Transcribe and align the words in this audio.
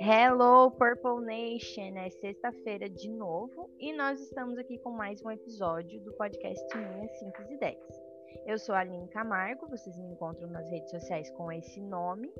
Hello, 0.00 0.70
Purple 0.70 1.24
Nation! 1.26 1.96
É 1.96 2.08
sexta-feira 2.08 2.88
de 2.88 3.10
novo 3.10 3.68
e 3.78 3.92
nós 3.92 4.18
estamos 4.20 4.56
aqui 4.58 4.78
com 4.78 4.90
mais 4.90 5.22
um 5.22 5.30
episódio 5.30 6.00
do 6.00 6.12
podcast 6.14 6.64
Minhas 6.76 7.10
Simples 7.18 7.50
Ideias. 7.50 8.00
Eu 8.46 8.58
sou 8.58 8.74
a 8.74 8.80
Aline 8.80 9.08
Camargo, 9.08 9.68
vocês 9.68 9.98
me 9.98 10.08
encontram 10.08 10.48
nas 10.48 10.68
redes 10.70 10.90
sociais 10.90 11.30
com 11.32 11.52
esse 11.52 11.80
nome. 11.80 12.32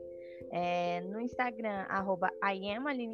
É, 0.51 1.03
no 1.03 1.21
Instagram, 1.21 1.85
arroba 1.89 2.31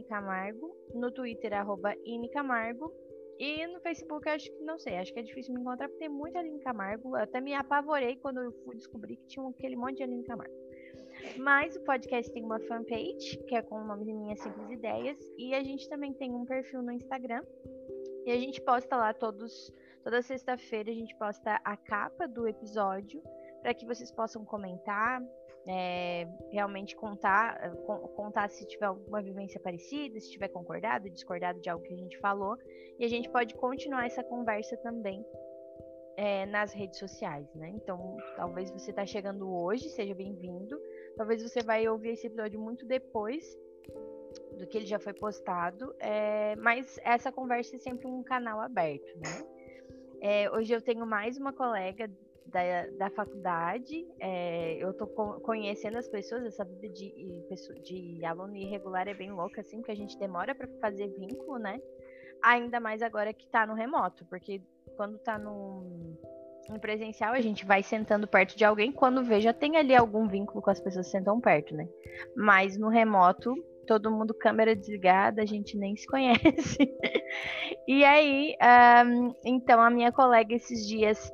Camargo, 0.08 0.76
no 0.94 1.10
Twitter, 1.10 1.52
arroba 1.52 1.92
Camargo, 2.32 2.92
e 3.38 3.66
no 3.68 3.80
Facebook, 3.80 4.28
acho 4.28 4.50
que 4.50 4.62
não 4.64 4.78
sei, 4.78 4.96
acho 4.96 5.12
que 5.12 5.20
é 5.20 5.22
difícil 5.22 5.54
me 5.54 5.60
encontrar 5.60 5.88
porque 5.88 6.04
tem 6.04 6.08
muita 6.08 6.40
Aline 6.40 6.58
Camargo. 6.60 7.16
Eu 7.16 7.22
até 7.22 7.40
me 7.40 7.54
apavorei 7.54 8.16
quando 8.16 8.40
eu 8.40 8.52
fui 8.64 8.76
descobrir 8.76 9.16
que 9.16 9.26
tinha 9.28 9.46
aquele 9.48 9.76
monte 9.76 9.98
de 9.98 10.02
Aline 10.02 10.24
Camargo. 10.24 10.54
Mas 11.36 11.76
o 11.76 11.80
podcast 11.80 12.32
tem 12.32 12.44
uma 12.44 12.58
fanpage, 12.60 13.38
que 13.46 13.54
é 13.54 13.62
com 13.62 13.76
o 13.76 13.84
nome 13.84 14.04
de 14.04 14.12
Minhas 14.12 14.40
Simples 14.40 14.70
Ideias, 14.70 15.18
e 15.36 15.54
a 15.54 15.62
gente 15.62 15.88
também 15.88 16.12
tem 16.14 16.32
um 16.32 16.44
perfil 16.44 16.82
no 16.82 16.92
Instagram. 16.92 17.42
E 18.24 18.30
a 18.32 18.36
gente 18.36 18.60
posta 18.60 18.96
lá 18.96 19.14
todos, 19.14 19.72
toda 20.02 20.20
sexta-feira 20.20 20.90
a 20.90 20.94
gente 20.94 21.16
posta 21.16 21.60
a 21.64 21.76
capa 21.76 22.26
do 22.26 22.46
episódio 22.46 23.22
para 23.62 23.74
que 23.74 23.86
vocês 23.86 24.10
possam 24.12 24.44
comentar, 24.44 25.22
é, 25.66 26.26
realmente 26.50 26.96
contar, 26.96 27.72
contar 28.16 28.48
se 28.50 28.66
tiver 28.66 28.86
alguma 28.86 29.20
vivência 29.20 29.60
parecida, 29.60 30.20
se 30.20 30.30
tiver 30.30 30.48
concordado, 30.48 31.10
discordado 31.10 31.60
de 31.60 31.68
algo 31.68 31.84
que 31.84 31.92
a 31.92 31.96
gente 31.96 32.18
falou, 32.18 32.56
e 32.98 33.04
a 33.04 33.08
gente 33.08 33.28
pode 33.28 33.54
continuar 33.54 34.06
essa 34.06 34.22
conversa 34.22 34.76
também 34.78 35.24
é, 36.16 36.46
nas 36.46 36.72
redes 36.72 36.98
sociais, 36.98 37.46
né? 37.54 37.70
Então, 37.74 38.16
talvez 38.36 38.70
você 38.70 38.90
está 38.90 39.06
chegando 39.06 39.48
hoje, 39.48 39.88
seja 39.90 40.14
bem-vindo. 40.14 40.76
Talvez 41.16 41.42
você 41.42 41.62
vai 41.62 41.88
ouvir 41.88 42.10
esse 42.10 42.26
episódio 42.26 42.60
muito 42.60 42.84
depois 42.84 43.56
do 44.58 44.66
que 44.66 44.78
ele 44.78 44.86
já 44.86 44.98
foi 44.98 45.12
postado, 45.12 45.94
é, 46.00 46.56
mas 46.56 46.98
essa 47.04 47.30
conversa 47.30 47.76
é 47.76 47.78
sempre 47.78 48.06
um 48.08 48.22
canal 48.22 48.60
aberto, 48.60 49.16
né? 49.16 49.46
É, 50.20 50.50
hoje 50.50 50.72
eu 50.72 50.82
tenho 50.82 51.06
mais 51.06 51.38
uma 51.38 51.52
colega 51.52 52.10
da, 52.48 52.86
da 52.98 53.10
faculdade, 53.10 54.06
é, 54.20 54.76
eu 54.82 54.92
tô 54.94 55.06
conhecendo 55.06 55.98
as 55.98 56.08
pessoas, 56.08 56.44
essa 56.44 56.64
vida 56.64 56.88
de, 56.88 57.14
de 57.82 58.24
aluno 58.24 58.56
irregular 58.56 59.06
é 59.06 59.14
bem 59.14 59.30
louca, 59.30 59.60
assim, 59.60 59.78
porque 59.78 59.92
a 59.92 59.96
gente 59.96 60.18
demora 60.18 60.54
para 60.54 60.68
fazer 60.80 61.08
vínculo, 61.18 61.58
né? 61.58 61.80
Ainda 62.42 62.80
mais 62.80 63.02
agora 63.02 63.32
que 63.32 63.46
tá 63.48 63.66
no 63.66 63.74
remoto, 63.74 64.24
porque 64.26 64.62
quando 64.96 65.18
tá 65.18 65.38
no 65.38 66.16
em 66.70 66.78
presencial, 66.78 67.32
a 67.32 67.40
gente 67.40 67.64
vai 67.64 67.82
sentando 67.82 68.26
perto 68.26 68.56
de 68.56 68.64
alguém, 68.64 68.92
quando 68.92 69.24
vê, 69.24 69.40
já 69.40 69.54
tem 69.54 69.76
ali 69.76 69.94
algum 69.94 70.28
vínculo 70.28 70.60
com 70.60 70.70
as 70.70 70.80
pessoas 70.80 71.06
que 71.06 71.12
sentam 71.12 71.40
perto, 71.40 71.74
né? 71.74 71.88
Mas 72.36 72.76
no 72.76 72.88
remoto, 72.88 73.54
todo 73.86 74.10
mundo 74.10 74.34
câmera 74.34 74.76
desligada, 74.76 75.40
a 75.40 75.46
gente 75.46 75.78
nem 75.78 75.96
se 75.96 76.06
conhece. 76.06 76.78
e 77.88 78.04
aí, 78.04 78.54
um, 79.06 79.34
então, 79.44 79.80
a 79.80 79.88
minha 79.88 80.12
colega 80.12 80.54
esses 80.54 80.86
dias 80.86 81.32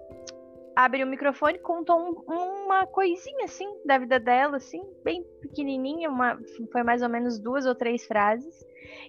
abriu 0.75 1.07
o 1.07 1.11
microfone, 1.11 1.59
contou 1.59 1.99
um, 1.99 2.65
uma 2.65 2.87
coisinha 2.87 3.45
assim 3.45 3.69
da 3.85 3.99
vida 3.99 4.19
dela, 4.19 4.57
assim, 4.57 4.83
bem 5.03 5.25
pequenininha, 5.41 6.09
uma, 6.11 6.39
foi 6.73 6.83
mais 6.83 7.03
ou 7.03 7.09
menos 7.09 7.39
duas 7.39 7.67
ou 7.67 7.75
três 7.75 8.07
frases. 8.07 8.65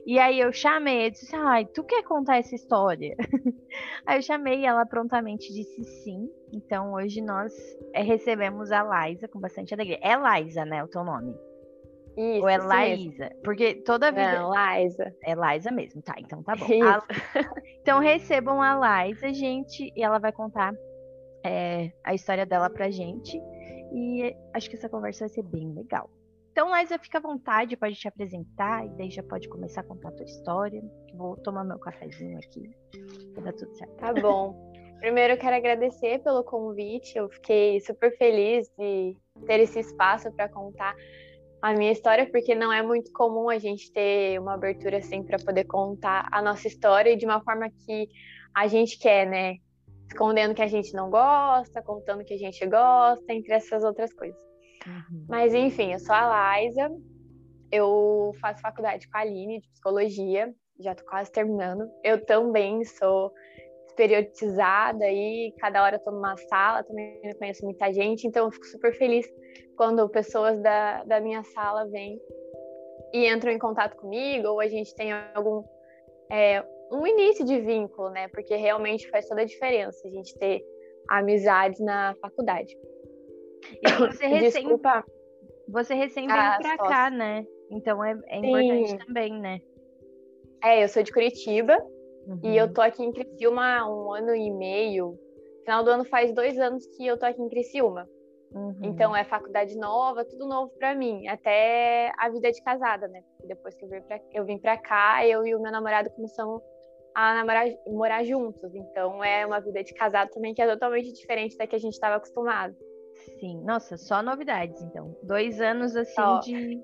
E 0.05 0.19
aí 0.19 0.39
eu 0.39 0.53
chamei, 0.53 1.07
eu 1.07 1.11
disse, 1.11 1.35
ai, 1.35 1.65
tu 1.65 1.83
quer 1.83 2.03
contar 2.03 2.37
essa 2.37 2.55
história? 2.55 3.15
aí 4.05 4.17
eu 4.17 4.21
chamei 4.21 4.65
ela 4.65 4.85
prontamente 4.85 5.53
disse 5.53 5.83
sim. 6.03 6.29
Então 6.53 6.93
hoje 6.93 7.21
nós 7.21 7.53
é, 7.93 8.01
recebemos 8.01 8.71
a 8.71 8.83
Laísa 8.83 9.27
com 9.27 9.39
bastante 9.39 9.73
alegria. 9.73 9.99
É 10.01 10.15
Laísa, 10.15 10.63
né, 10.65 10.83
o 10.83 10.87
teu 10.87 11.03
nome? 11.03 11.35
Isso, 12.17 12.41
Ou 12.41 12.49
é 12.49 12.57
Laísa? 12.57 13.29
Porque 13.43 13.75
toda 13.75 14.11
vida. 14.11 14.39
Não, 14.39 14.49
Laísa. 14.49 15.13
É 15.21 15.35
Laísa 15.35 15.69
mesmo, 15.69 16.01
tá? 16.01 16.15
Então 16.17 16.41
tá 16.41 16.55
bom. 16.55 16.65
A... 16.83 17.03
então 17.81 17.99
recebam 17.99 18.61
a 18.61 18.75
Laísa, 18.75 19.33
gente, 19.33 19.91
e 19.95 20.01
ela 20.01 20.17
vai 20.17 20.31
contar 20.31 20.73
é, 21.45 21.91
a 22.03 22.13
história 22.13 22.45
dela 22.45 22.69
pra 22.69 22.89
gente. 22.89 23.39
E 23.93 24.35
acho 24.53 24.69
que 24.69 24.75
essa 24.75 24.89
conversa 24.89 25.25
vai 25.25 25.29
ser 25.29 25.43
bem 25.43 25.71
legal. 25.73 26.09
Então, 26.51 26.73
Liza, 26.75 26.97
fica 26.97 27.17
à 27.17 27.21
vontade, 27.21 27.75
pode 27.75 27.95
te 27.95 28.07
apresentar 28.07 28.85
e 28.85 28.89
daí 28.89 29.11
já 29.11 29.21
pode 29.21 29.49
começar 29.49 29.81
a 29.81 29.83
contar 29.83 30.09
a 30.09 30.11
tua 30.13 30.25
história. 30.25 30.81
Vou 31.13 31.35
tomar 31.37 31.63
meu 31.65 31.77
cafezinho 31.77 32.39
aqui, 32.39 32.73
vai 33.33 33.43
dar 33.43 33.53
tudo 33.53 33.75
certo. 33.75 33.93
Tá 33.95 34.13
bom. 34.13 34.73
Primeiro, 34.99 35.33
eu 35.33 35.37
quero 35.37 35.55
agradecer 35.55 36.19
pelo 36.19 36.43
convite. 36.43 37.17
Eu 37.17 37.29
fiquei 37.29 37.79
super 37.81 38.17
feliz 38.17 38.71
de 38.77 39.17
ter 39.45 39.59
esse 39.59 39.79
espaço 39.79 40.31
para 40.31 40.47
contar 40.47 40.95
a 41.61 41.73
minha 41.73 41.91
história, 41.91 42.29
porque 42.31 42.55
não 42.55 42.71
é 42.71 42.81
muito 42.81 43.11
comum 43.11 43.49
a 43.49 43.59
gente 43.59 43.91
ter 43.91 44.39
uma 44.39 44.53
abertura 44.53 44.97
assim 44.97 45.23
para 45.23 45.37
poder 45.37 45.65
contar 45.65 46.27
a 46.31 46.41
nossa 46.41 46.67
história 46.67 47.17
de 47.17 47.25
uma 47.25 47.41
forma 47.41 47.69
que 47.69 48.07
a 48.53 48.67
gente 48.67 48.97
quer, 48.97 49.27
né? 49.27 49.57
Escondendo 50.07 50.53
que 50.53 50.61
a 50.61 50.67
gente 50.67 50.93
não 50.93 51.09
gosta, 51.09 51.81
contando 51.81 52.23
que 52.23 52.33
a 52.33 52.37
gente 52.37 52.65
gosta, 52.65 53.33
entre 53.33 53.53
essas 53.53 53.83
outras 53.83 54.13
coisas. 54.13 54.39
Uhum. 54.85 55.25
Mas 55.27 55.53
enfim, 55.53 55.93
eu 55.93 55.99
sou 55.99 56.13
a 56.13 56.59
Liza, 56.59 56.91
eu 57.71 58.31
faço 58.39 58.61
faculdade 58.61 59.09
com 59.09 59.17
a 59.17 59.21
Aline 59.21 59.59
de 59.59 59.69
psicologia, 59.69 60.53
já 60.79 60.93
tô 60.93 61.03
quase 61.05 61.31
terminando. 61.31 61.89
Eu 62.03 62.23
também 62.25 62.83
sou 62.83 63.31
periodizada 63.95 65.05
e 65.09 65.53
cada 65.59 65.81
hora 65.81 65.95
estou 65.95 66.13
numa 66.13 66.35
sala, 66.37 66.83
também 66.83 67.19
conheço 67.37 67.63
muita 67.63 67.91
gente, 67.93 68.27
então 68.27 68.45
eu 68.45 68.51
fico 68.51 68.65
super 68.65 68.93
feliz 68.97 69.25
quando 69.77 70.07
pessoas 70.09 70.61
da, 70.61 71.03
da 71.05 71.19
minha 71.21 71.43
sala 71.43 71.87
vêm 71.87 72.19
e 73.13 73.27
entram 73.29 73.51
em 73.51 73.59
contato 73.59 73.95
comigo, 73.95 74.49
ou 74.49 74.59
a 74.59 74.67
gente 74.67 74.93
tem 74.95 75.11
algum 75.33 75.63
é, 76.29 76.63
um 76.91 77.05
início 77.05 77.45
de 77.45 77.59
vínculo, 77.61 78.09
né? 78.09 78.27
Porque 78.29 78.55
realmente 78.55 79.09
faz 79.09 79.27
toda 79.27 79.41
a 79.41 79.45
diferença 79.45 80.07
a 80.07 80.11
gente 80.11 80.37
ter 80.37 80.63
amizades 81.09 81.79
na 81.79 82.15
faculdade. 82.21 82.75
E 83.81 83.91
você 83.93 84.27
recém, 84.27 84.63
Desculpa. 84.63 85.03
Você 85.67 85.93
recém 85.95 86.27
veio 86.27 86.39
ah, 86.39 86.57
pra 86.61 86.77
cá, 86.77 87.09
né? 87.09 87.45
Então 87.71 88.03
é, 88.03 88.15
é 88.27 88.37
importante 88.37 89.05
também, 89.05 89.39
né? 89.39 89.59
É, 90.63 90.83
eu 90.83 90.87
sou 90.87 91.03
de 91.03 91.11
Curitiba 91.11 91.77
uhum. 92.27 92.39
e 92.43 92.57
eu 92.57 92.71
tô 92.71 92.81
aqui 92.81 93.03
em 93.03 93.11
Criciúma 93.11 93.79
há 93.79 93.89
um 93.89 94.13
ano 94.13 94.35
e 94.35 94.51
meio. 94.51 95.17
Final 95.63 95.83
do 95.83 95.89
ano 95.89 96.05
faz 96.05 96.31
dois 96.33 96.57
anos 96.59 96.85
que 96.95 97.05
eu 97.05 97.17
tô 97.17 97.25
aqui 97.25 97.41
em 97.41 97.49
Criciúma. 97.49 98.07
Uhum. 98.53 98.77
Então 98.83 99.15
é 99.15 99.23
faculdade 99.23 99.77
nova, 99.77 100.23
tudo 100.23 100.47
novo 100.47 100.71
para 100.77 100.95
mim, 100.95 101.27
até 101.27 102.11
a 102.17 102.29
vida 102.29 102.51
de 102.51 102.63
casada, 102.63 103.07
né? 103.07 103.21
Depois 103.43 103.75
que 103.75 103.83
eu 103.83 103.89
vim 103.89 104.01
pra, 104.01 104.19
eu 104.31 104.45
vim 104.45 104.57
pra 104.57 104.77
cá, 104.77 105.27
eu 105.27 105.45
e 105.45 105.53
o 105.53 105.61
meu 105.61 105.71
namorado 105.71 106.09
começamos 106.11 106.61
a 107.15 107.33
namorar, 107.35 107.65
morar 107.87 108.23
juntos. 108.25 108.75
Então 108.75 109.23
é 109.23 109.45
uma 109.45 109.61
vida 109.61 109.83
de 109.83 109.93
casado 109.93 110.29
também 110.29 110.53
que 110.53 110.61
é 110.61 110.67
totalmente 110.67 111.13
diferente 111.13 111.57
da 111.57 111.65
que 111.65 111.75
a 111.75 111.79
gente 111.79 111.93
estava 111.93 112.17
acostumado. 112.17 112.75
Sim, 113.39 113.63
nossa, 113.63 113.97
só 113.97 114.21
novidades, 114.21 114.81
então. 114.83 115.17
Dois 115.23 115.61
anos 115.61 115.95
assim 115.95 116.13
só. 116.13 116.39
de 116.39 116.81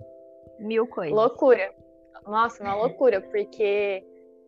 mil 0.60 0.88
coisas. 0.88 1.14
Loucura. 1.14 1.74
Nossa, 2.26 2.64
uma 2.64 2.76
loucura, 2.76 3.20
porque 3.20 4.06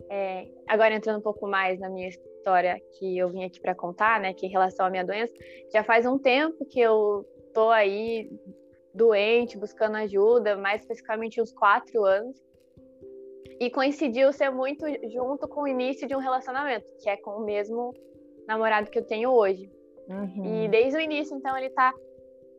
é, 0.10 0.48
agora 0.68 0.96
entrando 0.96 1.20
um 1.20 1.24
pouco 1.24 1.48
mais 1.48 1.80
na 1.80 1.90
minha 1.90 2.08
história 2.08 2.80
que 2.98 3.18
eu 3.18 3.30
vim 3.30 3.44
aqui 3.44 3.60
para 3.60 3.76
contar, 3.76 4.20
né, 4.20 4.34
que 4.34 4.46
em 4.46 4.50
relação 4.50 4.86
à 4.86 4.90
minha 4.90 5.06
doença, 5.06 5.34
já 5.72 5.84
faz 5.84 6.06
um 6.06 6.18
tempo 6.18 6.66
que 6.66 6.80
eu 6.80 7.26
tô 7.54 7.70
aí 7.70 8.30
doente, 8.94 9.58
buscando 9.58 9.98
ajuda, 9.98 10.56
mais 10.56 10.82
especificamente 10.82 11.42
uns 11.42 11.52
quatro 11.52 12.06
anos. 12.06 12.38
E 13.64 13.70
coincidiu 13.70 14.34
ser 14.34 14.50
muito 14.50 14.86
junto 15.10 15.48
com 15.48 15.62
o 15.62 15.68
início 15.68 16.06
de 16.06 16.14
um 16.14 16.20
relacionamento, 16.20 16.86
que 17.02 17.10
é 17.10 17.16
com 17.16 17.32
o 17.32 17.46
mesmo 17.46 17.94
namorado 18.46 18.92
que 18.92 19.00
eu 19.00 19.06
tenho 19.06 19.32
hoje. 19.32 19.72
Uhum. 20.10 20.66
E 20.66 20.68
desde 20.68 20.98
o 20.98 21.02
início, 21.02 21.38
então, 21.38 21.58
ele 21.58 21.70
tá 21.70 21.94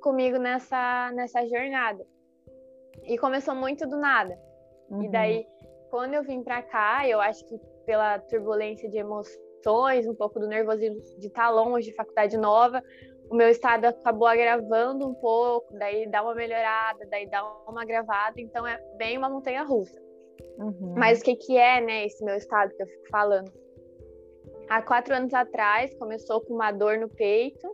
comigo 0.00 0.38
nessa, 0.38 1.12
nessa 1.12 1.46
jornada. 1.46 2.02
E 3.02 3.18
começou 3.18 3.54
muito 3.54 3.86
do 3.86 3.98
nada. 3.98 4.34
Uhum. 4.88 5.02
E 5.02 5.10
daí, 5.10 5.46
quando 5.90 6.14
eu 6.14 6.22
vim 6.22 6.42
para 6.42 6.62
cá, 6.62 7.06
eu 7.06 7.20
acho 7.20 7.44
que 7.44 7.60
pela 7.84 8.18
turbulência 8.20 8.88
de 8.88 8.96
emoções, 8.96 10.06
um 10.08 10.14
pouco 10.14 10.40
do 10.40 10.48
nervosismo 10.48 11.02
de 11.18 11.26
estar 11.26 11.48
tá 11.48 11.50
longe, 11.50 11.90
de 11.90 11.94
faculdade 11.94 12.38
nova, 12.38 12.82
o 13.28 13.36
meu 13.36 13.50
estado 13.50 13.84
acabou 13.84 14.26
agravando 14.26 15.06
um 15.06 15.12
pouco, 15.12 15.70
daí 15.74 16.08
dá 16.08 16.22
uma 16.22 16.34
melhorada, 16.34 17.06
daí 17.10 17.28
dá 17.28 17.44
uma 17.68 17.82
agravada, 17.82 18.40
então 18.40 18.66
é 18.66 18.78
bem 18.96 19.18
uma 19.18 19.28
montanha 19.28 19.62
russa. 19.64 20.03
Uhum. 20.58 20.94
Mas 20.96 21.20
o 21.20 21.24
que, 21.24 21.36
que 21.36 21.56
é, 21.56 21.80
né, 21.80 22.06
esse 22.06 22.24
meu 22.24 22.36
estado 22.36 22.74
que 22.74 22.82
eu 22.82 22.86
fico 22.86 23.08
falando? 23.10 23.50
há 24.68 24.82
quatro 24.82 25.14
anos 25.14 25.32
atrás, 25.34 25.94
começou 25.94 26.40
com 26.40 26.54
uma 26.54 26.72
dor 26.72 26.98
no 26.98 27.08
peito, 27.08 27.68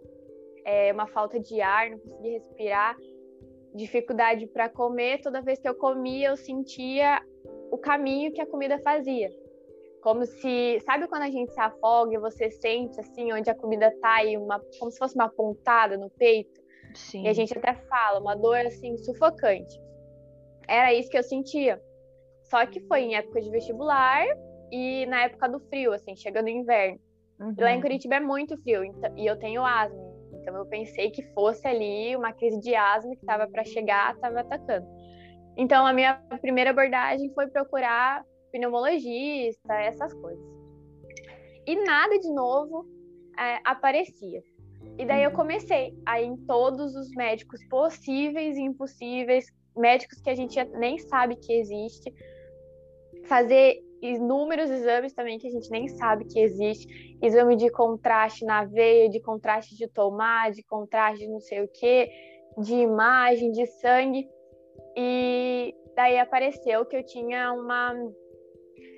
é, 0.64 0.92
uma 0.92 1.06
falta 1.06 1.38
de 1.38 1.60
ar, 1.60 1.90
não 1.90 1.98
conseguia 1.98 2.32
respirar, 2.32 2.96
dificuldade 3.74 4.46
para 4.46 4.68
comer. 4.68 5.20
Toda 5.20 5.40
vez 5.40 5.58
que 5.58 5.68
eu 5.68 5.74
comia, 5.74 6.28
eu 6.28 6.36
sentia 6.36 7.22
o 7.70 7.78
caminho 7.78 8.32
que 8.32 8.40
a 8.40 8.46
comida 8.46 8.78
fazia. 8.80 9.30
Como 10.02 10.24
se, 10.24 10.80
sabe 10.80 11.06
quando 11.08 11.22
a 11.22 11.30
gente 11.30 11.52
se 11.52 11.60
afoga 11.60 12.14
e 12.14 12.18
você 12.18 12.50
sente 12.50 12.98
assim 12.98 13.32
onde 13.32 13.50
a 13.50 13.54
comida 13.54 13.94
tá 14.00 14.24
e 14.24 14.36
uma, 14.36 14.60
como 14.78 14.90
se 14.90 14.98
fosse 14.98 15.14
uma 15.14 15.28
pontada 15.28 15.96
no 15.96 16.10
peito? 16.10 16.60
Sim. 16.94 17.24
E 17.24 17.28
a 17.28 17.32
gente 17.32 17.56
até 17.56 17.74
fala, 17.74 18.18
uma 18.18 18.34
dor 18.34 18.58
assim 18.66 18.96
sufocante. 18.96 19.78
Era 20.66 20.92
isso 20.94 21.10
que 21.10 21.18
eu 21.18 21.22
sentia. 21.22 21.80
Só 22.50 22.66
que 22.66 22.80
foi 22.80 23.02
em 23.02 23.14
época 23.14 23.40
de 23.40 23.50
vestibular 23.50 24.26
e 24.72 25.06
na 25.06 25.22
época 25.22 25.48
do 25.48 25.60
frio, 25.60 25.92
assim, 25.92 26.16
chegando 26.16 26.46
o 26.46 26.50
inverno. 26.50 26.98
Uhum. 27.38 27.54
E 27.56 27.62
lá 27.62 27.70
em 27.70 27.76
uhum. 27.76 27.82
Curitiba 27.82 28.16
é 28.16 28.20
muito 28.20 28.60
frio 28.60 28.84
então, 28.84 29.16
e 29.16 29.24
eu 29.24 29.38
tenho 29.38 29.64
asma. 29.64 30.10
Então 30.34 30.56
eu 30.56 30.66
pensei 30.66 31.10
que 31.10 31.22
fosse 31.32 31.66
ali 31.66 32.16
uma 32.16 32.32
crise 32.32 32.60
de 32.60 32.74
asma 32.74 33.14
que 33.14 33.20
estava 33.20 33.46
para 33.46 33.64
chegar, 33.64 34.14
estava 34.14 34.40
atacando. 34.40 34.86
Então 35.56 35.86
a 35.86 35.92
minha 35.92 36.14
primeira 36.40 36.70
abordagem 36.70 37.32
foi 37.34 37.46
procurar 37.46 38.24
pneumologista, 38.50 39.74
essas 39.74 40.12
coisas. 40.14 40.44
E 41.66 41.76
nada 41.84 42.18
de 42.18 42.32
novo 42.32 42.84
é, 43.38 43.60
aparecia. 43.64 44.42
E 44.98 45.06
daí 45.06 45.22
eu 45.22 45.30
uhum. 45.30 45.36
comecei 45.36 45.94
a 46.04 46.20
ir 46.20 46.26
em 46.26 46.36
todos 46.46 46.96
os 46.96 47.10
médicos 47.12 47.62
possíveis 47.68 48.56
e 48.56 48.62
impossíveis, 48.62 49.46
médicos 49.76 50.20
que 50.20 50.30
a 50.30 50.34
gente 50.34 50.62
nem 50.76 50.98
sabe 50.98 51.36
que 51.36 51.52
existe, 51.52 52.12
fazer 53.24 53.82
inúmeros 54.02 54.70
exames 54.70 55.12
também 55.12 55.38
que 55.38 55.46
a 55.46 55.50
gente 55.50 55.70
nem 55.70 55.88
sabe 55.88 56.24
que 56.24 56.40
existe, 56.40 57.18
exame 57.22 57.56
de 57.56 57.70
contraste 57.70 58.44
na 58.44 58.64
veia, 58.64 59.08
de 59.08 59.20
contraste 59.20 59.76
de 59.76 59.86
tomar, 59.88 60.50
de 60.50 60.62
contraste 60.62 61.24
de 61.24 61.30
não 61.30 61.40
sei 61.40 61.62
o 61.62 61.68
que, 61.68 62.08
de 62.58 62.74
imagem, 62.74 63.52
de 63.52 63.66
sangue. 63.66 64.28
E 64.96 65.74
daí 65.94 66.18
apareceu 66.18 66.84
que 66.86 66.96
eu 66.96 67.04
tinha 67.04 67.52
uma 67.52 67.94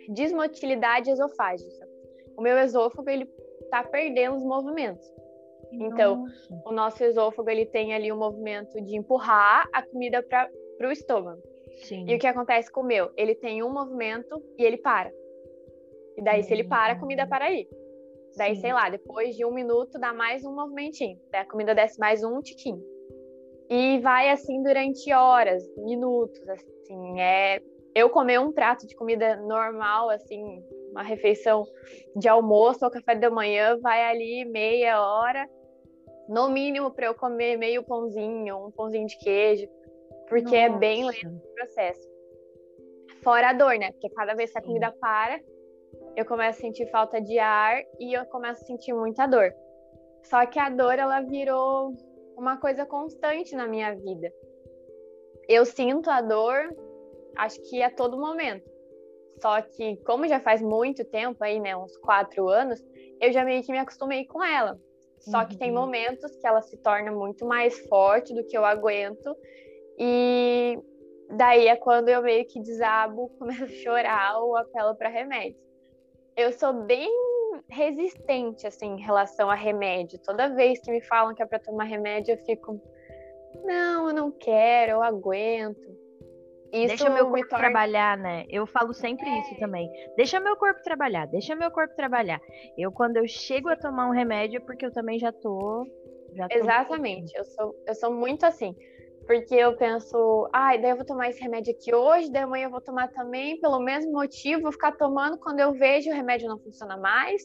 desmotilidade 0.09 1.11
esofágica. 1.11 1.89
O 2.37 2.43
meu 2.43 2.57
esôfago 2.59 3.09
ele 3.11 3.29
tá 3.71 3.83
perdendo 3.83 4.37
os 4.37 4.43
movimentos. 4.43 5.07
Então, 5.73 6.17
Nossa. 6.17 6.63
o 6.67 6.73
nosso 6.73 7.03
esôfago 7.03 7.49
ele 7.49 7.67
tem 7.67 7.95
ali 7.95 8.13
o 8.13 8.15
um 8.15 8.19
movimento 8.19 8.81
de 8.83 8.97
empurrar 8.97 9.67
a 9.73 9.83
comida 9.83 10.23
para 10.23 10.49
o 10.89 10.93
estômago. 10.93 11.41
Sim. 11.79 12.05
E 12.09 12.15
o 12.15 12.19
que 12.19 12.27
acontece 12.27 12.71
com 12.71 12.81
o 12.81 12.87
meu? 12.87 13.11
Ele 13.17 13.35
tem 13.35 13.63
um 13.63 13.73
movimento 13.73 14.43
e 14.59 14.65
ele 14.65 14.77
para. 14.77 15.13
E 16.17 16.23
daí, 16.23 16.43
se 16.43 16.53
ele 16.53 16.65
para, 16.65 16.93
a 16.93 16.99
comida 16.99 17.27
para 17.27 17.47
aí. 17.47 17.69
Daí, 18.37 18.55
Sim. 18.55 18.61
sei 18.63 18.73
lá, 18.73 18.89
depois 18.89 19.37
de 19.37 19.45
um 19.45 19.53
minuto, 19.53 19.99
dá 19.99 20.13
mais 20.13 20.45
um 20.45 20.55
movimentinho. 20.55 21.19
Daí 21.31 21.43
a 21.43 21.49
comida 21.49 21.75
desce 21.75 21.99
mais 21.99 22.23
um 22.23 22.41
tiquinho. 22.41 22.83
E 23.69 23.99
vai 24.01 24.31
assim 24.31 24.63
durante 24.63 25.13
horas, 25.13 25.63
minutos, 25.77 26.41
assim. 26.49 27.21
É... 27.21 27.61
Eu 27.95 28.09
comer 28.09 28.41
um 28.41 28.53
prato 28.53 28.87
de 28.87 28.95
comida 28.97 29.37
normal, 29.37 30.09
assim, 30.09 30.63
uma 30.91 31.03
refeição 31.03 31.63
de 32.17 32.27
almoço 32.27 32.85
ou 32.85 32.91
café 32.91 33.15
da 33.15 33.31
manhã, 33.31 33.79
vai 33.81 34.03
ali 34.03 34.47
meia 34.47 34.99
hora, 35.03 35.47
no 36.27 36.49
mínimo 36.49 36.91
para 36.91 37.07
eu 37.07 37.15
comer 37.15 37.59
meio 37.59 37.83
pãozinho, 37.83 38.67
um 38.67 38.71
pãozinho 38.71 39.07
de 39.07 39.19
queijo 39.19 39.69
porque 40.33 40.45
Nossa. 40.45 40.57
é 40.57 40.79
bem 40.79 41.05
lento 41.05 41.29
o 41.29 41.55
processo. 41.55 42.09
Fora 43.23 43.51
a 43.51 43.53
dor, 43.53 43.79
né? 43.79 43.93
Porque 43.93 44.09
cada 44.09 44.35
vez 44.35 44.51
que 44.51 44.59
a 44.59 44.63
comida 44.63 44.91
para, 44.99 45.39
eu 46.17 46.25
começo 46.25 46.59
a 46.59 46.63
sentir 46.63 46.91
falta 46.91 47.21
de 47.21 47.39
ar 47.39 47.83
e 48.01 48.15
eu 48.15 48.25
começo 48.25 48.65
a 48.65 48.67
sentir 48.67 48.95
muita 48.95 49.27
dor. 49.27 49.53
Só 50.23 50.47
que 50.47 50.59
a 50.59 50.71
dor, 50.71 50.99
ela 50.99 51.21
virou 51.21 51.93
uma 52.35 52.57
coisa 52.57 52.87
constante 52.87 53.55
na 53.55 53.67
minha 53.67 53.95
vida. 53.95 54.33
Eu 55.47 55.67
sinto 55.67 56.09
a 56.09 56.23
dor, 56.23 56.75
acho 57.37 57.61
que 57.69 57.83
a 57.83 57.91
todo 57.91 58.19
momento. 58.19 58.71
Só 59.39 59.61
que, 59.61 59.99
como 59.99 60.27
já 60.27 60.41
faz 60.41 60.63
muito 60.63 61.05
tempo 61.05 61.45
aí, 61.45 61.61
né, 61.61 61.77
uns 61.77 61.95
quatro 61.99 62.49
anos, 62.49 62.83
eu 63.21 63.31
já 63.33 63.45
meio 63.45 63.63
que 63.63 63.71
me 63.71 63.79
acostumei 63.79 64.25
com 64.25 64.43
ela. 64.43 64.81
Só 65.19 65.41
uhum. 65.41 65.47
que 65.47 65.59
tem 65.59 65.69
uhum. 65.69 65.81
momentos 65.81 66.35
que 66.37 66.47
ela 66.47 66.63
se 66.63 66.79
torna 66.79 67.13
muito 67.13 67.45
mais 67.45 67.79
forte 67.87 68.33
do 68.33 68.47
que 68.47 68.57
eu 68.57 68.65
aguento 68.65 69.37
e 69.99 70.79
daí 71.31 71.69
é 71.69 71.77
quando 71.77 72.09
eu 72.09 72.23
meio 72.23 72.47
que 72.47 72.61
desabo, 72.61 73.29
começo 73.39 73.65
a 73.65 73.69
chorar 73.69 74.39
ou 74.41 74.57
apelo 74.57 74.95
para 74.95 75.09
remédio. 75.09 75.61
Eu 76.37 76.53
sou 76.53 76.73
bem 76.73 77.11
resistente 77.69 78.67
assim 78.67 78.95
em 78.95 79.03
relação 79.03 79.51
a 79.51 79.55
remédio. 79.55 80.19
Toda 80.19 80.49
vez 80.49 80.81
que 80.81 80.91
me 80.91 81.03
falam 81.03 81.35
que 81.35 81.43
é 81.43 81.47
para 81.47 81.59
tomar 81.59 81.85
remédio, 81.85 82.33
eu 82.33 82.39
fico 82.39 82.81
não, 83.65 84.09
eu 84.09 84.15
não 84.15 84.31
quero, 84.31 84.93
eu 84.93 85.03
aguento. 85.03 85.93
Isso 86.73 86.89
deixa 86.89 87.11
meu 87.11 87.29
corpo 87.29 87.49
torna... 87.49 87.65
trabalhar, 87.65 88.17
né? 88.17 88.47
Eu 88.49 88.67
falo 88.67 88.95
sempre 88.95 89.29
é. 89.29 89.41
isso 89.41 89.59
também. 89.59 89.91
Deixa 90.17 90.41
meu 90.41 90.57
corpo 90.57 90.83
trabalhar, 90.83 91.27
deixa 91.27 91.55
meu 91.55 91.71
corpo 91.71 91.95
trabalhar. 91.95 92.41
Eu, 92.79 92.91
quando 92.91 93.19
eu 93.19 93.29
chego 93.29 93.69
a 93.69 93.77
tomar 93.77 94.09
um 94.09 94.13
remédio, 94.13 94.57
é 94.57 94.61
porque 94.61 94.87
eu 94.87 94.93
também 94.93 95.19
já 95.19 95.31
tô. 95.31 95.87
Já 96.35 96.49
tô 96.49 96.57
Exatamente, 96.57 97.37
eu 97.37 97.45
sou, 97.45 97.75
eu 97.87 97.95
sou 97.95 98.11
muito 98.11 98.47
assim. 98.47 98.75
Porque 99.27 99.55
eu 99.55 99.77
penso, 99.77 100.49
ai, 100.53 100.77
ah, 100.77 100.81
daí 100.81 100.91
eu 100.91 100.97
vou 100.97 101.07
tomar 101.07 101.31
esse 101.31 101.41
remédio 101.41 101.73
aqui 101.73 101.95
hoje, 101.95 102.31
daí 102.31 102.43
amanhã 102.43 102.67
eu 102.67 102.71
vou 102.71 102.81
tomar 102.81 103.09
também, 103.09 103.61
pelo 103.61 103.79
mesmo 103.81 104.13
motivo, 104.13 104.63
vou 104.63 104.73
ficar 104.73 104.93
tomando 104.93 105.39
quando 105.39 105.61
eu 105.61 105.73
vejo 105.73 106.11
o 106.11 106.15
remédio 106.15 106.49
não 106.49 106.59
funciona 106.59 106.97
mais. 106.97 107.43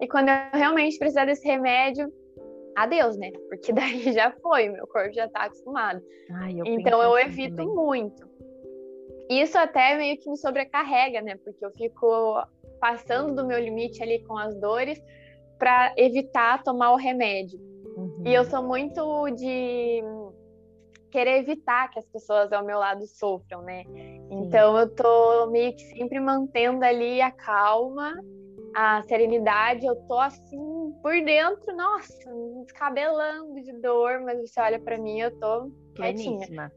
E 0.00 0.06
quando 0.06 0.28
eu 0.28 0.36
realmente 0.58 0.96
precisar 0.98 1.24
desse 1.24 1.46
remédio, 1.46 2.12
adeus, 2.76 3.16
né? 3.16 3.32
Porque 3.48 3.72
daí 3.74 4.12
já 4.12 4.30
foi, 4.40 4.68
meu 4.68 4.86
corpo 4.86 5.12
já 5.12 5.28
tá 5.28 5.44
acostumado. 5.44 6.00
Ai, 6.30 6.60
eu 6.60 6.64
então 6.66 7.02
eu 7.02 7.14
assim 7.14 7.26
evito 7.26 7.56
também. 7.56 7.74
muito. 7.74 8.28
Isso 9.28 9.58
até 9.58 9.96
meio 9.96 10.16
que 10.18 10.30
me 10.30 10.36
sobrecarrega, 10.36 11.20
né? 11.20 11.36
Porque 11.44 11.64
eu 11.64 11.70
fico 11.72 12.42
passando 12.80 13.34
do 13.34 13.46
meu 13.46 13.58
limite 13.58 14.02
ali 14.02 14.22
com 14.24 14.38
as 14.38 14.54
dores 14.58 15.02
para 15.58 15.92
evitar 15.96 16.62
tomar 16.62 16.92
o 16.92 16.96
remédio. 16.96 17.60
Uhum. 17.96 18.22
E 18.24 18.32
eu 18.32 18.44
sou 18.44 18.62
muito 18.62 19.28
de 19.30 20.02
querer 21.10 21.38
evitar 21.38 21.90
que 21.90 21.98
as 21.98 22.06
pessoas 22.06 22.52
ao 22.52 22.64
meu 22.64 22.78
lado 22.78 23.06
sofram, 23.06 23.62
né? 23.62 23.84
Então 24.30 24.78
eu 24.78 24.88
tô 24.94 25.46
meio 25.50 25.74
que 25.74 25.82
sempre 25.82 26.20
mantendo 26.20 26.84
ali 26.84 27.20
a 27.20 27.30
calma, 27.30 28.14
a 28.74 29.02
serenidade, 29.04 29.86
eu 29.86 29.96
tô 30.06 30.18
assim 30.18 30.58
por 31.02 31.14
dentro, 31.24 31.74
nossa, 31.74 32.12
descabelando 32.64 33.60
de 33.62 33.72
dor, 33.80 34.20
mas 34.20 34.38
você 34.40 34.60
olha 34.60 34.78
para 34.78 34.98
mim, 34.98 35.20
eu 35.20 35.36
tô 35.38 35.70
quietinha. 35.94 36.72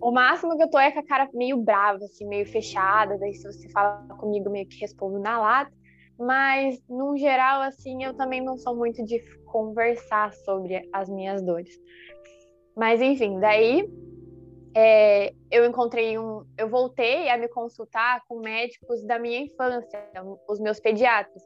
O 0.00 0.12
máximo 0.12 0.56
que 0.56 0.62
eu 0.62 0.70
tô 0.70 0.78
é 0.78 0.92
com 0.92 1.00
a 1.00 1.06
cara 1.06 1.28
meio 1.34 1.56
brava, 1.56 1.98
assim, 2.04 2.26
meio 2.26 2.46
fechada, 2.46 3.18
daí 3.18 3.34
se 3.34 3.44
você 3.44 3.68
fala 3.70 4.06
comigo, 4.18 4.48
meio 4.48 4.66
que 4.66 4.78
respondo 4.78 5.18
na 5.18 5.40
lata. 5.40 5.72
Mas, 6.18 6.80
no 6.88 7.16
geral, 7.16 7.62
assim, 7.62 8.04
eu 8.04 8.14
também 8.14 8.40
não 8.40 8.56
sou 8.56 8.76
muito 8.76 9.04
de 9.04 9.20
conversar 9.46 10.32
sobre 10.32 10.88
as 10.92 11.08
minhas 11.08 11.42
dores. 11.42 11.74
Mas 12.78 13.02
enfim, 13.02 13.40
daí 13.40 13.84
é, 14.74 15.32
eu 15.50 15.64
encontrei 15.66 16.16
um. 16.16 16.44
Eu 16.56 16.68
voltei 16.68 17.28
a 17.28 17.36
me 17.36 17.48
consultar 17.48 18.22
com 18.28 18.38
médicos 18.38 19.04
da 19.04 19.18
minha 19.18 19.40
infância, 19.40 20.00
os 20.48 20.60
meus 20.60 20.78
pediatras. 20.78 21.42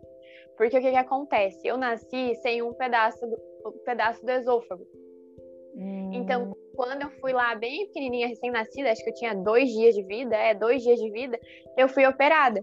Porque 0.58 0.76
o 0.76 0.80
que, 0.82 0.90
que 0.90 0.96
acontece? 0.96 1.66
Eu 1.66 1.78
nasci 1.78 2.34
sem 2.42 2.60
um 2.60 2.74
pedaço 2.74 3.26
do, 3.26 3.38
um 3.66 3.84
pedaço 3.84 4.22
do 4.24 4.30
esôfago. 4.30 4.86
Hum. 5.74 6.10
Então, 6.12 6.54
quando 6.74 7.02
eu 7.02 7.10
fui 7.12 7.32
lá 7.32 7.54
bem 7.54 7.86
pequenininha, 7.86 8.28
recém-nascida, 8.28 8.90
acho 8.90 9.02
que 9.02 9.08
eu 9.08 9.14
tinha 9.14 9.34
dois 9.34 9.70
dias 9.70 9.94
de 9.94 10.02
vida, 10.02 10.36
é, 10.36 10.54
dois 10.54 10.82
dias 10.82 11.00
de 11.00 11.10
vida, 11.10 11.40
eu 11.78 11.88
fui 11.88 12.04
operada 12.04 12.62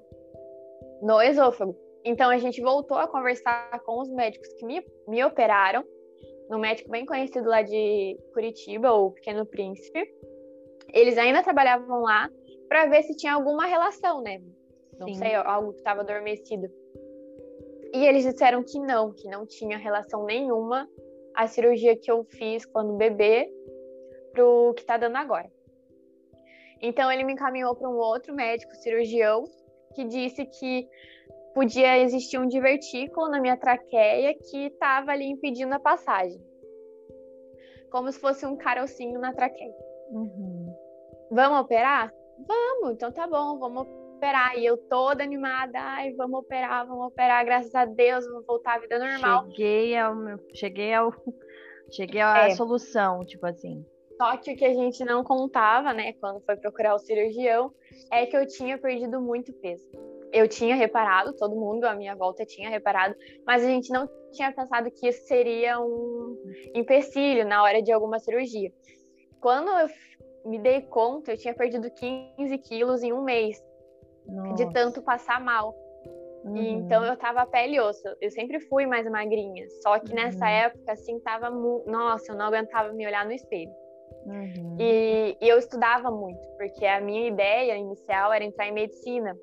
no 1.01 1.19
esôfago. 1.19 1.75
Então, 2.05 2.29
a 2.29 2.37
gente 2.37 2.61
voltou 2.61 2.97
a 2.97 3.07
conversar 3.07 3.79
com 3.83 3.99
os 3.99 4.09
médicos 4.11 4.47
que 4.53 4.65
me, 4.65 4.85
me 5.07 5.23
operaram 5.23 5.83
num 6.49 6.57
médico 6.59 6.89
bem 6.89 7.05
conhecido 7.05 7.47
lá 7.47 7.61
de 7.61 8.17
Curitiba, 8.33 8.91
o 8.91 9.11
Pequeno 9.11 9.45
Príncipe. 9.45 10.03
Eles 10.91 11.17
ainda 11.17 11.43
trabalhavam 11.43 12.01
lá 12.01 12.29
para 12.67 12.87
ver 12.87 13.03
se 13.03 13.15
tinha 13.15 13.33
alguma 13.33 13.65
relação, 13.65 14.21
né? 14.21 14.41
Não 14.99 15.07
Sim. 15.07 15.15
sei, 15.15 15.35
algo 15.35 15.71
que 15.71 15.77
estava 15.77 16.01
adormecido. 16.01 16.67
E 17.93 18.05
eles 18.05 18.23
disseram 18.23 18.63
que 18.63 18.79
não, 18.79 19.13
que 19.13 19.27
não 19.27 19.45
tinha 19.45 19.77
relação 19.77 20.25
nenhuma 20.25 20.87
a 21.35 21.47
cirurgia 21.47 21.95
que 21.95 22.11
eu 22.11 22.23
fiz 22.23 22.65
quando 22.65 22.97
bebê 22.97 23.49
pro 24.33 24.73
que 24.75 24.83
tá 24.83 24.97
dando 24.97 25.15
agora. 25.15 25.49
Então 26.81 27.11
ele 27.11 27.23
me 27.23 27.33
encaminhou 27.33 27.75
para 27.75 27.89
um 27.89 27.97
outro 27.97 28.33
médico 28.33 28.73
cirurgião 28.75 29.43
que 29.95 30.03
disse 30.05 30.45
que 30.45 30.87
podia 31.59 31.99
existir 31.99 32.37
um 32.37 32.47
divertículo 32.47 33.29
na 33.29 33.41
minha 33.41 33.57
traqueia 33.57 34.33
que 34.33 34.67
estava 34.67 35.11
ali 35.11 35.25
impedindo 35.25 35.75
a 35.75 35.79
passagem. 35.79 36.41
Como 37.91 38.09
se 38.09 38.17
fosse 38.17 38.45
um 38.45 38.55
carocinho 38.55 39.19
na 39.19 39.33
traqueia. 39.33 39.75
Uhum. 40.09 40.73
Vamos 41.29 41.59
operar? 41.59 42.13
Vamos, 42.47 42.93
então 42.93 43.11
tá 43.11 43.27
bom, 43.27 43.59
vamos 43.59 43.85
operar. 44.15 44.57
E 44.57 44.65
eu 44.65 44.77
toda 44.77 45.21
animada, 45.21 45.77
ai, 45.81 46.13
vamos 46.13 46.39
operar, 46.39 46.87
vamos 46.87 47.07
operar, 47.07 47.43
graças 47.43 47.75
a 47.75 47.83
Deus, 47.83 48.25
vamos 48.25 48.45
voltar 48.45 48.77
à 48.77 48.79
vida 48.79 48.97
normal. 48.97 49.49
Cheguei 49.49 49.97
ao 49.97 50.15
cheguei 50.53 50.93
ao 50.93 51.11
cheguei 51.91 52.21
à 52.21 52.47
é. 52.47 52.51
solução, 52.51 53.25
tipo 53.25 53.45
assim. 53.45 53.85
Só 54.15 54.37
que 54.37 54.53
o 54.53 54.55
que 54.55 54.63
a 54.63 54.73
gente 54.73 55.03
não 55.03 55.25
contava, 55.25 55.93
né, 55.93 56.13
quando 56.13 56.39
foi 56.45 56.55
procurar 56.55 56.95
o 56.95 56.99
cirurgião, 56.99 57.73
é 58.09 58.25
que 58.25 58.37
eu 58.37 58.47
tinha 58.47 58.77
perdido 58.77 59.19
muito 59.19 59.51
peso 59.51 59.89
eu 60.31 60.47
tinha 60.47 60.75
reparado, 60.75 61.35
todo 61.35 61.55
mundo 61.55 61.85
à 61.85 61.93
minha 61.93 62.15
volta 62.15 62.45
tinha 62.45 62.69
reparado, 62.69 63.15
mas 63.45 63.63
a 63.63 63.67
gente 63.67 63.91
não 63.91 64.07
tinha 64.31 64.51
pensado 64.51 64.91
que 64.91 65.07
isso 65.07 65.25
seria 65.25 65.79
um 65.79 66.37
empecilho 66.73 67.47
na 67.47 67.63
hora 67.63 67.81
de 67.81 67.91
alguma 67.91 68.19
cirurgia. 68.19 68.71
Quando 69.39 69.69
eu 69.69 69.87
me 70.45 70.59
dei 70.59 70.81
conta, 70.81 71.31
eu 71.31 71.37
tinha 71.37 71.53
perdido 71.53 71.89
15 71.91 72.57
quilos 72.59 73.03
em 73.03 73.13
um 73.13 73.23
mês, 73.23 73.61
Nossa. 74.27 74.55
de 74.55 74.73
tanto 74.73 75.01
passar 75.01 75.41
mal. 75.41 75.75
Uhum. 76.43 76.55
E, 76.55 76.69
então 76.69 77.03
eu 77.05 77.17
tava 77.17 77.45
pele 77.45 77.75
e 77.75 77.79
osso. 77.79 78.07
Eu 78.21 78.31
sempre 78.31 78.59
fui 78.61 78.85
mais 78.85 79.09
magrinha. 79.09 79.67
Só 79.81 79.99
que 79.99 80.09
uhum. 80.09 80.15
nessa 80.15 80.49
época, 80.49 80.91
assim, 80.91 81.19
tava. 81.19 81.49
Nossa, 81.49 82.31
eu 82.31 82.37
não 82.37 82.45
aguentava 82.45 82.93
me 82.93 83.05
olhar 83.05 83.25
no 83.25 83.31
espelho. 83.31 83.71
Uhum. 84.25 84.77
E, 84.79 85.37
e, 85.41 85.47
eu 85.49 85.57
estudava 85.57 86.11
muito, 86.11 86.39
porque 86.57 86.85
a 86.85 87.01
minha 87.01 87.27
ideia 87.27 87.77
inicial 87.77 88.31
era 88.31 88.43
entrar 88.43 88.67
em 88.67 88.73
medicina. 88.73 89.35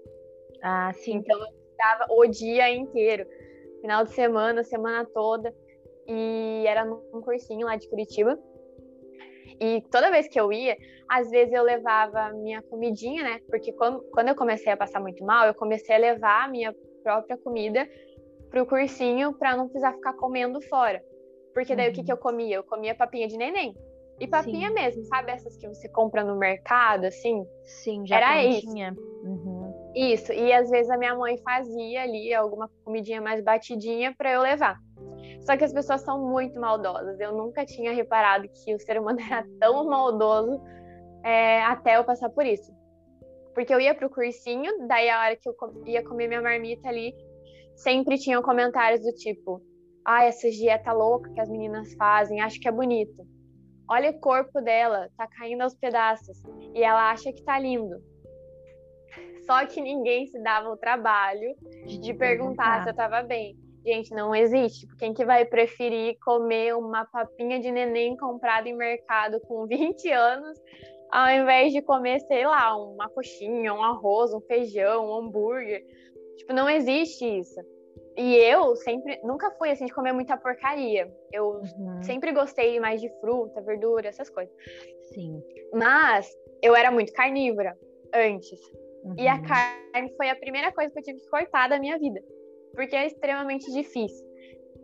Ah, 0.66 0.92
sim. 0.92 1.18
Então 1.18 1.38
eu 1.38 1.46
estudava 1.46 2.06
o 2.10 2.26
dia 2.26 2.74
inteiro, 2.74 3.24
final 3.80 4.02
de 4.02 4.10
semana, 4.10 4.64
semana 4.64 5.06
toda. 5.14 5.54
E 6.08 6.64
era 6.66 6.84
num 6.84 7.20
cursinho 7.22 7.66
lá 7.66 7.76
de 7.76 7.88
Curitiba. 7.88 8.36
E 9.60 9.80
toda 9.92 10.10
vez 10.10 10.26
que 10.26 10.38
eu 10.38 10.52
ia, 10.52 10.76
às 11.08 11.30
vezes 11.30 11.54
eu 11.54 11.62
levava 11.62 12.32
minha 12.32 12.60
comidinha, 12.62 13.22
né? 13.22 13.40
Porque 13.48 13.72
quando, 13.72 14.02
quando 14.10 14.28
eu 14.28 14.34
comecei 14.34 14.72
a 14.72 14.76
passar 14.76 15.00
muito 15.00 15.24
mal, 15.24 15.46
eu 15.46 15.54
comecei 15.54 15.94
a 15.94 15.98
levar 15.98 16.44
a 16.44 16.48
minha 16.48 16.74
própria 17.04 17.36
comida 17.38 17.88
pro 18.50 18.66
cursinho 18.66 19.32
para 19.34 19.56
não 19.56 19.66
precisar 19.66 19.92
ficar 19.92 20.14
comendo 20.14 20.60
fora. 20.62 21.00
Porque 21.54 21.76
daí 21.76 21.86
uhum. 21.86 21.92
o 21.92 21.94
que, 21.94 22.02
que 22.02 22.12
eu 22.12 22.16
uhum. 22.16 22.22
comia? 22.22 22.56
Eu 22.56 22.64
comia 22.64 22.94
papinha 22.94 23.28
de 23.28 23.36
neném. 23.36 23.72
E 24.18 24.26
papinha 24.26 24.68
Sim. 24.68 24.74
mesmo, 24.74 25.04
sabe? 25.04 25.30
Essas 25.30 25.56
que 25.56 25.68
você 25.68 25.88
compra 25.90 26.24
no 26.24 26.36
mercado, 26.36 27.04
assim? 27.04 27.46
Sim, 27.64 28.06
já 28.06 28.16
Era 28.16 28.44
isso. 28.44 28.68
Uhum. 29.22 29.55
Isso. 29.96 30.30
E 30.30 30.52
às 30.52 30.68
vezes 30.68 30.90
a 30.90 30.98
minha 30.98 31.14
mãe 31.14 31.38
fazia 31.38 32.02
ali 32.02 32.34
alguma 32.34 32.68
comidinha 32.84 33.18
mais 33.18 33.42
batidinha 33.42 34.14
para 34.14 34.30
eu 34.30 34.42
levar. 34.42 34.78
Só 35.40 35.56
que 35.56 35.64
as 35.64 35.72
pessoas 35.72 36.02
são 36.02 36.20
muito 36.20 36.60
maldosas. 36.60 37.18
Eu 37.18 37.32
nunca 37.32 37.64
tinha 37.64 37.94
reparado 37.94 38.46
que 38.46 38.74
o 38.74 38.78
ser 38.78 39.00
humano 39.00 39.18
era 39.24 39.46
tão 39.58 39.86
maldoso 39.86 40.60
é, 41.24 41.62
até 41.62 41.96
eu 41.96 42.04
passar 42.04 42.28
por 42.28 42.44
isso. 42.44 42.70
Porque 43.54 43.72
eu 43.72 43.80
ia 43.80 43.94
pro 43.94 44.10
cursinho, 44.10 44.86
daí 44.86 45.08
a 45.08 45.18
hora 45.18 45.36
que 45.36 45.48
eu 45.48 45.56
ia 45.86 46.04
comer 46.04 46.28
minha 46.28 46.42
marmita 46.42 46.90
ali, 46.90 47.14
sempre 47.74 48.18
tinham 48.18 48.42
comentários 48.42 49.00
do 49.00 49.12
tipo: 49.12 49.62
ah, 50.04 50.24
essa 50.24 50.50
dieta 50.50 50.92
louca 50.92 51.32
que 51.32 51.40
as 51.40 51.48
meninas 51.48 51.94
fazem, 51.94 52.42
acho 52.42 52.60
que 52.60 52.68
é 52.68 52.72
bonito. 52.72 53.26
Olha 53.88 54.10
o 54.10 54.20
corpo 54.20 54.60
dela, 54.60 55.08
tá 55.16 55.26
caindo 55.26 55.62
aos 55.62 55.74
pedaços. 55.74 56.42
E 56.74 56.82
ela 56.82 57.10
acha 57.10 57.32
que 57.32 57.42
tá 57.44 57.58
lindo. 57.58 57.96
Só 59.46 59.64
que 59.64 59.80
ninguém 59.80 60.26
se 60.26 60.42
dava 60.42 60.68
o 60.68 60.76
trabalho 60.76 61.54
de, 61.86 62.12
perguntar 62.14 62.82
se 62.82 62.90
eu 62.90 62.94
tava 62.94 63.22
bem. 63.22 63.56
Gente, 63.84 64.12
não 64.12 64.34
existe. 64.34 64.80
Tipo, 64.80 64.96
quem 64.96 65.14
que 65.14 65.24
vai 65.24 65.44
preferir 65.44 66.16
comer 66.24 66.74
uma 66.74 67.04
papinha 67.04 67.60
de 67.60 67.70
neném 67.70 68.16
comprada 68.16 68.68
em 68.68 68.76
mercado 68.76 69.40
com 69.42 69.64
20 69.68 70.10
anos, 70.10 70.58
ao 71.10 71.28
invés 71.30 71.72
de 71.72 71.80
comer, 71.80 72.18
sei 72.22 72.44
lá, 72.44 72.76
uma 72.76 73.08
coxinha, 73.08 73.72
um 73.72 73.82
arroz, 73.82 74.34
um 74.34 74.40
feijão, 74.40 75.06
um 75.06 75.14
hambúrguer? 75.14 75.84
Tipo, 76.36 76.52
não 76.52 76.68
existe 76.68 77.24
isso. 77.24 77.60
E 78.16 78.34
eu 78.34 78.74
sempre, 78.76 79.20
nunca 79.22 79.50
fui 79.52 79.70
assim 79.70 79.84
de 79.84 79.92
comer 79.92 80.12
muita 80.12 80.36
porcaria. 80.36 81.12
Eu 81.30 81.60
uhum. 81.60 82.02
sempre 82.02 82.32
gostei 82.32 82.80
mais 82.80 83.00
de 83.00 83.08
fruta, 83.20 83.60
verdura, 83.60 84.08
essas 84.08 84.30
coisas. 84.30 84.52
Sim. 85.12 85.40
Mas 85.72 86.28
eu 86.62 86.74
era 86.74 86.90
muito 86.90 87.12
carnívora 87.12 87.76
antes. 88.12 88.58
Uhum. 89.06 89.14
E 89.18 89.28
a 89.28 89.40
carne 89.40 90.14
foi 90.16 90.28
a 90.28 90.36
primeira 90.36 90.72
coisa 90.72 90.92
que 90.92 90.98
eu 90.98 91.02
tive 91.02 91.20
que 91.20 91.30
cortar 91.30 91.68
da 91.68 91.78
minha 91.78 91.98
vida 91.98 92.20
porque 92.76 92.94
é 92.94 93.06
extremamente 93.06 93.72
difícil. 93.72 94.24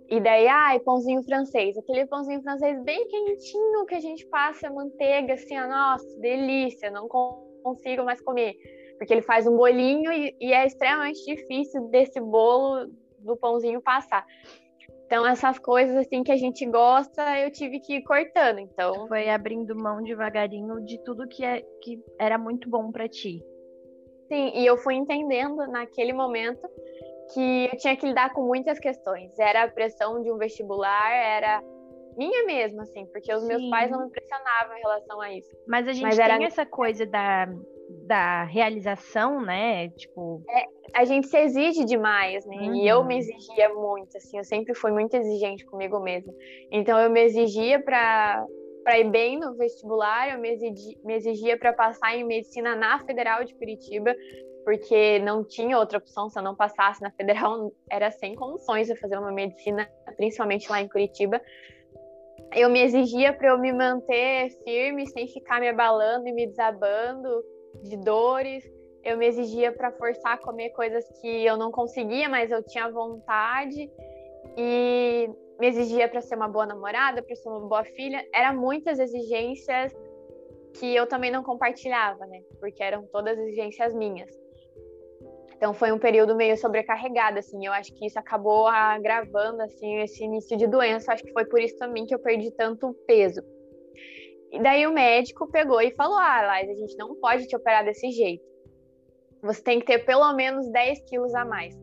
E 0.08 0.20
daí, 0.20 0.48
ai, 0.48 0.80
pãozinho 0.80 1.22
francês, 1.22 1.76
aquele 1.76 2.06
pãozinho 2.06 2.42
francês 2.42 2.82
bem 2.82 3.06
quentinho 3.06 3.86
que 3.86 3.94
a 3.94 4.00
gente 4.00 4.26
passa 4.26 4.70
manteiga, 4.70 5.34
assim, 5.34 5.58
ó, 5.58 5.68
nossa, 5.68 6.18
delícia, 6.18 6.90
não 6.90 7.06
consigo 7.08 8.04
mais 8.04 8.20
comer. 8.20 8.54
Porque 8.98 9.12
ele 9.12 9.22
faz 9.22 9.46
um 9.46 9.56
bolinho 9.56 10.12
e, 10.12 10.34
e 10.40 10.52
é 10.52 10.66
extremamente 10.66 11.24
difícil 11.24 11.88
desse 11.88 12.20
bolo 12.20 12.90
do 13.18 13.36
pãozinho 13.36 13.80
passar. 13.80 14.26
Então, 15.06 15.26
essas 15.26 15.58
coisas 15.58 15.94
assim 15.96 16.22
que 16.22 16.32
a 16.32 16.36
gente 16.36 16.64
gosta, 16.66 17.38
eu 17.38 17.50
tive 17.50 17.80
que 17.80 17.96
ir 17.96 18.02
cortando. 18.02 18.58
Então, 18.58 19.06
foi 19.08 19.28
abrindo 19.28 19.76
mão 19.76 20.02
devagarinho 20.02 20.82
de 20.84 21.02
tudo 21.04 21.28
que, 21.28 21.44
é, 21.44 21.62
que 21.82 22.02
era 22.18 22.38
muito 22.38 22.68
bom 22.68 22.90
para 22.90 23.08
ti. 23.08 23.42
Sim, 24.28 24.52
e 24.54 24.66
eu 24.66 24.76
fui 24.76 24.94
entendendo 24.94 25.66
naquele 25.68 26.12
momento 26.12 26.68
que 27.32 27.68
eu 27.72 27.78
tinha 27.78 27.96
que 27.96 28.06
lidar 28.06 28.32
com 28.32 28.42
muitas 28.42 28.78
questões. 28.78 29.38
Era 29.38 29.64
a 29.64 29.68
pressão 29.68 30.22
de 30.22 30.30
um 30.30 30.38
vestibular, 30.38 31.12
era 31.12 31.62
minha 32.16 32.44
mesma, 32.44 32.82
assim, 32.82 33.06
porque 33.06 33.32
os 33.32 33.42
Sim. 33.42 33.48
meus 33.48 33.70
pais 33.70 33.90
não 33.90 34.04
me 34.04 34.10
pressionavam 34.10 34.76
em 34.76 34.80
relação 34.80 35.20
a 35.20 35.32
isso. 35.32 35.56
Mas 35.66 35.88
a 35.88 35.92
gente 35.92 36.02
Mas 36.02 36.16
tem 36.16 36.24
era... 36.24 36.44
essa 36.44 36.66
coisa 36.66 37.06
da, 37.06 37.48
da 38.06 38.44
realização, 38.44 39.40
né? 39.40 39.88
Tipo. 39.90 40.42
É, 40.48 40.64
a 40.94 41.04
gente 41.04 41.26
se 41.26 41.38
exige 41.38 41.84
demais, 41.84 42.44
né? 42.46 42.56
Uhum. 42.56 42.74
E 42.74 42.88
eu 42.88 43.04
me 43.04 43.14
uhum. 43.14 43.20
exigia 43.20 43.68
muito, 43.74 44.16
assim, 44.16 44.38
eu 44.38 44.44
sempre 44.44 44.74
fui 44.74 44.90
muito 44.90 45.14
exigente 45.14 45.64
comigo 45.64 45.98
mesma. 46.00 46.32
Então 46.70 46.98
eu 47.00 47.10
me 47.10 47.22
exigia 47.22 47.82
para 47.82 48.46
para 48.82 48.98
ir 48.98 49.10
bem 49.10 49.38
no 49.38 49.54
vestibular, 49.54 50.32
eu 50.32 50.38
me 50.38 50.50
exigia, 50.50 50.98
me 51.04 51.14
exigia 51.14 51.58
para 51.58 51.72
passar 51.72 52.16
em 52.16 52.24
medicina 52.24 52.74
na 52.74 52.98
Federal 53.04 53.44
de 53.44 53.54
Curitiba, 53.54 54.14
porque 54.64 55.18
não 55.20 55.44
tinha 55.44 55.78
outra 55.78 55.98
opção. 55.98 56.28
Se 56.28 56.38
eu 56.38 56.42
não 56.42 56.54
passasse 56.54 57.02
na 57.02 57.10
federal, 57.10 57.72
era 57.90 58.10
sem 58.10 58.34
condições 58.34 58.86
de 58.86 58.96
fazer 58.96 59.18
uma 59.18 59.32
medicina, 59.32 59.88
principalmente 60.16 60.70
lá 60.70 60.80
em 60.80 60.88
Curitiba. 60.88 61.40
Eu 62.54 62.68
me 62.68 62.82
exigia 62.82 63.32
para 63.32 63.48
eu 63.48 63.58
me 63.58 63.72
manter 63.72 64.50
firme, 64.64 65.06
sem 65.06 65.26
ficar 65.26 65.60
me 65.60 65.68
abalando 65.68 66.28
e 66.28 66.32
me 66.32 66.46
desabando 66.46 67.42
de 67.82 67.96
dores. 67.98 68.64
Eu 69.02 69.16
me 69.16 69.26
exigia 69.26 69.72
para 69.72 69.90
forçar 69.92 70.34
a 70.34 70.38
comer 70.38 70.70
coisas 70.70 71.04
que 71.20 71.44
eu 71.44 71.56
não 71.56 71.72
conseguia, 71.72 72.28
mas 72.28 72.50
eu 72.50 72.62
tinha 72.62 72.90
vontade. 72.90 73.90
E 74.56 75.30
me 75.58 75.68
exigia 75.68 76.08
para 76.08 76.20
ser 76.20 76.36
uma 76.36 76.48
boa 76.48 76.66
namorada, 76.66 77.22
para 77.22 77.36
ser 77.36 77.48
uma 77.48 77.60
boa 77.60 77.84
filha. 77.84 78.26
Eram 78.34 78.60
muitas 78.60 78.98
exigências 78.98 79.92
que 80.74 80.94
eu 80.94 81.06
também 81.06 81.30
não 81.30 81.42
compartilhava, 81.42 82.26
né? 82.26 82.40
Porque 82.58 82.82
eram 82.82 83.06
todas 83.06 83.38
exigências 83.38 83.94
minhas. 83.94 84.30
Então 85.62 85.72
foi 85.72 85.92
um 85.92 85.98
período 85.98 86.34
meio 86.34 86.56
sobrecarregado, 86.56 87.38
assim. 87.38 87.64
Eu 87.64 87.72
acho 87.72 87.94
que 87.94 88.06
isso 88.06 88.18
acabou 88.18 88.66
agravando 88.66 89.62
assim 89.62 90.00
esse 90.00 90.24
início 90.24 90.56
de 90.56 90.66
doença. 90.66 91.12
Acho 91.12 91.22
que 91.22 91.32
foi 91.32 91.44
por 91.44 91.60
isso 91.60 91.76
também 91.78 92.04
que 92.04 92.14
eu 92.14 92.18
perdi 92.18 92.50
tanto 92.50 92.92
peso. 93.06 93.40
E 94.50 94.60
daí 94.60 94.86
o 94.86 94.92
médico 94.92 95.48
pegou 95.50 95.80
e 95.80 95.94
falou: 95.94 96.18
"Ah, 96.18 96.42
Laís, 96.42 96.68
a 96.68 96.74
gente 96.74 96.96
não 96.96 97.14
pode 97.14 97.46
te 97.46 97.54
operar 97.54 97.84
desse 97.84 98.10
jeito. 98.10 98.44
Você 99.40 99.62
tem 99.62 99.78
que 99.78 99.86
ter 99.86 100.00
pelo 100.00 100.32
menos 100.34 100.68
10 100.72 101.00
quilos 101.08 101.32
a 101.34 101.44
mais." 101.44 101.74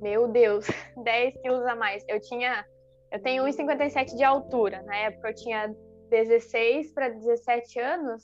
Meu 0.00 0.28
Deus, 0.28 0.66
10 1.04 1.40
quilos 1.40 1.64
a 1.66 1.76
mais. 1.76 2.04
Eu 2.08 2.20
tinha, 2.20 2.64
eu 3.10 3.20
tenho 3.22 3.44
1,57 3.44 4.16
de 4.16 4.24
altura. 4.24 4.82
Na 4.82 4.96
época 4.96 5.30
eu 5.30 5.34
tinha 5.34 5.74
16 6.10 6.92
para 6.92 7.08
17 7.08 7.78
anos. 7.78 8.22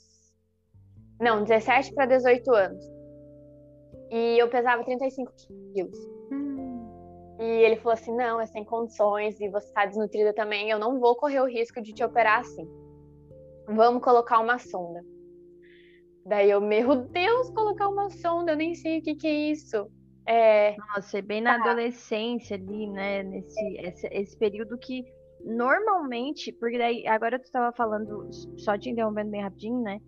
Não, 1.19 1.43
17 1.43 1.93
para 1.93 2.05
18 2.05 2.51
anos. 2.53 2.85
E 4.11 4.37
eu 4.37 4.49
pesava 4.49 4.83
35 4.83 5.31
quilos. 5.73 5.97
Hum. 6.31 7.35
E 7.39 7.43
ele 7.43 7.77
falou 7.77 7.93
assim: 7.93 8.15
não, 8.15 8.39
é 8.39 8.45
sem 8.45 8.63
condições 8.63 9.39
e 9.39 9.49
você 9.49 9.71
tá 9.73 9.85
desnutrida 9.85 10.33
também. 10.33 10.69
Eu 10.69 10.79
não 10.79 10.99
vou 10.99 11.15
correr 11.15 11.41
o 11.41 11.47
risco 11.47 11.81
de 11.81 11.93
te 11.93 12.03
operar 12.03 12.41
assim. 12.41 12.67
Vamos 13.67 14.03
colocar 14.03 14.39
uma 14.39 14.59
sonda. 14.59 15.03
Daí 16.25 16.49
eu, 16.49 16.61
meu 16.61 16.95
Deus, 17.09 17.49
colocar 17.51 17.87
uma 17.87 18.09
sonda, 18.09 18.51
eu 18.51 18.55
nem 18.55 18.73
sei 18.75 18.99
o 18.99 19.01
que, 19.01 19.15
que 19.15 19.27
é 19.27 19.51
isso. 19.51 19.89
É... 20.27 20.75
Nossa, 20.77 21.19
é 21.19 21.21
bem 21.21 21.41
na 21.41 21.57
tá. 21.57 21.71
adolescência 21.71 22.55
ali, 22.55 22.87
né? 22.87 23.23
Nesse 23.23 23.77
esse, 23.77 24.07
esse 24.11 24.37
período 24.37 24.77
que 24.77 25.03
normalmente, 25.45 26.51
porque 26.51 26.77
daí 26.77 27.07
agora 27.07 27.39
tu 27.39 27.43
estava 27.43 27.71
falando, 27.75 28.29
só 28.57 28.77
te 28.77 28.89
interrompendo 28.89 29.31
bem 29.31 29.43
rapidinho, 29.43 29.81
né? 29.81 29.99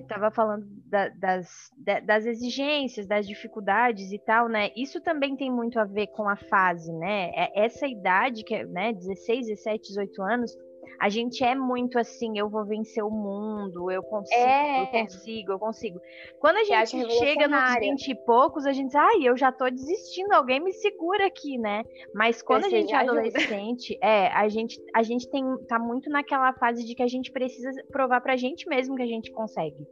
Estava 0.00 0.26
é, 0.26 0.28
uhum. 0.28 0.34
falando 0.34 0.66
da, 0.84 1.08
das, 1.08 1.70
das 2.04 2.26
exigências, 2.26 3.06
das 3.06 3.26
dificuldades 3.26 4.12
e 4.12 4.18
tal, 4.18 4.46
né? 4.46 4.70
Isso 4.76 5.00
também 5.00 5.36
tem 5.36 5.50
muito 5.50 5.80
a 5.80 5.84
ver 5.84 6.08
com 6.08 6.28
a 6.28 6.36
fase, 6.36 6.92
né? 6.92 7.30
É, 7.34 7.64
essa 7.64 7.86
idade, 7.86 8.44
que 8.44 8.54
é 8.54 8.64
né, 8.66 8.92
16, 8.92 9.46
17, 9.46 9.88
18 9.88 10.22
anos, 10.22 10.56
a 10.98 11.08
gente 11.08 11.44
é 11.44 11.54
muito 11.54 11.98
assim, 11.98 12.38
eu 12.38 12.48
vou 12.48 12.64
vencer 12.64 13.04
o 13.04 13.10
mundo, 13.10 13.90
eu 13.90 14.02
consigo, 14.02 14.40
é. 14.40 14.82
eu 14.82 14.86
consigo, 14.86 15.52
eu 15.52 15.58
consigo. 15.58 16.00
Quando 16.38 16.56
a 16.56 16.64
gente 16.64 17.10
chega 17.18 17.48
nos 17.48 17.74
20 17.78 18.08
e 18.08 18.14
poucos, 18.14 18.66
a 18.66 18.72
gente 18.72 18.86
diz, 18.86 18.96
ai, 18.96 19.22
eu 19.22 19.36
já 19.36 19.52
tô 19.52 19.68
desistindo, 19.70 20.32
alguém 20.32 20.60
me 20.60 20.72
segura 20.72 21.26
aqui, 21.26 21.58
né? 21.58 21.84
Mas 22.14 22.42
quando 22.42 22.64
a 22.64 22.68
gente 22.68 22.92
é 22.92 22.96
adolescente, 22.96 23.98
é, 24.02 24.28
a 24.28 24.48
gente, 24.48 24.80
a 24.94 25.02
gente 25.02 25.28
tem, 25.30 25.44
tá 25.68 25.78
muito 25.78 26.10
naquela 26.10 26.52
fase 26.54 26.84
de 26.84 26.94
que 26.94 27.02
a 27.02 27.08
gente 27.08 27.30
precisa 27.30 27.70
provar 27.90 28.20
pra 28.20 28.36
gente 28.36 28.68
mesmo 28.68 28.96
que 28.96 29.02
a 29.02 29.06
gente 29.06 29.30
consegue. 29.32 29.86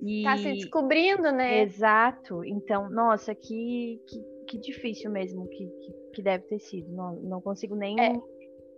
E... 0.00 0.22
Tá 0.22 0.36
se 0.36 0.52
descobrindo, 0.52 1.32
né? 1.32 1.62
Exato. 1.62 2.44
Então, 2.44 2.88
nossa, 2.88 3.34
que, 3.34 4.00
que, 4.06 4.22
que 4.46 4.58
difícil 4.58 5.10
mesmo 5.10 5.48
que, 5.48 5.66
que, 5.66 5.92
que, 6.14 6.22
deve 6.22 6.44
ter 6.44 6.58
sido. 6.60 6.90
Não, 6.92 7.16
não 7.16 7.40
consigo 7.40 7.74
nem 7.74 7.98
é. 8.00 8.12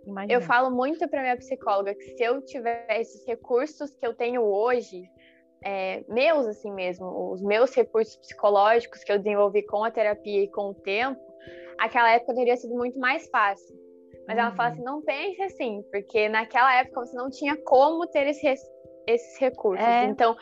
Imaginar. 0.05 0.33
Eu 0.33 0.41
falo 0.41 0.71
muito 0.71 1.07
para 1.07 1.21
minha 1.21 1.37
psicóloga 1.37 1.93
que 1.93 2.15
se 2.15 2.23
eu 2.23 2.41
tiver 2.41 2.85
esses 2.99 3.25
recursos 3.25 3.95
que 3.95 4.05
eu 4.05 4.13
tenho 4.13 4.41
hoje, 4.41 5.09
é, 5.63 6.03
meus 6.07 6.47
assim 6.47 6.71
mesmo, 6.71 7.31
os 7.31 7.41
meus 7.41 7.73
recursos 7.75 8.15
psicológicos 8.17 9.03
que 9.03 9.11
eu 9.11 9.17
desenvolvi 9.17 9.63
com 9.63 9.83
a 9.83 9.91
terapia 9.91 10.43
e 10.43 10.47
com 10.47 10.69
o 10.69 10.73
tempo, 10.73 11.21
aquela 11.79 12.11
época 12.11 12.35
teria 12.35 12.57
sido 12.57 12.75
muito 12.75 12.99
mais 12.99 13.29
fácil. 13.29 13.75
Mas 14.27 14.37
uhum. 14.37 14.43
ela 14.43 14.55
fala 14.55 14.69
uhum. 14.69 14.75
assim, 14.75 14.83
não 14.83 15.01
pense 15.01 15.41
assim, 15.41 15.83
porque 15.91 16.29
naquela 16.29 16.75
época 16.79 17.05
você 17.05 17.15
não 17.15 17.29
tinha 17.29 17.57
como 17.57 18.07
ter 18.07 18.27
esse, 18.27 18.47
esses 19.07 19.39
recursos. 19.39 19.85
É. 19.85 20.05
Então, 20.05 20.35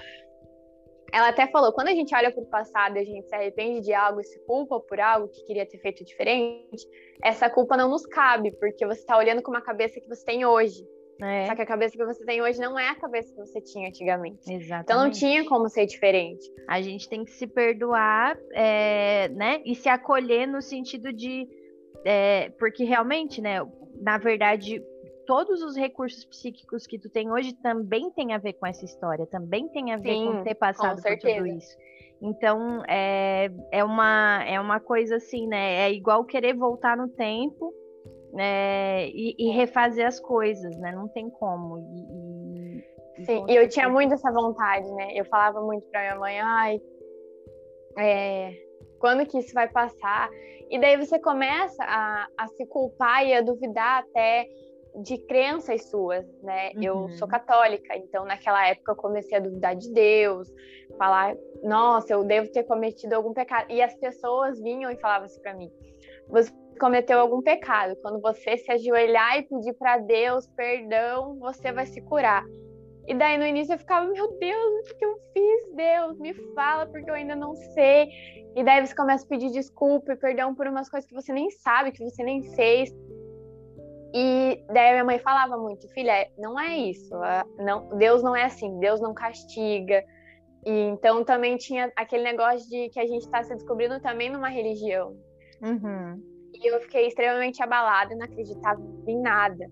ela 1.12 1.30
até 1.30 1.48
falou, 1.48 1.74
quando 1.74 1.88
a 1.88 1.94
gente 1.94 2.16
olha 2.16 2.32
para 2.32 2.42
o 2.42 2.46
passado 2.46 2.98
e 2.98 3.00
a 3.00 3.04
gente 3.04 3.28
se 3.28 3.36
arrepende 3.36 3.82
de 3.82 3.94
algo 3.94 4.22
e 4.22 4.24
se 4.24 4.40
culpa 4.46 4.80
por 4.80 5.00
algo 5.00 5.28
que 5.28 5.44
queria 5.46 5.66
ter 5.66 5.78
feito 5.80 6.04
diferente, 6.04 6.88
essa 7.24 7.50
culpa 7.50 7.76
não 7.76 7.90
nos 7.90 8.06
cabe, 8.06 8.52
porque 8.52 8.86
você 8.86 9.00
está 9.00 9.18
olhando 9.18 9.42
com 9.42 9.52
uma 9.52 9.62
cabeça 9.62 10.00
que 10.00 10.08
você 10.08 10.24
tem 10.26 10.46
hoje. 10.46 10.84
É. 11.22 11.48
Só 11.48 11.56
que 11.56 11.62
a 11.62 11.66
cabeça 11.66 11.98
que 11.98 12.06
você 12.06 12.24
tem 12.24 12.42
hoje 12.42 12.60
não 12.60 12.80
é 12.80 12.88
a 12.88 12.96
cabeça 12.96 13.34
que 13.34 13.40
você 13.40 13.60
tinha 13.60 13.90
antigamente. 13.90 14.52
Exatamente. 14.52 14.84
Então 14.84 15.04
não 15.04 15.12
tinha 15.12 15.44
como 15.46 15.68
ser 15.68 15.86
diferente. 15.86 16.50
A 16.68 16.82
gente 16.82 17.10
tem 17.10 17.26
que 17.26 17.32
se 17.32 17.46
perdoar, 17.46 18.38
é, 18.54 19.28
né? 19.30 19.62
E 19.66 19.76
se 19.76 19.90
acolher 19.90 20.48
no 20.48 20.62
sentido 20.62 21.12
de. 21.12 21.48
É, 22.06 22.50
porque 22.58 22.86
realmente, 22.86 23.42
né? 23.42 23.60
Na 24.02 24.18
verdade, 24.18 24.82
todos 25.30 25.62
os 25.62 25.78
recursos 25.78 26.26
psíquicos 26.26 26.88
que 26.88 26.98
tu 26.98 27.08
tem 27.08 27.32
hoje 27.32 27.54
também 27.54 28.10
tem 28.10 28.34
a 28.34 28.40
ver 28.40 28.54
com 28.54 28.66
essa 28.66 28.84
história, 28.84 29.28
também 29.28 29.68
tem 29.68 29.94
a 29.94 29.98
ver 29.98 30.16
Sim, 30.16 30.26
com 30.26 30.44
ter 30.44 30.56
passado 30.56 31.00
por 31.04 31.18
tudo 31.20 31.46
isso. 31.46 31.78
Então, 32.20 32.84
é, 32.88 33.52
é, 33.72 33.84
uma, 33.84 34.44
é 34.44 34.60
uma 34.60 34.80
coisa 34.80 35.18
assim, 35.18 35.46
né? 35.46 35.88
É 35.88 35.94
igual 35.94 36.26
querer 36.26 36.56
voltar 36.56 36.98
no 36.98 37.10
tempo 37.10 37.72
né? 38.34 39.08
e, 39.10 39.36
e 39.38 39.52
refazer 39.52 40.08
as 40.08 40.20
coisas, 40.20 40.76
né? 40.80 40.94
Não 40.94 41.08
tem 41.08 41.30
como. 41.30 41.78
E, 41.78 43.22
e, 43.22 43.26
Sim, 43.26 43.46
e 43.48 43.56
eu 43.56 43.70
tinha 43.70 43.88
muito 43.88 44.16
essa 44.16 44.32
vontade, 44.32 44.92
né? 44.96 45.12
Eu 45.14 45.26
falava 45.26 45.62
muito 45.62 45.86
pra 45.92 46.02
minha 46.02 46.16
mãe, 46.16 46.40
ai, 46.40 46.82
é, 48.00 48.52
quando 49.00 49.28
que 49.28 49.38
isso 49.38 49.54
vai 49.54 49.70
passar? 49.70 50.28
E 50.72 50.80
daí 50.80 50.98
você 50.98 51.20
começa 51.20 51.84
a, 51.84 52.28
a 52.36 52.48
se 52.48 52.66
culpar 52.66 53.28
e 53.28 53.36
a 53.36 53.42
duvidar 53.42 54.00
até 54.00 54.48
de 54.96 55.18
crenças 55.26 55.90
suas, 55.90 56.26
né? 56.42 56.72
Uhum. 56.76 56.84
Eu 56.84 57.10
sou 57.10 57.28
católica, 57.28 57.96
então 57.98 58.26
naquela 58.26 58.68
época 58.68 58.92
eu 58.92 58.96
comecei 58.96 59.38
a 59.38 59.42
duvidar 59.42 59.76
de 59.76 59.92
Deus, 59.94 60.48
falar, 60.98 61.36
nossa, 61.64 62.14
eu 62.14 62.24
devo 62.24 62.52
ter 62.52 62.64
cometido 62.64 63.16
algum 63.16 63.34
pecado. 63.34 63.72
E 63.72 63.82
as 63.82 63.96
pessoas 63.96 64.60
vinham 64.60 64.92
e 64.92 64.98
falavam 64.98 65.26
assim 65.26 65.42
para 65.42 65.54
mim: 65.54 65.72
você 66.28 66.52
cometeu 66.80 67.20
algum 67.20 67.42
pecado. 67.42 67.96
Quando 68.02 68.20
você 68.22 68.58
se 68.58 68.72
ajoelhar 68.72 69.38
e 69.38 69.44
pedir 69.44 69.74
para 69.74 69.98
Deus 69.98 70.48
perdão, 70.56 71.38
você 71.40 71.72
vai 71.72 71.86
se 71.86 72.02
curar. 72.02 72.44
E 73.08 73.16
daí 73.16 73.40
no 73.40 73.46
início 73.46 73.74
eu 73.74 73.80
ficava, 73.80 74.06
meu 74.08 74.38
Deus, 74.38 74.92
o 74.92 74.96
que 74.96 75.04
eu 75.04 75.18
fiz, 75.34 75.76
Deus? 75.76 76.20
Me 76.20 76.34
fala, 76.54 76.86
porque 76.86 77.10
eu 77.10 77.16
ainda 77.16 77.36
não 77.36 77.56
sei. 77.56 78.08
E 78.56 78.64
daí 78.64 78.86
você 78.86 78.96
começa 78.96 79.26
a 79.26 79.28
pedir 79.28 79.52
desculpa 79.52 80.14
e 80.14 80.16
perdão 80.16 80.54
por 80.54 80.68
umas 80.68 80.90
coisas 80.90 81.10
que 81.10 81.16
você 81.16 81.34
nem 81.34 81.50
sabe, 81.50 81.92
que 81.92 82.04
você 82.04 82.24
nem 82.24 82.44
fez. 82.56 82.92
E 84.14 84.64
daí 84.74 84.92
minha 84.92 85.04
mãe 85.04 85.20
falava 85.20 85.58
muito, 85.58 85.88
filha, 85.90 86.28
não 86.38 86.60
é 86.60 86.76
isso, 86.76 87.12
não, 87.58 87.90
Deus 87.98 88.24
não 88.24 88.36
é 88.36 88.46
assim, 88.46 88.80
Deus 88.80 89.00
não 89.00 89.14
castiga. 89.14 90.04
E 90.66 90.72
então 90.72 91.24
também 91.24 91.58
tinha 91.58 91.92
aquele 91.96 92.24
negócio 92.24 92.68
de 92.70 92.90
que 92.90 93.00
a 93.00 93.06
gente 93.06 93.24
está 93.24 93.44
se 93.44 93.54
descobrindo 93.54 94.00
também 94.02 94.30
numa 94.30 94.50
religião. 94.50 95.16
Uhum. 95.62 96.22
E 96.54 96.68
eu 96.68 96.82
fiquei 96.82 97.08
extremamente 97.08 97.62
abalada, 97.62 98.16
não 98.16 98.26
acreditava 98.26 98.82
em 99.08 99.22
nada. 99.22 99.70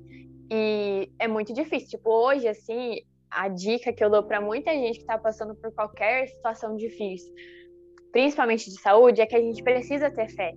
E 0.50 1.12
é 1.20 1.28
muito 1.28 1.52
difícil. 1.52 1.90
Tipo, 1.90 2.10
hoje, 2.12 2.48
assim, 2.48 3.02
a 3.30 3.48
dica 3.50 3.92
que 3.92 4.04
eu 4.04 4.10
dou 4.10 4.24
para 4.24 4.40
muita 4.40 4.72
gente 4.72 4.98
que 4.98 5.02
está 5.02 5.18
passando 5.18 5.56
por 5.56 5.74
qualquer 5.74 6.28
situação 6.28 6.76
difícil, 6.78 7.34
principalmente 8.12 8.70
de 8.70 8.80
saúde, 8.80 9.20
é 9.20 9.26
que 9.26 9.36
a 9.36 9.42
gente 9.42 9.64
precisa 9.64 10.12
ter 10.12 10.30
fé. 10.30 10.54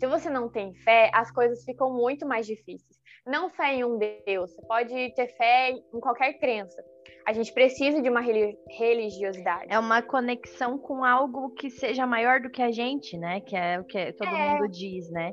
Se 0.00 0.06
você 0.06 0.30
não 0.30 0.48
tem 0.48 0.74
fé, 0.76 1.10
as 1.12 1.30
coisas 1.30 1.62
ficam 1.64 1.92
muito 1.92 2.26
mais 2.26 2.46
difíceis 2.46 2.99
não 3.26 3.50
fé 3.50 3.74
em 3.74 3.84
um 3.84 3.98
Deus, 3.98 4.50
você 4.50 4.62
pode 4.66 5.14
ter 5.14 5.28
fé 5.36 5.70
em 5.70 6.00
qualquer 6.00 6.34
crença. 6.34 6.82
A 7.26 7.32
gente 7.32 7.52
precisa 7.52 8.00
de 8.00 8.08
uma 8.08 8.20
religiosidade. 8.20 9.66
É 9.68 9.78
uma 9.78 10.02
conexão 10.02 10.78
com 10.78 11.04
algo 11.04 11.50
que 11.50 11.70
seja 11.70 12.06
maior 12.06 12.40
do 12.40 12.50
que 12.50 12.62
a 12.62 12.70
gente, 12.70 13.16
né? 13.16 13.40
Que 13.40 13.56
é 13.56 13.78
o 13.78 13.84
que 13.84 14.12
todo 14.14 14.28
é. 14.28 14.54
mundo 14.54 14.68
diz, 14.68 15.10
né? 15.10 15.32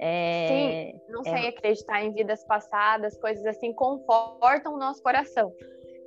É... 0.00 0.92
Sim, 0.92 1.00
não 1.08 1.22
sei 1.24 1.46
é... 1.46 1.48
acreditar 1.48 2.02
em 2.02 2.12
vidas 2.12 2.44
passadas, 2.44 3.18
coisas 3.18 3.44
assim 3.46 3.72
confortam 3.72 4.74
o 4.74 4.78
nosso 4.78 5.02
coração. 5.02 5.52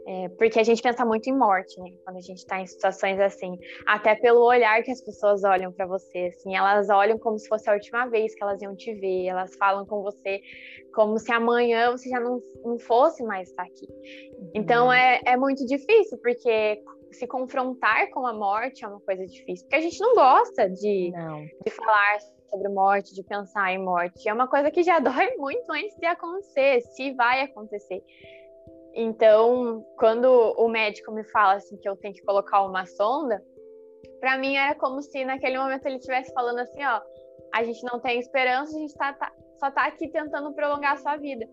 É, 0.08 0.30
porque 0.30 0.60
a 0.60 0.64
gente 0.64 0.82
pensa 0.82 1.06
muito 1.06 1.30
em 1.30 1.38
morte, 1.38 1.80
né? 1.80 1.92
Quando 2.04 2.18
a 2.18 2.22
gente 2.22 2.38
está 2.38 2.60
em 2.60 2.66
situações 2.66 3.20
assim, 3.20 3.58
até 3.86 4.16
pelo 4.16 4.44
olhar 4.44 4.82
que 4.84 4.92
as 4.92 5.02
pessoas 5.02 5.44
olham 5.44 5.72
para 5.72 5.86
você, 5.86 6.34
assim, 6.36 6.56
elas 6.56 6.90
olham 6.90 7.20
como 7.20 7.38
se 7.38 7.48
fosse 7.48 7.70
a 7.70 7.74
última 7.74 8.08
vez 8.08 8.34
que 8.34 8.44
elas 8.44 8.62
iam 8.62 8.76
te 8.76 8.94
ver, 8.96 9.28
elas 9.28 9.56
falam 9.56 9.86
com 9.86 10.02
você 10.02 10.42
como 10.94 11.20
se 11.20 11.32
amanhã 11.32 11.92
você 11.92 12.10
já 12.10 12.20
não, 12.20 12.42
não 12.64 12.80
fosse 12.80 13.24
mais 13.24 13.50
estar 13.50 13.64
aqui. 13.64 13.88
Então 14.56 14.88
uhum. 14.88 14.94
é, 14.94 15.22
é 15.26 15.38
muito 15.38 15.66
difícil, 15.66 16.18
porque 16.18 16.82
se 17.12 17.28
confrontar 17.28 18.10
com 18.10 18.26
a 18.26 18.34
morte 18.34 18.84
é 18.84 18.88
uma 18.88 19.00
coisa 19.02 19.26
difícil, 19.26 19.66
porque 19.66 19.76
a 19.76 19.82
gente 19.82 20.00
não 20.00 20.16
gosta 20.16 20.70
de, 20.70 21.12
não. 21.12 21.42
de 21.42 21.72
falar 21.72 22.20
sobre 22.50 22.70
morte, 22.70 23.14
de 23.16 23.24
pensar 23.24 23.72
em 23.72 23.80
morte. 23.84 24.28
É 24.28 24.34
uma 24.34 24.48
coisa 24.48 24.70
que 24.72 24.84
já 24.84 25.00
dói 25.00 25.36
muito 25.38 25.72
antes 25.72 25.96
de 25.98 26.06
acontecer, 26.06 26.82
se 26.82 27.14
vai 27.14 27.42
acontecer. 27.42 28.04
Então, 28.94 29.86
quando 29.98 30.26
o 30.26 30.68
médico 30.68 31.12
me 31.12 31.24
fala 31.26 31.54
assim 31.54 31.78
que 31.78 31.88
eu 31.88 31.96
tenho 31.96 32.14
que 32.14 32.24
colocar 32.24 32.64
uma 32.64 32.86
sonda, 32.86 33.42
para 34.20 34.38
mim 34.38 34.56
era 34.56 34.76
como 34.76 35.02
se 35.02 35.24
naquele 35.24 35.58
momento 35.58 35.86
ele 35.86 35.96
estivesse 35.96 36.34
falando 36.34 36.60
assim, 36.60 36.84
ó, 36.84 37.02
a 37.54 37.64
gente 37.64 37.84
não 37.84 38.00
tem 38.00 38.20
esperança, 38.20 38.76
a 38.76 38.80
gente 38.80 38.94
tá, 38.96 39.14
tá, 39.14 39.32
só 39.60 39.72
tá 39.72 39.86
aqui 39.86 40.10
tentando 40.10 40.54
prolongar 40.54 40.94
a 40.94 40.98
sua 40.98 41.18
vida. 41.18 41.48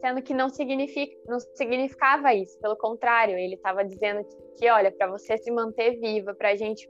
Sendo 0.00 0.22
que 0.22 0.32
não, 0.32 0.48
significa, 0.48 1.14
não 1.26 1.38
significava 1.38 2.34
isso, 2.34 2.58
pelo 2.60 2.76
contrário, 2.76 3.36
ele 3.36 3.54
estava 3.54 3.84
dizendo 3.84 4.24
que, 4.24 4.36
que 4.58 4.70
olha, 4.70 4.90
para 4.90 5.08
você 5.08 5.36
se 5.36 5.50
manter 5.50 5.98
viva, 6.00 6.34
para 6.34 6.50
a 6.50 6.56
gente 6.56 6.88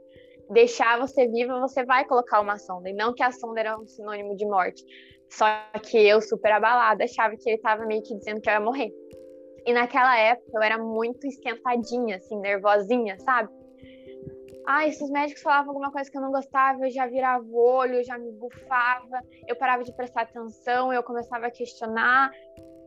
deixar 0.49 0.99
você 0.99 1.27
viva, 1.27 1.59
você 1.59 1.83
vai 1.85 2.05
colocar 2.05 2.39
uma 2.39 2.57
sonda, 2.57 2.89
e 2.89 2.93
não 2.93 3.13
que 3.13 3.23
a 3.23 3.31
sonda 3.31 3.59
era 3.59 3.77
um 3.77 3.85
sinônimo 3.85 4.35
de 4.35 4.45
morte. 4.45 4.83
Só 5.29 5.45
que 5.81 5.97
eu, 5.97 6.21
super 6.21 6.51
abalada, 6.51 7.03
achava 7.03 7.35
que 7.35 7.49
ele 7.49 7.57
estava 7.57 7.85
meio 7.85 8.03
que 8.03 8.15
dizendo 8.15 8.39
que 8.39 8.49
eu 8.49 8.53
ia 8.53 8.59
morrer. 8.59 8.91
E 9.65 9.73
naquela 9.73 10.17
época 10.17 10.51
eu 10.53 10.61
era 10.61 10.77
muito 10.77 11.25
esquentadinha, 11.25 12.17
assim, 12.17 12.37
nervosinha, 12.37 13.17
sabe? 13.19 13.49
Ah, 14.65 14.87
esses 14.87 15.09
médicos 15.09 15.41
falavam 15.41 15.69
alguma 15.69 15.91
coisa 15.91 16.09
que 16.09 16.17
eu 16.17 16.21
não 16.21 16.31
gostava, 16.31 16.85
eu 16.85 16.91
já 16.91 17.05
virava 17.05 17.43
o 17.43 17.55
olho, 17.55 18.03
já 18.03 18.17
me 18.17 18.31
bufava, 18.31 19.21
eu 19.47 19.55
parava 19.57 19.83
de 19.83 19.93
prestar 19.93 20.21
atenção, 20.21 20.91
eu 20.91 21.03
começava 21.03 21.47
a 21.47 21.51
questionar. 21.51 22.31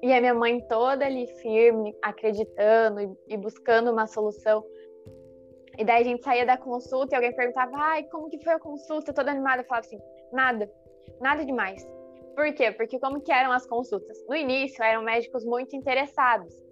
E 0.03 0.12
a 0.12 0.21
minha 0.21 0.35
mãe 0.35 0.61
toda 0.69 1.05
ali 1.05 1.27
firme, 1.41 1.95
acreditando 2.03 3.19
e 3.29 3.37
buscando 3.37 3.91
uma 3.91 4.07
solução. 4.07 4.65
E 5.79 5.85
daí 5.85 6.03
a 6.03 6.05
gente 6.05 6.23
saía 6.23 6.47
da 6.47 6.57
consulta 6.57 7.15
e 7.15 7.17
alguém 7.17 7.35
perguntava: 7.35 7.73
ai, 7.77 8.05
como 8.05 8.29
que 8.29 8.43
foi 8.43 8.55
a 8.55 8.59
consulta? 8.59 9.12
Toda 9.12 9.31
animada, 9.31 9.62
eu 9.62 9.67
falava 9.67 9.87
assim: 9.87 9.99
nada, 10.33 10.71
nada 11.21 11.45
demais. 11.45 11.87
Por 12.35 12.53
quê? 12.55 12.71
Porque 12.73 12.99
como 12.99 13.21
que 13.21 13.33
eram 13.33 13.53
as 13.53 13.67
consultas? 13.67 14.19
No 14.29 14.37
início 14.37 14.83
eram 14.83 15.03
médicos 15.03 15.45
muito 15.45 15.75
interessados 15.75 16.65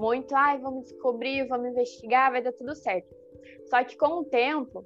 muito, 0.00 0.34
ai, 0.34 0.58
vamos 0.58 0.84
descobrir, 0.84 1.46
vamos 1.46 1.68
investigar, 1.68 2.32
vai 2.32 2.42
dar 2.42 2.52
tudo 2.52 2.74
certo. 2.74 3.14
Só 3.66 3.84
que 3.84 3.96
com 3.96 4.20
o 4.20 4.24
tempo, 4.24 4.84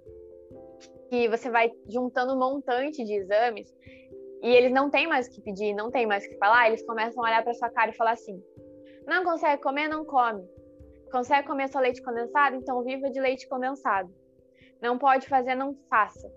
que 1.09 1.29
você 1.29 1.49
vai 1.49 1.71
juntando 1.89 2.35
um 2.35 2.39
montante 2.39 3.05
de 3.05 3.15
exames, 3.15 3.73
e 4.43 4.49
eles 4.49 4.73
não 4.73 4.91
têm 4.91 5.07
mais 5.07 5.29
o 5.29 5.31
que 5.31 5.41
pedir, 5.41 5.73
não 5.73 5.91
tem 5.91 6.05
mais 6.05 6.25
o 6.25 6.29
que 6.29 6.37
falar, 6.37 6.67
eles 6.67 6.85
começam 6.85 7.23
a 7.23 7.29
olhar 7.29 7.45
para 7.45 7.55
sua 7.55 7.71
cara 7.71 7.91
e 7.91 7.97
falar 7.97 8.13
assim: 8.13 8.43
não 9.07 9.25
consegue 9.25 9.63
comer, 9.63 9.89
não 9.89 10.05
come. 10.05 10.45
Consegue 11.11 11.47
comer 11.47 11.69
só 11.69 11.79
leite 11.79 12.03
condensado? 12.03 12.57
Então 12.57 12.83
viva 12.83 13.09
de 13.09 13.21
leite 13.21 13.49
condensado. 13.49 14.13
Não 14.83 14.99
pode 14.99 15.29
fazer, 15.29 15.55
não 15.55 15.77
faça. 15.89 16.29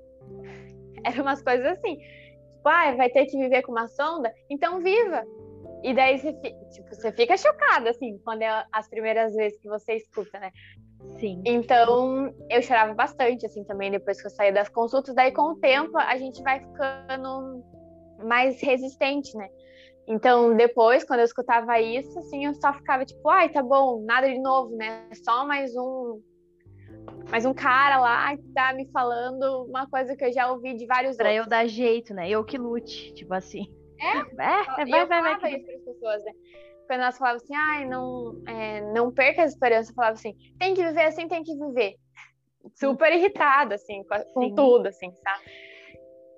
Eram 1.03 1.23
umas 1.23 1.41
coisas 1.41 1.65
assim. 1.65 1.97
Tipo, 1.97 2.69
ah, 2.69 2.95
vai 2.95 3.09
ter 3.09 3.25
que 3.25 3.37
viver 3.37 3.61
com 3.61 3.71
uma 3.71 3.87
sonda? 3.87 4.33
Então 4.49 4.79
viva. 4.79 5.25
E 5.83 5.93
daí 5.93 6.17
você, 6.17 6.33
tipo, 6.33 6.89
você 6.89 7.11
fica 7.11 7.37
chocada, 7.37 7.91
assim, 7.91 8.17
quando 8.23 8.41
é 8.41 8.65
as 8.71 8.89
primeiras 8.89 9.33
vezes 9.35 9.59
que 9.59 9.69
você 9.69 9.93
escuta, 9.93 10.39
né? 10.39 10.51
Sim. 11.19 11.41
Então, 11.45 12.33
eu 12.49 12.61
chorava 12.61 12.93
bastante, 12.93 13.45
assim, 13.45 13.63
também, 13.63 13.91
depois 13.91 14.19
que 14.19 14.27
eu 14.27 14.31
saí 14.31 14.51
das 14.51 14.69
consultas. 14.69 15.13
Daí, 15.13 15.31
com 15.31 15.53
o 15.53 15.55
tempo, 15.55 15.97
a 15.97 16.17
gente 16.17 16.41
vai 16.41 16.59
ficando 16.59 17.63
mais 18.23 18.61
resistente, 18.61 19.35
né? 19.37 19.47
Então, 20.07 20.55
depois, 20.55 21.03
quando 21.03 21.19
eu 21.19 21.25
escutava 21.25 21.79
isso, 21.81 22.17
assim, 22.17 22.45
eu 22.45 22.53
só 22.55 22.73
ficava 22.73 23.05
tipo, 23.05 23.29
ai, 23.29 23.49
tá 23.49 23.61
bom, 23.61 24.01
nada 24.05 24.27
de 24.27 24.39
novo, 24.39 24.75
né? 24.75 25.05
Só 25.23 25.45
mais 25.45 25.75
um. 25.75 26.21
mas 27.29 27.45
um 27.45 27.53
cara 27.53 27.99
lá 27.99 28.35
que 28.37 28.47
tá 28.53 28.73
me 28.73 28.89
falando 28.91 29.65
uma 29.65 29.85
coisa 29.89 30.15
que 30.15 30.23
eu 30.23 30.31
já 30.31 30.49
ouvi 30.49 30.75
de 30.75 30.85
vários 30.85 31.17
pra 31.17 31.27
outros. 31.27 31.45
eu 31.45 31.49
dar 31.49 31.67
jeito, 31.67 32.13
né? 32.13 32.29
Eu 32.29 32.43
que 32.45 32.57
lute, 32.57 33.13
tipo 33.13 33.33
assim. 33.33 33.65
É? 33.99 34.81
É, 34.81 34.85
E 34.85 34.91
vai, 34.91 35.01
eu 35.03 35.07
vai, 35.07 35.21
vai. 35.21 35.39
falava 35.39 35.49
isso 35.49 35.65
para 35.65 35.75
as 35.75 35.83
pessoas, 35.83 36.23
né? 36.23 36.31
Quando 36.87 37.01
elas 37.01 37.17
falavam 37.17 37.37
assim, 37.37 37.55
ai, 37.55 37.85
não, 37.85 38.41
é, 38.47 38.81
não 38.93 39.11
perca 39.11 39.41
a 39.41 39.45
esperança, 39.45 39.91
eu 39.91 39.95
falava 39.95 40.13
assim, 40.13 40.33
tem 40.57 40.73
que 40.73 40.85
viver 40.85 41.03
assim, 41.05 41.27
tem 41.27 41.43
que 41.43 41.53
viver. 41.55 41.95
Super 42.75 43.11
irritada, 43.13 43.75
assim, 43.75 44.03
com, 44.03 44.33
com 44.33 44.55
tudo, 44.55 44.87
assim, 44.87 45.11
sabe? 45.11 45.43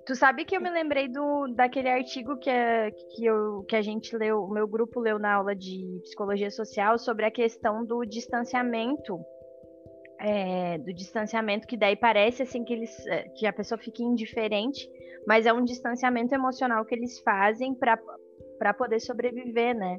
Tu 0.06 0.16
sabe 0.16 0.44
que 0.44 0.56
eu 0.56 0.60
me 0.60 0.70
lembrei 0.70 1.08
do, 1.08 1.46
daquele 1.54 1.88
artigo 1.88 2.36
que, 2.38 2.50
é- 2.50 2.90
que, 2.90 3.24
eu, 3.24 3.62
que 3.68 3.76
a 3.76 3.82
gente 3.82 4.16
leu, 4.16 4.42
o 4.42 4.50
meu 4.50 4.66
grupo 4.66 4.98
leu 4.98 5.18
na 5.18 5.34
aula 5.34 5.54
de 5.54 6.00
psicologia 6.02 6.50
social 6.50 6.98
sobre 6.98 7.24
a 7.26 7.30
questão 7.30 7.84
do 7.84 8.04
distanciamento. 8.04 9.20
É, 10.20 10.78
do 10.78 10.92
distanciamento, 10.92 11.66
que 11.66 11.76
daí 11.76 11.96
parece 11.96 12.42
assim 12.42 12.62
que 12.64 12.72
eles 12.72 13.06
é, 13.06 13.22
que 13.30 13.46
a 13.46 13.52
pessoa 13.52 13.78
fica 13.78 14.02
indiferente, 14.02 14.88
mas 15.26 15.46
é 15.46 15.52
um 15.52 15.64
distanciamento 15.64 16.34
emocional 16.34 16.84
que 16.84 16.94
eles 16.94 17.20
fazem 17.20 17.74
para 17.74 18.74
poder 18.74 19.00
sobreviver, 19.00 19.74
né? 19.74 19.98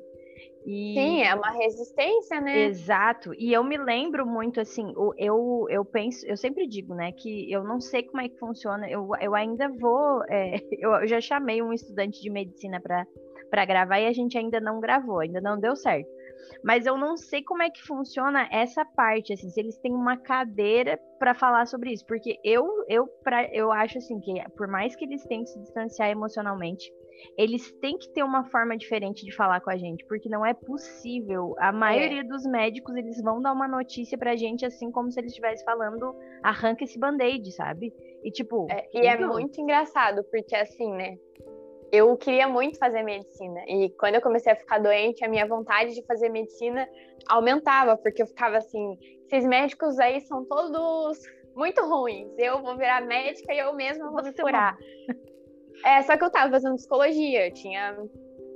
E... 0.65 0.93
Sim, 0.93 1.23
é 1.23 1.33
uma 1.33 1.51
resistência, 1.51 2.39
né? 2.39 2.65
Exato. 2.65 3.33
E 3.33 3.51
eu 3.51 3.63
me 3.63 3.77
lembro 3.77 4.27
muito 4.27 4.59
assim, 4.59 4.93
eu, 5.17 5.65
eu 5.69 5.83
penso, 5.83 6.25
eu 6.27 6.37
sempre 6.37 6.67
digo, 6.67 6.93
né, 6.93 7.11
que 7.11 7.51
eu 7.51 7.63
não 7.63 7.79
sei 7.79 8.03
como 8.03 8.21
é 8.21 8.29
que 8.29 8.37
funciona. 8.37 8.87
Eu, 8.89 9.09
eu 9.19 9.33
ainda 9.33 9.69
vou. 9.69 10.23
é, 10.29 10.55
eu, 10.79 11.07
já 11.07 11.19
chamei 11.19 11.61
um 11.61 11.73
estudante 11.73 12.21
de 12.21 12.29
medicina 12.29 12.79
para 12.79 13.65
gravar 13.65 13.99
e 13.99 14.07
a 14.07 14.13
gente 14.13 14.37
ainda 14.37 14.59
não 14.59 14.79
gravou, 14.79 15.19
ainda 15.19 15.41
não 15.41 15.59
deu 15.59 15.75
certo. 15.75 16.09
Mas 16.63 16.85
eu 16.85 16.97
não 16.97 17.17
sei 17.17 17.43
como 17.43 17.63
é 17.63 17.69
que 17.69 17.81
funciona 17.81 18.47
essa 18.51 18.85
parte, 18.85 19.33
assim, 19.33 19.49
se 19.49 19.59
eles 19.59 19.77
têm 19.77 19.93
uma 19.93 20.17
cadeira 20.17 20.99
para 21.19 21.33
falar 21.33 21.65
sobre 21.65 21.91
isso, 21.91 22.05
porque 22.05 22.39
eu 22.43 22.67
eu 22.87 23.07
pra, 23.23 23.45
eu 23.53 23.71
acho 23.71 23.97
assim 23.97 24.19
que 24.19 24.33
por 24.57 24.67
mais 24.67 24.95
que 24.95 25.05
eles 25.05 25.23
tenham 25.25 25.43
que 25.43 25.49
se 25.49 25.59
distanciar 25.59 26.09
emocionalmente, 26.09 26.91
eles 27.37 27.71
têm 27.73 27.97
que 27.97 28.09
ter 28.09 28.23
uma 28.23 28.43
forma 28.45 28.75
diferente 28.77 29.25
de 29.25 29.35
falar 29.35 29.61
com 29.61 29.69
a 29.69 29.77
gente, 29.77 30.05
porque 30.05 30.27
não 30.29 30.45
é 30.45 30.53
possível. 30.53 31.53
A 31.59 31.71
maioria 31.71 32.23
dos 32.23 32.43
médicos, 32.45 32.95
eles 32.95 33.21
vão 33.21 33.41
dar 33.41 33.53
uma 33.53 33.67
notícia 33.67 34.17
pra 34.17 34.35
gente 34.35 34.65
assim 34.65 34.91
como 34.91 35.11
se 35.11 35.19
eles 35.19 35.31
estivessem 35.31 35.65
falando, 35.65 36.15
arranca 36.43 36.83
esse 36.83 36.99
band-aid, 36.99 37.51
sabe? 37.51 37.93
E 38.23 38.31
tipo, 38.31 38.67
É, 38.69 38.87
e 38.93 39.07
é 39.07 39.17
muito 39.17 39.59
engraçado, 39.59 40.23
porque 40.31 40.55
assim, 40.55 40.91
né? 40.93 41.17
Eu 41.91 42.15
queria 42.15 42.47
muito 42.47 42.77
fazer 42.77 43.03
medicina. 43.03 43.61
E 43.67 43.89
quando 43.99 44.15
eu 44.15 44.21
comecei 44.21 44.51
a 44.51 44.55
ficar 44.55 44.79
doente, 44.79 45.25
a 45.25 45.27
minha 45.27 45.45
vontade 45.45 45.93
de 45.93 46.05
fazer 46.05 46.29
medicina 46.29 46.87
aumentava, 47.27 47.97
porque 47.97 48.21
eu 48.21 48.27
ficava 48.27 48.57
assim, 48.57 48.97
esses 49.25 49.45
médicos 49.45 49.99
aí 49.99 50.21
são 50.21 50.45
todos 50.45 51.19
muito 51.55 51.81
ruins. 51.83 52.31
Eu 52.37 52.61
vou 52.61 52.77
virar 52.77 53.01
médica 53.01 53.53
e 53.53 53.59
eu 53.59 53.73
mesma 53.73 54.09
vou 54.09 54.23
me 54.23 54.31
Você 54.31 54.41
curar. 54.41 54.77
É, 55.83 56.01
só 56.03 56.15
que 56.15 56.23
eu 56.23 56.29
tava 56.29 56.51
fazendo 56.51 56.75
psicologia, 56.75 57.47
eu 57.47 57.53
tinha 57.53 57.97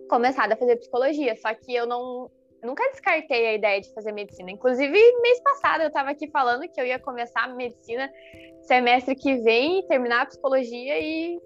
começado 0.09 0.51
a 0.51 0.55
fazer 0.55 0.75
psicologia, 0.75 1.35
só 1.35 1.53
que 1.53 1.73
eu 1.73 1.87
não 1.87 2.29
nunca 2.63 2.83
descartei 2.89 3.47
a 3.47 3.53
ideia 3.53 3.81
de 3.81 3.93
fazer 3.93 4.11
medicina. 4.11 4.51
Inclusive, 4.51 4.91
mês 5.21 5.39
passado 5.41 5.81
eu 5.81 5.91
tava 5.91 6.09
aqui 6.09 6.27
falando 6.29 6.67
que 6.67 6.79
eu 6.79 6.85
ia 6.85 6.99
começar 6.99 7.43
a 7.43 7.47
medicina 7.47 8.11
semestre 8.61 9.15
que 9.15 9.35
vem, 9.37 9.85
terminar 9.87 10.21
a 10.21 10.25
psicologia 10.25 10.99
e 10.99 11.39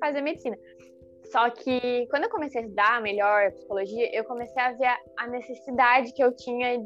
fazer 0.00 0.20
medicina. 0.20 0.58
Só 1.30 1.50
que 1.50 2.06
quando 2.10 2.24
eu 2.24 2.30
comecei 2.30 2.60
a 2.60 2.64
estudar 2.64 3.02
melhor 3.02 3.52
psicologia, 3.52 4.14
eu 4.14 4.24
comecei 4.24 4.62
a 4.62 4.72
ver 4.72 4.88
a- 5.16 5.26
necessidade 5.26 6.12
que 6.12 6.22
eu 6.22 6.34
tinha 6.34 6.78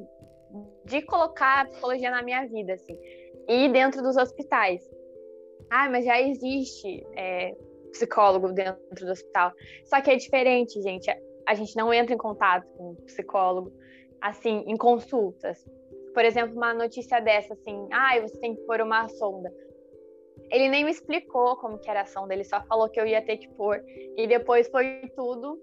de 0.84 1.02
colocar 1.02 1.60
a 1.60 1.64
psicologia 1.66 2.10
na 2.10 2.22
minha 2.22 2.46
vida, 2.46 2.74
assim, 2.74 2.96
e 3.48 3.68
dentro 3.68 4.02
dos 4.02 4.16
hospitais. 4.16 4.82
Ah, 5.70 5.88
mas 5.88 6.04
já 6.04 6.20
existe 6.20 7.06
é, 7.16 7.54
psicólogo 7.92 8.52
dentro 8.52 8.80
do 9.06 9.10
hospital. 9.10 9.52
Só 9.84 10.00
que 10.00 10.10
é 10.10 10.16
diferente, 10.16 10.80
gente. 10.82 11.10
A 11.46 11.54
gente 11.54 11.76
não 11.76 11.92
entra 11.92 12.14
em 12.14 12.18
contato 12.18 12.66
com 12.76 12.94
psicólogo, 13.06 13.72
assim, 14.20 14.64
em 14.66 14.76
consultas. 14.76 15.58
Por 16.12 16.24
exemplo, 16.24 16.56
uma 16.56 16.74
notícia 16.74 17.20
dessa, 17.20 17.54
assim, 17.54 17.88
ah, 17.92 18.20
você 18.20 18.36
tem 18.40 18.54
que 18.54 18.62
pôr 18.62 18.80
uma 18.80 19.08
sonda. 19.08 19.52
Ele 20.50 20.68
nem 20.68 20.84
me 20.84 20.90
explicou 20.90 21.56
como 21.56 21.78
que 21.78 21.88
era 21.88 22.02
a 22.02 22.06
sonda, 22.06 22.34
ele 22.34 22.44
só 22.44 22.60
falou 22.64 22.88
que 22.88 23.00
eu 23.00 23.06
ia 23.06 23.22
ter 23.22 23.36
que 23.36 23.48
pôr. 23.48 23.82
E 24.16 24.26
depois 24.26 24.68
foi 24.68 25.10
tudo 25.16 25.60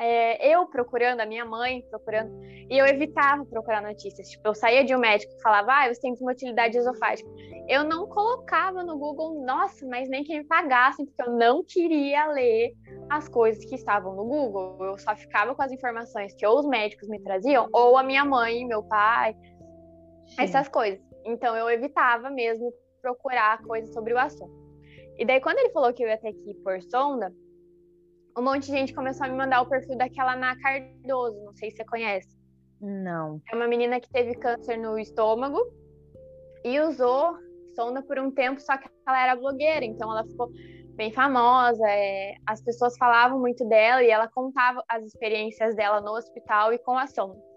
é, 0.00 0.54
eu 0.54 0.66
procurando, 0.66 1.20
a 1.20 1.26
minha 1.26 1.44
mãe 1.44 1.82
procurando. 1.90 2.42
E 2.42 2.78
eu 2.78 2.86
evitava 2.86 3.44
procurar 3.44 3.82
notícias. 3.82 4.30
Tipo, 4.30 4.48
eu 4.48 4.54
saía 4.54 4.82
de 4.82 4.96
um 4.96 4.98
médico 4.98 5.30
que 5.36 5.42
falava, 5.42 5.72
ah, 5.72 5.92
você 5.92 6.00
tem 6.00 6.14
motilidade 6.22 6.78
esofágica. 6.78 7.28
Eu 7.68 7.84
não 7.84 8.08
colocava 8.08 8.82
no 8.82 8.96
Google, 8.96 9.44
nossa, 9.44 9.86
mas 9.86 10.08
nem 10.08 10.24
que 10.24 10.38
me 10.38 10.44
pagassem, 10.44 11.04
porque 11.04 11.22
eu 11.22 11.36
não 11.36 11.62
queria 11.62 12.26
ler 12.28 12.72
as 13.10 13.28
coisas 13.28 13.62
que 13.66 13.74
estavam 13.74 14.16
no 14.16 14.24
Google. 14.24 14.78
Eu 14.80 14.98
só 14.98 15.14
ficava 15.14 15.54
com 15.54 15.62
as 15.62 15.70
informações 15.70 16.32
que 16.32 16.46
ou 16.46 16.60
os 16.60 16.66
médicos 16.66 17.06
me 17.06 17.20
traziam, 17.20 17.68
ou 17.70 17.98
a 17.98 18.02
minha 18.02 18.24
mãe, 18.24 18.64
meu 18.64 18.82
pai, 18.82 19.36
sim. 20.28 20.42
essas 20.42 20.66
coisas. 20.66 20.98
Então 21.26 21.54
eu 21.54 21.68
evitava 21.68 22.30
mesmo 22.30 22.72
procurar 23.00 23.62
coisas 23.62 23.92
sobre 23.92 24.14
o 24.14 24.18
assunto. 24.18 24.52
E 25.18 25.24
daí, 25.24 25.40
quando 25.40 25.58
ele 25.58 25.70
falou 25.70 25.92
que 25.92 26.02
eu 26.02 26.08
ia 26.08 26.18
ter 26.18 26.32
que 26.32 26.50
ir 26.50 26.54
por 26.62 26.80
sonda, 26.82 27.32
um 28.36 28.42
monte 28.42 28.66
de 28.66 28.72
gente 28.72 28.94
começou 28.94 29.26
a 29.26 29.28
me 29.28 29.36
mandar 29.36 29.62
o 29.62 29.68
perfil 29.68 29.96
daquela 29.96 30.34
Ana 30.34 30.56
Cardoso, 30.60 31.44
não 31.44 31.54
sei 31.54 31.70
se 31.70 31.76
você 31.76 31.84
conhece. 31.84 32.38
Não. 32.80 33.40
É 33.52 33.54
uma 33.54 33.68
menina 33.68 34.00
que 34.00 34.08
teve 34.08 34.34
câncer 34.34 34.78
no 34.78 34.98
estômago 34.98 35.58
e 36.64 36.80
usou 36.80 37.36
sonda 37.74 38.02
por 38.02 38.18
um 38.18 38.30
tempo, 38.30 38.60
só 38.60 38.76
que 38.78 38.88
ela 39.06 39.22
era 39.22 39.36
blogueira, 39.36 39.84
então 39.84 40.10
ela 40.10 40.24
ficou 40.24 40.50
bem 40.94 41.12
famosa. 41.12 41.86
é, 41.88 42.34
As 42.46 42.62
pessoas 42.62 42.96
falavam 42.96 43.38
muito 43.38 43.66
dela 43.68 44.02
e 44.02 44.10
ela 44.10 44.28
contava 44.28 44.82
as 44.88 45.04
experiências 45.04 45.74
dela 45.74 46.00
no 46.00 46.12
hospital 46.12 46.72
e 46.72 46.78
com 46.78 46.96
a 46.96 47.06
sonda. 47.06 47.49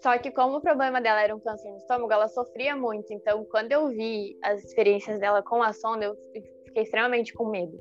Só 0.00 0.16
que 0.18 0.30
como 0.30 0.58
o 0.58 0.60
problema 0.60 1.00
dela 1.00 1.22
era 1.22 1.34
um 1.34 1.40
câncer 1.40 1.70
no 1.70 1.76
estômago, 1.76 2.12
ela 2.12 2.28
sofria 2.28 2.76
muito. 2.76 3.12
Então, 3.12 3.44
quando 3.50 3.72
eu 3.72 3.88
vi 3.88 4.38
as 4.42 4.64
experiências 4.64 5.18
dela 5.18 5.42
com 5.42 5.62
a 5.62 5.72
sonda, 5.72 6.04
eu 6.04 6.16
fiquei 6.64 6.82
extremamente 6.82 7.34
com 7.34 7.46
medo. 7.46 7.76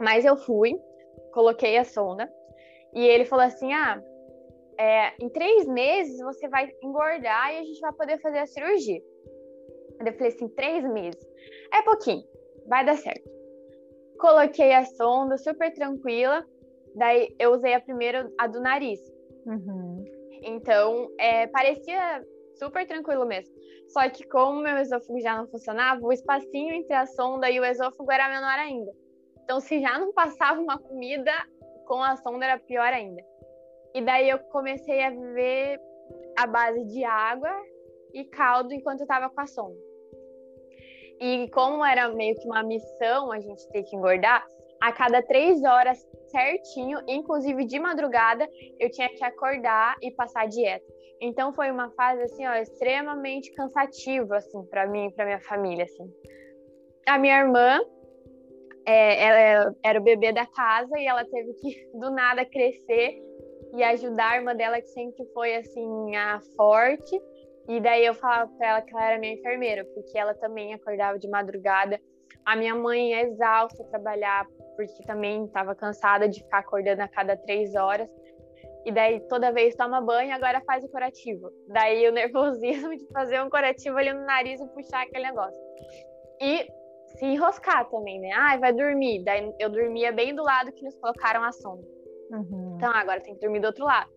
Mas 0.00 0.24
eu 0.24 0.36
fui, 0.36 0.74
coloquei 1.32 1.76
a 1.76 1.84
sonda 1.84 2.32
e 2.94 3.06
ele 3.06 3.26
falou 3.26 3.44
assim: 3.44 3.72
ah, 3.72 4.02
é, 4.78 5.12
em 5.20 5.28
três 5.28 5.66
meses 5.66 6.18
você 6.20 6.48
vai 6.48 6.70
engordar 6.82 7.52
e 7.52 7.58
a 7.58 7.62
gente 7.62 7.80
vai 7.80 7.92
poder 7.92 8.18
fazer 8.20 8.38
a 8.38 8.46
cirurgia. 8.46 9.00
Eu 10.00 10.12
falei 10.14 10.28
assim: 10.28 10.48
três 10.48 10.82
meses. 10.84 11.22
É 11.74 11.82
pouquinho, 11.82 12.24
vai 12.66 12.86
dar 12.86 12.96
certo. 12.96 13.30
Coloquei 14.18 14.72
a 14.72 14.84
sonda 14.84 15.36
super 15.36 15.72
tranquila. 15.74 16.44
Daí 16.94 17.34
eu 17.38 17.52
usei 17.52 17.74
a 17.74 17.80
primeira, 17.80 18.30
a 18.38 18.46
do 18.46 18.60
nariz. 18.60 19.00
Uhum. 19.46 20.21
Então, 20.42 21.08
é, 21.18 21.46
parecia 21.46 22.24
super 22.58 22.86
tranquilo 22.86 23.24
mesmo. 23.24 23.54
Só 23.88 24.08
que 24.08 24.26
como 24.26 24.60
meu 24.60 24.78
esôfago 24.78 25.20
já 25.20 25.36
não 25.36 25.46
funcionava, 25.46 26.00
o 26.04 26.12
espacinho 26.12 26.74
entre 26.74 26.94
a 26.94 27.06
sonda 27.06 27.50
e 27.50 27.60
o 27.60 27.64
esôfago 27.64 28.10
era 28.10 28.28
menor 28.28 28.58
ainda. 28.58 28.90
Então, 29.44 29.60
se 29.60 29.80
já 29.80 29.98
não 29.98 30.12
passava 30.12 30.60
uma 30.60 30.78
comida, 30.78 31.32
com 31.86 32.02
a 32.02 32.16
sonda 32.16 32.44
era 32.46 32.58
pior 32.58 32.92
ainda. 32.92 33.22
E 33.94 34.00
daí 34.00 34.30
eu 34.30 34.38
comecei 34.38 35.02
a 35.02 35.10
viver 35.10 35.78
a 36.38 36.46
base 36.46 36.84
de 36.86 37.04
água 37.04 37.50
e 38.14 38.24
caldo 38.24 38.72
enquanto 38.72 39.00
eu 39.00 39.04
estava 39.04 39.28
com 39.28 39.40
a 39.40 39.46
sonda. 39.46 39.76
E 41.20 41.48
como 41.50 41.84
era 41.84 42.08
meio 42.08 42.34
que 42.34 42.46
uma 42.46 42.62
missão 42.62 43.30
a 43.30 43.38
gente 43.38 43.68
ter 43.68 43.82
que 43.84 43.94
engordar, 43.94 44.46
a 44.82 44.90
cada 44.90 45.22
três 45.22 45.62
horas 45.62 46.04
certinho, 46.26 46.98
inclusive 47.06 47.64
de 47.64 47.78
madrugada, 47.78 48.48
eu 48.80 48.90
tinha 48.90 49.08
que 49.08 49.22
acordar 49.22 49.96
e 50.02 50.10
passar 50.10 50.48
dieta. 50.48 50.84
Então 51.20 51.52
foi 51.52 51.70
uma 51.70 51.88
fase 51.92 52.22
assim, 52.22 52.44
ó, 52.44 52.54
extremamente 52.54 53.52
cansativa 53.52 54.38
assim 54.38 54.60
para 54.66 54.88
mim 54.88 55.06
e 55.06 55.12
para 55.12 55.24
minha 55.24 55.40
família 55.40 55.84
assim. 55.84 56.12
A 57.06 57.16
minha 57.16 57.38
irmã, 57.38 57.80
é, 58.84 59.22
ela 59.22 59.76
era 59.84 60.00
o 60.00 60.02
bebê 60.02 60.32
da 60.32 60.46
casa 60.46 60.98
e 60.98 61.06
ela 61.06 61.24
teve 61.26 61.54
que 61.54 61.88
do 61.96 62.10
nada 62.10 62.44
crescer 62.44 63.22
e 63.76 63.84
ajudar 63.84 64.32
a 64.32 64.36
irmã 64.36 64.56
dela 64.56 64.80
que 64.80 64.88
sempre 64.88 65.24
foi 65.32 65.54
assim 65.54 66.16
a 66.16 66.40
forte. 66.56 67.22
E 67.68 67.80
daí 67.80 68.04
eu 68.04 68.14
falava 68.14 68.50
para 68.58 68.68
ela 68.68 68.82
que 68.82 68.92
ela 68.92 69.10
era 69.10 69.20
minha 69.20 69.34
enfermeira, 69.34 69.84
porque 69.94 70.18
ela 70.18 70.34
também 70.34 70.74
acordava 70.74 71.20
de 71.20 71.28
madrugada. 71.28 72.00
A 72.44 72.56
minha 72.56 72.74
mãe 72.74 73.14
é 73.14 73.22
exausta 73.22 73.84
trabalhar, 73.84 74.44
porque 74.76 75.02
também 75.04 75.44
estava 75.44 75.74
cansada 75.74 76.28
de 76.28 76.40
ficar 76.42 76.58
acordando 76.58 77.02
a 77.02 77.08
cada 77.08 77.36
três 77.36 77.74
horas. 77.74 78.08
E 78.84 78.90
daí 78.90 79.20
toda 79.28 79.52
vez 79.52 79.76
toma 79.76 80.00
banho, 80.00 80.34
agora 80.34 80.60
faz 80.62 80.84
o 80.84 80.88
curativo. 80.88 81.50
Daí 81.68 82.08
o 82.08 82.12
nervosismo 82.12 82.96
de 82.96 83.06
fazer 83.12 83.40
um 83.40 83.48
curativo 83.48 83.96
ali 83.96 84.12
no 84.12 84.24
nariz 84.24 84.60
e 84.60 84.68
puxar 84.68 85.02
aquele 85.02 85.24
negócio. 85.24 85.60
E 86.40 86.66
se 87.18 87.26
enroscar 87.26 87.88
também, 87.88 88.20
né? 88.20 88.30
Ai, 88.34 88.58
vai 88.58 88.72
dormir. 88.72 89.22
Daí 89.24 89.52
eu 89.58 89.70
dormia 89.70 90.10
bem 90.12 90.34
do 90.34 90.42
lado 90.42 90.72
que 90.72 90.82
nos 90.84 90.96
colocaram 90.96 91.44
a 91.44 91.52
sonda. 91.52 91.86
Uhum. 92.30 92.74
Então 92.76 92.90
agora 92.90 93.20
tem 93.20 93.34
que 93.34 93.40
dormir 93.40 93.60
do 93.60 93.66
outro 93.66 93.84
lado. 93.84 94.10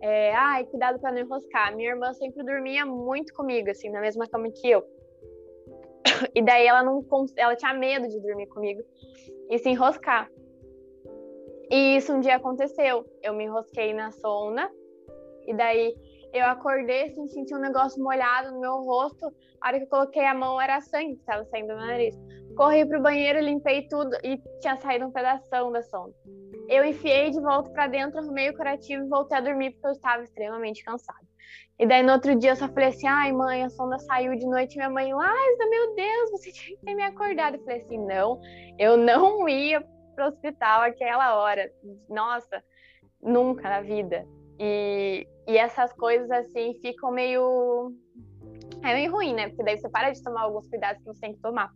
É, 0.00 0.34
ai, 0.34 0.64
cuidado 0.64 0.98
para 0.98 1.12
não 1.12 1.20
enroscar. 1.20 1.74
Minha 1.76 1.90
irmã 1.90 2.12
sempre 2.14 2.42
dormia 2.42 2.84
muito 2.84 3.32
comigo, 3.34 3.70
assim, 3.70 3.88
na 3.90 4.00
mesma 4.00 4.26
cama 4.26 4.50
que 4.50 4.70
eu. 4.70 4.82
E 6.34 6.42
daí 6.42 6.66
ela 6.66 6.82
não 6.82 7.04
ela 7.36 7.54
tinha 7.54 7.74
medo 7.74 8.08
de 8.08 8.20
dormir 8.20 8.46
comigo 8.46 8.82
e 9.52 9.58
se 9.58 9.68
enroscar. 9.68 10.30
E 11.70 11.96
isso 11.96 12.10
um 12.14 12.20
dia 12.20 12.36
aconteceu. 12.36 13.04
Eu 13.22 13.34
me 13.34 13.44
enrosquei 13.44 13.92
na 13.92 14.10
sonda 14.10 14.70
e 15.46 15.54
daí 15.54 15.94
eu 16.32 16.46
acordei 16.46 17.04
assim, 17.04 17.26
senti 17.28 17.54
um 17.54 17.58
negócio 17.58 18.02
molhado 18.02 18.50
no 18.52 18.60
meu 18.60 18.78
rosto. 18.82 19.30
A 19.60 19.68
hora 19.68 19.78
que 19.78 19.84
eu 19.84 19.88
coloquei 19.88 20.24
a 20.24 20.34
mão 20.34 20.58
era 20.58 20.80
sangue 20.80 21.16
que 21.16 21.20
estava 21.20 21.44
saindo 21.44 21.68
do 21.68 21.76
meu 21.76 21.86
nariz. 21.86 22.16
Corri 22.56 22.86
pro 22.86 23.02
banheiro, 23.02 23.40
limpei 23.40 23.86
tudo 23.88 24.16
e 24.24 24.40
tinha 24.60 24.76
saído 24.78 25.06
um 25.06 25.10
pedaço 25.10 25.44
da 25.50 25.82
sonda. 25.82 26.14
Eu 26.66 26.82
enfiei 26.86 27.30
de 27.30 27.40
volta 27.40 27.68
para 27.70 27.88
dentro, 27.88 28.20
arrumei 28.20 28.48
o 28.48 28.56
curativo 28.56 29.04
e 29.04 29.08
voltei 29.08 29.36
a 29.36 29.42
dormir 29.42 29.72
porque 29.72 29.86
eu 29.86 29.92
estava 29.92 30.22
extremamente 30.22 30.82
cansada. 30.82 31.31
E 31.78 31.86
daí 31.86 32.02
no 32.02 32.12
outro 32.12 32.36
dia 32.36 32.50
eu 32.50 32.56
só 32.56 32.68
falei 32.68 32.90
assim: 32.90 33.06
ai, 33.06 33.32
mãe, 33.32 33.64
a 33.64 33.70
sonda 33.70 33.98
saiu 33.98 34.36
de 34.36 34.46
noite. 34.46 34.76
Minha 34.76 34.88
mãe, 34.88 35.06
Liza, 35.06 35.66
meu 35.68 35.94
Deus, 35.94 36.30
você 36.30 36.52
tinha 36.52 36.76
que 36.76 36.84
ter 36.84 36.94
me 36.94 37.02
acordado. 37.02 37.56
Eu 37.56 37.64
falei 37.64 37.80
assim: 37.80 37.98
não, 37.98 38.40
eu 38.78 38.96
não 38.96 39.48
ia 39.48 39.80
pro 40.14 40.26
hospital 40.26 40.82
aquela 40.82 41.36
hora. 41.36 41.70
Nossa, 42.08 42.62
nunca 43.20 43.68
na 43.68 43.80
vida. 43.80 44.24
E, 44.60 45.26
e 45.48 45.56
essas 45.58 45.92
coisas 45.94 46.30
assim 46.30 46.74
ficam 46.80 47.10
meio. 47.10 47.92
É 48.84 48.94
meio 48.94 49.10
ruim, 49.10 49.34
né? 49.34 49.48
Porque 49.48 49.64
daí 49.64 49.76
você 49.76 49.88
para 49.88 50.10
de 50.10 50.22
tomar 50.22 50.42
alguns 50.42 50.68
cuidados 50.68 51.02
que 51.02 51.08
você 51.08 51.20
tem 51.20 51.34
que 51.34 51.40
tomar. 51.40 51.70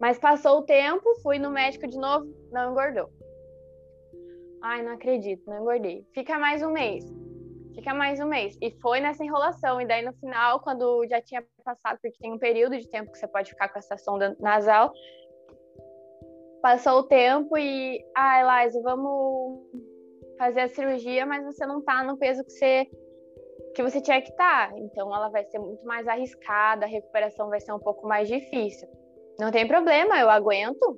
Mas 0.00 0.18
passou 0.18 0.58
o 0.58 0.62
tempo, 0.62 1.04
fui 1.22 1.38
no 1.38 1.50
médico 1.50 1.86
de 1.86 1.96
novo, 1.96 2.26
não 2.50 2.72
engordou. 2.72 3.08
Ai, 4.60 4.82
não 4.82 4.94
acredito, 4.94 5.44
não 5.46 5.60
engordei. 5.60 6.04
Fica 6.12 6.40
mais 6.40 6.60
um 6.60 6.72
mês 6.72 7.21
fica 7.74 7.94
mais 7.94 8.20
um 8.20 8.26
mês. 8.26 8.56
E 8.60 8.70
foi 8.80 9.00
nessa 9.00 9.24
enrolação. 9.24 9.80
E 9.80 9.86
daí 9.86 10.04
no 10.04 10.12
final, 10.14 10.60
quando 10.60 11.06
já 11.08 11.20
tinha 11.20 11.44
passado, 11.64 11.98
porque 12.00 12.16
tem 12.18 12.32
um 12.32 12.38
período 12.38 12.78
de 12.78 12.88
tempo 12.88 13.10
que 13.10 13.18
você 13.18 13.26
pode 13.26 13.50
ficar 13.50 13.68
com 13.68 13.78
essa 13.78 13.96
sonda 13.96 14.36
nasal, 14.40 14.92
passou 16.60 17.00
o 17.00 17.02
tempo 17.04 17.56
e, 17.58 18.04
ah, 18.14 18.62
Eliza, 18.62 18.80
vamos 18.82 19.60
fazer 20.38 20.60
a 20.62 20.68
cirurgia, 20.68 21.26
mas 21.26 21.44
você 21.44 21.66
não 21.66 21.82
tá 21.82 22.02
no 22.02 22.16
peso 22.16 22.44
que 22.44 22.52
você 22.52 22.88
que 23.74 23.82
você 23.82 24.00
tinha 24.00 24.20
que 24.20 24.30
estar. 24.30 24.70
Tá. 24.70 24.78
Então 24.78 25.14
ela 25.14 25.28
vai 25.28 25.44
ser 25.44 25.58
muito 25.58 25.84
mais 25.84 26.06
arriscada, 26.06 26.84
a 26.84 26.88
recuperação 26.88 27.48
vai 27.48 27.60
ser 27.60 27.72
um 27.72 27.78
pouco 27.78 28.06
mais 28.06 28.28
difícil. 28.28 28.88
Não 29.38 29.50
tem 29.50 29.66
problema, 29.66 30.18
eu 30.18 30.28
aguento. 30.28 30.96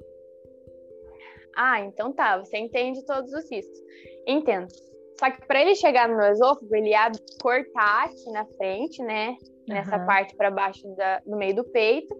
Ah, 1.56 1.80
então 1.80 2.12
tá, 2.12 2.38
você 2.38 2.58
entende 2.58 3.04
todos 3.04 3.32
os 3.32 3.50
riscos. 3.50 3.78
Entendo. 4.26 4.66
Só 5.18 5.31
que 5.31 5.46
para 5.46 5.61
ele 5.61 5.74
chegar 5.74 6.09
no 6.09 6.20
esôfago, 6.22 6.74
ele 6.74 6.90
ia 6.90 7.11
cortar 7.40 8.07
aqui 8.07 8.31
na 8.33 8.44
frente, 8.57 9.03
né? 9.03 9.37
Nessa 9.66 9.96
uhum. 9.96 10.07
parte 10.07 10.35
para 10.37 10.50
baixo 10.50 10.87
da, 10.96 11.22
no 11.24 11.37
meio 11.37 11.57
do 11.57 11.64
peito, 11.64 12.14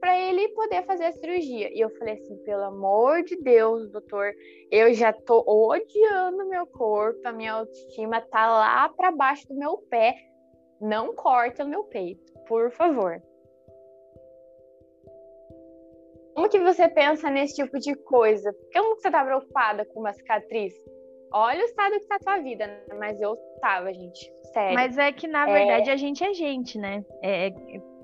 para 0.00 0.18
ele 0.18 0.48
poder 0.48 0.84
fazer 0.84 1.04
a 1.04 1.12
cirurgia. 1.12 1.72
E 1.72 1.80
eu 1.80 1.88
falei 1.90 2.14
assim, 2.14 2.36
pelo 2.38 2.64
amor 2.64 3.22
de 3.22 3.36
Deus, 3.36 3.88
doutor, 3.90 4.32
eu 4.70 4.92
já 4.92 5.12
tô 5.12 5.44
odiando 5.46 6.48
meu 6.48 6.66
corpo, 6.66 7.20
a 7.24 7.32
minha 7.32 7.52
autoestima 7.52 8.20
tá 8.20 8.48
lá 8.48 8.88
para 8.88 9.12
baixo 9.12 9.46
do 9.48 9.54
meu 9.54 9.78
pé. 9.88 10.16
Não 10.80 11.14
corta 11.14 11.64
o 11.64 11.68
meu 11.68 11.84
peito, 11.84 12.32
por 12.48 12.72
favor. 12.72 13.22
Como 16.34 16.48
que 16.48 16.58
você 16.58 16.88
pensa 16.88 17.30
nesse 17.30 17.54
tipo 17.54 17.78
de 17.78 17.94
coisa? 17.94 18.52
Como 18.72 18.96
que 18.96 19.02
você 19.02 19.10
tá 19.10 19.24
preocupada 19.24 19.84
com 19.84 20.00
uma 20.00 20.12
cicatriz? 20.12 20.74
Olha 21.32 21.60
o 21.60 21.64
estado 21.64 21.98
que 21.98 22.06
tá 22.06 22.16
a 22.16 22.18
tua 22.18 22.38
vida, 22.38 22.66
né? 22.66 22.80
mas 22.98 23.20
eu 23.20 23.36
tava, 23.60 23.92
gente, 23.92 24.32
sério. 24.52 24.74
Mas 24.74 24.98
é 24.98 25.12
que, 25.12 25.26
na 25.26 25.46
verdade, 25.46 25.90
é... 25.90 25.92
a 25.92 25.96
gente 25.96 26.22
é 26.22 26.32
gente, 26.32 26.78
né? 26.78 27.04
É, 27.22 27.48
é 27.48 27.52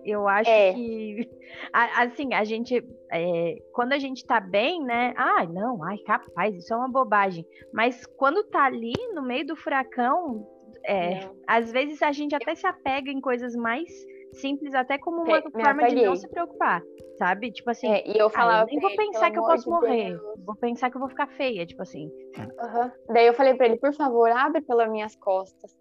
eu 0.05 0.27
acho 0.27 0.49
é. 0.49 0.73
que, 0.73 1.29
assim, 1.73 2.33
a 2.33 2.43
gente, 2.45 2.83
é, 3.13 3.57
quando 3.73 3.93
a 3.93 3.99
gente 3.99 4.25
tá 4.25 4.41
bem, 4.41 4.83
né? 4.83 5.13
Ah, 5.17 5.45
não, 5.45 5.83
ai, 5.85 5.99
capaz, 5.99 6.55
isso 6.55 6.73
é 6.73 6.77
uma 6.77 6.91
bobagem. 6.91 7.45
Mas 7.73 8.07
quando 8.17 8.45
tá 8.45 8.65
ali, 8.65 8.95
no 9.15 9.23
meio 9.23 9.47
do 9.47 9.57
furacão, 9.57 10.47
é, 10.87 11.29
às 11.47 11.71
vezes 11.71 12.01
a 12.03 12.13
gente 12.13 12.35
até 12.35 12.55
se 12.55 12.67
apega 12.67 13.11
em 13.11 13.21
coisas 13.21 13.55
mais 13.55 13.91
simples, 14.33 14.75
até 14.75 14.99
como 14.99 15.23
uma 15.23 15.43
forma 15.43 15.71
apaguei. 15.71 15.97
de 15.97 16.07
não 16.07 16.17
se 16.17 16.29
preocupar, 16.29 16.83
sabe? 17.19 17.51
Tipo 17.51 17.71
assim, 17.71 17.89
é, 17.91 18.09
e 18.09 18.19
eu 18.19 18.31
falava, 18.31 18.61
ah, 18.61 18.63
eu 18.63 18.67
nem 18.67 18.81
vou 18.81 18.95
pensar 18.97 19.31
que 19.31 19.39
eu 19.39 19.43
posso 19.43 19.71
morrer, 19.71 20.11
Deus. 20.11 20.45
vou 20.45 20.57
pensar 20.57 20.91
que 20.91 20.97
eu 20.97 21.01
vou 21.01 21.09
ficar 21.09 21.29
feia, 21.29 21.67
tipo 21.67 21.83
assim. 21.83 22.11
Uhum. 22.37 22.91
Daí 23.13 23.27
eu 23.27 23.35
falei 23.35 23.55
para 23.55 23.67
ele, 23.67 23.77
por 23.77 23.95
favor, 23.95 24.31
abre 24.31 24.61
pelas 24.63 24.91
minhas 24.91 25.15
costas. 25.17 25.77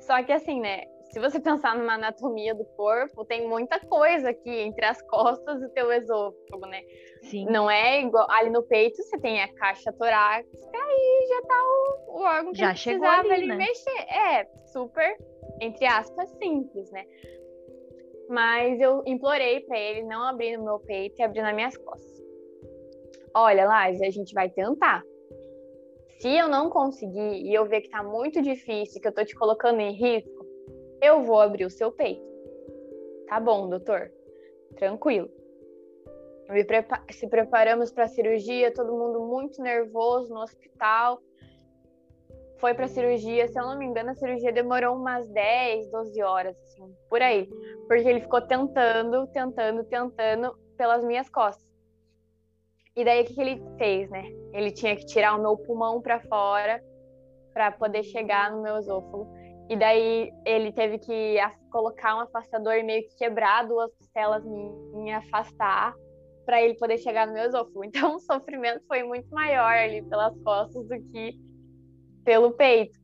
Só 0.00 0.22
que 0.22 0.32
assim, 0.32 0.60
né? 0.60 0.84
Se 1.10 1.20
você 1.20 1.40
pensar 1.40 1.76
numa 1.76 1.94
anatomia 1.94 2.54
do 2.54 2.64
corpo, 2.64 3.24
tem 3.24 3.48
muita 3.48 3.78
coisa 3.80 4.30
aqui 4.30 4.50
entre 4.50 4.84
as 4.84 5.00
costas 5.02 5.62
e 5.62 5.66
o 5.66 5.70
teu 5.70 5.90
esôfago, 5.92 6.66
né? 6.66 6.82
Sim. 7.22 7.46
Não 7.46 7.70
é 7.70 8.02
igual 8.02 8.26
ali 8.30 8.50
no 8.50 8.62
peito, 8.62 9.02
você 9.02 9.18
tem 9.18 9.40
a 9.40 9.52
caixa 9.54 9.92
torácica 9.92 10.76
aí 10.96 11.26
já 11.28 11.42
tá 11.42 11.54
o, 11.54 12.18
o 12.18 12.22
órgão 12.22 12.52
que 12.52 12.58
já 12.58 12.70
precisava 12.70 13.20
ali, 13.20 13.32
ali 13.32 13.46
né? 13.46 13.56
mexer. 13.56 14.00
É, 14.08 14.46
super, 14.66 15.16
entre 15.60 15.86
aspas, 15.86 16.30
simples, 16.38 16.90
né? 16.90 17.04
Mas 18.28 18.80
eu 18.80 19.02
implorei 19.06 19.60
para 19.60 19.78
ele 19.78 20.02
não 20.02 20.22
abrir 20.22 20.56
no 20.56 20.64
meu 20.64 20.78
peito 20.80 21.18
e 21.18 21.22
abrir 21.22 21.42
nas 21.42 21.54
minhas 21.54 21.76
costas. 21.76 22.24
Olha, 23.34 23.66
Laís, 23.66 24.00
a 24.00 24.10
gente 24.10 24.34
vai 24.34 24.48
tentar. 24.48 25.02
Se 26.18 26.28
eu 26.28 26.48
não 26.48 26.70
conseguir 26.70 27.42
e 27.42 27.54
eu 27.54 27.66
ver 27.66 27.82
que 27.82 27.90
tá 27.90 28.02
muito 28.02 28.40
difícil, 28.40 29.00
que 29.00 29.06
eu 29.06 29.12
tô 29.12 29.24
te 29.24 29.34
colocando 29.34 29.80
em 29.80 29.92
risco, 29.92 30.46
eu 31.02 31.22
vou 31.22 31.40
abrir 31.40 31.66
o 31.66 31.70
seu 31.70 31.92
peito. 31.92 32.24
Tá 33.28 33.38
bom, 33.38 33.68
doutor. 33.68 34.10
Tranquilo. 34.76 35.30
Prepa 36.66 37.02
se 37.10 37.28
preparamos 37.28 37.92
para 37.92 38.04
a 38.04 38.08
cirurgia, 38.08 38.72
todo 38.72 38.96
mundo 38.96 39.20
muito 39.26 39.60
nervoso 39.60 40.32
no 40.32 40.40
hospital 40.40 41.20
foi 42.58 42.74
para 42.74 42.88
cirurgia, 42.88 43.48
se 43.48 43.58
eu 43.58 43.64
não 43.64 43.78
me 43.78 43.84
engano, 43.84 44.10
a 44.10 44.14
cirurgia 44.14 44.52
demorou 44.52 44.96
umas 44.96 45.28
10, 45.28 45.90
12 45.90 46.22
horas, 46.22 46.56
assim, 46.58 46.94
por 47.08 47.20
aí. 47.20 47.48
Porque 47.86 48.08
ele 48.08 48.20
ficou 48.20 48.40
tentando, 48.40 49.26
tentando, 49.28 49.84
tentando 49.84 50.58
pelas 50.76 51.04
minhas 51.04 51.28
costas. 51.28 51.66
E 52.96 53.04
daí 53.04 53.22
o 53.22 53.26
que, 53.26 53.34
que 53.34 53.40
ele 53.40 53.62
fez, 53.76 54.08
né? 54.10 54.24
Ele 54.54 54.70
tinha 54.70 54.96
que 54.96 55.04
tirar 55.04 55.34
o 55.34 55.42
meu 55.42 55.56
pulmão 55.58 56.00
para 56.00 56.18
fora 56.20 56.82
para 57.52 57.70
poder 57.70 58.02
chegar 58.04 58.50
no 58.50 58.62
meu 58.62 58.78
esôfago. 58.78 59.26
E 59.68 59.76
daí 59.76 60.32
ele 60.46 60.72
teve 60.72 60.98
que 60.98 61.36
colocar 61.70 62.16
um 62.16 62.20
afastador 62.20 62.82
meio 62.84 63.02
que 63.06 63.16
quebrar 63.16 63.66
duas 63.66 63.92
costelas 63.94 64.44
me 64.44 65.12
afastar 65.12 65.94
para 66.46 66.62
ele 66.62 66.74
poder 66.74 66.96
chegar 66.98 67.26
no 67.26 67.34
meu 67.34 67.44
esôfago. 67.44 67.84
Então 67.84 68.16
o 68.16 68.20
sofrimento 68.20 68.82
foi 68.86 69.02
muito 69.02 69.28
maior 69.30 69.72
ali 69.72 70.02
pelas 70.02 70.34
costas 70.42 70.86
do 70.86 70.98
que 71.10 71.38
pelo 72.26 72.50
peito. 72.50 72.98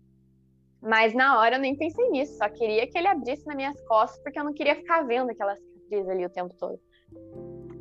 Mas 0.83 1.15
na 1.15 1.39
hora 1.39 1.57
eu 1.57 1.61
nem 1.61 1.77
pensei 1.77 2.11
nisso, 2.11 2.37
só 2.37 2.49
queria 2.49 2.87
que 2.89 2.99
ele 2.99 3.07
abrisse 3.07 3.47
nas 3.47 3.57
minhas 3.57 3.81
costas, 3.87 4.21
porque 4.23 4.39
eu 4.39 4.45
não 4.45 4.53
queria 4.53 4.75
ficar 4.75 5.03
vendo 5.07 5.31
aquela 5.31 5.55
cicatriz 5.55 6.09
ali 6.09 6.27
o 6.27 6.31
tempo 6.31 6.53
todo. 6.59 6.79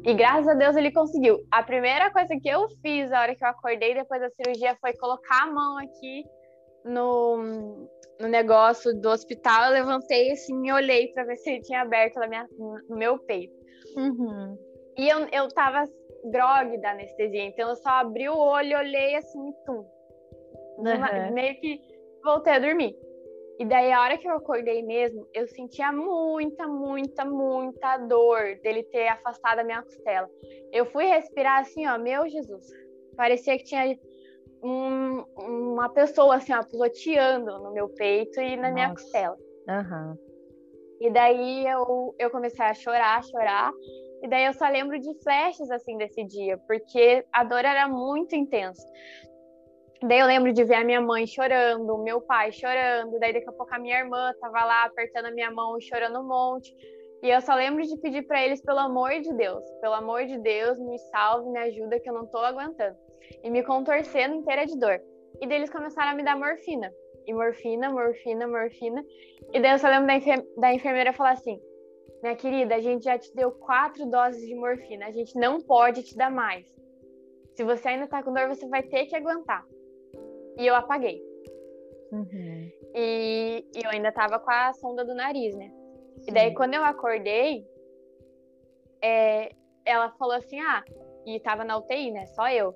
E 0.06 0.14
graças 0.14 0.48
a 0.48 0.54
Deus 0.54 0.76
ele 0.76 0.92
conseguiu. 0.92 1.40
A 1.52 1.64
primeira 1.64 2.12
coisa 2.12 2.36
que 2.40 2.48
eu 2.48 2.70
fiz 2.82 3.10
na 3.10 3.22
hora 3.22 3.36
que 3.36 3.44
eu 3.44 3.50
acordei 3.50 3.96
depois 3.96 4.22
da 4.22 4.30
cirurgia 4.30 4.78
foi 4.80 4.94
colocar 4.94 5.44
a 5.44 5.52
mão 5.52 5.80
aqui 5.80 6.24
no, 6.86 7.88
no 8.20 8.28
negócio 8.28 8.94
do 9.00 9.10
hospital. 9.10 9.66
Eu 9.66 9.74
levantei 9.74 10.32
assim 10.32 10.68
e 10.68 10.72
olhei 10.72 11.08
para 11.14 11.24
ver 11.24 11.38
se 11.38 11.50
ele 11.50 11.62
tinha 11.62 11.82
aberto 11.82 12.20
na 12.20 12.28
minha, 12.28 12.48
no 12.88 12.98
meu 12.98 13.18
peito. 13.20 13.54
Uhum. 13.98 14.58
E 14.98 15.10
eu, 15.10 15.28
eu 15.32 15.48
tava 15.50 15.84
grog 16.26 16.80
da 16.82 16.92
anestesia, 16.92 17.46
então 17.46 17.70
eu 17.70 17.76
só 17.76 17.90
abri 17.90 18.30
o 18.30 18.38
olho, 18.38 18.78
olhei 18.78 19.16
assim 19.16 19.50
e 19.50 19.54
tum, 19.66 19.84
Uhum. 20.78 21.34
Meio 21.34 21.60
que 21.60 21.80
voltei 22.24 22.54
a 22.54 22.60
dormir. 22.60 22.96
E 23.60 23.66
daí, 23.66 23.92
a 23.92 24.02
hora 24.02 24.18
que 24.18 24.28
eu 24.28 24.34
acordei 24.34 24.82
mesmo, 24.82 25.28
eu 25.36 25.48
sentia 25.48 25.92
muita, 25.92 26.68
muita, 26.68 27.24
muita 27.24 27.98
dor 27.98 28.60
dele 28.64 28.82
ter 28.84 29.08
afastado 29.08 29.60
a 29.60 29.64
minha 29.64 29.84
costela. 29.84 30.28
Eu 30.72 30.86
fui 30.88 31.06
respirar 31.06 31.60
assim, 31.60 31.86
ó, 31.86 31.98
meu 32.00 32.28
Jesus. 32.28 32.66
Parecia 33.16 33.56
que 33.58 33.66
tinha 33.66 33.96
um, 34.64 35.24
uma 35.38 35.90
pessoa 35.90 36.38
assim, 36.38 36.54
ó, 36.54 36.64
piloteando 36.64 37.60
no 37.60 37.72
meu 37.72 37.88
peito 37.90 38.42
e 38.42 38.56
na 38.56 38.64
Nossa. 38.64 38.74
minha 38.74 38.90
costela. 38.90 39.38
Uhum. 39.70 40.18
E 41.02 41.10
daí 41.10 41.68
eu, 41.68 42.16
eu 42.18 42.30
comecei 42.30 42.66
a 42.66 42.74
chorar, 42.74 43.24
chorar. 43.24 43.72
E 44.24 44.28
daí 44.28 44.46
eu 44.46 44.54
só 44.54 44.68
lembro 44.70 45.00
de 45.00 45.14
flechas 45.24 45.70
assim 45.72 45.98
desse 45.98 46.24
dia, 46.24 46.58
porque 46.68 47.26
a 47.34 47.44
dor 47.44 47.66
era 47.66 47.88
muito 47.88 48.36
intensa. 48.36 48.86
Daí 50.04 50.18
eu 50.18 50.26
lembro 50.26 50.52
de 50.52 50.64
ver 50.64 50.76
a 50.76 50.84
minha 50.84 51.00
mãe 51.00 51.28
chorando, 51.28 52.00
meu 52.00 52.20
pai 52.22 52.52
chorando, 52.52 53.20
daí 53.20 53.34
daqui 53.34 53.48
a 53.48 53.52
pouco 53.52 53.74
a 53.76 53.78
minha 53.78 54.00
irmã 54.00 54.34
tava 54.42 54.66
lá 54.66 54.86
apertando 54.86 55.28
a 55.28 55.32
minha 55.32 55.52
mão 55.52 55.78
e 55.78 55.82
chorando 55.84 56.20
um 56.20 56.28
monte. 56.28 56.76
E 57.22 57.30
eu 57.30 57.40
só 57.40 57.54
lembro 57.54 57.84
de 57.84 57.96
pedir 57.98 58.24
para 58.24 58.44
eles, 58.44 58.64
pelo 58.64 58.80
amor 58.80 59.12
de 59.22 59.32
Deus, 59.34 59.64
pelo 59.80 59.94
amor 59.94 60.26
de 60.26 60.40
Deus, 60.40 60.80
me 60.80 60.98
salve, 60.98 61.52
me 61.52 61.60
ajuda, 61.60 62.00
que 62.00 62.10
eu 62.10 62.16
não 62.16 62.26
tô 62.26 62.40
aguentando. 62.40 62.98
E 63.44 63.50
me 63.52 63.62
contorcendo 63.62 64.34
inteira 64.34 64.66
de 64.66 64.76
dor. 64.80 65.00
E 65.40 65.46
daí 65.46 65.58
eles 65.58 65.70
começaram 65.70 66.12
a 66.12 66.16
me 66.16 66.24
dar 66.24 66.36
morfina. 66.36 66.92
e 67.28 67.34
morfina, 67.34 67.92
morfina, 67.92 68.48
morfina. 68.48 69.06
E 69.54 69.60
daí 69.60 69.72
eu 69.72 69.78
só 69.78 69.88
lembro 69.88 70.08
da, 70.08 70.16
enfer 70.16 70.44
da 70.58 70.74
enfermeira 70.74 71.14
falar 71.14 71.34
assim: 71.34 71.62
minha 72.24 72.36
querida, 72.36 72.74
a 72.74 72.82
gente 72.82 73.04
já 73.04 73.20
te 73.20 73.32
deu 73.36 73.52
quatro 73.52 74.04
doses 74.08 74.42
de 74.48 74.56
morfina, 74.56 75.06
a 75.06 75.12
gente 75.12 75.38
não 75.38 75.62
pode 75.62 76.02
te 76.02 76.18
dar 76.18 76.32
mais. 76.32 76.66
Se 77.54 77.64
você 77.64 77.90
ainda 77.90 78.08
tá 78.08 78.24
com 78.24 78.34
dor, 78.34 78.48
você 78.48 78.68
vai 78.68 78.82
ter 78.82 79.06
que 79.06 79.16
aguentar. 79.16 79.64
E 80.58 80.68
eu 80.68 80.76
apaguei. 80.76 81.22
Uhum. 82.12 82.72
E, 82.94 83.66
e, 83.74 83.84
eu 83.84 83.90
ainda 83.90 84.12
tava 84.12 84.38
com 84.40 84.52
a 84.52 84.74
sonda 84.74 85.06
do 85.06 85.16
nariz, 85.16 85.56
né? 85.56 85.72
Sim. 86.20 86.32
E 86.32 86.34
daí, 86.34 86.54
quando 86.54 86.74
eu 86.74 86.84
acordei, 86.84 87.66
é, 89.02 89.52
ela 89.86 90.12
falou 90.12 90.36
assim: 90.36 90.60
ah, 90.60 90.84
e 91.26 91.40
tava 91.40 91.64
na 91.64 91.78
UTI, 91.78 92.12
né? 92.12 92.26
Só 92.28 92.50
eu. 92.50 92.76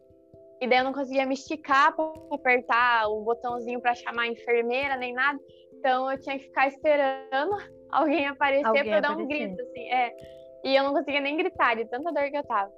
E 0.62 0.68
daí 0.68 0.80
eu 0.80 0.86
não 0.86 0.94
conseguia 0.94 1.26
me 1.26 1.34
esticar 1.34 1.94
para 1.96 2.14
apertar 2.32 3.10
o 3.10 3.22
botãozinho 3.22 3.82
para 3.82 3.94
chamar 3.94 4.24
a 4.24 4.28
enfermeira 4.28 4.96
nem 4.96 5.14
nada. 5.14 5.40
Então 5.74 6.10
eu 6.10 6.20
tinha 6.20 6.40
que 6.40 6.46
ficar 6.46 6.68
esperando 6.68 7.58
alguém 7.92 8.26
aparecer 8.28 8.86
para 8.86 9.00
dar 9.02 9.18
um 9.18 9.28
grito, 9.28 9.62
assim. 9.62 9.90
É. 9.90 10.16
E 10.64 10.76
eu 10.76 10.84
não 10.84 10.94
conseguia 10.94 11.20
nem 11.20 11.38
gritar 11.38 11.76
de 11.76 11.86
tanta 11.86 12.12
dor 12.12 12.30
que 12.32 12.38
eu 12.38 12.44
tava. 12.44 12.72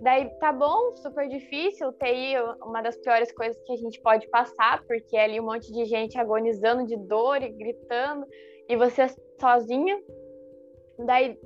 Daí 0.00 0.30
tá 0.38 0.50
bom, 0.50 0.96
super 0.96 1.28
difícil. 1.28 1.92
TI 1.92 2.34
uma 2.62 2.80
das 2.80 2.96
piores 2.96 3.30
coisas 3.32 3.60
que 3.64 3.72
a 3.72 3.76
gente 3.76 4.00
pode 4.00 4.26
passar, 4.30 4.82
porque 4.86 5.14
é 5.14 5.24
ali 5.24 5.38
um 5.38 5.44
monte 5.44 5.70
de 5.70 5.84
gente 5.84 6.18
agonizando 6.18 6.86
de 6.86 6.96
dor 6.96 7.42
e 7.42 7.50
gritando, 7.50 8.26
e 8.66 8.76
você 8.76 9.06
sozinha. 9.38 10.00
Daí 10.98 11.38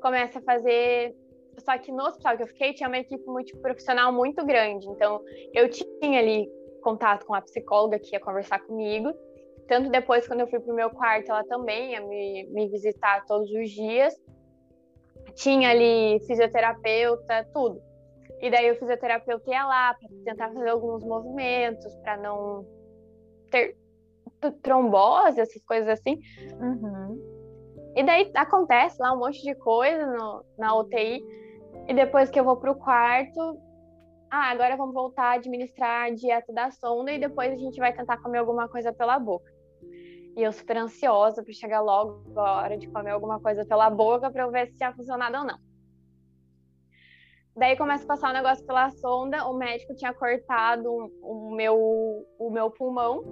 começa 0.00 0.38
a 0.38 0.42
fazer. 0.42 1.14
Só 1.58 1.76
que 1.76 1.92
no 1.92 2.04
hospital 2.04 2.36
que 2.36 2.42
eu 2.44 2.46
fiquei 2.46 2.72
tinha 2.72 2.88
uma 2.88 2.98
equipe 2.98 3.26
multiprofissional 3.26 4.10
muito 4.10 4.44
grande. 4.46 4.88
Então 4.88 5.20
eu 5.52 5.68
tinha 5.68 6.18
ali 6.18 6.48
contato 6.82 7.26
com 7.26 7.34
a 7.34 7.42
psicóloga 7.42 7.98
que 7.98 8.14
ia 8.14 8.20
conversar 8.20 8.60
comigo. 8.60 9.12
Tanto 9.66 9.90
depois, 9.90 10.26
quando 10.26 10.40
eu 10.40 10.48
fui 10.48 10.60
pro 10.60 10.74
meu 10.74 10.88
quarto, 10.88 11.30
ela 11.30 11.44
também 11.44 11.92
ia 11.92 12.00
me, 12.00 12.48
me 12.50 12.68
visitar 12.68 13.26
todos 13.26 13.50
os 13.50 13.70
dias. 13.70 14.14
Tinha 15.34 15.68
ali 15.68 16.18
fisioterapeuta, 16.26 17.46
tudo. 17.52 17.87
E 18.40 18.50
daí 18.50 18.70
o 18.70 18.76
fisioterapeuta 18.76 19.50
ia 19.50 19.66
lá 19.66 19.94
para 19.94 20.08
tentar 20.24 20.52
fazer 20.52 20.68
alguns 20.68 21.04
movimentos 21.04 21.94
para 21.96 22.16
não 22.16 22.64
ter 23.50 23.76
trombose, 24.62 25.40
essas 25.40 25.62
coisas 25.64 25.88
assim. 25.88 26.20
Uhum. 26.60 27.38
E 27.96 28.04
daí 28.04 28.30
acontece 28.34 29.00
lá 29.00 29.12
um 29.12 29.18
monte 29.18 29.42
de 29.42 29.54
coisa 29.56 30.06
no, 30.06 30.44
na 30.56 30.76
UTI. 30.76 31.20
E 31.88 31.94
depois 31.94 32.30
que 32.30 32.38
eu 32.38 32.44
vou 32.44 32.56
pro 32.56 32.76
quarto, 32.76 33.58
ah, 34.30 34.50
agora 34.50 34.76
vamos 34.76 34.94
voltar 34.94 35.24
a 35.24 35.32
administrar 35.32 36.06
a 36.06 36.10
dieta 36.10 36.52
da 36.52 36.70
sonda 36.70 37.10
e 37.10 37.18
depois 37.18 37.52
a 37.52 37.56
gente 37.56 37.78
vai 37.78 37.92
tentar 37.92 38.18
comer 38.18 38.38
alguma 38.38 38.68
coisa 38.68 38.92
pela 38.92 39.18
boca. 39.18 39.50
E 40.36 40.42
eu 40.42 40.52
super 40.52 40.76
ansiosa 40.76 41.42
para 41.42 41.52
chegar 41.52 41.80
logo 41.80 42.38
a 42.38 42.62
hora 42.62 42.76
de 42.76 42.88
comer 42.88 43.10
alguma 43.10 43.40
coisa 43.40 43.64
pela 43.64 43.90
boca 43.90 44.30
para 44.30 44.44
eu 44.44 44.50
ver 44.50 44.68
se 44.68 44.76
tinha 44.76 44.92
funcionado 44.92 45.38
ou 45.38 45.44
não. 45.44 45.58
Daí 47.58 47.76
começa 47.76 48.04
a 48.04 48.06
passar 48.06 48.30
o 48.30 48.34
negócio 48.34 48.64
pela 48.64 48.88
sonda, 48.90 49.44
o 49.46 49.58
médico 49.58 49.92
tinha 49.96 50.14
cortado 50.14 50.88
o 51.22 51.50
meu, 51.56 51.76
o 52.38 52.50
meu 52.50 52.70
pulmão. 52.70 53.24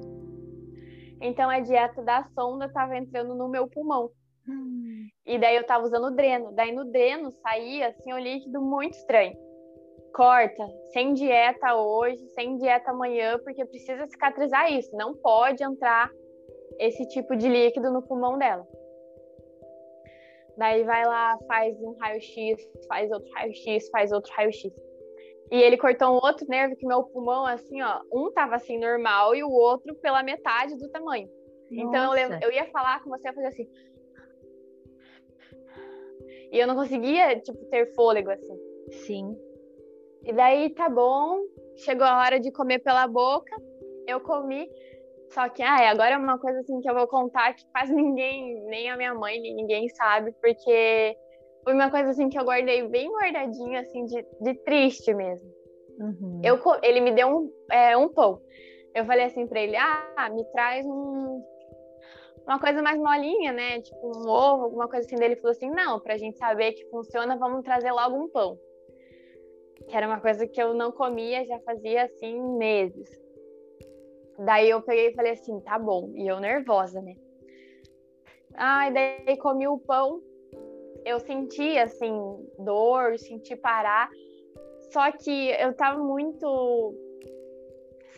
Então 1.20 1.48
a 1.48 1.60
dieta 1.60 2.02
da 2.02 2.24
sonda 2.34 2.66
estava 2.66 2.96
entrando 2.96 3.36
no 3.36 3.48
meu 3.48 3.68
pulmão. 3.68 4.10
Hum. 4.48 5.06
E 5.24 5.38
daí 5.38 5.54
eu 5.54 5.62
estava 5.62 5.84
usando 5.84 6.08
o 6.08 6.10
dreno. 6.10 6.52
Daí 6.52 6.72
no 6.72 6.90
dreno 6.90 7.30
saía 7.30 7.88
assim 7.88 8.12
um 8.12 8.18
líquido 8.18 8.60
muito 8.60 8.94
estranho. 8.94 9.36
Corta, 10.12 10.66
sem 10.92 11.14
dieta 11.14 11.76
hoje, 11.76 12.26
sem 12.30 12.56
dieta 12.56 12.90
amanhã, 12.90 13.38
porque 13.44 13.64
precisa 13.64 14.06
cicatrizar 14.06 14.72
isso. 14.72 14.90
Não 14.96 15.14
pode 15.14 15.62
entrar 15.62 16.10
esse 16.80 17.06
tipo 17.08 17.36
de 17.36 17.48
líquido 17.48 17.92
no 17.92 18.02
pulmão 18.02 18.36
dela. 18.36 18.66
Daí 20.56 20.84
vai 20.84 21.04
lá, 21.04 21.38
faz 21.46 21.78
um 21.80 21.94
raio-x, 21.98 22.68
faz 22.88 23.10
outro 23.10 23.30
raio-x, 23.32 23.88
faz 23.90 24.12
outro 24.12 24.32
raio-x. 24.32 24.72
E 25.50 25.62
ele 25.62 25.76
cortou 25.76 26.08
um 26.08 26.20
outro 26.24 26.46
nervo 26.48 26.74
que 26.76 26.86
meu 26.86 27.04
pulmão, 27.04 27.46
assim, 27.46 27.80
ó, 27.82 28.00
um 28.12 28.32
tava 28.32 28.56
assim 28.56 28.78
normal 28.78 29.34
e 29.34 29.44
o 29.44 29.50
outro 29.50 29.94
pela 29.96 30.22
metade 30.22 30.76
do 30.76 30.90
tamanho. 30.90 31.28
Nossa. 31.70 31.88
Então 31.88 32.16
eu, 32.16 32.30
eu 32.42 32.52
ia 32.52 32.66
falar 32.70 33.02
com 33.02 33.10
você, 33.10 33.28
ia 33.28 33.34
fazer 33.34 33.46
assim. 33.48 33.68
E 36.50 36.58
eu 36.58 36.66
não 36.66 36.74
conseguia, 36.74 37.38
tipo, 37.40 37.64
ter 37.66 37.92
fôlego, 37.94 38.30
assim. 38.30 38.58
Sim. 38.90 39.36
E 40.24 40.32
daí 40.32 40.70
tá 40.70 40.88
bom, 40.88 41.40
chegou 41.76 42.06
a 42.06 42.18
hora 42.18 42.40
de 42.40 42.50
comer 42.50 42.80
pela 42.80 43.06
boca, 43.06 43.54
eu 44.06 44.20
comi. 44.20 44.68
Só 45.30 45.48
que, 45.48 45.62
ah, 45.62 45.90
agora 45.90 46.14
é 46.14 46.18
uma 46.18 46.38
coisa 46.38 46.60
assim 46.60 46.80
que 46.80 46.88
eu 46.88 46.94
vou 46.94 47.06
contar 47.08 47.54
que 47.54 47.64
quase 47.72 47.92
ninguém, 47.94 48.60
nem 48.66 48.90
a 48.90 48.96
minha 48.96 49.14
mãe, 49.14 49.40
nem 49.40 49.54
ninguém 49.54 49.88
sabe, 49.90 50.32
porque 50.40 51.16
foi 51.64 51.74
uma 51.74 51.90
coisa 51.90 52.10
assim 52.10 52.28
que 52.28 52.38
eu 52.38 52.44
guardei 52.44 52.86
bem 52.88 53.10
guardadinha, 53.10 53.80
assim, 53.80 54.04
de, 54.04 54.24
de 54.40 54.54
triste 54.64 55.12
mesmo. 55.12 55.50
Uhum. 55.98 56.40
Eu, 56.44 56.60
ele 56.82 57.00
me 57.00 57.12
deu 57.12 57.28
um, 57.28 57.52
é, 57.70 57.96
um 57.96 58.08
pão. 58.08 58.40
Eu 58.94 59.04
falei 59.04 59.24
assim 59.26 59.46
pra 59.46 59.60
ele, 59.60 59.76
ah, 59.76 60.30
me 60.32 60.44
traz 60.52 60.86
um, 60.86 61.42
uma 62.46 62.60
coisa 62.60 62.80
mais 62.80 62.98
molinha, 62.98 63.52
né? 63.52 63.80
Tipo 63.80 64.06
um 64.06 64.28
ovo, 64.28 64.64
alguma 64.64 64.88
coisa 64.88 65.06
assim. 65.06 65.22
Ele 65.22 65.36
falou 65.36 65.50
assim, 65.50 65.70
não, 65.70 66.00
pra 66.00 66.16
gente 66.16 66.38
saber 66.38 66.72
que 66.72 66.88
funciona, 66.88 67.36
vamos 67.36 67.62
trazer 67.62 67.90
logo 67.90 68.16
um 68.16 68.28
pão. 68.28 68.56
Que 69.88 69.96
era 69.96 70.06
uma 70.06 70.20
coisa 70.20 70.46
que 70.46 70.62
eu 70.62 70.72
não 70.72 70.92
comia 70.92 71.44
já 71.44 71.58
fazia, 71.60 72.04
assim, 72.04 72.40
meses. 72.56 73.25
Daí 74.38 74.68
eu 74.70 74.83
peguei 74.83 75.09
e 75.09 75.14
falei 75.14 75.33
assim, 75.33 75.61
tá 75.61 75.79
bom. 75.79 76.12
E 76.14 76.27
eu 76.27 76.40
nervosa, 76.40 77.01
né? 77.01 77.14
Ai, 78.55 78.92
daí 78.92 79.37
comi 79.38 79.66
o 79.66 79.79
pão. 79.79 80.20
Eu 81.05 81.20
senti, 81.20 81.79
assim, 81.79 82.12
dor, 82.59 83.18
senti 83.18 83.55
parar. 83.57 84.11
Só 84.92 85.11
que 85.12 85.51
eu 85.51 85.75
tava 85.75 85.99
muito 85.99 86.94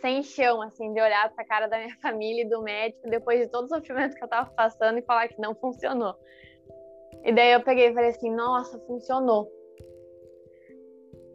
sem 0.01 0.23
chão, 0.23 0.63
assim, 0.63 0.93
de 0.93 1.01
olhar 1.01 1.33
pra 1.35 1.45
cara 1.45 1.67
da 1.67 1.79
minha 1.79 1.97
família 2.01 2.43
e 2.43 2.49
do 2.49 2.63
médico 2.63 3.09
depois 3.09 3.41
de 3.41 3.49
todo 3.49 3.65
o 3.65 3.69
sofrimento 3.69 4.15
que 4.15 4.25
eu 4.25 4.29
tava 4.29 4.51
passando 4.51 4.99
e 4.99 5.03
falar 5.03 5.29
que 5.29 5.41
não 5.41 5.55
funcionou. 5.55 6.15
E 7.25 7.33
daí 7.33 7.53
eu 7.53 7.63
peguei 7.63 7.89
e 7.89 7.95
falei 7.95 8.11
assim, 8.11 8.31
nossa, 8.31 8.79
funcionou. 8.81 9.51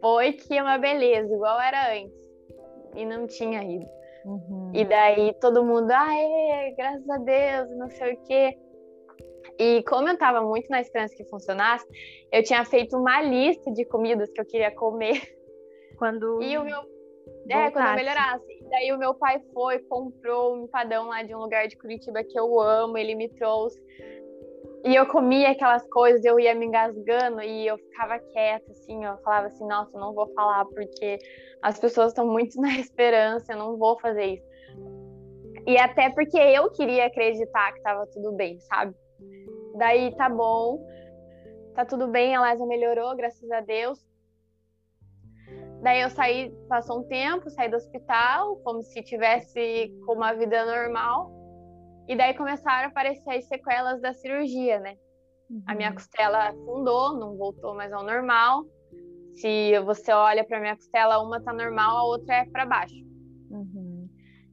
Foi 0.00 0.32
que 0.32 0.56
é 0.56 0.62
uma 0.62 0.78
beleza, 0.78 1.32
igual 1.32 1.60
era 1.60 1.94
antes. 1.94 2.24
E 2.94 3.04
não 3.04 3.26
tinha 3.26 3.62
ido. 3.62 3.86
Uhum. 4.24 4.70
E 4.74 4.84
daí 4.84 5.34
todo 5.40 5.64
mundo, 5.64 5.90
ah, 5.90 6.08
graças 6.76 7.08
a 7.08 7.18
Deus, 7.18 7.76
não 7.76 7.90
sei 7.90 8.14
o 8.14 8.22
quê. 8.24 8.58
E 9.58 9.82
como 9.84 10.08
eu 10.08 10.18
tava 10.18 10.40
muito 10.40 10.68
na 10.68 10.80
esperança 10.80 11.14
que 11.14 11.24
funcionasse, 11.24 11.86
eu 12.32 12.42
tinha 12.42 12.64
feito 12.64 12.96
uma 12.96 13.20
lista 13.20 13.70
de 13.72 13.84
comidas 13.84 14.30
que 14.32 14.40
eu 14.40 14.46
queria 14.46 14.74
comer. 14.74 15.20
Quando. 15.98 16.42
E 16.42 16.56
o 16.58 16.64
meu. 16.64 16.94
É, 17.48 17.70
quando 17.70 17.88
eu 17.88 17.94
melhorasse. 17.94 18.44
E 18.50 18.68
daí 18.70 18.92
o 18.92 18.98
meu 18.98 19.14
pai 19.14 19.40
foi, 19.52 19.78
comprou 19.80 20.54
um 20.54 20.64
empadão 20.64 21.08
lá 21.08 21.22
de 21.22 21.34
um 21.34 21.38
lugar 21.38 21.68
de 21.68 21.76
Curitiba 21.76 22.24
que 22.24 22.38
eu 22.38 22.58
amo, 22.58 22.96
ele 22.98 23.14
me 23.14 23.28
trouxe. 23.28 23.80
E 24.84 24.94
eu 24.94 25.06
comia 25.06 25.50
aquelas 25.50 25.82
coisas, 25.88 26.22
eu 26.26 26.38
ia 26.38 26.54
me 26.54 26.66
engasgando 26.66 27.40
e 27.40 27.66
eu 27.66 27.78
ficava 27.78 28.18
quieta, 28.18 28.70
assim, 28.70 29.02
eu 29.02 29.16
falava 29.18 29.46
assim, 29.46 29.66
nossa, 29.66 29.98
não 29.98 30.12
vou 30.12 30.26
falar 30.34 30.66
porque 30.66 31.18
as 31.62 31.78
pessoas 31.78 32.08
estão 32.08 32.26
muito 32.26 32.56
na 32.60 32.74
esperança, 32.74 33.54
eu 33.54 33.58
não 33.58 33.78
vou 33.78 33.98
fazer 33.98 34.34
isso. 34.34 34.46
E 35.66 35.78
até 35.78 36.10
porque 36.10 36.36
eu 36.36 36.70
queria 36.70 37.06
acreditar 37.06 37.72
que 37.72 37.80
tava 37.80 38.06
tudo 38.08 38.32
bem, 38.32 38.60
sabe? 38.60 38.94
Daí 39.76 40.14
tá 40.16 40.28
bom, 40.28 40.86
tá 41.74 41.86
tudo 41.86 42.06
bem, 42.08 42.36
a 42.36 42.42
Lesa 42.42 42.66
melhorou, 42.66 43.16
graças 43.16 43.50
a 43.50 43.62
Deus. 43.62 43.98
Daí 45.80 46.02
eu 46.02 46.10
saí, 46.10 46.54
passou 46.68 47.00
um 47.00 47.04
tempo, 47.04 47.48
saí 47.48 47.70
do 47.70 47.76
hospital, 47.76 48.56
como 48.56 48.82
se 48.82 49.02
tivesse 49.02 49.88
com 50.04 50.12
uma 50.12 50.34
vida 50.34 50.66
normal. 50.66 51.43
E 52.08 52.16
daí 52.16 52.34
começaram 52.34 52.86
a 52.86 52.90
aparecer 52.90 53.30
as 53.30 53.46
sequelas 53.46 54.00
da 54.00 54.12
cirurgia, 54.12 54.78
né? 54.78 54.96
Uhum. 55.50 55.62
A 55.66 55.74
minha 55.74 55.88
uhum. 55.88 55.94
costela 55.94 56.48
afundou, 56.48 57.18
não 57.18 57.36
voltou 57.36 57.74
mais 57.74 57.92
ao 57.92 58.04
normal. 58.04 58.64
Se 59.34 59.78
você 59.80 60.12
olha 60.12 60.44
para 60.44 60.60
minha 60.60 60.76
costela, 60.76 61.22
uma 61.22 61.40
tá 61.40 61.52
normal, 61.52 61.96
a 61.96 62.04
outra 62.04 62.34
é 62.34 62.44
para 62.46 62.66
baixo. 62.66 62.94
Uhum. 63.50 64.08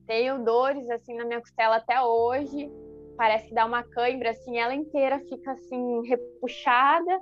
Tenho 0.07 0.43
dores 0.43 0.89
assim 0.89 1.15
na 1.15 1.25
minha 1.25 1.39
costela 1.39 1.77
até 1.77 2.01
hoje. 2.01 2.69
Parece 3.17 3.47
que 3.47 3.53
dá 3.53 3.65
uma 3.65 3.83
cãibra 3.83 4.31
assim, 4.31 4.57
ela 4.57 4.73
inteira 4.73 5.19
fica 5.19 5.51
assim 5.51 6.01
repuxada. 6.07 7.19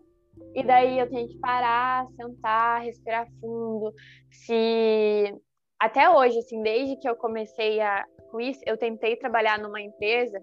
E 0.56 0.64
daí 0.64 0.98
eu 0.98 1.10
tenho 1.10 1.28
que 1.28 1.38
parar, 1.40 2.08
sentar, 2.16 2.82
respirar 2.82 3.28
fundo. 3.42 3.94
Se 4.32 5.36
até 5.80 6.10
hoje, 6.10 6.38
assim, 6.40 6.62
desde 6.62 6.98
que 6.98 7.10
eu 7.10 7.16
comecei 7.16 7.80
a, 7.82 8.06
com 8.30 8.40
isso, 8.40 8.62
eu 8.66 8.78
tentei 8.78 9.16
trabalhar 9.16 9.60
numa 9.60 9.82
empresa 9.82 10.42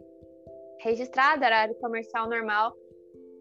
registrada, 0.80 1.46
era 1.46 1.60
área 1.60 1.74
comercial 1.76 2.28
normal, 2.28 2.72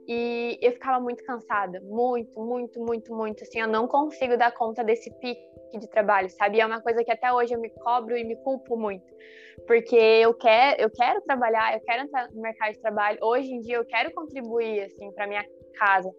e 0.07 0.57
eu 0.61 0.71
ficava 0.71 0.99
muito 0.99 1.23
cansada, 1.23 1.81
muito, 1.81 2.39
muito, 2.39 2.79
muito, 2.79 3.15
muito. 3.15 3.43
Assim, 3.43 3.59
eu 3.59 3.67
não 3.67 3.87
consigo 3.87 4.37
dar 4.37 4.51
conta 4.53 4.83
desse 4.83 5.11
pique 5.19 5.41
de 5.79 5.89
trabalho, 5.89 6.29
sabe? 6.29 6.57
E 6.57 6.61
é 6.61 6.65
uma 6.65 6.81
coisa 6.81 7.03
que 7.03 7.11
até 7.11 7.31
hoje 7.33 7.53
eu 7.53 7.59
me 7.59 7.69
cobro 7.69 8.15
e 8.15 8.23
me 8.23 8.35
culpo 8.37 8.77
muito, 8.77 9.05
porque 9.67 9.95
eu 9.95 10.33
quero, 10.33 10.81
eu 10.81 10.89
quero 10.89 11.21
trabalhar, 11.21 11.73
eu 11.73 11.81
quero 11.81 12.03
entrar 12.03 12.29
no 12.31 12.41
mercado 12.41 12.73
de 12.73 12.79
trabalho. 12.79 13.17
Hoje 13.21 13.51
em 13.51 13.59
dia 13.61 13.77
eu 13.77 13.85
quero 13.85 14.13
contribuir 14.13 14.81
assim 14.83 15.11
para 15.11 15.27
minha 15.27 15.43
casa 15.77 16.09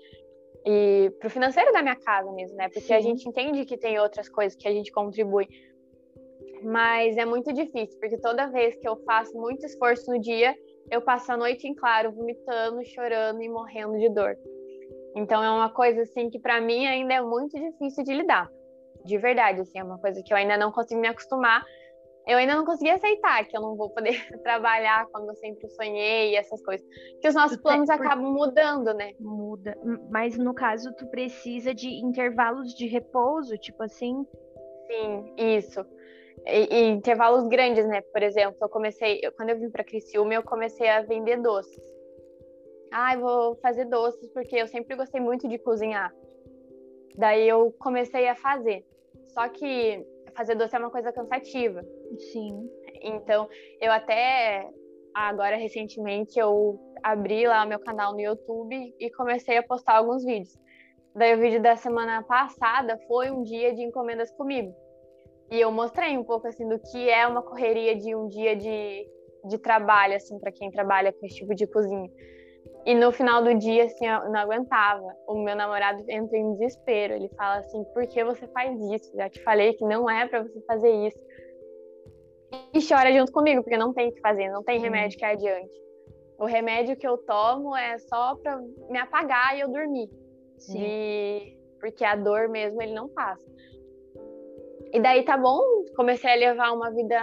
e 0.66 1.11
para 1.20 1.29
o 1.29 1.31
financeiro 1.31 1.72
da 1.72 1.81
minha 1.81 1.97
casa 1.97 2.31
mesmo, 2.33 2.57
né? 2.57 2.68
Porque 2.68 2.89
Sim. 2.89 2.95
a 2.95 3.01
gente 3.01 3.29
entende 3.29 3.64
que 3.64 3.79
tem 3.79 3.99
outras 4.01 4.29
coisas 4.29 4.59
que 4.59 4.66
a 4.66 4.72
gente 4.72 4.91
contribui, 4.91 5.49
mas 6.67 7.17
é 7.17 7.25
muito 7.25 7.53
difícil, 7.53 7.97
porque 8.01 8.19
toda 8.19 8.49
vez 8.49 8.75
que 8.77 8.89
eu 8.89 8.97
faço 9.05 9.33
muito 9.39 9.64
esforço 9.64 10.11
no 10.11 10.21
dia, 10.21 10.53
eu 10.91 11.01
passo 11.01 11.31
a 11.31 11.37
noite 11.37 11.67
em 11.69 11.75
claro, 11.75 12.11
vomitando, 12.11 12.85
chorando 12.87 13.41
e 13.41 13.49
morrendo 13.49 13.97
de 13.97 14.09
dor. 14.09 14.37
Então 15.14 15.43
é 15.45 15.51
uma 15.51 15.71
coisa 15.71 16.03
assim 16.03 16.29
que 16.29 16.41
para 16.41 16.61
mim 16.61 16.85
ainda 16.85 17.14
é 17.14 17.21
muito 17.21 17.57
difícil 17.57 18.03
de 18.03 18.14
lidar. 18.14 18.51
De 19.05 19.17
verdade, 19.17 19.61
assim, 19.61 19.79
é 19.79 19.85
uma 19.85 19.99
coisa 19.99 20.21
que 20.25 20.33
eu 20.33 20.37
ainda 20.37 20.59
não 20.59 20.73
consigo 20.73 21.01
me 21.01 21.07
acostumar. 21.07 21.64
Eu 22.27 22.39
ainda 22.39 22.57
não 22.57 22.64
consegui 22.64 22.91
aceitar 22.91 23.45
que 23.45 23.57
eu 23.57 23.61
não 23.61 23.77
vou 23.77 23.89
poder 23.91 24.17
trabalhar 24.43 25.07
como 25.12 25.31
eu 25.31 25.37
sempre 25.37 25.69
sonhei 25.69 26.33
e 26.33 26.37
essas 26.37 26.61
coisas. 26.64 26.85
Que 27.21 27.29
os 27.29 27.35
nossos 27.37 27.59
planos 27.59 27.89
acabam 27.89 28.33
mudando, 28.33 28.93
né? 28.93 29.12
Muda. 29.21 29.79
Mas 30.11 30.37
no 30.37 30.53
caso, 30.53 30.93
tu 30.97 31.07
precisa 31.07 31.73
de 31.73 31.89
intervalos 31.89 32.75
de 32.75 32.89
repouso, 32.89 33.57
tipo 33.57 33.85
assim? 33.85 34.27
Sim, 34.89 35.33
isso. 35.37 35.87
E, 36.47 36.75
e, 36.75 36.89
intervalos 36.91 37.49
grandes, 37.49 37.87
né? 37.87 38.01
Por 38.01 38.23
exemplo, 38.23 38.57
eu 38.61 38.69
comecei, 38.69 39.21
eu, 39.23 39.33
quando 39.33 39.51
eu 39.51 39.59
vim 39.59 39.69
para 39.69 39.83
Criciúma, 39.83 40.35
eu 40.35 40.43
comecei 40.45 40.89
a 40.89 41.03
vender 41.03 41.43
doces. 41.43 41.83
Ah, 42.93 43.15
eu 43.15 43.21
vou 43.21 43.57
fazer 43.57 43.87
doces 43.87 44.31
porque 44.33 44.57
eu 44.57 44.69
sempre 44.69 44.97
gostei 44.97 45.21
muito 45.21 45.49
de 45.49 45.59
cozinhar. 45.59 46.15
Daí 47.17 47.49
eu 47.49 47.75
comecei 47.81 48.29
a 48.29 48.37
fazer. 48.37 48.85
Só 49.29 49.49
que 49.49 50.07
fazer 50.37 50.55
doce 50.55 50.77
é 50.77 50.79
uma 50.79 50.91
coisa 50.91 51.13
cansativa. 51.13 51.83
Sim. 52.33 52.71
Então, 53.03 53.49
eu 53.81 53.91
até 53.91 54.69
agora 55.13 55.57
recentemente 55.57 56.39
eu 56.39 56.79
abri 57.03 57.47
lá 57.47 57.65
o 57.65 57.69
meu 57.69 57.81
canal 57.81 58.13
no 58.13 58.21
YouTube 58.21 58.95
e 59.01 59.11
comecei 59.11 59.57
a 59.57 59.63
postar 59.63 59.97
alguns 59.97 60.25
vídeos. 60.25 60.57
Daí 61.15 61.35
o 61.35 61.41
vídeo 61.41 61.61
da 61.61 61.75
semana 61.75 62.23
passada 62.23 62.99
foi 63.09 63.31
um 63.31 63.43
dia 63.43 63.75
de 63.75 63.83
encomendas 63.83 64.31
comigo. 64.33 64.75
E 65.51 65.61
eu 65.61 65.71
mostrei 65.71 66.17
um 66.17 66.25
pouco 66.25 66.47
assim 66.47 66.69
do 66.69 66.79
que 66.79 67.09
é 67.09 67.27
uma 67.27 67.43
correria 67.43 67.95
de 67.95 68.15
um 68.15 68.29
dia 68.29 68.57
de, 68.57 69.09
de 69.45 69.59
trabalho 69.59 70.17
assim 70.17 70.39
para 70.39 70.51
quem 70.51 70.71
trabalha 70.71 71.13
com 71.13 71.25
esse 71.25 71.37
tipo 71.37 71.55
de 71.55 71.67
cozinha. 71.67 72.11
E 72.85 72.95
no 72.95 73.11
final 73.11 73.43
do 73.43 73.53
dia, 73.53 73.85
assim, 73.85 74.07
eu 74.07 74.31
não 74.31 74.39
aguentava. 74.39 75.13
O 75.27 75.43
meu 75.43 75.57
namorado 75.57 76.05
entra 76.09 76.39
em 76.39 76.53
desespero. 76.53 77.15
Ele 77.15 77.29
fala 77.31 77.57
assim: 77.57 77.83
por 77.93 78.07
que 78.07 78.23
você 78.23 78.47
faz 78.49 78.81
isso? 78.93 79.13
Já 79.17 79.29
te 79.29 79.43
falei 79.43 79.75
que 79.75 79.85
não 79.85 80.09
é 80.09 80.27
para 80.29 80.45
você 80.45 80.61
fazer 80.63 80.91
isso. 81.09 81.19
E 82.73 82.79
chora 82.87 83.13
junto 83.13 83.33
comigo, 83.33 83.63
porque 83.63 83.77
não 83.77 83.93
tem 83.93 84.09
o 84.09 84.13
que 84.13 84.21
fazer, 84.21 84.49
não 84.51 84.63
tem 84.63 84.79
remédio 84.79 85.19
que 85.19 85.25
adiante. 85.25 85.75
O 86.39 86.45
remédio 86.45 86.97
que 86.97 87.07
eu 87.07 87.19
tomo 87.19 87.75
é 87.75 87.99
só 87.99 88.37
para 88.37 88.57
me 88.89 88.99
apagar 88.99 89.57
e 89.57 89.61
eu 89.61 89.69
dormir. 89.69 90.09
Sim. 90.59 90.79
De... 90.79 91.59
Porque 91.81 92.05
a 92.05 92.15
dor 92.15 92.49
mesmo 92.49 92.81
ele 92.81 92.95
não 92.95 93.09
passa. 93.09 93.43
E 94.93 95.01
daí 95.01 95.24
tá 95.24 95.37
bom, 95.37 95.61
comecei 95.97 96.32
a 96.32 96.37
levar 96.37 96.72
uma 96.72 96.91
vida 96.91 97.18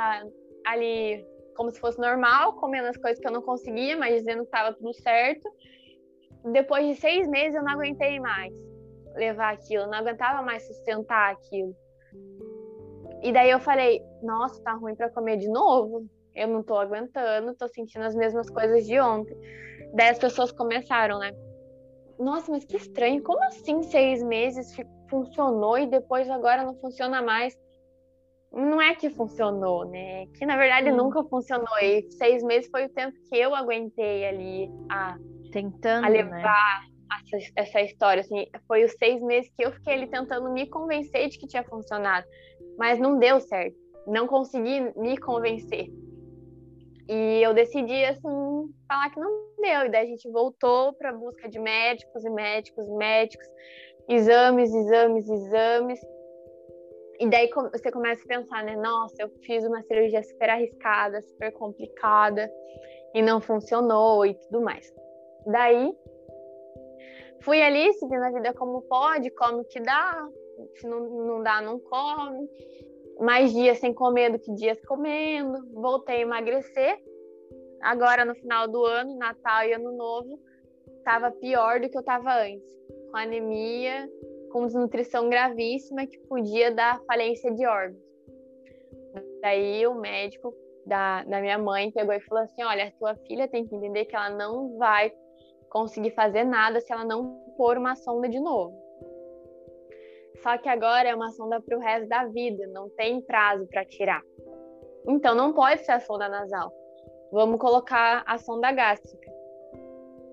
ali 0.65 1.25
como 1.55 1.71
se 1.71 1.79
fosse 1.79 1.99
normal, 1.99 2.53
comendo 2.53 2.87
as 2.87 2.97
coisas 2.97 3.19
que 3.19 3.27
eu 3.27 3.31
não 3.31 3.41
conseguia, 3.41 3.95
mas 3.97 4.15
dizendo 4.15 4.39
que 4.39 4.45
estava 4.45 4.73
tudo 4.73 4.93
certo. 4.93 5.49
Depois 6.51 6.87
de 6.87 6.95
seis 6.95 7.27
meses, 7.27 7.55
eu 7.55 7.63
não 7.63 7.73
aguentei 7.73 8.19
mais 8.19 8.53
levar 9.15 9.53
aquilo, 9.53 9.85
não 9.85 9.99
aguentava 9.99 10.41
mais 10.41 10.65
sustentar 10.65 11.31
aquilo. 11.31 11.75
E 13.21 13.31
daí 13.31 13.49
eu 13.49 13.59
falei, 13.59 14.01
nossa, 14.21 14.61
tá 14.61 14.73
ruim 14.73 14.95
para 14.95 15.09
comer 15.09 15.37
de 15.37 15.47
novo. 15.47 16.05
Eu 16.35 16.47
não 16.47 16.63
tô 16.63 16.75
aguentando, 16.75 17.55
tô 17.55 17.67
sentindo 17.67 18.03
as 18.03 18.15
mesmas 18.15 18.49
coisas 18.49 18.85
de 18.85 18.99
ontem. 18.99 19.37
Daí 19.93 20.09
as 20.09 20.19
pessoas 20.19 20.51
começaram, 20.51 21.19
né? 21.19 21.31
Nossa, 22.19 22.51
mas 22.51 22.65
que 22.65 22.75
estranho, 22.75 23.23
como 23.23 23.41
assim 23.43 23.81
seis 23.83 24.21
meses 24.23 24.75
funcionou 25.13 25.77
e 25.77 25.85
depois 25.85 26.27
agora 26.27 26.63
não 26.63 26.73
funciona 26.75 27.21
mais? 27.21 27.55
não 28.53 28.79
é 28.79 28.93
que 28.93 29.09
funcionou, 29.09 29.83
né? 29.89 30.27
Que 30.37 30.45
na 30.45 30.55
verdade 30.55 30.91
nunca 30.91 31.23
funcionou. 31.23 31.75
E 31.81 32.03
seis 32.11 32.43
meses 32.43 32.69
foi 32.69 32.85
o 32.85 32.89
tempo 32.89 33.17
que 33.27 33.35
eu 33.35 33.55
aguentei 33.55 34.27
ali 34.27 34.69
a 34.89 35.17
tentando 35.51 36.05
a 36.05 36.09
né? 36.09 36.17
levar 36.17 36.81
né? 36.81 36.87
essa, 37.33 37.51
essa, 37.55 37.81
história. 37.81 38.21
Assim, 38.21 38.45
foi 38.67 38.83
os 38.83 38.91
seis 38.93 39.19
meses 39.23 39.51
que 39.57 39.65
eu 39.65 39.71
fiquei 39.71 39.93
ali 39.93 40.07
tentando 40.07 40.51
me 40.51 40.67
convencer 40.67 41.29
de 41.29 41.39
que 41.39 41.47
tinha 41.47 41.63
funcionado, 41.63 42.27
mas 42.77 42.99
não 42.99 43.17
deu 43.17 43.39
certo. 43.39 43.75
Não 44.05 44.27
consegui 44.27 44.81
me 44.95 45.17
convencer. 45.17 45.87
E 47.09 47.41
eu 47.41 47.53
decidi 47.53 48.05
assim 48.05 48.29
falar 48.87 49.09
que 49.09 49.19
não 49.19 49.31
deu. 49.59 49.85
E 49.85 49.89
daí 49.89 50.05
a 50.05 50.09
gente 50.09 50.29
voltou 50.29 50.93
para 50.93 51.11
busca 51.11 51.49
de 51.49 51.59
médicos 51.59 52.23
e 52.23 52.29
médicos, 52.29 52.87
médicos, 52.89 53.47
exames, 54.07 54.73
exames, 54.73 55.29
exames. 55.29 55.99
E 57.19 57.29
daí 57.29 57.49
você 57.71 57.91
começa 57.91 58.23
a 58.23 58.27
pensar, 58.27 58.63
né? 58.63 58.75
Nossa, 58.75 59.15
eu 59.19 59.29
fiz 59.45 59.63
uma 59.65 59.81
cirurgia 59.83 60.21
super 60.23 60.49
arriscada, 60.49 61.21
super 61.21 61.51
complicada 61.53 62.51
e 63.13 63.21
não 63.21 63.39
funcionou 63.39 64.25
e 64.25 64.33
tudo 64.33 64.61
mais. 64.61 64.91
Daí 65.45 65.93
fui 67.41 67.61
ali 67.61 67.93
seguindo 67.93 68.23
a 68.23 68.31
vida 68.31 68.53
como 68.53 68.81
pode, 68.83 69.29
come 69.31 69.61
o 69.61 69.65
que 69.65 69.79
dá, 69.79 70.27
se 70.75 70.87
não, 70.87 70.99
não 70.99 71.43
dá, 71.43 71.61
não 71.61 71.79
come. 71.79 72.49
Mais 73.19 73.53
dias 73.53 73.77
sem 73.77 73.93
comer 73.93 74.31
do 74.31 74.39
que 74.39 74.53
dias 74.55 74.83
comendo. 74.85 75.65
Voltei 75.73 76.17
a 76.17 76.21
emagrecer. 76.21 76.97
Agora, 77.81 78.25
no 78.25 78.33
final 78.35 78.67
do 78.67 78.83
ano, 78.85 79.17
Natal 79.17 79.65
e 79.65 79.73
Ano 79.73 79.91
Novo, 79.91 80.39
estava 80.97 81.31
pior 81.31 81.79
do 81.79 81.89
que 81.89 81.97
eu 81.97 82.01
estava 82.01 82.33
antes. 82.41 82.82
Com 83.13 83.17
anemia, 83.17 84.09
com 84.51 84.65
desnutrição 84.65 85.29
gravíssima 85.29 86.07
que 86.07 86.17
podia 86.21 86.71
dar 86.71 86.99
falência 87.05 87.53
de 87.53 87.63
órgãos. 87.63 88.01
Daí 89.39 89.85
o 89.85 89.93
médico 89.93 90.51
da, 90.83 91.23
da 91.23 91.39
minha 91.39 91.59
mãe 91.59 91.91
pegou 91.91 92.15
e 92.15 92.19
falou 92.21 92.43
assim: 92.43 92.63
Olha, 92.63 92.87
a 92.87 92.91
tua 92.93 93.15
filha 93.27 93.47
tem 93.47 93.67
que 93.67 93.75
entender 93.75 94.05
que 94.05 94.15
ela 94.15 94.31
não 94.31 94.79
vai 94.79 95.13
conseguir 95.69 96.09
fazer 96.15 96.43
nada 96.43 96.81
se 96.81 96.91
ela 96.91 97.05
não 97.05 97.39
pôr 97.55 97.77
uma 97.77 97.95
sonda 97.95 98.27
de 98.27 98.39
novo. 98.39 98.75
Só 100.41 100.57
que 100.57 100.67
agora 100.67 101.07
é 101.07 101.13
uma 101.13 101.29
sonda 101.33 101.61
para 101.61 101.77
o 101.77 101.79
resto 101.79 102.09
da 102.09 102.25
vida, 102.25 102.65
não 102.73 102.89
tem 102.89 103.21
prazo 103.21 103.67
para 103.67 103.85
tirar. 103.85 104.23
Então 105.07 105.35
não 105.35 105.53
pode 105.53 105.85
ser 105.85 105.91
a 105.91 105.99
sonda 105.99 106.27
nasal. 106.27 106.73
Vamos 107.31 107.59
colocar 107.59 108.23
a 108.25 108.39
sonda 108.39 108.71
gástrica, 108.71 109.31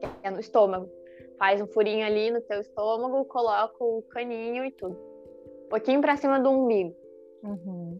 que 0.00 0.08
é 0.22 0.30
no 0.30 0.40
estômago 0.40 0.99
faz 1.40 1.58
um 1.58 1.66
furinho 1.66 2.04
ali 2.04 2.30
no 2.30 2.42
teu 2.42 2.60
estômago, 2.60 3.24
coloca 3.24 3.82
o 3.82 4.02
caninho 4.10 4.62
e 4.62 4.70
tudo. 4.72 4.94
Um 5.64 5.68
pouquinho 5.70 6.02
pra 6.02 6.18
cima 6.18 6.38
do 6.38 6.50
umbigo. 6.50 6.94
Uhum. 7.42 7.98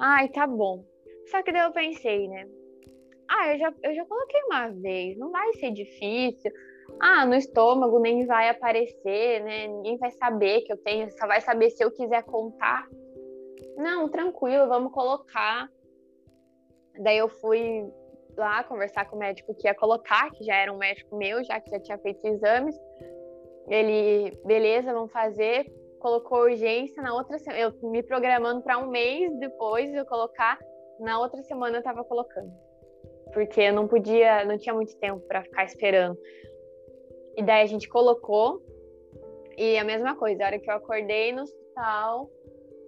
Ai, 0.00 0.28
tá 0.28 0.44
bom. 0.44 0.84
Só 1.30 1.40
que 1.44 1.52
daí 1.52 1.62
eu 1.62 1.72
pensei, 1.72 2.26
né? 2.26 2.48
Ah, 3.30 3.52
eu 3.52 3.58
já, 3.60 3.74
eu 3.84 3.94
já 3.94 4.04
coloquei 4.04 4.42
uma 4.46 4.68
vez, 4.70 5.16
não 5.16 5.30
vai 5.30 5.54
ser 5.54 5.70
difícil. 5.70 6.50
Ah, 7.00 7.24
no 7.24 7.36
estômago 7.36 8.00
nem 8.00 8.26
vai 8.26 8.48
aparecer, 8.48 9.42
né? 9.44 9.68
Ninguém 9.68 9.96
vai 9.96 10.10
saber 10.10 10.62
que 10.62 10.72
eu 10.72 10.76
tenho, 10.76 11.08
só 11.12 11.28
vai 11.28 11.40
saber 11.40 11.70
se 11.70 11.82
eu 11.82 11.92
quiser 11.92 12.24
contar. 12.24 12.88
Não, 13.76 14.08
tranquilo, 14.08 14.68
vamos 14.68 14.92
colocar. 14.92 15.68
Daí 17.00 17.18
eu 17.18 17.28
fui 17.28 17.88
lá 18.36 18.64
conversar 18.64 19.08
com 19.08 19.16
o 19.16 19.18
médico 19.18 19.54
que 19.54 19.66
ia 19.66 19.74
colocar, 19.74 20.30
que 20.32 20.44
já 20.44 20.56
era 20.56 20.72
um 20.72 20.78
médico 20.78 21.16
meu, 21.16 21.42
já 21.44 21.60
que 21.60 21.70
já 21.70 21.80
tinha 21.80 21.98
feito 21.98 22.24
exames. 22.26 22.76
Ele, 23.68 24.36
beleza, 24.44 24.92
vamos 24.92 25.12
fazer. 25.12 25.66
Colocou 25.98 26.42
urgência 26.42 27.02
na 27.02 27.14
outra 27.14 27.38
semana. 27.38 27.60
Eu 27.60 27.90
me 27.90 28.02
programando 28.02 28.62
para 28.62 28.78
um 28.78 28.88
mês 28.88 29.34
depois 29.38 29.90
de 29.90 29.96
eu 29.96 30.04
colocar. 30.04 30.58
Na 31.00 31.18
outra 31.18 31.42
semana 31.42 31.76
eu 31.76 31.80
estava 31.80 32.04
colocando. 32.04 32.52
Porque 33.32 33.60
eu 33.62 33.72
não 33.72 33.88
podia, 33.88 34.44
não 34.44 34.58
tinha 34.58 34.74
muito 34.74 34.96
tempo 34.98 35.20
para 35.26 35.42
ficar 35.42 35.64
esperando. 35.64 36.18
E 37.36 37.42
daí 37.42 37.62
a 37.62 37.66
gente 37.66 37.88
colocou. 37.88 38.62
E 39.56 39.78
a 39.78 39.84
mesma 39.84 40.14
coisa, 40.16 40.44
a 40.44 40.46
hora 40.46 40.58
que 40.58 40.70
eu 40.70 40.74
acordei 40.74 41.32
no 41.32 41.42
hospital, 41.42 42.30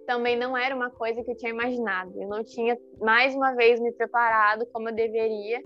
também 0.07 0.37
não 0.37 0.57
era 0.57 0.73
uma 0.73 0.89
coisa 0.89 1.21
que 1.21 1.29
eu 1.29 1.35
tinha 1.35 1.51
imaginado. 1.51 2.13
Eu 2.19 2.29
não 2.29 2.41
tinha, 2.41 2.77
mais 2.97 3.35
uma 3.35 3.53
vez, 3.53 3.77
me 3.79 3.91
preparado 3.91 4.65
como 4.67 4.87
eu 4.87 4.95
deveria 4.95 5.61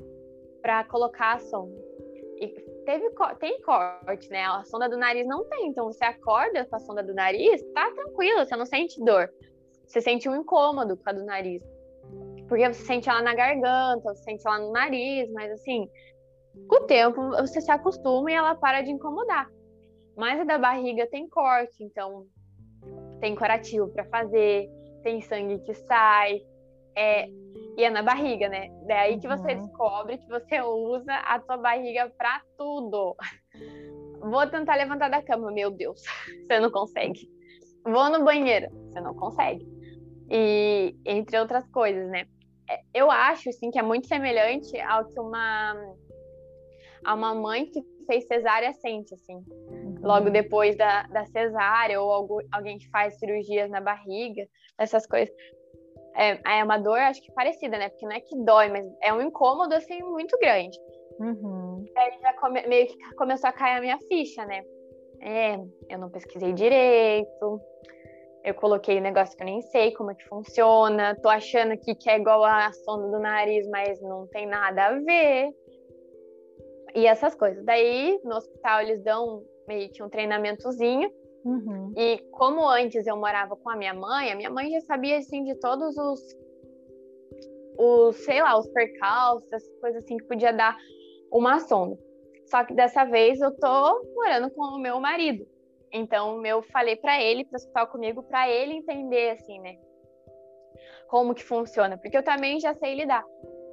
para 0.62 0.84
colocar 0.86 1.36
a 1.36 1.40
sonda. 1.40 1.80
E 2.38 2.48
teve, 2.84 3.12
tem 3.40 3.62
corte, 3.62 4.28
né? 4.32 4.44
A 4.46 4.64
sonda 4.66 4.90
do 4.90 4.98
nariz 4.98 5.28
não 5.28 5.48
tem. 5.48 5.68
Então, 5.68 5.86
você 5.86 6.04
acorda 6.04 6.66
com 6.66 6.76
a 6.76 6.80
sonda 6.80 7.04
do 7.04 7.14
nariz, 7.14 7.62
tá 7.72 7.92
tranquilo, 7.92 8.44
você 8.44 8.56
não 8.56 8.66
sente 8.66 9.00
dor. 9.06 9.32
Você 9.86 10.02
sente 10.02 10.28
um 10.28 10.36
incômodo 10.36 10.98
com 10.98 11.08
a 11.08 11.14
do 11.14 11.24
nariz. 11.24 11.62
Porque 12.50 12.68
você 12.68 12.84
sente 12.84 13.08
ela 13.08 13.22
na 13.22 13.36
garganta, 13.36 14.02
você 14.02 14.24
sente 14.24 14.46
ela 14.46 14.58
no 14.58 14.72
nariz, 14.72 15.32
mas 15.32 15.52
assim, 15.52 15.88
com 16.68 16.78
o 16.78 16.88
tempo 16.88 17.30
você 17.30 17.62
se 17.62 17.70
acostuma 17.70 18.32
e 18.32 18.34
ela 18.34 18.56
para 18.56 18.82
de 18.82 18.90
incomodar. 18.90 19.48
Mas 20.18 20.40
a 20.40 20.44
da 20.44 20.58
barriga 20.58 21.08
tem 21.08 21.30
corte, 21.30 21.84
então 21.84 22.26
tem 23.22 23.36
curativo 23.36 23.88
para 23.90 24.04
fazer, 24.06 24.68
tem 25.04 25.22
sangue 25.22 25.60
que 25.60 25.74
sai, 25.74 26.42
é, 26.98 27.30
e 27.78 27.84
é 27.84 27.90
na 27.90 28.02
barriga, 28.02 28.50
né? 28.50 28.70
Daí 28.88 29.20
que 29.20 29.28
você 29.28 29.54
uhum. 29.54 29.66
descobre 29.66 30.18
que 30.18 30.28
você 30.28 30.62
usa 30.62 31.14
a 31.14 31.40
tua 31.40 31.58
barriga 31.58 32.12
para 32.18 32.42
tudo. 32.58 33.16
Vou 34.20 34.48
tentar 34.48 34.76
levantar 34.76 35.10
da 35.10 35.22
cama, 35.22 35.52
meu 35.52 35.72
Deus, 35.72 36.04
você 36.46 36.60
não 36.60 36.70
consegue. 36.70 37.30
Vou 37.86 38.10
no 38.10 38.26
banheiro, 38.26 38.70
você 38.88 39.00
não 39.00 39.16
consegue. 39.16 39.66
E 40.30 40.96
entre 41.06 41.40
outras 41.40 41.68
coisas, 41.70 42.10
né? 42.10 42.26
É, 42.70 42.82
eu 42.94 43.10
acho, 43.10 43.50
assim, 43.50 43.72
que 43.72 43.80
é 43.80 43.82
muito 43.82 44.08
semelhante 44.08 44.80
ao 44.82 45.06
que 45.06 45.20
uma 45.20 45.76
a 47.04 47.16
uma 47.16 47.34
mãe 47.34 47.66
que 47.66 47.82
fez 48.06 48.28
cesárea 48.28 48.72
sente, 48.74 49.14
assim. 49.14 49.44
Uhum. 50.02 50.08
Logo 50.08 50.30
depois 50.30 50.76
da, 50.76 51.04
da 51.04 51.26
cesárea, 51.26 52.02
ou 52.02 52.12
algo, 52.12 52.42
alguém 52.52 52.78
que 52.78 52.90
faz 52.90 53.18
cirurgias 53.20 53.70
na 53.70 53.80
barriga, 53.80 54.46
essas 54.78 55.06
coisas. 55.06 55.34
É, 56.16 56.60
é 56.60 56.64
uma 56.64 56.78
dor, 56.78 57.00
acho 57.00 57.22
que 57.22 57.32
parecida, 57.34 57.78
né? 57.78 57.90
Porque 57.90 58.06
não 58.06 58.16
é 58.16 58.20
que 58.20 58.36
dói, 58.44 58.70
mas 58.70 58.86
é 59.02 59.14
um 59.14 59.22
incômodo, 59.22 59.74
assim, 59.74 60.02
muito 60.04 60.38
grande. 60.40 60.78
Uhum. 61.20 61.86
Aí 61.96 62.20
já 62.22 62.34
come, 62.34 62.66
meio 62.68 62.88
que 62.88 63.16
começou 63.16 63.50
a 63.50 63.54
cair 63.54 63.78
a 63.78 63.82
minha 63.82 63.98
ficha, 64.08 64.46
né? 64.46 64.64
É, 65.22 65.56
eu 65.90 66.00
não 66.00 66.10
pesquisei 66.10 66.52
direito, 66.52 67.62
eu 68.44 68.56
coloquei 68.56 68.98
um 68.98 69.04
negócio 69.04 69.38
que 69.38 69.44
eu 69.44 69.46
nem 69.46 69.62
sei 69.62 69.92
como 69.92 70.12
é 70.12 70.16
que 70.16 70.28
funciona, 70.28 71.16
tô 71.22 71.30
achando 71.30 71.74
aqui 71.74 71.94
que 71.94 72.10
é 72.10 72.18
igual 72.18 72.44
a 72.44 72.72
sonda 72.74 73.08
do 73.08 73.20
nariz, 73.20 73.68
mas 73.70 74.02
não 74.02 74.28
tem 74.28 74.48
nada 74.48 74.88
a 74.88 75.00
ver. 75.00 75.50
E 76.96 77.06
essas 77.06 77.36
coisas. 77.36 77.64
Daí, 77.64 78.20
no 78.24 78.36
hospital, 78.36 78.82
eles 78.82 79.02
dão 79.04 79.44
meio 79.68 79.90
que 79.92 80.04
um 80.04 80.10
treinamentozinho. 80.10 81.12
Uhum. 81.44 81.94
E 81.98 82.20
como 82.32 82.68
antes 82.68 83.08
eu 83.08 83.18
morava 83.18 83.56
com 83.56 83.70
a 83.70 83.76
minha 83.76 83.94
mãe, 83.94 84.32
a 84.32 84.36
minha 84.36 84.50
mãe 84.50 84.70
já 84.72 84.82
sabia, 84.82 85.18
assim, 85.18 85.44
de 85.44 85.56
todos 85.56 85.98
os, 85.98 86.20
os 87.78 88.16
sei 88.18 88.42
lá, 88.42 88.58
os 88.58 88.68
percalços, 88.70 89.52
essas 89.52 89.80
coisas 89.80 90.04
assim 90.04 90.18
que 90.18 90.26
podia 90.26 90.54
dar 90.54 90.78
uma 91.32 91.60
sonda. 91.60 91.98
Só 92.46 92.64
que 92.64 92.74
dessa 92.74 93.06
vez 93.06 93.40
eu 93.40 93.56
tô 93.58 94.04
morando 94.14 94.52
com 94.52 94.62
o 94.62 94.80
meu 94.80 95.00
marido. 95.00 95.48
Então 95.92 96.46
eu 96.46 96.62
falei 96.64 96.96
para 96.96 97.22
ele 97.22 97.46
para 97.46 97.58
escutar 97.58 97.88
comigo 97.88 98.24
para 98.24 98.50
ele 98.50 98.74
entender 98.74 99.32
assim, 99.32 99.60
né? 99.60 99.78
Como 101.08 101.34
que 101.34 101.44
funciona, 101.44 101.98
porque 101.98 102.18
eu 102.18 102.24
também 102.24 102.60
já 102.60 102.74
sei 102.74 102.96
lidar, 102.96 103.26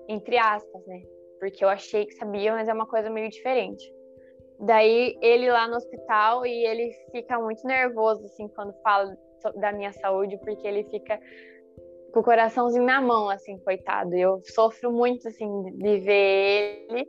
entre 0.08 0.36
aspas, 0.38 0.86
né? 0.86 1.02
Porque 1.38 1.64
eu 1.64 1.68
achei 1.68 2.06
que 2.06 2.14
sabia, 2.14 2.52
mas 2.52 2.68
é 2.68 2.72
uma 2.72 2.86
coisa 2.86 3.08
meio 3.08 3.30
diferente. 3.30 3.84
Daí 4.60 5.16
ele 5.22 5.50
lá 5.50 5.68
no 5.68 5.76
hospital 5.76 6.44
e 6.44 6.66
ele 6.66 6.92
fica 7.12 7.38
muito 7.38 7.64
nervoso 7.66 8.24
assim 8.24 8.48
quando 8.48 8.72
fala 8.82 9.16
da 9.56 9.72
minha 9.72 9.92
saúde, 9.92 10.36
porque 10.38 10.66
ele 10.66 10.84
fica 10.84 11.20
com 12.12 12.20
o 12.20 12.24
coraçãozinho 12.24 12.84
na 12.84 13.00
mão, 13.00 13.28
assim, 13.28 13.56
coitado. 13.58 14.14
Eu 14.14 14.40
sofro 14.42 14.90
muito 14.90 15.28
assim 15.28 15.62
de 15.76 15.98
ver 15.98 16.86
ele 16.90 17.08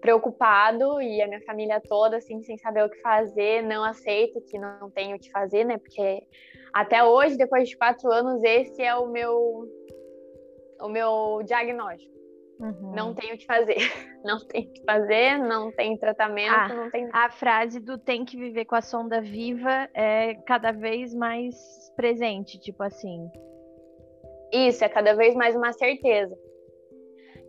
preocupado 0.00 1.00
e 1.00 1.20
a 1.20 1.26
minha 1.26 1.42
família 1.42 1.80
toda 1.80 2.16
assim 2.16 2.40
sem 2.42 2.56
saber 2.56 2.84
o 2.84 2.90
que 2.90 3.00
fazer, 3.00 3.62
não 3.62 3.84
aceito 3.84 4.40
que 4.42 4.58
não 4.58 4.90
tenho 4.90 5.16
o 5.16 5.18
que 5.18 5.30
fazer, 5.30 5.64
né? 5.64 5.78
Porque 5.78 6.22
até 6.72 7.02
hoje, 7.02 7.36
depois 7.36 7.68
de 7.68 7.76
quatro 7.76 8.10
anos, 8.10 8.42
esse 8.42 8.82
é 8.82 8.94
o 8.94 9.06
meu 9.06 9.66
o 10.80 10.88
meu 10.88 11.42
diagnóstico. 11.44 12.17
Uhum. 12.60 12.92
Não 12.94 13.14
tenho 13.14 13.34
o 13.34 13.38
que 13.38 13.46
fazer, 13.46 13.76
não 14.24 14.38
tem 14.46 14.62
o 14.64 14.72
que 14.72 14.82
fazer, 14.84 15.38
não 15.38 15.70
tem 15.70 15.96
tratamento, 15.96 16.52
ah, 16.52 16.68
não 16.68 16.90
tem. 16.90 17.08
A 17.12 17.30
frase 17.30 17.78
do 17.78 17.96
tem 17.96 18.24
que 18.24 18.36
viver 18.36 18.64
com 18.64 18.74
a 18.74 18.82
sonda 18.82 19.20
viva 19.20 19.88
é 19.94 20.34
cada 20.46 20.72
vez 20.72 21.14
mais 21.14 21.54
presente, 21.94 22.58
tipo 22.58 22.82
assim. 22.82 23.30
Isso, 24.52 24.84
é 24.84 24.88
cada 24.88 25.14
vez 25.14 25.34
mais 25.36 25.54
uma 25.54 25.72
certeza. 25.72 26.36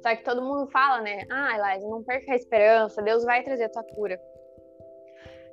Só 0.02 0.16
que 0.16 0.24
todo 0.24 0.42
mundo 0.42 0.70
fala, 0.72 1.02
né? 1.02 1.26
Ah, 1.30 1.58
Eliza, 1.58 1.90
não 1.90 2.04
perca 2.04 2.34
a 2.34 2.36
esperança, 2.36 3.02
Deus 3.02 3.24
vai 3.24 3.44
trazer 3.44 3.66
a 3.66 3.70
tua 3.70 3.84
cura. 3.84 4.20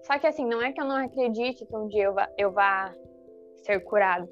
Só 0.02 0.18
que 0.18 0.26
assim, 0.26 0.46
não 0.46 0.62
é 0.62 0.72
que 0.72 0.80
eu 0.80 0.84
não 0.84 0.96
acredite 0.96 1.66
que 1.66 1.76
um 1.76 1.88
dia 1.88 2.04
eu 2.04 2.14
vá, 2.14 2.28
eu 2.38 2.52
vá 2.52 2.94
ser 3.64 3.80
curado. 3.80 4.28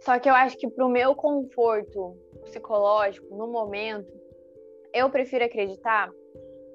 Só 0.00 0.18
que 0.18 0.28
eu 0.28 0.34
acho 0.34 0.56
que 0.56 0.68
para 0.68 0.86
o 0.86 0.88
meu 0.88 1.14
conforto 1.14 2.16
psicológico, 2.42 3.34
no 3.36 3.46
momento, 3.48 4.10
eu 4.92 5.10
prefiro 5.10 5.44
acreditar 5.44 6.10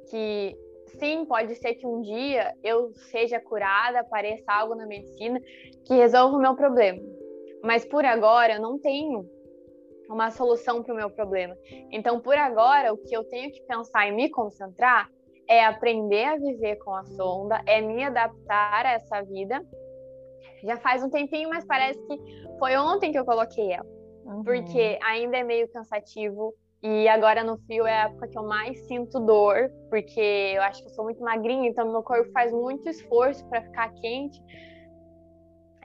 que 0.10 0.56
sim, 1.00 1.26
pode 1.26 1.56
ser 1.56 1.74
que 1.76 1.86
um 1.86 2.02
dia 2.02 2.54
eu 2.64 2.94
seja 3.12 3.40
curada, 3.40 4.00
apareça 4.00 4.52
algo 4.52 4.76
na 4.76 4.86
medicina 4.86 5.40
que 5.86 5.94
resolva 5.94 6.38
o 6.38 6.42
meu 6.42 6.56
problema. 6.56 7.02
Mas 7.64 7.84
por 7.84 8.06
agora 8.06 8.54
eu 8.54 8.62
não 8.62 8.80
tenho 8.80 9.28
uma 10.08 10.30
solução 10.30 10.84
para 10.84 10.94
o 10.94 10.98
meu 10.98 11.10
problema. 11.10 11.58
Então, 11.92 12.20
por 12.20 12.38
agora, 12.38 12.94
o 12.94 12.98
que 12.98 13.16
eu 13.16 13.24
tenho 13.24 13.52
que 13.52 13.62
pensar 13.64 14.08
e 14.08 14.12
me 14.12 14.30
concentrar 14.30 15.10
é 15.48 15.64
aprender 15.64 16.26
a 16.26 16.38
viver 16.38 16.78
com 16.78 16.94
a 16.94 17.04
sonda, 17.06 17.62
é 17.66 17.82
me 17.82 18.04
adaptar 18.04 18.86
a 18.86 18.94
essa 18.94 19.22
vida. 19.24 19.62
Já 20.64 20.78
faz 20.78 21.04
um 21.04 21.10
tempinho, 21.10 21.50
mas 21.50 21.66
parece 21.66 22.00
que 22.08 22.18
foi 22.60 22.76
ontem 22.78 23.12
que 23.12 23.20
eu 23.20 23.26
coloquei 23.26 23.72
ela, 23.72 23.86
uhum. 24.26 24.44
porque 24.44 24.98
ainda 25.04 25.38
é 25.38 25.44
meio 25.44 25.68
cansativo. 25.70 26.54
E 26.84 27.08
agora 27.08 27.44
no 27.44 27.58
frio 27.58 27.88
é 27.88 27.94
a 27.94 28.06
época 28.06 28.28
que 28.28 28.38
eu 28.38 28.44
mais 28.44 28.78
sinto 28.88 29.20
dor, 29.20 29.72
porque 29.90 30.54
eu 30.56 30.62
acho 30.62 30.82
que 30.82 30.88
eu 30.88 30.94
sou 30.94 31.06
muito 31.06 31.22
magrinha, 31.24 31.68
então 31.68 31.92
meu 31.92 32.04
corpo 32.04 32.32
faz 32.32 32.52
muito 32.52 32.88
esforço 32.88 33.44
para 33.50 33.62
ficar 33.64 33.92
quente. 33.96 34.40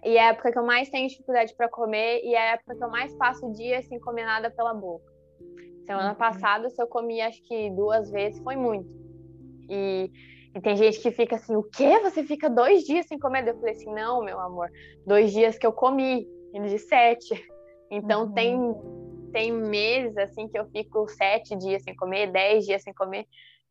E 0.04 0.16
é 0.16 0.20
a 0.20 0.28
época 0.30 0.52
que 0.52 0.58
eu 0.58 0.64
mais 0.64 0.88
tenho 0.90 1.08
dificuldade 1.08 1.54
para 1.54 1.68
comer 1.68 2.22
e 2.24 2.34
é 2.34 2.38
a 2.38 2.52
época 2.52 2.74
que 2.74 2.84
eu 2.84 2.90
mais 2.90 3.14
passo 3.14 3.46
o 3.46 3.52
dia 3.52 3.82
sem 3.82 3.98
comer 4.00 4.24
nada 4.24 4.50
pela 4.50 4.74
boca. 4.74 5.10
Semana 5.86 6.10
uhum. 6.10 6.14
passada, 6.14 6.70
se 6.70 6.80
eu 6.80 6.86
comi 6.86 7.20
acho 7.20 7.42
que 7.42 7.70
duas 7.70 8.10
vezes, 8.10 8.40
foi 8.42 8.56
muito. 8.56 8.88
E, 9.68 10.10
e, 10.54 10.60
tem 10.60 10.76
gente 10.76 11.00
que 11.00 11.10
fica 11.10 11.36
assim: 11.36 11.54
o 11.54 11.62
quê? 11.62 12.00
Você 12.00 12.24
fica 12.24 12.50
dois 12.50 12.82
dias 12.82 13.06
sem 13.06 13.18
comer? 13.18 13.46
Eu 13.46 13.56
falei 13.56 13.74
assim: 13.74 13.92
não, 13.92 14.22
meu 14.22 14.40
amor, 14.40 14.68
dois 15.06 15.32
dias 15.32 15.58
que 15.58 15.66
eu 15.66 15.72
comi, 15.72 16.26
e 16.52 16.60
de 16.60 16.78
sete. 16.78 17.34
Então 17.90 18.26
uhum. 18.26 18.32
tem, 18.32 18.74
tem 19.32 19.52
meses 19.52 20.16
assim 20.16 20.48
que 20.48 20.58
eu 20.58 20.64
fico 20.66 21.08
sete 21.08 21.56
dias 21.56 21.82
sem 21.82 21.94
comer, 21.96 22.30
dez 22.30 22.64
dias 22.64 22.82
sem 22.82 22.94
comer, 22.94 23.26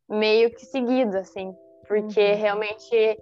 meio 0.09 0.51
que 0.51 0.65
seguido, 0.65 1.17
assim, 1.17 1.53
porque 1.87 2.19
uhum. 2.19 2.35
realmente 2.35 3.19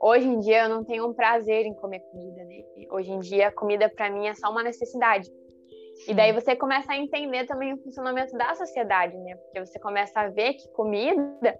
hoje 0.00 0.26
em 0.26 0.40
dia 0.40 0.64
eu 0.64 0.68
não 0.68 0.84
tenho 0.84 1.06
um 1.06 1.12
prazer 1.12 1.66
em 1.66 1.74
comer 1.74 2.00
comida, 2.00 2.44
né? 2.44 2.62
Hoje 2.90 3.10
em 3.10 3.18
dia 3.18 3.48
a 3.48 3.52
comida 3.52 3.88
para 3.88 4.10
mim 4.10 4.26
é 4.26 4.34
só 4.34 4.50
uma 4.50 4.62
necessidade. 4.62 5.26
Sim. 5.26 6.12
E 6.12 6.14
daí 6.14 6.32
você 6.32 6.54
começa 6.54 6.92
a 6.92 6.96
entender 6.96 7.44
também 7.44 7.74
o 7.74 7.82
funcionamento 7.82 8.36
da 8.36 8.54
sociedade, 8.54 9.16
né? 9.18 9.34
Porque 9.36 9.66
você 9.66 9.78
começa 9.80 10.20
a 10.20 10.28
ver 10.28 10.54
que 10.54 10.68
comida 10.70 11.58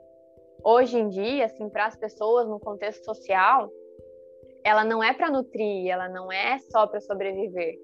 hoje 0.64 0.98
em 0.98 1.08
dia, 1.08 1.46
assim, 1.46 1.68
para 1.68 1.86
as 1.86 1.96
pessoas 1.96 2.48
no 2.48 2.58
contexto 2.60 3.04
social, 3.04 3.70
ela 4.64 4.84
não 4.84 5.02
é 5.02 5.12
para 5.12 5.30
nutrir, 5.30 5.88
ela 5.88 6.08
não 6.08 6.30
é 6.30 6.58
só 6.70 6.86
para 6.86 7.00
sobreviver. 7.00 7.74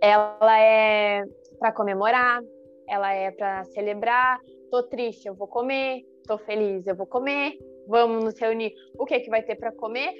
Ela 0.00 0.60
é 0.60 1.24
para 1.58 1.72
comemorar, 1.72 2.42
ela 2.88 3.12
é 3.12 3.30
para 3.30 3.64
celebrar. 3.64 4.40
Tô 4.70 4.82
triste, 4.84 5.26
eu 5.26 5.34
vou 5.34 5.48
comer. 5.48 6.02
Tô 6.26 6.38
feliz, 6.38 6.86
eu 6.86 6.94
vou 6.94 7.06
comer 7.06 7.58
vamos 7.90 8.24
nos 8.24 8.38
reunir, 8.38 8.72
o 8.96 9.04
que 9.04 9.18
que 9.18 9.28
vai 9.28 9.42
ter 9.42 9.56
para 9.56 9.72
comer? 9.72 10.14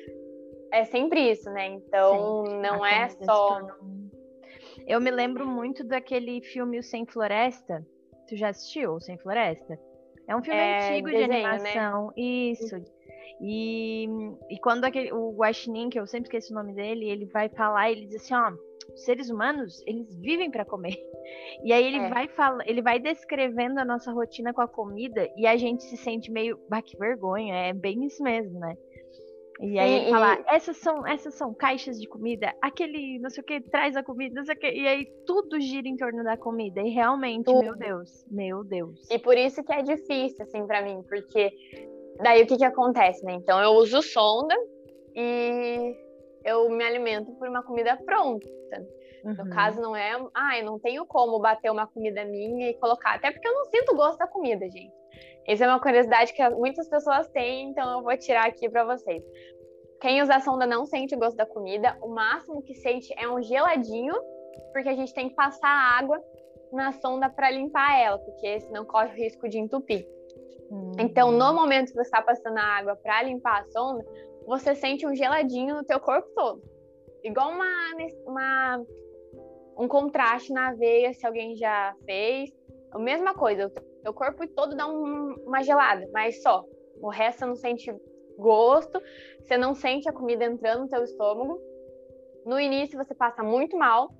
É 0.73 0.85
sempre 0.85 1.31
isso, 1.31 1.49
né? 1.51 1.67
Então, 1.69 2.45
Sim, 2.47 2.61
não 2.61 2.85
é 2.85 3.09
só. 3.09 3.61
Eu 4.87 5.01
me 5.01 5.11
lembro 5.11 5.47
muito 5.47 5.85
daquele 5.85 6.41
filme 6.43 6.79
O 6.79 6.83
Sem 6.83 7.07
Floresta. 7.07 7.87
Tu 8.29 8.37
já 8.37 8.49
assistiu 8.49 8.95
O 8.95 9.01
Sem 9.01 9.17
Floresta? 9.19 9.79
É 10.27 10.37
um 10.37 10.43
filme 10.43 10.59
é, 10.59 10.91
antigo 10.91 11.09
desenho, 11.09 11.25
de 11.25 11.29
né? 11.29 11.45
animação. 11.45 12.07
Né? 12.09 12.13
Isso. 12.17 12.77
E, 13.41 14.07
e 14.51 14.59
quando 14.59 14.85
aquele, 14.85 15.13
o 15.13 15.33
Guaxinim, 15.33 15.89
que 15.89 15.99
eu 15.99 16.07
sempre 16.07 16.27
esqueço 16.27 16.53
o 16.53 16.57
nome 16.57 16.75
dele, 16.75 17.09
ele 17.09 17.25
vai 17.27 17.49
falar, 17.49 17.91
ele 17.91 18.07
diz 18.07 18.23
assim, 18.23 18.35
ó, 18.35 18.53
os 18.93 19.05
seres 19.05 19.31
humanos, 19.31 19.83
eles 19.87 20.15
vivem 20.17 20.51
para 20.51 20.65
comer. 20.65 20.97
E 21.63 21.73
aí 21.73 21.85
ele 21.85 21.99
é. 21.99 22.09
vai 22.09 22.27
fala, 22.27 22.65
ele 22.67 22.83
vai 22.83 22.99
descrevendo 22.99 23.79
a 23.79 23.85
nossa 23.85 24.11
rotina 24.11 24.53
com 24.53 24.63
a 24.63 24.67
comida 24.67 25.31
e 25.37 25.47
a 25.47 25.57
gente 25.57 25.85
se 25.85 25.97
sente 25.97 26.31
meio, 26.31 26.59
bah, 26.69 26.83
que 26.83 26.97
vergonha, 26.97 27.55
é 27.55 27.73
bem 27.73 28.05
isso 28.05 28.21
mesmo, 28.23 28.59
né? 28.59 28.77
E 29.63 29.79
aí 29.79 29.93
ele 29.93 30.11
fala, 30.11 30.43
essas 30.49 30.79
são, 30.79 31.07
essas 31.07 31.35
são 31.35 31.53
caixas 31.53 32.01
de 32.01 32.09
comida, 32.09 32.55
aquele 32.63 33.19
não 33.19 33.29
sei 33.29 33.43
o 33.43 33.45
que 33.45 33.61
traz 33.61 33.95
a 33.95 34.03
comida, 34.03 34.35
não 34.37 34.45
sei 34.45 34.55
o 34.55 34.59
que, 34.59 34.71
e 34.71 34.89
aí 34.89 35.07
tudo 35.27 35.61
gira 35.61 35.87
em 35.87 35.97
torno 35.97 36.25
da 36.25 36.35
comida. 36.35 36.81
E 36.81 36.89
realmente, 36.89 37.45
tudo. 37.45 37.61
meu 37.61 37.77
Deus, 37.77 38.25
meu 38.31 38.65
Deus. 38.65 38.99
E 39.11 39.19
por 39.19 39.37
isso 39.37 39.63
que 39.63 39.73
é 39.73 39.83
difícil, 39.83 40.43
assim, 40.43 40.67
para 40.67 40.81
mim, 40.81 41.03
porque 41.07 41.53
daí 42.23 42.43
o 42.43 42.47
que 42.47 42.57
que 42.57 42.65
acontece, 42.65 43.23
né? 43.23 43.35
Então 43.35 43.61
eu 43.61 43.73
uso 43.73 44.01
sonda 44.01 44.55
e 45.15 45.95
eu 46.43 46.71
me 46.71 46.83
alimento 46.83 47.31
por 47.33 47.47
uma 47.47 47.63
comida 47.63 47.99
pronta. 47.99 48.49
Uhum. 49.25 49.35
No 49.35 49.51
caso, 49.51 49.81
não 49.81 49.95
é, 49.95 50.13
ah, 50.35 50.59
eu 50.59 50.65
não 50.65 50.79
tenho 50.79 51.05
como 51.07 51.39
bater 51.39 51.71
uma 51.71 51.87
comida 51.87 52.25
minha 52.25 52.71
e 52.71 52.75
colocar, 52.75 53.15
até 53.15 53.31
porque 53.31 53.47
eu 53.47 53.55
não 53.55 53.65
sinto 53.67 53.93
o 53.93 53.97
gosto 53.97 54.19
da 54.19 54.27
comida, 54.27 54.69
gente. 54.71 54.93
Isso 55.47 55.65
é 55.65 55.67
uma 55.67 55.81
curiosidade 55.81 56.33
que 56.33 56.49
muitas 56.51 56.89
pessoas 56.89 57.29
têm, 57.29 57.71
então 57.71 57.99
eu 57.99 58.03
vou 58.03 58.17
tirar 58.17 58.47
aqui 58.47 58.69
para 58.69 58.85
vocês. 58.85 59.23
quem 60.01 60.23
usa 60.23 60.37
a 60.37 60.41
sonda 60.41 60.67
não 60.67 60.87
sente 60.87 61.15
o 61.15 61.19
gosto 61.19 61.37
da 61.37 61.45
comida. 61.47 61.97
O 62.01 62.09
máximo 62.09 62.63
que 62.63 62.75
sente 62.75 63.13
é 63.19 63.29
um 63.29 63.43
geladinho, 63.43 64.15
porque 64.73 64.89
a 64.89 64.95
gente 64.95 65.13
tem 65.13 65.29
que 65.29 65.35
passar 65.35 65.69
água 65.69 66.23
na 66.73 66.93
sonda 66.93 67.29
para 67.29 67.51
limpar 67.51 67.99
ela, 67.99 68.19
porque 68.19 68.61
senão 68.61 68.85
corre 68.85 69.09
o 69.09 69.15
risco 69.15 69.49
de 69.49 69.59
entupir. 69.59 70.07
Então, 70.99 71.33
no 71.33 71.53
momento 71.53 71.89
que 71.89 71.95
você 71.95 72.03
está 72.03 72.23
passando 72.23 72.59
a 72.59 72.63
água 72.63 72.95
para 72.97 73.23
limpar 73.23 73.63
a 73.63 73.65
sonda, 73.71 74.05
você 74.47 74.75
sente 74.75 75.07
um 75.07 75.15
geladinho 75.15 75.77
no 75.77 75.85
teu 75.85 75.99
corpo 75.99 76.29
todo. 76.35 76.63
Igual 77.25 77.51
uma, 77.51 77.67
uma 78.25 78.85
um 79.81 79.89
contraste 79.89 80.53
na 80.53 80.75
veia, 80.75 81.15
se 81.15 81.27
alguém 81.27 81.57
já 81.57 81.95
fez. 82.05 82.51
A 82.93 82.99
mesma 82.99 83.33
coisa, 83.33 83.67
o 83.67 83.71
teu 84.03 84.13
corpo 84.13 84.47
todo 84.49 84.77
dá 84.77 84.87
um, 84.87 85.35
uma 85.47 85.63
gelada, 85.63 86.07
mas 86.13 86.43
só. 86.43 86.63
O 87.01 87.09
resto 87.09 87.39
você 87.39 87.47
não 87.47 87.57
sente 87.57 87.95
gosto, 88.37 89.01
você 89.43 89.57
não 89.57 89.75
sente 89.75 90.07
a 90.07 90.13
comida 90.13 90.45
entrando 90.45 90.83
no 90.83 90.89
teu 90.89 91.03
estômago. 91.03 91.59
No 92.45 92.61
início 92.61 92.99
você 92.99 93.15
passa 93.15 93.43
muito 93.43 93.75
mal. 93.79 94.11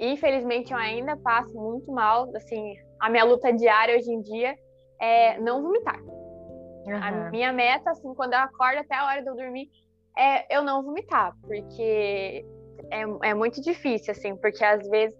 Infelizmente 0.00 0.72
eu 0.72 0.78
ainda 0.78 1.18
passo 1.18 1.54
muito 1.54 1.92
mal. 1.92 2.34
Assim, 2.34 2.74
a 2.98 3.10
minha 3.10 3.24
luta 3.24 3.52
diária 3.52 3.96
hoje 3.96 4.10
em 4.10 4.22
dia 4.22 4.56
é 4.98 5.38
não 5.38 5.62
vomitar. 5.62 6.00
Uhum. 6.00 6.96
A 7.02 7.30
minha 7.30 7.52
meta, 7.52 7.90
assim, 7.90 8.14
quando 8.14 8.32
eu 8.32 8.38
acordo 8.38 8.78
até 8.78 8.94
a 8.94 9.06
hora 9.06 9.22
de 9.22 9.28
eu 9.28 9.36
dormir, 9.36 9.68
é 10.16 10.56
eu 10.56 10.62
não 10.62 10.82
vomitar, 10.82 11.34
porque 11.42 12.44
é, 12.90 13.30
é 13.30 13.34
muito 13.34 13.60
difícil, 13.60 14.12
assim, 14.12 14.36
porque 14.36 14.64
às 14.64 14.88
vezes, 14.88 15.16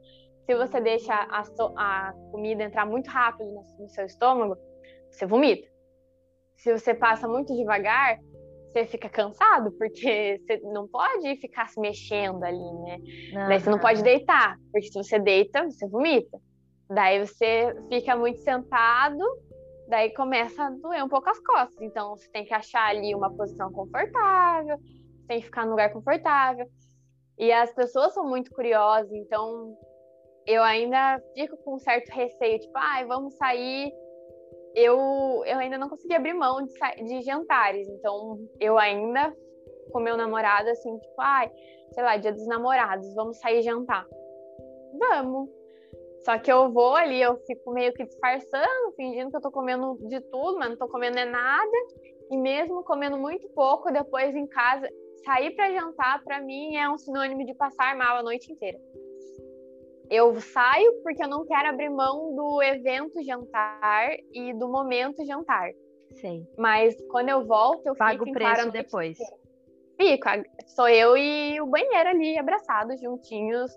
se 0.46 0.54
você 0.54 0.80
deixa 0.80 1.14
a, 1.14 1.42
a 1.76 2.12
comida 2.30 2.64
entrar 2.64 2.86
muito 2.86 3.08
rápido 3.08 3.50
no, 3.50 3.64
no 3.80 3.88
seu 3.88 4.06
estômago, 4.06 4.56
você 5.10 5.26
vomita. 5.26 5.66
Se 6.56 6.76
você 6.76 6.94
passa 6.94 7.28
muito 7.28 7.54
devagar, 7.54 8.18
você 8.74 8.86
fica 8.86 9.08
cansado, 9.08 9.70
porque 9.72 10.40
você 10.40 10.58
não 10.72 10.88
pode 10.88 11.36
ficar 11.36 11.68
se 11.68 11.80
mexendo 11.80 12.42
ali, 12.42 12.58
né? 12.58 12.98
Uhum. 13.32 13.48
Daí 13.48 13.60
você 13.60 13.70
não 13.70 13.78
pode 13.78 14.02
deitar, 14.02 14.58
porque 14.72 14.88
se 14.88 14.94
você 14.94 15.18
deita, 15.18 15.64
você 15.64 15.86
vomita. 15.86 16.38
Daí 16.88 17.24
você 17.24 17.74
fica 17.88 18.16
muito 18.16 18.40
sentado, 18.40 19.22
daí 19.88 20.12
começa 20.14 20.64
a 20.64 20.70
doer 20.70 21.04
um 21.04 21.08
pouco 21.08 21.30
as 21.30 21.38
costas. 21.38 21.80
Então 21.80 22.16
você 22.16 22.28
tem 22.30 22.44
que 22.44 22.52
achar 22.52 22.88
ali 22.88 23.14
uma 23.14 23.30
posição 23.32 23.72
confortável, 23.72 24.76
tem 25.28 25.38
que 25.38 25.46
ficar 25.46 25.64
num 25.64 25.70
lugar 25.70 25.92
confortável. 25.92 26.66
E 27.38 27.52
as 27.52 27.72
pessoas 27.74 28.14
são 28.14 28.28
muito 28.28 28.50
curiosas, 28.52 29.12
então 29.12 29.76
eu 30.46 30.62
ainda 30.62 31.20
fico 31.34 31.56
com 31.58 31.74
um 31.74 31.78
certo 31.78 32.08
receio, 32.10 32.60
tipo, 32.60 32.76
ai, 32.76 33.02
ah, 33.02 33.06
vamos 33.06 33.34
sair 33.36 33.92
eu, 34.74 35.42
eu 35.46 35.58
ainda 35.58 35.78
não 35.78 35.88
consegui 35.88 36.14
abrir 36.14 36.34
mão 36.34 36.64
de, 36.64 37.04
de 37.04 37.22
jantares. 37.22 37.88
Então, 37.88 38.38
eu 38.58 38.76
ainda, 38.76 39.34
com 39.92 40.00
meu 40.00 40.16
namorado, 40.16 40.68
assim, 40.68 40.98
tipo, 40.98 41.20
ai, 41.20 41.50
sei 41.92 42.02
lá, 42.02 42.16
dia 42.16 42.32
dos 42.32 42.46
namorados, 42.46 43.14
vamos 43.14 43.38
sair 43.38 43.62
jantar. 43.62 44.06
Vamos. 44.98 45.48
Só 46.24 46.38
que 46.38 46.50
eu 46.50 46.72
vou 46.72 46.96
ali, 46.96 47.20
eu 47.20 47.36
fico 47.46 47.70
meio 47.72 47.92
que 47.92 48.04
disfarçando, 48.04 48.92
fingindo 48.96 49.30
que 49.30 49.36
eu 49.36 49.42
tô 49.42 49.50
comendo 49.50 49.98
de 50.08 50.20
tudo, 50.22 50.58
mas 50.58 50.70
não 50.70 50.76
tô 50.76 50.88
comendo 50.88 51.18
é 51.18 51.24
nada. 51.24 51.76
E 52.30 52.36
mesmo 52.36 52.82
comendo 52.82 53.18
muito 53.18 53.46
pouco, 53.50 53.92
depois 53.92 54.34
em 54.34 54.46
casa, 54.46 54.88
sair 55.24 55.54
para 55.54 55.72
jantar, 55.72 56.22
para 56.22 56.40
mim, 56.40 56.76
é 56.76 56.88
um 56.88 56.98
sinônimo 56.98 57.44
de 57.44 57.54
passar 57.54 57.96
mal 57.96 58.18
a 58.18 58.22
noite 58.22 58.52
inteira 58.52 58.78
eu 60.10 60.40
saio 60.40 61.02
porque 61.02 61.22
eu 61.22 61.28
não 61.28 61.44
quero 61.44 61.68
abrir 61.68 61.90
mão 61.90 62.34
do 62.34 62.62
evento 62.62 63.22
jantar 63.24 64.10
e 64.32 64.52
do 64.54 64.68
momento 64.68 65.24
jantar. 65.24 65.70
Sim. 66.12 66.46
Mas 66.56 66.94
quando 67.10 67.30
eu 67.30 67.44
volto, 67.44 67.86
eu 67.86 67.96
pago 67.96 68.24
o 68.24 68.32
preço 68.32 68.70
depois. 68.70 69.18
Fico, 69.96 70.28
sou 70.66 70.88
eu 70.88 71.16
e 71.16 71.60
o 71.60 71.66
banheiro 71.66 72.10
ali 72.10 72.38
abraçados 72.38 73.00
juntinhos 73.00 73.70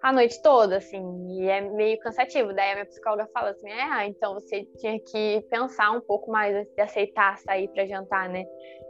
a 0.00 0.12
noite 0.12 0.40
toda, 0.42 0.76
assim, 0.76 1.02
e 1.28 1.48
é 1.48 1.60
meio 1.60 1.98
cansativo. 1.98 2.54
Daí 2.54 2.70
a 2.70 2.74
minha 2.74 2.86
psicóloga 2.86 3.28
fala 3.32 3.50
assim: 3.50 3.68
é, 3.68 3.82
ah, 3.82 4.06
então 4.06 4.34
você 4.34 4.64
tinha 4.78 4.98
que 5.00 5.44
pensar 5.50 5.90
um 5.90 6.00
pouco 6.00 6.30
mais 6.30 6.66
de 6.68 6.80
aceitar 6.80 7.36
sair 7.38 7.68
para 7.68 7.84
jantar, 7.84 8.28
né? 8.28 8.44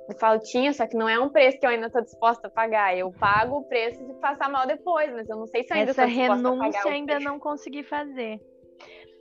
Eu 0.09 0.19
falo, 0.19 0.41
tinha, 0.41 0.73
só 0.73 0.87
que 0.87 0.97
não 0.97 1.07
é 1.07 1.21
um 1.21 1.29
preço 1.29 1.59
que 1.59 1.67
eu 1.67 1.71
ainda 1.71 1.87
estou 1.87 2.01
disposta 2.01 2.47
a 2.47 2.51
pagar. 2.51 2.97
Eu 2.97 3.13
pago 3.13 3.59
o 3.59 3.65
preço 3.65 4.03
de 4.07 4.15
passar 4.15 4.49
mal 4.49 4.67
depois, 4.67 5.13
mas 5.13 5.29
eu 5.29 5.37
não 5.37 5.47
sei 5.47 5.65
se 5.65 5.73
ainda 5.75 5.91
Essa 5.91 6.07
disposta 6.07 6.49
a 6.49 6.51
pagar. 6.53 6.69
Essa 6.69 6.79
renúncia 6.79 6.91
ainda 6.93 7.21
não 7.21 7.39
consegui 7.39 7.83
fazer. 7.83 8.41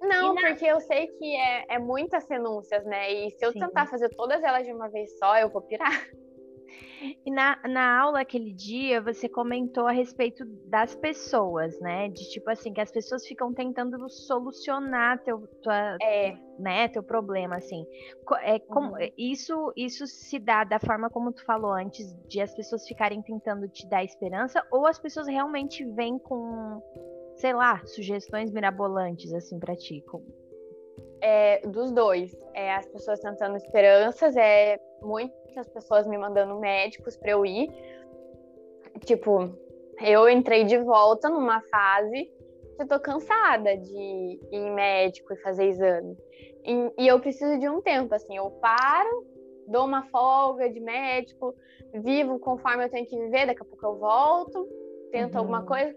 Não, 0.02 0.34
na... 0.34 0.42
porque 0.42 0.66
eu 0.66 0.80
sei 0.80 1.08
que 1.08 1.36
é, 1.36 1.66
é 1.76 1.80
muitas 1.80 2.26
renúncias, 2.30 2.86
né? 2.86 3.12
E 3.12 3.32
se 3.32 3.46
eu 3.46 3.52
Sim. 3.52 3.60
tentar 3.60 3.88
fazer 3.88 4.10
todas 4.16 4.42
elas 4.44 4.66
de 4.66 4.72
uma 4.72 4.88
vez 4.90 5.18
só, 5.18 5.38
eu 5.38 5.50
vou 5.50 5.62
pirar. 5.62 6.08
E 7.26 7.32
na, 7.32 7.58
na 7.68 8.00
aula 8.00 8.22
aquele 8.22 8.52
dia, 8.52 9.02
você 9.02 9.30
comentou 9.30 9.88
a 9.88 9.92
respeito 9.92 10.44
das 10.66 10.96
pessoas, 10.96 11.80
né? 11.80 12.10
De 12.10 12.30
tipo 12.30 12.50
assim, 12.50 12.74
que 12.74 12.82
as 12.82 12.92
pessoas 12.92 13.26
ficam 13.26 13.54
tentando 13.54 14.10
solucionar 14.10 15.24
teu, 15.24 15.48
tua, 15.62 15.98
é. 16.02 16.36
né, 16.58 16.88
teu 16.88 17.04
problema, 17.04 17.58
assim. 17.58 17.86
É, 18.42 18.60
como, 18.60 18.94
uhum. 18.94 19.10
isso, 19.18 19.74
isso 19.76 20.08
se 20.08 20.40
dá 20.40 20.64
da 20.64 20.80
forma 20.80 21.10
como 21.10 21.32
tu 21.32 21.46
falou 21.46 21.72
antes, 21.72 22.14
de 22.28 22.42
as 22.42 22.54
pessoas 22.56 22.88
ficarem 22.88 23.22
tentando 23.22 23.68
te 23.68 23.88
dar 23.88 24.04
esperança, 24.04 24.66
ou 24.72 24.88
as 24.88 25.00
pessoas 25.00 25.28
realmente 25.28 25.86
vêm 25.86 26.18
com, 26.18 26.82
sei 27.36 27.54
lá, 27.54 27.82
sugestões 27.86 28.52
mirabolantes, 28.52 29.34
assim, 29.34 29.60
pra 29.60 29.76
ti? 29.76 30.04
É, 31.22 31.68
dos 31.68 31.92
dois. 31.92 32.36
É, 32.54 32.76
as 32.76 32.88
pessoas 32.88 33.20
tentando 33.20 33.56
esperanças, 33.58 34.36
é 34.36 34.80
muitas 35.48 35.68
pessoas 35.70 36.06
me 36.06 36.18
mandando 36.18 36.60
médicos 36.60 37.18
para 37.18 37.32
eu 37.32 37.46
ir. 37.46 37.70
Tipo, 39.06 39.50
eu 40.02 40.30
entrei 40.30 40.64
de 40.66 40.78
volta 40.78 41.30
numa 41.30 41.62
fase 41.62 42.32
que 42.76 42.84
eu 42.84 42.88
tô 42.88 43.00
cansada 43.00 43.76
de 43.78 43.98
ir 43.98 44.40
em 44.52 44.72
médico 44.72 45.34
e 45.34 45.38
fazer 45.38 45.66
exame. 45.66 46.16
E, 46.64 47.04
e 47.04 47.08
eu 47.08 47.20
preciso 47.20 47.58
de 47.60 47.68
um 47.68 47.82
tempo, 47.82 48.14
assim, 48.14 48.38
eu 48.38 48.52
paro, 48.52 49.26
dou 49.68 49.86
uma 49.86 50.04
folga 50.08 50.70
de 50.70 50.80
médico, 50.80 51.56
vivo 51.94 52.40
conforme 52.40 52.86
eu 52.86 52.90
tenho 52.90 53.08
que 53.08 53.18
viver, 53.18 53.48
daqui 53.48 53.62
a 53.62 53.66
pouco 53.66 53.86
eu 53.86 53.98
volto, 53.98 54.68
tento 55.12 55.34
uhum. 55.34 55.40
alguma 55.40 55.66
coisa. 55.66 55.96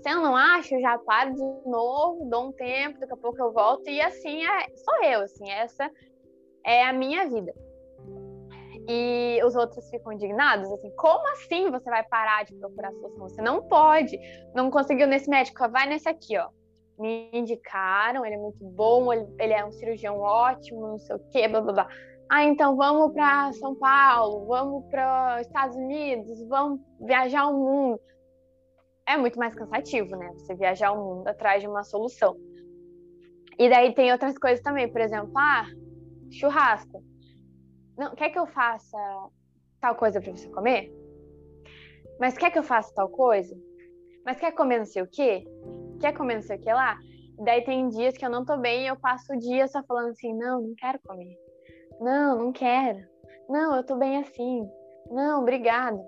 Se 0.00 0.10
eu 0.10 0.20
não 0.20 0.36
acho, 0.36 0.74
eu 0.74 0.80
já 0.80 0.98
paro 0.98 1.34
de 1.34 1.68
novo, 1.68 2.28
dou 2.28 2.48
um 2.48 2.52
tempo, 2.52 2.98
daqui 2.98 3.12
a 3.12 3.16
pouco 3.16 3.40
eu 3.40 3.52
volto. 3.52 3.88
E 3.88 4.00
assim 4.00 4.44
é, 4.44 4.66
sou 4.76 5.04
eu, 5.04 5.20
assim, 5.20 5.50
essa 5.50 5.90
é 6.64 6.84
a 6.84 6.92
minha 6.92 7.28
vida. 7.28 7.52
E 8.86 9.40
os 9.44 9.54
outros 9.54 9.88
ficam 9.88 10.12
indignados, 10.12 10.70
assim, 10.70 10.90
como 10.96 11.26
assim 11.32 11.70
você 11.70 11.88
vai 11.88 12.02
parar 12.02 12.44
de 12.44 12.54
procurar 12.54 12.92
solução? 12.92 13.28
Você 13.28 13.40
não 13.40 13.62
pode, 13.62 14.18
não 14.54 14.70
conseguiu 14.70 15.06
nesse 15.06 15.28
médico, 15.30 15.68
vai 15.70 15.86
nesse 15.88 16.08
aqui, 16.08 16.36
ó. 16.36 16.48
Me 16.98 17.30
indicaram, 17.32 18.24
ele 18.24 18.34
é 18.34 18.38
muito 18.38 18.62
bom, 18.62 19.12
ele, 19.12 19.52
é 19.52 19.64
um 19.64 19.72
cirurgião 19.72 20.20
ótimo, 20.20 20.86
não 20.86 20.98
sei 20.98 21.16
o 21.16 21.30
quê, 21.30 21.48
blá 21.48 21.60
blá 21.60 21.72
blá. 21.72 21.88
Ah, 22.30 22.44
então 22.44 22.76
vamos 22.76 23.12
para 23.12 23.52
São 23.54 23.74
Paulo, 23.74 24.46
vamos 24.46 24.84
para 24.90 25.40
Estados 25.40 25.76
Unidos, 25.76 26.46
vamos 26.48 26.80
viajar 27.00 27.46
o 27.46 27.54
mundo 27.54 28.00
é 29.06 29.16
muito 29.16 29.38
mais 29.38 29.54
cansativo, 29.54 30.16
né? 30.16 30.32
Você 30.34 30.54
viajar 30.54 30.92
o 30.92 31.16
mundo 31.16 31.28
atrás 31.28 31.62
de 31.62 31.68
uma 31.68 31.82
solução. 31.82 32.36
E 33.58 33.68
daí 33.68 33.94
tem 33.94 34.10
outras 34.10 34.36
coisas 34.38 34.60
também, 34.62 34.90
por 34.90 35.00
exemplo, 35.00 35.32
ah, 35.36 35.66
churrasco. 36.30 37.02
Não, 37.96 38.14
quer 38.14 38.30
que 38.30 38.38
eu 38.38 38.46
faça 38.46 38.98
tal 39.80 39.94
coisa 39.94 40.20
para 40.20 40.32
você 40.32 40.48
comer? 40.50 40.92
Mas 42.18 42.36
quer 42.36 42.50
que 42.50 42.58
eu 42.58 42.62
faça 42.62 42.94
tal 42.94 43.08
coisa? 43.08 43.56
Mas 44.24 44.38
quer 44.38 44.52
comer 44.52 44.78
não 44.78 44.86
sei 44.86 45.02
o 45.02 45.08
quê? 45.10 45.44
Quer 46.00 46.12
comer 46.12 46.36
não 46.36 46.42
sei 46.42 46.56
o 46.56 46.60
que 46.60 46.72
lá? 46.72 46.96
Daí 47.44 47.62
tem 47.64 47.88
dias 47.88 48.16
que 48.16 48.24
eu 48.24 48.30
não 48.30 48.44
tô 48.44 48.56
bem 48.56 48.84
e 48.84 48.86
eu 48.86 48.96
passo 48.96 49.32
o 49.32 49.38
dia 49.38 49.66
só 49.66 49.82
falando 49.82 50.10
assim, 50.10 50.32
não, 50.34 50.60
não 50.60 50.74
quero 50.76 50.98
comer. 51.04 51.36
Não, 52.00 52.38
não 52.38 52.52
quero. 52.52 53.00
Não, 53.48 53.76
eu 53.76 53.84
tô 53.84 53.96
bem 53.96 54.18
assim. 54.18 54.68
Não, 55.10 55.42
obrigado 55.42 56.00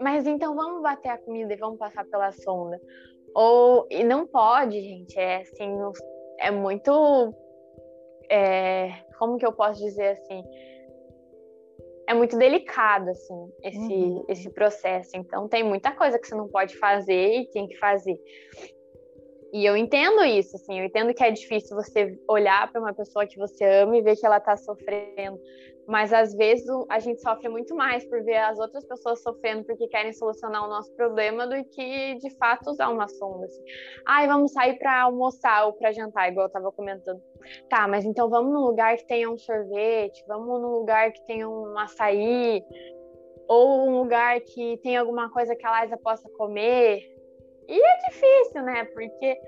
mas 0.00 0.26
então 0.26 0.54
vamos 0.54 0.82
bater 0.82 1.10
a 1.10 1.18
comida 1.18 1.52
e 1.52 1.56
vamos 1.56 1.78
passar 1.78 2.04
pela 2.06 2.32
sonda. 2.32 2.80
Ou, 3.34 3.86
e 3.90 4.02
não 4.04 4.26
pode, 4.26 4.80
gente, 4.80 5.18
é 5.18 5.40
assim, 5.40 5.76
é 6.40 6.50
muito. 6.50 7.34
É, 8.30 8.90
como 9.18 9.36
que 9.36 9.46
eu 9.46 9.52
posso 9.52 9.80
dizer 9.80 10.18
assim? 10.18 10.42
É 12.08 12.14
muito 12.14 12.38
delicado, 12.38 13.10
assim, 13.10 13.52
esse, 13.62 13.78
uhum. 13.78 14.24
esse 14.28 14.50
processo. 14.50 15.10
Então, 15.16 15.48
tem 15.48 15.64
muita 15.64 15.90
coisa 15.90 16.18
que 16.18 16.26
você 16.26 16.34
não 16.34 16.48
pode 16.48 16.76
fazer 16.78 17.40
e 17.40 17.50
tem 17.50 17.66
que 17.66 17.76
fazer. 17.78 18.16
E 19.52 19.64
eu 19.64 19.76
entendo 19.76 20.24
isso, 20.24 20.56
assim, 20.56 20.78
eu 20.78 20.84
entendo 20.84 21.14
que 21.14 21.24
é 21.24 21.30
difícil 21.30 21.76
você 21.76 22.18
olhar 22.28 22.70
para 22.70 22.80
uma 22.80 22.92
pessoa 22.92 23.26
que 23.26 23.38
você 23.38 23.64
ama 23.64 23.96
e 23.96 24.02
ver 24.02 24.16
que 24.16 24.26
ela 24.26 24.36
está 24.38 24.56
sofrendo. 24.56 25.40
Mas 25.86 26.12
às 26.12 26.34
vezes 26.34 26.66
a 26.88 26.98
gente 26.98 27.20
sofre 27.22 27.48
muito 27.48 27.74
mais 27.74 28.04
por 28.06 28.22
ver 28.24 28.38
as 28.38 28.58
outras 28.58 28.84
pessoas 28.84 29.22
sofrendo 29.22 29.64
porque 29.64 29.86
querem 29.86 30.12
solucionar 30.12 30.64
o 30.64 30.68
nosso 30.68 30.92
problema 30.94 31.46
do 31.46 31.64
que 31.64 32.14
de 32.16 32.30
fato 32.36 32.70
usar 32.70 32.88
uma 32.88 33.08
sonda. 33.08 33.46
Assim. 33.46 33.62
Ai, 34.06 34.26
vamos 34.26 34.52
sair 34.52 34.78
para 34.78 35.02
almoçar 35.02 35.66
ou 35.66 35.72
para 35.72 35.92
jantar, 35.92 36.28
igual 36.28 36.44
eu 36.44 36.48
estava 36.48 36.72
comentando. 36.72 37.22
Tá, 37.68 37.86
mas 37.86 38.04
então 38.04 38.28
vamos 38.28 38.52
num 38.52 38.66
lugar 38.66 38.96
que 38.96 39.06
tenha 39.06 39.30
um 39.30 39.38
sorvete, 39.38 40.24
vamos 40.26 40.60
num 40.60 40.78
lugar 40.78 41.12
que 41.12 41.24
tenha 41.26 41.48
um 41.48 41.78
açaí. 41.78 42.64
ou 43.48 43.88
um 43.88 43.98
lugar 44.00 44.40
que 44.40 44.76
tem 44.78 44.96
alguma 44.96 45.30
coisa 45.30 45.54
que 45.54 45.64
a 45.64 45.82
Liza 45.82 45.96
possa 45.96 46.28
comer. 46.30 47.00
E 47.68 47.80
é 47.80 47.96
difícil, 48.08 48.62
né? 48.62 48.84
Porque 48.86 49.38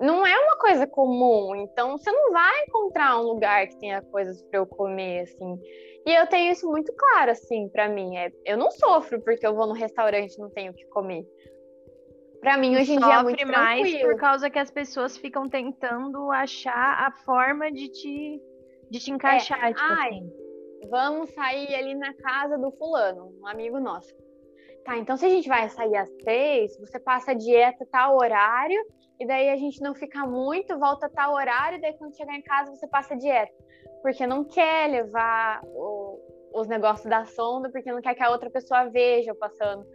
não 0.00 0.26
é 0.26 0.36
uma 0.38 0.56
coisa 0.56 0.86
comum. 0.86 1.54
Então, 1.54 1.98
você 1.98 2.10
não 2.10 2.32
vai 2.32 2.64
encontrar 2.64 3.20
um 3.20 3.24
lugar 3.24 3.66
que 3.68 3.78
tenha 3.78 4.00
coisas 4.00 4.42
para 4.42 4.58
eu 4.58 4.66
comer, 4.66 5.20
assim. 5.20 5.60
E 6.06 6.12
eu 6.12 6.26
tenho 6.26 6.50
isso 6.50 6.66
muito 6.66 6.92
claro, 6.94 7.30
assim, 7.30 7.68
para 7.68 7.88
mim. 7.88 8.16
É, 8.16 8.32
eu 8.46 8.56
não 8.56 8.70
sofro 8.70 9.20
porque 9.20 9.46
eu 9.46 9.54
vou 9.54 9.66
no 9.66 9.74
restaurante 9.74 10.34
e 10.34 10.40
não 10.40 10.48
tenho 10.50 10.72
o 10.72 10.74
que 10.74 10.86
comer. 10.86 11.24
Para 12.40 12.56
mim, 12.56 12.74
hoje 12.74 12.94
em 12.94 12.98
dia 12.98 13.20
é 13.20 13.22
muito 13.22 13.46
mais 13.46 13.82
tranquilo. 13.82 14.10
por 14.10 14.18
causa 14.18 14.48
que 14.48 14.58
as 14.58 14.70
pessoas 14.70 15.18
ficam 15.18 15.46
tentando 15.46 16.30
achar 16.30 17.06
a 17.06 17.12
forma 17.24 17.70
de 17.70 17.88
te, 17.90 18.42
de 18.90 18.98
te 18.98 19.10
encaixar, 19.10 19.62
é, 19.62 19.74
tipo 19.74 19.80
ai, 19.82 20.08
assim. 20.08 20.32
Vamos 20.88 21.30
sair 21.34 21.74
ali 21.74 21.94
na 21.94 22.14
casa 22.14 22.56
do 22.56 22.72
fulano, 22.72 23.34
um 23.38 23.46
amigo 23.46 23.78
nosso. 23.78 24.14
Tá, 24.86 24.96
então 24.96 25.18
se 25.18 25.26
a 25.26 25.28
gente 25.28 25.46
vai 25.46 25.68
sair 25.68 25.94
às 25.94 26.08
três, 26.12 26.74
você 26.78 26.98
passa 26.98 27.32
a 27.32 27.34
dieta 27.34 27.86
tal 27.92 28.16
horário, 28.16 28.82
e 29.20 29.26
daí 29.26 29.50
a 29.50 29.56
gente 29.56 29.82
não 29.82 29.94
fica 29.94 30.26
muito, 30.26 30.78
volta 30.78 31.10
tal 31.10 31.34
horário, 31.34 31.76
e 31.76 31.80
daí 31.80 31.92
quando 31.92 32.16
chegar 32.16 32.34
em 32.34 32.42
casa 32.42 32.74
você 32.74 32.88
passa 32.88 33.12
a 33.12 33.16
dieta. 33.18 33.52
Porque 34.00 34.26
não 34.26 34.44
quer 34.44 34.88
levar 34.90 35.60
o, 35.62 36.18
os 36.54 36.66
negócios 36.66 37.06
da 37.06 37.26
sonda, 37.26 37.68
porque 37.70 37.92
não 37.92 38.00
quer 38.00 38.14
que 38.14 38.22
a 38.22 38.30
outra 38.30 38.48
pessoa 38.48 38.88
veja 38.88 39.30
eu 39.32 39.34
passando 39.36 39.86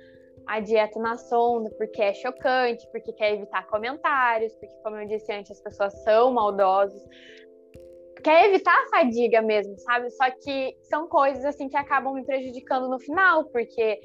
a 0.46 0.60
dieta 0.60 1.00
na 1.00 1.18
sonda, 1.18 1.72
porque 1.72 2.04
é 2.04 2.14
chocante, 2.14 2.88
porque 2.92 3.12
quer 3.14 3.34
evitar 3.34 3.66
comentários, 3.68 4.54
porque, 4.58 4.76
como 4.84 4.98
eu 4.98 5.08
disse 5.08 5.34
antes, 5.34 5.52
as 5.52 5.62
pessoas 5.62 6.04
são 6.04 6.32
maldosas. 6.32 7.02
Quer 8.24 8.46
evitar 8.50 8.76
a 8.76 8.90
fadiga 8.90 9.42
mesmo, 9.42 9.76
sabe? 9.80 10.10
Só 10.12 10.30
que 10.30 10.78
são 10.84 11.08
coisas 11.08 11.44
assim 11.46 11.68
que 11.68 11.78
acabam 11.78 12.14
me 12.14 12.24
prejudicando 12.24 12.88
no 12.88 13.00
final, 13.00 13.46
porque 13.46 14.00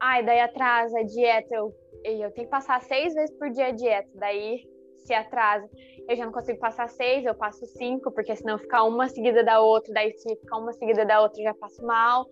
ai, 0.00 0.24
daí 0.24 0.40
atrasa 0.40 1.00
a 1.00 1.02
dieta, 1.02 1.54
eu, 1.54 1.74
eu 2.14 2.30
tenho 2.30 2.46
que 2.46 2.50
passar 2.50 2.80
seis 2.82 3.14
vezes 3.14 3.36
por 3.36 3.50
dia 3.50 3.66
a 3.66 3.70
dieta, 3.72 4.08
daí 4.14 4.64
se 4.96 5.14
atrasa, 5.14 5.68
eu 6.08 6.16
já 6.16 6.24
não 6.24 6.32
consigo 6.32 6.58
passar 6.58 6.88
seis, 6.88 7.24
eu 7.24 7.34
passo 7.34 7.64
cinco, 7.66 8.10
porque 8.10 8.34
senão 8.34 8.58
fica 8.58 8.82
uma 8.82 9.08
seguida 9.08 9.42
da 9.44 9.60
outra, 9.60 9.92
daí 9.92 10.12
se 10.12 10.36
ficar 10.36 10.58
uma 10.58 10.72
seguida 10.72 11.04
da 11.04 11.20
outra, 11.20 11.42
já 11.42 11.54
passo 11.54 11.84
mal. 11.84 12.26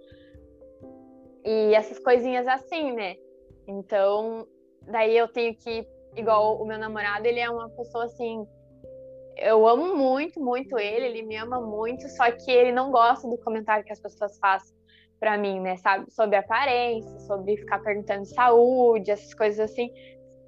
E 1.45 1.75
essas 1.75 1.99
coisinhas 1.99 2.47
assim, 2.49 2.93
né? 2.93 3.16
Então, 3.68 4.47
daí 4.83 5.16
eu 5.16 5.29
tenho 5.29 5.55
que, 5.57 5.87
igual 6.16 6.61
o 6.61 6.66
meu 6.66 6.79
namorado, 6.79 7.27
ele 7.27 7.41
é 7.41 7.49
uma 7.49 7.68
pessoa 7.70 8.05
assim. 8.05 8.47
Eu 9.37 9.66
amo 9.66 9.97
muito, 9.97 10.41
muito 10.41 10.79
ele, 10.79 11.07
ele 11.07 11.22
me 11.22 11.37
ama 11.37 11.61
muito, 11.61 12.09
só 12.11 12.31
que 12.31 12.51
ele 12.51 12.72
não 12.72 12.91
gosta 12.91 13.29
do 13.29 13.37
comentário 13.39 13.85
que 13.85 13.93
as 13.93 14.01
pessoas 14.01 14.39
fazem 14.39 14.74
para 15.25 15.39
mim, 15.39 15.59
né? 15.59 15.79
Sabe? 15.79 16.11
Sobre 16.12 16.37
aparência, 16.37 17.18
sobre 17.20 17.57
ficar 17.57 17.79
perguntando 17.79 18.25
de 18.25 18.35
saúde, 18.35 19.11
essas 19.11 19.33
coisas 19.33 19.59
assim. 19.59 19.91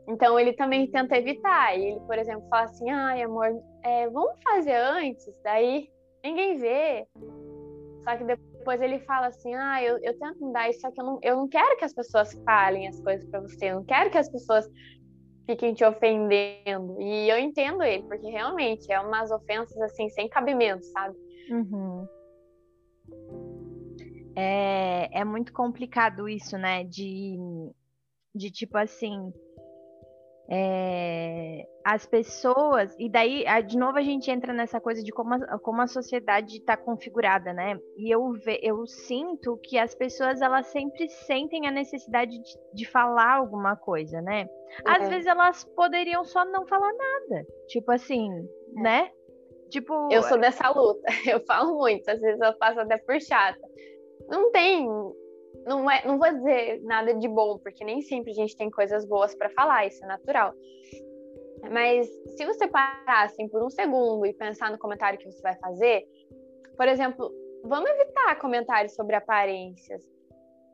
Então 0.07 0.39
ele 0.39 0.53
também 0.53 0.87
tenta 0.91 1.17
evitar. 1.17 1.75
Ele, 1.75 1.99
por 2.01 2.19
exemplo, 2.19 2.47
fala 2.51 2.65
assim: 2.65 2.91
ai, 2.91 3.23
amor, 3.23 3.49
é, 3.83 4.07
vamos 4.11 4.39
fazer 4.45 4.75
antes, 4.75 5.35
daí 5.43 5.89
ninguém 6.23 6.59
vê. 6.59 7.07
Só 8.05 8.19
que 8.19 8.25
depois 8.25 8.83
ele 8.83 8.99
fala 9.01 9.29
assim: 9.29 9.55
ah, 9.55 9.83
eu, 9.83 9.99
eu 10.03 10.19
tento 10.19 10.45
mudar 10.45 10.69
isso, 10.69 10.81
só 10.81 10.91
que 10.91 11.01
eu 11.01 11.07
não, 11.07 11.19
eu 11.23 11.37
não 11.37 11.49
quero 11.49 11.79
que 11.79 11.85
as 11.87 11.95
pessoas 11.95 12.35
falem 12.45 12.87
as 12.87 13.01
coisas 13.01 13.27
para 13.31 13.41
você, 13.41 13.71
eu 13.71 13.77
não 13.77 13.85
quero 13.85 14.11
que 14.11 14.19
as 14.19 14.31
pessoas 14.31 14.69
fiquem 15.47 15.73
te 15.73 15.87
ofendendo. 15.87 17.01
E 17.01 17.31
eu 17.31 17.39
entendo 17.39 17.83
ele, 17.83 18.03
porque 18.03 18.29
realmente 18.29 18.93
é 18.93 19.01
umas 19.01 19.31
ofensas 19.31 19.81
assim, 19.81 20.11
sem 20.11 20.29
cabimento, 20.29 20.85
sabe? 20.85 21.17
Uhum. 21.51 22.07
É, 24.37 25.21
é 25.21 25.25
muito 25.25 25.53
complicado 25.53 26.29
isso, 26.29 26.59
né? 26.59 26.85
De, 26.85 27.37
de 28.35 28.51
tipo 28.51 28.77
assim 28.77 29.33
é, 30.49 31.67
as 31.85 32.07
pessoas, 32.07 32.95
e 32.99 33.09
daí, 33.09 33.45
de 33.67 33.77
novo, 33.77 33.99
a 33.99 34.03
gente 34.03 34.31
entra 34.31 34.53
nessa 34.53 34.81
coisa 34.81 35.03
de 35.03 35.11
como 35.11 35.35
a, 35.35 35.59
como 35.59 35.83
a 35.83 35.89
sociedade 35.89 36.59
está 36.59 36.77
configurada, 36.77 37.53
né? 37.53 37.79
E 37.97 38.15
eu, 38.15 38.33
ve, 38.33 38.61
eu 38.63 38.87
sinto 38.87 39.59
que 39.63 39.77
as 39.77 39.95
pessoas, 39.95 40.41
elas 40.41 40.67
sempre 40.69 41.09
sentem 41.09 41.67
a 41.67 41.71
necessidade 41.71 42.31
de, 42.31 42.59
de 42.75 42.85
falar 42.89 43.35
alguma 43.35 43.77
coisa, 43.77 44.21
né? 44.21 44.49
Às 44.85 45.05
uhum. 45.05 45.11
vezes 45.11 45.27
elas 45.27 45.65
poderiam 45.75 46.25
só 46.25 46.45
não 46.45 46.67
falar 46.67 46.93
nada. 46.93 47.45
Tipo 47.67 47.91
assim, 47.91 48.31
é. 48.77 48.81
né? 48.81 49.11
Tipo. 49.69 50.09
Eu 50.13 50.23
sou 50.23 50.39
dessa 50.39 50.71
luta, 50.71 51.03
eu 51.27 51.41
falo 51.41 51.77
muito, 51.77 52.09
às 52.09 52.21
vezes 52.21 52.41
eu 52.41 52.57
passo 52.57 52.79
até 52.79 52.99
por 52.99 53.21
chata. 53.21 53.67
Não 54.29 54.51
tem 54.51 54.89
não, 55.65 55.91
é, 55.91 56.07
não 56.07 56.19
vou 56.19 56.33
dizer 56.33 56.81
nada 56.83 57.15
de 57.15 57.29
bom, 57.29 57.59
porque 57.59 57.85
nem 57.85 58.01
sempre 58.01 58.31
a 58.31 58.35
gente 58.35 58.57
tem 58.57 58.71
coisas 58.71 59.05
boas 59.05 59.35
para 59.35 59.51
falar, 59.51 59.87
isso 59.87 60.05
é 60.05 60.07
natural. 60.07 60.53
Mas 61.71 62.09
se 62.37 62.45
você 62.45 62.69
parar 62.69 63.25
assim 63.25 63.49
por 63.49 63.63
um 63.63 63.71
segundo 63.71 64.25
e 64.27 64.33
pensar 64.33 64.71
no 64.71 64.79
comentário 64.79 65.19
que 65.19 65.31
você 65.31 65.43
vai 65.43 65.57
fazer, 65.57 66.07
por 66.77 66.87
exemplo, 66.87 67.33
vamos 67.65 67.91
evitar 67.91 68.39
comentários 68.39 68.95
sobre 68.95 69.17
aparências. 69.17 70.03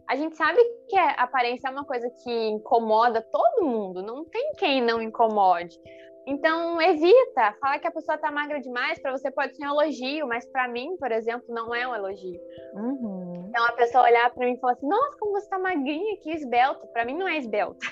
A 0.09 0.17
gente 0.17 0.37
sabe 0.37 0.59
que 0.89 0.99
a 0.99 1.13
aparência 1.13 1.69
é 1.69 1.71
uma 1.71 1.85
coisa 1.85 2.11
que 2.23 2.49
incomoda 2.49 3.23
todo 3.23 3.65
mundo, 3.65 4.03
não 4.03 4.25
tem 4.25 4.53
quem 4.59 4.83
não 4.83 5.01
incomode. 5.01 5.81
Então, 6.27 6.81
evita. 6.81 7.53
Fala 7.61 7.79
que 7.79 7.87
a 7.87 7.91
pessoa 7.91 8.19
tá 8.19 8.31
magra 8.31 8.61
demais, 8.61 8.99
para 9.01 9.11
você 9.11 9.31
pode 9.31 9.57
ser 9.57 9.67
um 9.67 9.71
elogio, 9.71 10.27
mas 10.27 10.45
para 10.47 10.69
mim, 10.69 10.97
por 10.99 11.11
exemplo, 11.11 11.47
não 11.49 11.75
é 11.75 11.87
um 11.87 11.95
elogio. 11.95 12.41
Uhum. 12.75 13.32
Então, 13.53 13.67
a 13.67 13.73
pessoa 13.73 14.05
olhar 14.05 14.33
para 14.33 14.47
mim 14.47 14.55
e 14.55 14.59
falar 14.59 14.73
assim: 14.73 14.89
Nossa, 14.89 15.19
como 15.19 15.33
você 15.33 15.47
tá 15.47 15.59
magrinha 15.59 16.15
aqui, 16.15 16.31
esbelta. 16.31 16.87
Para 16.87 17.05
mim, 17.05 17.15
não 17.15 17.29
é 17.29 17.37
esbelta. 17.37 17.87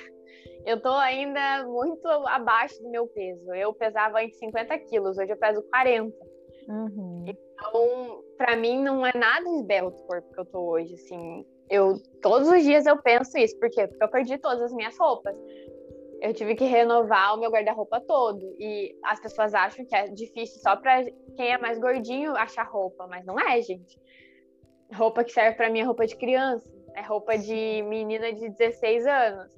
Eu 0.65 0.81
tô 0.81 0.91
ainda 0.93 1.67
muito 1.67 2.09
abaixo 2.09 2.83
do 2.83 2.91
meu 2.91 3.07
peso. 3.09 3.53
Eu 3.55 3.75
pesava 3.75 4.21
antes 4.21 4.39
50 4.39 4.79
quilos, 4.81 5.19
hoje 5.19 5.33
eu 5.33 5.37
peso 5.37 5.63
40. 5.71 6.15
Uhum. 6.69 7.25
Então, 7.27 8.25
para 8.39 8.57
mim, 8.57 8.83
não 8.83 9.07
é 9.07 9.13
nada 9.15 9.49
esbelto 9.51 10.03
o 10.03 10.07
corpo 10.07 10.33
que 10.33 10.41
eu 10.41 10.47
tô 10.47 10.61
hoje. 10.61 10.95
Assim, 10.95 11.47
eu 11.69 11.95
todos 12.23 12.49
os 12.49 12.63
dias 12.63 12.87
eu 12.87 13.01
penso 13.03 13.37
isso. 13.37 13.59
Por 13.59 13.69
quê? 13.71 13.87
Porque 13.87 14.03
eu 14.03 14.09
perdi 14.09 14.39
todas 14.39 14.63
as 14.63 14.73
minhas 14.73 14.99
roupas 14.99 15.37
eu 16.23 16.35
tive 16.35 16.55
que 16.55 16.65
renovar 16.65 17.35
o 17.35 17.41
meu 17.41 17.51
guarda-roupa 17.51 18.01
todo. 18.01 18.55
E 18.59 18.95
as 19.05 19.21
pessoas 19.21 19.55
acham 19.55 19.85
que 19.87 19.97
é 19.97 20.09
difícil 20.09 20.61
só 20.61 20.77
para 20.77 21.05
quem 21.37 21.53
é 21.53 21.59
mais 21.59 21.79
gordinho 21.79 22.37
achar 22.37 22.65
roupa, 22.65 23.07
mas 23.07 23.25
não 23.25 23.39
é, 23.41 23.61
gente. 23.63 23.99
Roupa 24.95 25.25
que 25.25 25.33
serve 25.33 25.57
para 25.57 25.71
mim 25.71 25.81
é 25.81 25.85
roupa 25.85 26.07
de 26.07 26.17
criança, 26.17 26.69
é 26.95 27.03
roupa 27.03 27.39
de 27.39 27.83
menina 27.83 28.33
de 28.33 28.49
16 28.49 29.07
anos. 29.07 29.53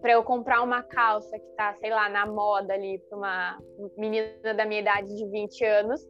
Para 0.00 0.12
eu 0.12 0.22
comprar 0.22 0.62
uma 0.62 0.82
calça 0.82 1.38
que 1.38 1.48
tá, 1.56 1.74
sei 1.80 1.90
lá, 1.90 2.08
na 2.08 2.26
moda 2.26 2.74
ali 2.74 2.98
para 3.08 3.18
uma 3.18 3.58
menina 3.96 4.54
da 4.54 4.64
minha 4.64 4.80
idade 4.80 5.14
de 5.16 5.26
20 5.26 5.64
anos, 5.64 6.00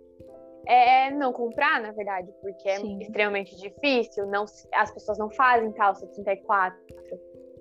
é 0.66 1.11
não 1.12 1.32
comprar, 1.32 1.80
na 1.80 1.93
verdade, 1.93 2.28
porque 2.43 2.68
é 2.68 2.76
Sim. 2.76 2.99
extremamente 2.99 3.57
difícil, 3.57 4.26
não 4.26 4.45
as 4.74 4.91
pessoas 4.93 5.16
não 5.16 5.30
fazem 5.30 5.72
calça 5.72 6.07
34 6.09 6.76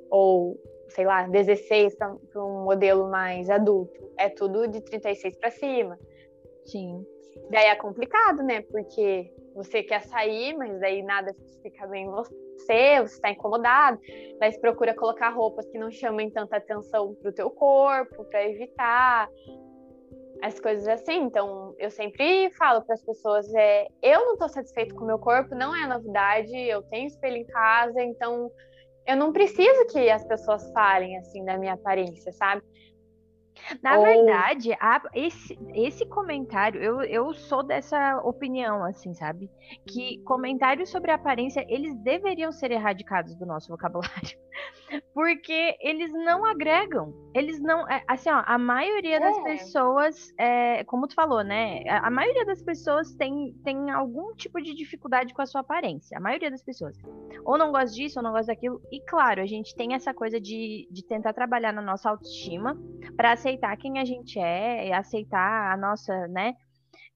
ou 0.10 0.60
sei 0.90 1.06
lá, 1.06 1.28
16 1.28 1.96
para 1.96 2.16
um 2.36 2.64
modelo 2.64 3.10
mais 3.10 3.50
adulto. 3.50 3.94
É 4.18 4.30
tudo 4.30 4.68
de 4.68 4.82
36 4.82 5.38
para 5.38 5.52
cima. 5.52 6.00
Sim. 6.66 7.06
Daí 7.50 7.66
é 7.66 7.76
complicado, 7.76 8.44
né? 8.44 8.62
Porque 8.62 9.32
você 9.56 9.84
quer 9.84 10.02
sair, 10.04 10.56
mas 10.58 10.80
daí 10.80 11.02
nada 11.04 11.34
fica 11.62 11.88
bem 11.88 12.06
em 12.06 12.10
você, 12.10 13.02
você 13.02 13.16
está 13.16 13.30
incomodado. 13.32 14.00
Daí 14.40 14.52
você 14.52 14.60
procura 14.60 14.94
colocar 14.94 15.30
roupas 15.30 15.66
que 15.68 15.78
não 15.78 15.92
chamem 15.92 16.30
tanta 16.30 16.58
atenção 16.58 17.16
para 17.16 17.30
o 17.30 17.34
teu 17.34 17.50
corpo, 17.50 18.24
para 18.26 18.48
evitar 18.50 19.30
as 20.42 20.60
coisas 20.60 20.88
assim. 20.88 21.24
Então, 21.24 21.74
eu 21.80 21.90
sempre 21.90 22.50
falo 22.52 22.82
para 22.82 22.96
as 22.96 23.04
pessoas: 23.04 23.54
é, 23.54 23.88
eu 24.02 24.26
não 24.26 24.34
estou 24.34 24.50
satisfeito 24.50 24.96
com 24.96 25.04
o 25.04 25.08
meu 25.08 25.20
corpo, 25.20 25.56
não 25.56 25.76
é 25.76 25.88
novidade, 25.88 26.56
eu 26.56 26.82
tenho 26.84 27.08
espelho 27.08 27.38
em 27.38 27.46
casa, 27.46 28.02
então 28.02 28.52
eu 29.08 29.16
não 29.16 29.32
preciso 29.32 29.86
que 29.88 30.10
as 30.10 30.26
pessoas 30.26 30.72
falem 30.72 31.18
assim 31.18 31.46
da 31.46 31.58
minha 31.58 31.74
aparência, 31.74 32.32
sabe? 32.34 32.64
Na 33.82 33.98
Ou... 33.98 34.04
verdade, 34.04 34.74
a, 34.80 35.02
esse, 35.14 35.58
esse 35.74 36.06
comentário, 36.06 36.82
eu, 36.82 37.02
eu 37.02 37.34
sou 37.34 37.64
dessa 37.64 38.18
opinião, 38.24 38.84
assim, 38.84 39.14
sabe? 39.14 39.50
Que 39.86 40.20
comentários 40.24 40.90
sobre 40.90 41.12
aparência, 41.12 41.66
eles 41.68 41.96
deveriam 41.96 42.52
ser 42.52 42.72
erradicados 42.72 43.36
do 43.36 43.46
nosso 43.46 43.70
vocabulário. 43.70 44.38
Porque 45.14 45.78
eles 45.80 46.12
não 46.12 46.46
agregam. 46.46 47.14
Eles 47.34 47.60
não. 47.60 47.88
É, 47.90 48.04
assim, 48.08 48.30
ó, 48.30 48.44
a 48.46 48.58
maioria 48.58 49.20
das 49.20 49.38
é. 49.38 49.44
pessoas, 49.44 50.34
é, 50.38 50.84
como 50.86 51.08
tu 51.08 51.16
falou, 51.16 51.44
né? 51.44 51.84
A, 51.88 52.08
a, 52.08 52.10
maioria 52.12 52.46
das 52.46 52.62
pessoas 52.62 53.14
tem, 53.16 53.54
tem 53.64 53.90
algum 53.90 54.34
tipo 54.36 54.62
de 54.62 54.74
dificuldade 54.74 55.34
com 55.34 55.42
a 55.42 55.46
sua 55.46 55.62
aparência. 55.62 56.18
A 56.18 56.22
maioria 56.22 56.52
das 56.52 56.64
pessoas. 56.64 56.98
Ou 57.44 57.58
não 57.58 57.72
gosta 57.72 57.96
disso, 57.96 58.20
ou 58.20 58.24
não 58.24 58.32
gosta 58.32 58.54
daquilo. 58.54 58.82
E 58.92 59.02
claro, 59.02 59.42
a 59.42 59.46
gente 59.46 59.76
tem 59.76 59.94
essa 59.94 60.14
coisa 60.14 60.40
de, 60.40 60.88
de 60.92 61.04
tentar 61.04 61.34
trabalhar 61.34 61.72
na 61.72 61.82
nossa 61.82 62.10
autoestima 62.10 62.78
para 63.16 63.32
aceitar 63.32 63.76
quem 63.78 64.00
a 64.00 64.06
gente 64.06 64.40
é, 64.40 64.94
aceitar 64.94 65.74
a 65.74 65.78
nossa, 65.78 66.28
né? 66.28 66.54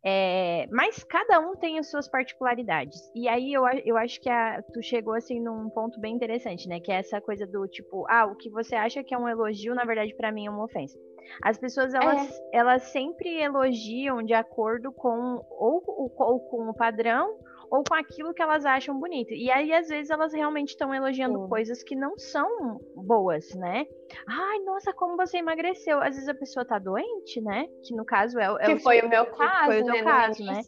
É, 0.04 0.66
mas 0.72 1.04
cada 1.04 1.40
um 1.40 1.56
tem 1.56 1.78
as 1.78 1.90
suas 1.90 2.08
particularidades. 2.08 3.12
E 3.14 3.28
aí 3.28 3.54
eu, 3.54 3.64
eu 3.86 3.98
acho 3.98 4.22
que 4.22 4.30
a, 4.30 4.62
tu 4.74 4.82
chegou 4.82 5.14
assim 5.14 5.42
num 5.42 5.70
ponto 5.70 6.00
bem 6.00 6.16
interessante, 6.16 6.68
né? 6.70 6.80
Que 6.80 6.92
é 6.92 7.00
essa 7.00 7.20
coisa 7.20 7.46
do 7.46 7.68
tipo, 7.68 8.06
ah, 8.08 8.26
o 8.26 8.36
que 8.36 8.50
você 8.50 8.76
acha 8.76 9.04
que 9.04 9.14
é 9.14 9.18
um 9.18 9.28
elogio, 9.28 9.76
na 9.76 9.84
verdade, 9.84 10.16
para 10.16 10.32
mim 10.32 10.48
é 10.48 10.50
uma 10.50 10.64
ofensa. 10.64 10.98
As 11.44 11.58
pessoas 11.58 11.94
elas, 11.94 12.40
é. 12.54 12.58
elas 12.58 12.84
sempre 12.84 13.42
elogiam 13.42 14.24
de 14.24 14.34
acordo 14.34 14.92
com 14.92 15.46
ou, 15.50 15.84
ou, 15.86 16.12
ou 16.18 16.40
com 16.40 16.70
o 16.70 16.74
padrão 16.74 17.38
ou 17.70 17.84
com 17.84 17.94
aquilo 17.94 18.34
que 18.34 18.42
elas 18.42 18.66
acham 18.66 19.00
bonito. 19.00 19.34
E 19.34 19.50
aí, 19.52 19.74
às 19.74 19.88
vezes, 19.88 20.10
elas 20.10 20.34
realmente 20.34 20.70
estão 20.70 20.94
elogiando 20.94 21.40
Sim. 21.44 21.50
coisas 21.50 21.84
que 21.84 21.96
não 21.96 22.18
são 22.18 22.80
boas, 22.96 23.54
né? 23.56 23.86
Ai, 24.28 24.60
nossa, 24.60 24.92
como 24.94 25.16
você 25.16 25.38
emagreceu. 25.38 26.02
Às 26.02 26.16
vezes 26.16 26.28
a 26.28 26.34
pessoa 26.34 26.66
tá 26.66 26.80
doente, 26.80 27.40
né? 27.42 27.68
Que 27.84 27.96
no 27.96 28.04
caso 28.04 28.40
é, 28.40 28.46
é 28.62 28.66
que 28.66 28.74
o. 28.74 28.80
foi 28.80 29.02
o 29.02 29.10
meu 29.10 29.26
caso. 29.28 29.66
Foi 29.66 29.82
o 29.82 29.86
né? 29.86 30.04
caso, 30.04 30.44
né? 30.44 30.62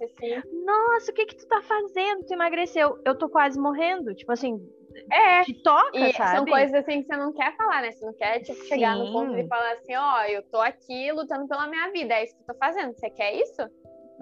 Nossa, 0.66 1.12
o 1.12 1.16
que 1.16 1.26
que 1.26 1.38
tu 1.38 1.48
tá 1.48 1.62
fazendo? 1.62 2.24
Tu 2.26 2.34
emagreceu. 2.34 3.00
Eu 3.06 3.18
tô 3.18 3.30
quase 3.30 3.60
morrendo. 3.60 4.14
Tipo 4.14 4.32
assim, 4.32 4.62
é. 5.12 5.44
Te 5.44 5.54
toca, 5.64 5.98
e 5.98 6.14
sabe? 6.14 6.38
São 6.38 6.46
coisas 6.46 6.74
assim 6.74 7.02
que 7.02 7.08
você 7.08 7.18
não 7.18 7.34
quer 7.34 7.56
falar, 7.56 7.82
né? 7.82 7.92
Você 7.92 8.06
não 8.06 8.14
quer, 8.14 8.40
tipo, 8.42 8.64
chegar 8.66 8.96
Sim. 8.96 9.06
no 9.06 9.12
ponto 9.12 9.36
de 9.36 9.48
falar 9.48 9.74
assim, 9.74 9.96
ó, 9.96 10.20
oh, 10.20 10.24
eu 10.24 10.44
tô 10.44 10.58
aqui 10.58 11.12
lutando 11.12 11.48
pela 11.48 11.68
minha 11.68 11.92
vida, 11.92 12.14
é 12.14 12.24
isso 12.24 12.36
que 12.36 12.42
eu 12.42 12.54
tô 12.54 12.60
fazendo. 12.60 12.94
Você 12.94 13.10
quer 13.10 13.34
isso? 13.36 13.62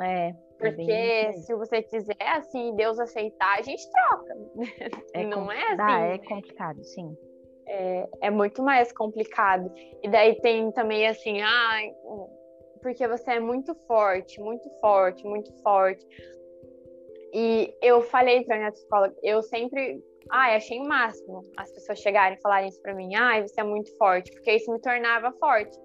É. 0.01 0.33
é 0.61 0.71
Porque 0.71 1.33
se 1.33 1.55
você 1.55 1.81
quiser, 1.81 2.15
assim, 2.19 2.75
Deus 2.75 2.99
aceitar, 2.99 3.59
a 3.59 3.61
gente 3.61 3.83
troca. 3.91 4.37
É 5.13 5.23
não 5.25 5.51
é 5.51 5.63
assim. 5.63 5.77
Dá, 5.77 5.99
é 6.01 6.17
complicado, 6.17 6.83
sim. 6.83 7.17
É, 7.67 8.07
é 8.21 8.29
muito 8.29 8.63
mais 8.63 8.91
complicado. 8.91 9.71
E 10.01 10.09
daí 10.09 10.35
tem 10.41 10.71
também 10.71 11.07
assim, 11.07 11.41
ah, 11.41 11.79
porque 12.81 13.07
você 13.07 13.33
é 13.33 13.39
muito 13.39 13.75
forte, 13.87 14.41
muito 14.41 14.69
forte, 14.81 15.25
muito 15.25 15.53
forte. 15.61 16.05
E 17.33 17.73
eu 17.81 18.01
falei 18.01 18.43
pra 18.43 18.57
minha 18.57 18.71
psicóloga, 18.71 19.15
eu 19.21 19.41
sempre, 19.43 20.03
ah, 20.31 20.55
achei 20.55 20.79
o 20.79 20.87
máximo 20.87 21.45
as 21.55 21.71
pessoas 21.71 21.99
chegarem 21.99 22.37
e 22.37 22.41
falarem 22.41 22.69
isso 22.69 22.81
pra 22.81 22.95
mim, 22.95 23.13
ah, 23.15 23.39
você 23.41 23.61
é 23.61 23.63
muito 23.63 23.95
forte, 23.97 24.31
porque 24.31 24.51
isso 24.53 24.71
me 24.71 24.79
tornava 24.79 25.31
forte. 25.33 25.77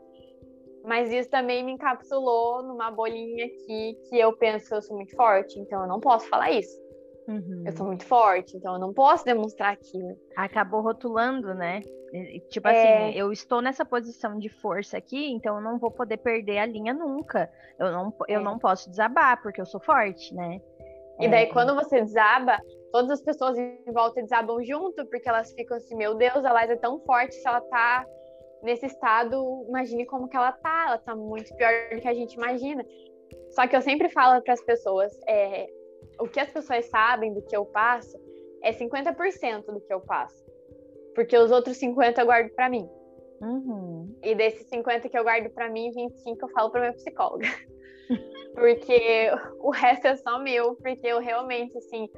Mas 0.84 1.10
isso 1.10 1.30
também 1.30 1.64
me 1.64 1.72
encapsulou 1.72 2.62
numa 2.62 2.90
bolinha 2.90 3.46
aqui 3.46 3.98
que 4.08 4.18
eu 4.18 4.36
penso 4.36 4.74
eu 4.74 4.82
sou 4.82 4.96
muito 4.96 5.16
forte, 5.16 5.58
então 5.58 5.82
eu 5.82 5.88
não 5.88 5.98
posso 5.98 6.28
falar 6.28 6.50
isso. 6.50 6.78
Uhum. 7.26 7.62
Eu 7.64 7.72
sou 7.72 7.86
muito 7.86 8.04
forte, 8.04 8.56
então 8.56 8.74
eu 8.74 8.78
não 8.78 8.92
posso 8.92 9.24
demonstrar 9.24 9.72
aquilo. 9.72 10.14
Acabou 10.36 10.82
rotulando, 10.82 11.54
né? 11.54 11.80
Tipo 12.50 12.68
é... 12.68 13.08
assim, 13.08 13.18
eu 13.18 13.32
estou 13.32 13.62
nessa 13.62 13.84
posição 13.84 14.38
de 14.38 14.48
força 14.48 14.98
aqui, 14.98 15.32
então 15.32 15.56
eu 15.56 15.62
não 15.62 15.78
vou 15.78 15.90
poder 15.90 16.18
perder 16.18 16.58
a 16.58 16.66
linha 16.66 16.92
nunca. 16.92 17.50
Eu 17.78 17.90
não, 17.90 18.14
eu 18.28 18.40
é. 18.40 18.42
não 18.42 18.58
posso 18.58 18.90
desabar, 18.90 19.40
porque 19.42 19.60
eu 19.60 19.66
sou 19.66 19.80
forte, 19.80 20.34
né? 20.34 20.60
E 21.18 21.28
daí, 21.28 21.44
é... 21.44 21.46
quando 21.46 21.74
você 21.74 22.00
desaba, 22.00 22.58
todas 22.92 23.10
as 23.10 23.22
pessoas 23.22 23.56
em 23.56 23.92
volta 23.92 24.20
desabam 24.20 24.62
junto, 24.62 25.06
porque 25.06 25.28
elas 25.28 25.50
ficam 25.52 25.76
assim, 25.76 25.96
meu 25.96 26.14
Deus, 26.14 26.44
a 26.44 26.60
Liza 26.60 26.74
é 26.74 26.76
tão 26.76 27.00
forte, 27.00 27.34
se 27.34 27.48
ela 27.48 27.60
tá 27.62 28.04
nesse 28.64 28.86
estado, 28.86 29.64
imagine 29.68 30.06
como 30.06 30.28
que 30.28 30.36
ela 30.36 30.50
tá, 30.50 30.86
ela 30.88 30.98
tá 30.98 31.14
muito 31.14 31.54
pior 31.54 31.70
do 31.92 32.00
que 32.00 32.08
a 32.08 32.14
gente 32.14 32.34
imagina. 32.34 32.84
Só 33.50 33.68
que 33.68 33.76
eu 33.76 33.82
sempre 33.82 34.08
falo 34.08 34.42
para 34.42 34.54
as 34.54 34.64
pessoas, 34.64 35.12
é, 35.28 35.68
o 36.18 36.26
que 36.26 36.40
as 36.40 36.50
pessoas 36.50 36.86
sabem 36.86 37.32
do 37.32 37.42
que 37.42 37.56
eu 37.56 37.64
passo 37.66 38.18
é 38.62 38.72
50% 38.72 39.66
do 39.66 39.80
que 39.80 39.92
eu 39.92 40.00
passo. 40.00 40.42
Porque 41.14 41.36
os 41.36 41.52
outros 41.52 41.76
50 41.76 42.20
eu 42.20 42.26
guardo 42.26 42.50
para 42.54 42.68
mim. 42.68 42.88
Uhum. 43.40 44.18
E 44.22 44.34
desses 44.34 44.66
50 44.68 45.08
que 45.08 45.18
eu 45.18 45.22
guardo 45.22 45.50
para 45.50 45.68
mim, 45.68 45.90
25 45.92 46.44
eu 46.44 46.48
falo 46.48 46.70
para 46.70 46.80
minha 46.80 46.92
psicóloga. 46.94 47.46
porque 48.54 49.30
o 49.60 49.70
resto 49.70 50.06
é 50.06 50.16
só 50.16 50.38
meu, 50.38 50.74
porque 50.76 51.06
eu 51.06 51.20
realmente, 51.20 51.76
assim. 51.76 52.08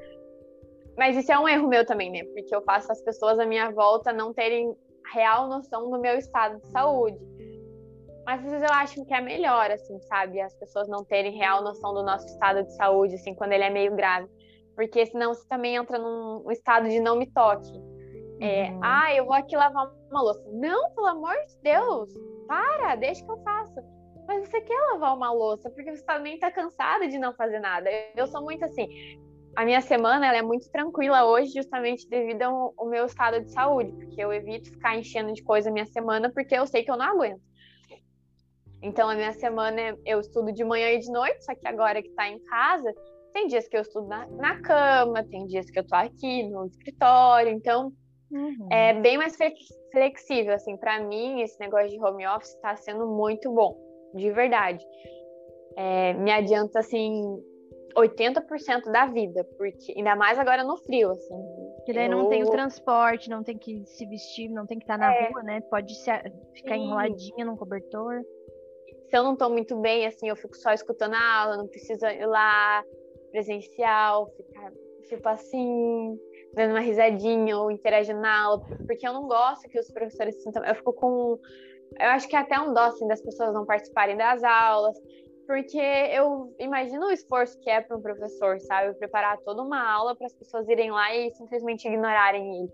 Mas 0.97 1.15
isso 1.15 1.31
é 1.31 1.37
um 1.37 1.47
erro 1.47 1.67
meu 1.67 1.85
também, 1.85 2.09
né? 2.09 2.23
Porque 2.23 2.55
eu 2.55 2.61
faço 2.61 2.91
as 2.91 3.01
pessoas 3.01 3.37
à 3.37 3.45
minha 3.45 3.69
volta 3.69 4.11
não 4.13 4.33
terem 4.33 4.75
real 5.13 5.47
noção 5.47 5.89
do 5.89 5.99
meu 5.99 6.17
estado 6.17 6.59
de 6.59 6.67
saúde. 6.69 7.17
Mas 8.25 8.43
às 8.43 8.51
vezes 8.51 8.69
eu 8.69 8.75
acho 8.75 9.05
que 9.05 9.13
é 9.13 9.21
melhor, 9.21 9.71
assim, 9.71 9.99
sabe? 10.01 10.41
As 10.41 10.53
pessoas 10.55 10.87
não 10.89 11.03
terem 11.05 11.37
real 11.37 11.63
noção 11.63 11.93
do 11.93 12.03
nosso 12.03 12.25
estado 12.25 12.63
de 12.63 12.75
saúde, 12.75 13.15
assim, 13.15 13.33
quando 13.33 13.53
ele 13.53 13.63
é 13.63 13.69
meio 13.69 13.95
grave. 13.95 14.27
Porque 14.75 15.05
senão 15.05 15.33
você 15.33 15.47
também 15.47 15.75
entra 15.75 15.97
num 15.97 16.51
estado 16.51 16.89
de 16.89 16.99
não 16.99 17.15
me 17.15 17.25
toque. 17.31 17.71
É, 18.39 18.69
uhum. 18.69 18.79
ah, 18.83 19.15
eu 19.15 19.25
vou 19.25 19.33
aqui 19.33 19.55
lavar 19.55 19.91
uma 20.11 20.21
louça. 20.21 20.43
Não, 20.51 20.91
pelo 20.93 21.07
amor 21.07 21.35
de 21.47 21.57
Deus, 21.63 22.13
para, 22.47 22.95
deixa 22.95 23.23
que 23.23 23.31
eu 23.31 23.37
faço. 23.43 23.75
Mas 24.27 24.47
você 24.47 24.59
quer 24.59 24.77
lavar 24.91 25.15
uma 25.15 25.31
louça 25.31 25.69
porque 25.69 25.95
você 25.95 26.03
também 26.03 26.35
está 26.35 26.51
cansada 26.51 27.07
de 27.07 27.17
não 27.17 27.33
fazer 27.33 27.59
nada. 27.59 27.89
Eu 28.15 28.27
sou 28.27 28.43
muito 28.43 28.65
assim, 28.65 28.87
a 29.57 29.65
minha 29.65 29.81
semana 29.81 30.27
ela 30.27 30.37
é 30.37 30.41
muito 30.43 30.69
tranquila 30.69 31.25
hoje, 31.25 31.53
justamente 31.53 32.07
devido 32.07 32.43
ao, 32.43 32.75
ao, 32.77 32.87
meu 32.87 33.07
estado 33.07 33.41
de 33.41 33.51
saúde, 33.51 33.91
porque 33.91 34.23
eu 34.23 34.31
evito 34.31 34.69
ficar 34.69 34.95
enchendo 34.95 35.33
de 35.33 35.41
coisa 35.41 35.71
a 35.71 35.73
minha 35.73 35.87
semana, 35.87 36.31
porque 36.31 36.55
eu 36.55 36.67
sei 36.67 36.83
que 36.83 36.91
eu 36.91 36.95
não 36.95 37.05
aguento. 37.05 37.41
Então, 38.83 39.09
a 39.09 39.15
minha 39.15 39.33
semana 39.33 39.97
eu 40.05 40.19
estudo 40.19 40.53
de 40.53 40.63
manhã 40.63 40.91
e 40.91 40.99
de 40.99 41.11
noite, 41.11 41.43
só 41.43 41.55
que 41.55 41.67
agora 41.67 42.03
que 42.03 42.09
tá 42.11 42.29
em 42.29 42.37
casa, 42.43 42.93
tem 43.33 43.47
dias 43.47 43.67
que 43.67 43.75
eu 43.75 43.81
estudo 43.81 44.07
na, 44.07 44.27
na 44.27 44.61
cama, 44.61 45.23
tem 45.23 45.47
dias 45.47 45.71
que 45.71 45.79
eu 45.79 45.87
tô 45.87 45.95
aqui 45.95 46.43
no 46.43 46.67
escritório, 46.67 47.51
então 47.51 47.91
uhum. 48.29 48.67
é 48.71 48.93
bem 48.93 49.17
mais 49.17 49.35
flexível, 49.91 50.53
assim, 50.53 50.77
para 50.77 50.99
mim 50.99 51.41
esse 51.41 51.59
negócio 51.59 51.89
de 51.89 51.99
home 51.99 52.27
office 52.27 52.53
está 52.53 52.75
sendo 52.75 53.07
muito 53.07 53.51
bom, 53.51 53.75
de 54.13 54.29
verdade. 54.29 54.85
É, 55.75 56.13
me 56.13 56.31
adianta, 56.31 56.77
assim, 56.77 57.23
80% 57.97 58.91
da 58.91 59.07
vida, 59.07 59.43
porque 59.57 59.93
ainda 59.95 60.15
mais 60.15 60.37
agora 60.37 60.63
no 60.63 60.77
frio, 60.77 61.11
assim. 61.11 61.35
Que 61.85 61.93
daí 61.93 62.05
eu... 62.05 62.11
não 62.11 62.29
tem 62.29 62.43
o 62.43 62.49
transporte, 62.49 63.29
não 63.29 63.43
tem 63.43 63.57
que 63.57 63.83
se 63.85 64.05
vestir, 64.05 64.49
não 64.49 64.67
tem 64.67 64.77
que 64.77 64.83
estar 64.83 64.97
na 64.97 65.13
é. 65.13 65.29
rua, 65.29 65.41
né? 65.41 65.61
Pode 65.61 65.95
se, 65.95 66.11
ficar 66.53 66.75
Sim. 66.75 66.85
enroladinha 66.85 67.45
num 67.45 67.57
cobertor. 67.57 68.21
Se 69.09 69.17
eu 69.17 69.23
não 69.23 69.35
tô 69.35 69.49
muito 69.49 69.75
bem, 69.77 70.05
assim, 70.05 70.29
eu 70.29 70.35
fico 70.35 70.55
só 70.55 70.71
escutando 70.73 71.15
a 71.15 71.41
aula, 71.41 71.57
não 71.57 71.67
precisa 71.67 72.13
ir 72.13 72.25
lá 72.25 72.83
presencial, 73.31 74.27
ficar 74.35 74.71
tipo 75.07 75.27
assim, 75.29 76.19
dando 76.53 76.71
uma 76.71 76.81
risadinha 76.81 77.57
ou 77.57 77.71
interagindo 77.71 78.19
na 78.19 78.43
aula, 78.43 78.61
porque 78.85 79.07
eu 79.07 79.13
não 79.13 79.27
gosto 79.27 79.67
que 79.69 79.79
os 79.79 79.89
professores 79.89 80.43
sintam. 80.43 80.63
Eu 80.63 80.75
fico 80.75 80.93
com. 80.93 81.39
Eu 81.97 82.09
acho 82.09 82.27
que 82.27 82.35
é 82.35 82.39
até 82.39 82.59
um 82.59 82.73
dó 82.73 82.81
assim, 82.81 83.07
das 83.07 83.21
pessoas 83.21 83.53
não 83.53 83.65
participarem 83.65 84.17
das 84.17 84.43
aulas 84.43 84.97
porque 85.47 85.79
eu 85.79 86.53
imagino 86.59 87.07
o 87.07 87.11
esforço 87.11 87.57
que 87.61 87.69
é 87.69 87.81
para 87.81 87.97
um 87.97 88.01
professor, 88.01 88.59
sabe? 88.59 88.93
Preparar 88.99 89.37
toda 89.39 89.63
uma 89.63 89.81
aula 89.89 90.15
para 90.15 90.27
as 90.27 90.33
pessoas 90.33 90.67
irem 90.67 90.91
lá 90.91 91.15
e 91.15 91.31
simplesmente 91.31 91.87
ignorarem 91.87 92.59
ele. 92.59 92.71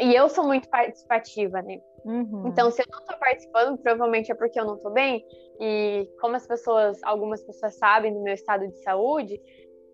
E 0.00 0.14
eu 0.14 0.28
sou 0.28 0.44
muito 0.44 0.68
participativa, 0.68 1.62
né? 1.62 1.80
Uhum. 2.04 2.48
Então, 2.48 2.70
se 2.70 2.82
eu 2.82 2.86
não 2.90 3.00
estou 3.00 3.16
participando, 3.18 3.78
provavelmente 3.78 4.32
é 4.32 4.34
porque 4.34 4.58
eu 4.58 4.64
não 4.64 4.76
estou 4.76 4.92
bem. 4.92 5.24
E 5.60 6.08
como 6.20 6.36
as 6.36 6.46
pessoas, 6.46 6.98
algumas 7.04 7.42
pessoas 7.42 7.74
sabem 7.76 8.12
do 8.12 8.22
meu 8.22 8.34
estado 8.34 8.66
de 8.66 8.82
saúde, 8.82 9.40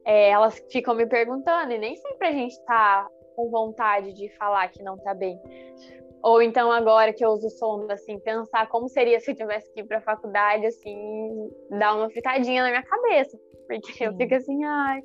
é, 0.04 0.30
elas 0.30 0.62
ficam 0.70 0.94
me 0.94 1.06
perguntando, 1.06 1.72
e 1.72 1.78
nem 1.78 1.96
sempre 1.96 2.28
a 2.28 2.32
gente 2.32 2.52
está 2.52 3.08
com 3.34 3.50
vontade 3.50 4.12
de 4.14 4.28
falar 4.36 4.68
que 4.68 4.82
não 4.82 4.94
está 4.94 5.12
bem. 5.12 5.38
Ou 6.26 6.42
então 6.42 6.72
agora 6.72 7.12
que 7.12 7.24
eu 7.24 7.30
uso 7.30 7.48
sonda, 7.50 7.94
assim, 7.94 8.18
pensar 8.18 8.68
como 8.68 8.88
seria 8.88 9.20
se 9.20 9.30
eu 9.30 9.36
tivesse 9.36 9.72
que 9.72 9.78
ir 9.78 9.84
para 9.84 9.98
a 9.98 10.00
faculdade, 10.00 10.66
assim, 10.66 11.48
dar 11.70 11.94
uma 11.94 12.10
fritadinha 12.10 12.64
na 12.64 12.70
minha 12.70 12.82
cabeça, 12.82 13.38
porque 13.68 13.92
Sim. 13.92 14.06
eu 14.06 14.16
fico 14.16 14.34
assim, 14.34 14.64
ai, 14.64 15.02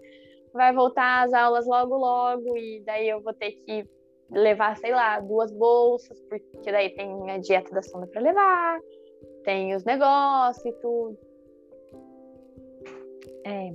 vai 0.51 0.73
voltar 0.73 1.23
as 1.23 1.31
aulas 1.31 1.67
logo 1.67 1.95
logo 1.95 2.57
e 2.57 2.81
daí 2.83 3.07
eu 3.07 3.21
vou 3.21 3.35
ter 3.35 3.51
que 3.51 3.87
levar, 4.31 4.75
sei 4.77 4.93
lá, 4.93 5.19
duas 5.19 5.51
bolsas, 5.51 6.19
porque 6.21 6.71
daí 6.71 6.89
tem 6.95 7.29
a 7.29 7.37
dieta 7.37 7.69
da 7.69 7.83
sonda 7.83 8.07
para 8.07 8.19
levar, 8.19 8.79
tem 9.43 9.75
os 9.75 9.83
negócios 9.83 10.65
e 10.65 10.73
tudo. 10.81 11.19
É, 13.45 13.73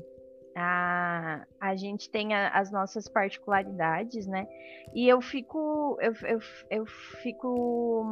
a, 0.56 1.46
a 1.60 1.76
gente 1.76 2.10
tem 2.10 2.34
a, 2.34 2.48
as 2.48 2.70
nossas 2.72 3.06
particularidades, 3.08 4.26
né? 4.26 4.46
E 4.94 5.06
eu 5.06 5.20
fico, 5.20 5.98
eu, 6.00 6.12
eu, 6.26 6.38
eu 6.70 6.86
fico, 6.86 8.06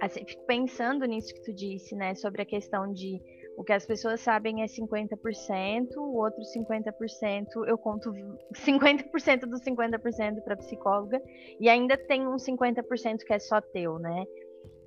assim, 0.00 0.24
fico 0.24 0.44
pensando 0.46 1.04
nisso 1.04 1.34
que 1.34 1.42
tu 1.42 1.52
disse, 1.52 1.94
né? 1.94 2.14
Sobre 2.14 2.42
a 2.42 2.46
questão 2.46 2.90
de 2.92 3.20
o 3.56 3.62
que 3.62 3.72
as 3.72 3.84
pessoas 3.84 4.20
sabem 4.20 4.62
é 4.62 4.66
50%, 4.66 5.96
o 5.98 6.16
outro 6.16 6.40
50%, 6.40 7.46
eu 7.66 7.76
conto 7.76 8.10
50% 8.54 9.40
dos 9.46 9.60
50% 9.60 10.42
para 10.42 10.56
psicóloga, 10.56 11.20
e 11.60 11.68
ainda 11.68 11.96
tem 11.98 12.26
um 12.26 12.36
50% 12.36 13.18
que 13.26 13.32
é 13.32 13.38
só 13.38 13.60
teu, 13.60 13.98
né? 13.98 14.24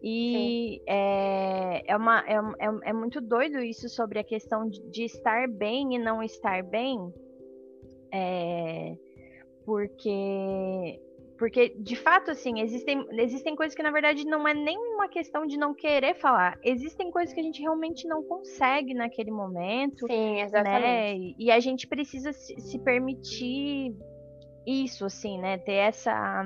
E 0.07 0.83
é, 0.87 1.81
é, 1.87 1.97
uma, 1.97 2.19
é, 2.27 2.35
é, 2.35 2.89
é, 2.89 2.93
muito 2.93 3.19
doido 3.19 3.57
isso 3.59 3.89
sobre 3.89 4.19
a 4.19 4.23
questão 4.23 4.69
de, 4.69 4.79
de 4.91 5.03
estar 5.03 5.47
bem 5.47 5.95
e 5.95 5.97
não 5.97 6.21
estar 6.21 6.61
bem, 6.61 7.11
é, 8.13 8.95
porque 9.65 11.01
Porque, 11.39 11.69
de 11.69 11.95
fato, 11.95 12.29
assim, 12.31 12.61
existem, 12.61 13.03
existem 13.13 13.55
coisas 13.55 13.75
que, 13.75 13.81
na 13.83 13.91
verdade, 13.91 14.25
não 14.25 14.47
é 14.47 14.53
nem 14.53 14.77
uma 14.77 15.09
questão 15.09 15.45
de 15.45 15.57
não 15.57 15.73
querer 15.73 16.13
falar. 16.15 16.57
Existem 16.63 17.09
coisas 17.11 17.33
que 17.33 17.39
a 17.39 17.43
gente 17.43 17.61
realmente 17.61 18.07
não 18.07 18.23
consegue 18.23 18.93
naquele 18.93 19.31
momento. 19.31 20.05
Sim, 20.07 20.39
exatamente. 20.39 20.83
Né? 20.83 21.33
E 21.37 21.51
a 21.51 21.59
gente 21.59 21.87
precisa 21.87 22.31
se, 22.31 22.55
se 22.61 22.79
permitir 22.79 23.93
isso, 24.65 25.03
assim, 25.03 25.39
né? 25.39 25.57
Ter 25.57 25.73
essa. 25.73 26.43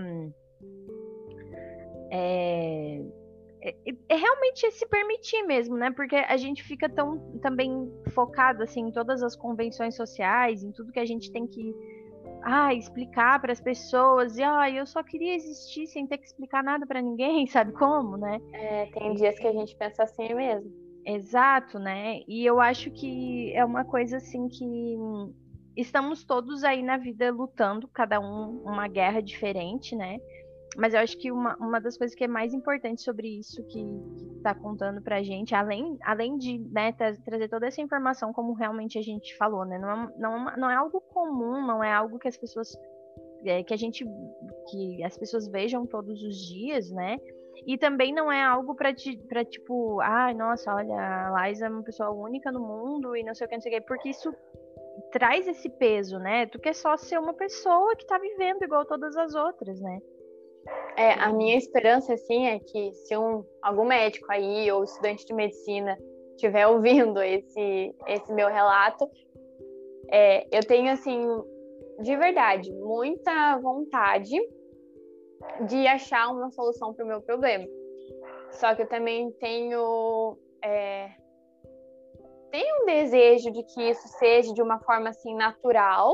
É, 2.12 3.02
é, 3.62 3.76
é, 4.10 4.16
realmente 4.16 4.72
se 4.72 4.88
permitir 4.88 5.44
mesmo, 5.44 5.78
né? 5.78 5.92
Porque 5.92 6.16
a 6.16 6.38
gente 6.38 6.64
fica 6.64 6.88
tão 6.88 7.20
também 7.42 7.92
focado 8.14 8.64
assim 8.64 8.88
em 8.88 8.92
todas 8.92 9.22
as 9.22 9.36
convenções 9.36 9.96
sociais, 9.96 10.64
em 10.64 10.72
tudo 10.72 10.92
que 10.92 11.00
a 11.00 11.06
gente 11.06 11.32
tem 11.32 11.46
que 11.46 11.76
ah, 12.42 12.74
explicar 12.74 13.40
para 13.42 13.52
as 13.52 13.60
pessoas 13.60 14.38
e 14.38 14.44
ah, 14.44 14.70
eu 14.70 14.86
só 14.86 15.04
queria 15.04 15.36
existir 15.36 15.88
sem 15.88 16.08
ter 16.08 16.18
que 16.18 16.26
explicar 16.26 16.64
nada 16.64 16.86
para 16.86 17.02
ninguém, 17.02 17.46
sabe 17.48 17.74
como, 17.74 18.18
né? 18.18 18.40
É, 18.54 18.86
tem 18.88 19.14
dias 19.16 19.38
que 19.38 19.48
a 19.48 19.54
gente 19.54 19.76
pensa 19.76 20.04
assim 20.04 20.34
mesmo. 20.34 20.72
Exato, 21.06 21.80
né? 21.80 22.22
E 22.28 22.46
eu 22.46 22.60
acho 22.60 22.92
que 22.92 23.52
é 23.54 23.66
uma 23.66 23.84
coisa 23.84 24.18
assim 24.18 24.48
que 24.48 24.98
estamos 25.76 26.24
todos 26.24 26.64
aí 26.64 26.84
na 26.84 26.98
vida 26.98 27.32
lutando, 27.32 27.88
cada 27.88 28.20
um 28.20 28.62
uma 28.64 28.88
guerra 28.88 29.22
diferente, 29.22 29.96
né? 29.96 30.18
Mas 30.78 30.94
eu 30.94 31.00
acho 31.00 31.18
que 31.18 31.32
uma, 31.32 31.56
uma 31.58 31.80
das 31.80 31.98
coisas 31.98 32.16
que 32.16 32.24
é 32.24 32.28
mais 32.28 32.54
importante 32.54 33.02
sobre 33.02 33.28
isso 33.40 33.64
que, 33.66 33.84
está 34.38 34.56
contando 34.56 35.02
pra 35.02 35.22
gente, 35.22 35.54
além, 35.54 35.98
além 36.02 36.38
de 36.38 36.60
né, 36.72 36.94
tra 36.94 37.14
trazer 37.26 37.50
toda 37.50 37.68
essa 37.68 37.82
informação, 37.82 38.32
como 38.32 38.54
realmente 38.54 38.98
a 38.98 39.02
gente 39.02 39.36
falou, 39.36 39.66
né? 39.66 39.78
Não 39.78 39.92
é, 39.92 40.14
não, 40.18 40.50
é 40.50 40.58
não 40.58 40.70
é 40.72 40.76
algo 40.76 41.02
comum, 41.02 41.66
não 41.66 41.84
é 41.84 41.92
algo 41.92 42.18
que 42.18 42.28
as 42.28 42.38
pessoas. 42.38 42.76
É, 43.46 43.64
que 43.64 43.74
a 43.74 43.78
gente. 43.78 44.06
que 44.70 45.04
as 45.04 45.18
pessoas 45.18 45.48
vejam 45.48 45.86
todos 45.86 46.22
os 46.24 46.36
dias, 46.48 46.90
né? 46.92 47.18
E 47.66 47.78
também 47.78 48.14
não 48.14 48.32
é 48.32 48.42
algo 48.42 48.76
para 48.76 48.94
para 49.28 49.44
tipo, 49.44 50.00
ai, 50.00 50.32
ah, 50.32 50.34
nossa, 50.34 50.74
olha, 50.74 50.96
a 50.96 51.48
Liza 51.48 51.66
é 51.66 51.70
uma 51.70 51.84
pessoa 51.84 52.10
única 52.12 52.52
no 52.52 52.62
mundo 52.62 53.16
e 53.16 53.24
não 53.24 53.36
sei 53.36 53.46
o 53.46 53.50
que, 53.50 53.56
não 53.56 53.62
sei 53.62 53.72
o 53.72 53.76
que, 53.76 53.88
porque 53.88 54.10
isso 54.10 54.34
traz 55.12 55.48
esse 55.48 55.70
peso, 55.70 56.18
né? 56.20 56.46
Tu 56.46 56.60
quer 56.60 56.74
só 56.74 56.96
ser 56.96 57.18
uma 57.20 57.34
pessoa 57.34 57.96
que 57.96 58.06
tá 58.06 58.18
vivendo 58.18 58.64
igual 58.64 58.86
todas 58.86 59.16
as 59.18 59.36
outras, 59.36 59.80
né? 59.82 60.00
É, 60.98 61.14
a 61.14 61.32
minha 61.32 61.58
esperança, 61.58 62.14
assim, 62.14 62.48
é 62.48 62.60
que 62.60 62.92
se 62.94 63.16
um, 63.18 63.44
algum 63.62 63.86
médico 63.86 64.32
aí 64.32 64.72
ou 64.72 64.84
estudante 64.84 65.26
de 65.26 65.34
medicina 65.34 65.98
estiver 66.36 66.68
ouvindo 66.68 67.22
esse, 67.22 67.96
esse 68.08 68.34
meu 68.34 68.48
relato, 68.48 69.10
é, 70.12 70.48
eu 70.52 70.66
tenho, 70.66 70.92
assim, 70.92 71.26
de 72.02 72.16
verdade, 72.16 72.72
muita 72.74 73.58
vontade 73.58 74.36
de 75.68 75.88
achar 75.88 76.30
uma 76.30 76.50
solução 76.52 76.94
para 76.94 77.06
o 77.06 77.08
meu 77.08 77.22
problema. 77.22 77.66
Só 78.52 78.74
que 78.76 78.82
eu 78.82 78.88
também 78.88 79.32
tenho, 79.34 80.38
é, 80.64 81.10
tenho 82.52 82.82
um 82.82 82.86
desejo 82.86 83.52
de 83.52 83.64
que 83.64 83.90
isso 83.90 84.08
seja 84.20 84.54
de 84.54 84.62
uma 84.62 84.80
forma, 84.80 85.10
assim, 85.10 85.36
natural 85.36 86.14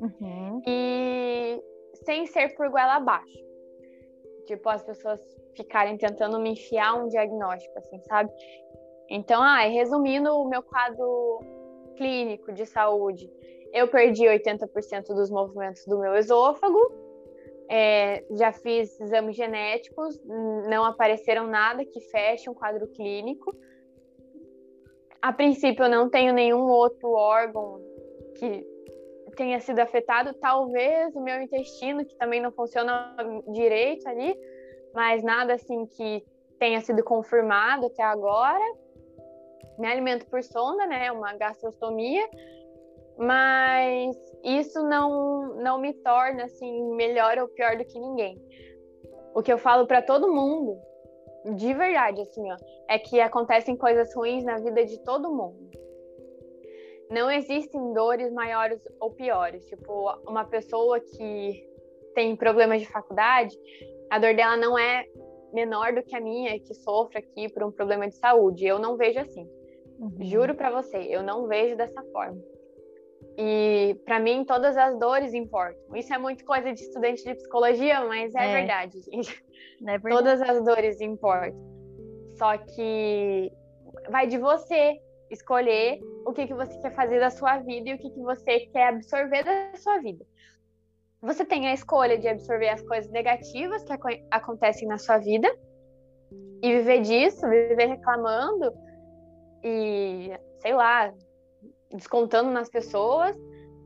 uhum. 0.00 0.62
e 0.66 1.62
sem 2.04 2.26
ser 2.26 2.54
por 2.56 2.68
goela 2.70 2.96
abaixo. 2.96 3.47
Tipo, 4.48 4.70
as 4.70 4.82
pessoas 4.82 5.20
ficarem 5.54 5.98
tentando 5.98 6.40
me 6.40 6.52
enfiar 6.52 6.94
um 6.94 7.06
diagnóstico, 7.06 7.78
assim, 7.78 8.00
sabe? 8.04 8.32
Então, 9.10 9.42
ah, 9.42 9.60
resumindo 9.60 10.32
o 10.32 10.48
meu 10.48 10.62
quadro 10.62 11.40
clínico 11.98 12.50
de 12.54 12.64
saúde, 12.64 13.30
eu 13.74 13.86
perdi 13.88 14.24
80% 14.24 15.08
dos 15.08 15.30
movimentos 15.30 15.84
do 15.84 15.98
meu 15.98 16.14
esôfago, 16.14 16.80
é, 17.68 18.24
já 18.30 18.50
fiz 18.50 18.98
exames 18.98 19.36
genéticos, 19.36 20.18
não 20.24 20.82
apareceram 20.82 21.46
nada 21.46 21.84
que 21.84 22.00
feche 22.00 22.48
um 22.48 22.54
quadro 22.54 22.88
clínico. 22.88 23.54
A 25.20 25.30
princípio, 25.30 25.84
eu 25.84 25.90
não 25.90 26.08
tenho 26.08 26.32
nenhum 26.32 26.62
outro 26.70 27.10
órgão 27.10 27.82
que 28.38 28.66
tenha 29.38 29.60
sido 29.60 29.78
afetado, 29.78 30.34
talvez 30.34 31.14
o 31.14 31.20
meu 31.20 31.40
intestino, 31.40 32.04
que 32.04 32.16
também 32.16 32.42
não 32.42 32.50
funciona 32.50 33.14
direito 33.52 34.06
ali, 34.08 34.36
mas 34.92 35.22
nada 35.22 35.54
assim 35.54 35.86
que 35.86 36.24
tenha 36.58 36.80
sido 36.80 37.04
confirmado 37.04 37.86
até 37.86 38.02
agora. 38.02 38.64
Me 39.78 39.86
alimento 39.86 40.26
por 40.26 40.42
sonda, 40.42 40.84
né, 40.86 41.12
uma 41.12 41.34
gastrostomia, 41.34 42.28
mas 43.16 44.16
isso 44.42 44.82
não 44.82 45.54
não 45.54 45.78
me 45.78 45.94
torna 45.94 46.44
assim 46.44 46.96
melhor 46.96 47.38
ou 47.38 47.46
pior 47.46 47.76
do 47.76 47.84
que 47.84 47.96
ninguém. 47.96 48.36
O 49.36 49.40
que 49.40 49.52
eu 49.52 49.58
falo 49.58 49.86
para 49.86 50.02
todo 50.02 50.34
mundo, 50.34 50.76
de 51.54 51.72
verdade, 51.74 52.20
assim, 52.22 52.50
ó, 52.50 52.56
é 52.88 52.98
que 52.98 53.20
acontecem 53.20 53.76
coisas 53.76 54.12
ruins 54.16 54.42
na 54.42 54.58
vida 54.58 54.84
de 54.84 54.98
todo 55.04 55.32
mundo 55.32 55.87
não 57.10 57.30
existem 57.30 57.92
dores 57.92 58.32
maiores 58.32 58.80
ou 59.00 59.10
piores. 59.12 59.64
Tipo, 59.66 60.10
uma 60.26 60.44
pessoa 60.44 61.00
que 61.00 61.66
tem 62.14 62.36
problemas 62.36 62.80
de 62.80 62.86
faculdade, 62.86 63.56
a 64.10 64.18
dor 64.18 64.34
dela 64.34 64.56
não 64.56 64.78
é 64.78 65.04
menor 65.52 65.92
do 65.94 66.02
que 66.02 66.14
a 66.14 66.20
minha, 66.20 66.58
que 66.58 66.74
sofre 66.74 67.18
aqui 67.18 67.48
por 67.52 67.62
um 67.62 67.72
problema 67.72 68.08
de 68.08 68.16
saúde. 68.16 68.66
Eu 68.66 68.78
não 68.78 68.96
vejo 68.96 69.20
assim. 69.20 69.48
Uhum. 69.98 70.16
Juro 70.20 70.54
para 70.54 70.70
você, 70.70 70.98
eu 70.98 71.22
não 71.22 71.46
vejo 71.46 71.76
dessa 71.76 72.02
forma. 72.12 72.40
E 73.36 73.96
para 74.04 74.18
mim 74.18 74.44
todas 74.44 74.76
as 74.76 74.98
dores 74.98 75.32
importam. 75.32 75.94
Isso 75.94 76.12
é 76.12 76.18
muito 76.18 76.44
coisa 76.44 76.72
de 76.72 76.80
estudante 76.80 77.22
de 77.22 77.34
psicologia, 77.34 78.04
mas 78.04 78.34
é, 78.34 78.50
é. 78.50 78.52
verdade, 78.52 79.00
gente. 79.00 79.44
É 79.86 79.98
verdade. 79.98 80.16
Todas 80.16 80.42
as 80.42 80.64
dores 80.64 81.00
importam. 81.00 81.56
Só 82.36 82.56
que 82.58 83.52
vai 84.10 84.26
de 84.26 84.38
você 84.38 85.00
escolher 85.30 86.00
o 86.24 86.32
que, 86.32 86.46
que 86.46 86.54
você 86.54 86.78
quer 86.80 86.94
fazer 86.94 87.20
da 87.20 87.30
sua 87.30 87.58
vida 87.58 87.90
e 87.90 87.94
o 87.94 87.98
que, 87.98 88.10
que 88.10 88.20
você 88.20 88.60
quer 88.72 88.88
absorver 88.88 89.44
da 89.44 89.76
sua 89.76 89.98
vida. 89.98 90.24
Você 91.20 91.44
tem 91.44 91.66
a 91.66 91.74
escolha 91.74 92.16
de 92.16 92.28
absorver 92.28 92.68
as 92.68 92.82
coisas 92.82 93.10
negativas 93.10 93.82
que 93.82 93.92
ac 93.92 94.24
acontecem 94.30 94.86
na 94.86 94.98
sua 94.98 95.18
vida 95.18 95.48
e 96.62 96.72
viver 96.72 97.00
disso, 97.00 97.48
viver 97.48 97.86
reclamando 97.86 98.72
e, 99.64 100.30
sei 100.60 100.74
lá, 100.74 101.12
descontando 101.90 102.50
nas 102.50 102.68
pessoas, 102.68 103.36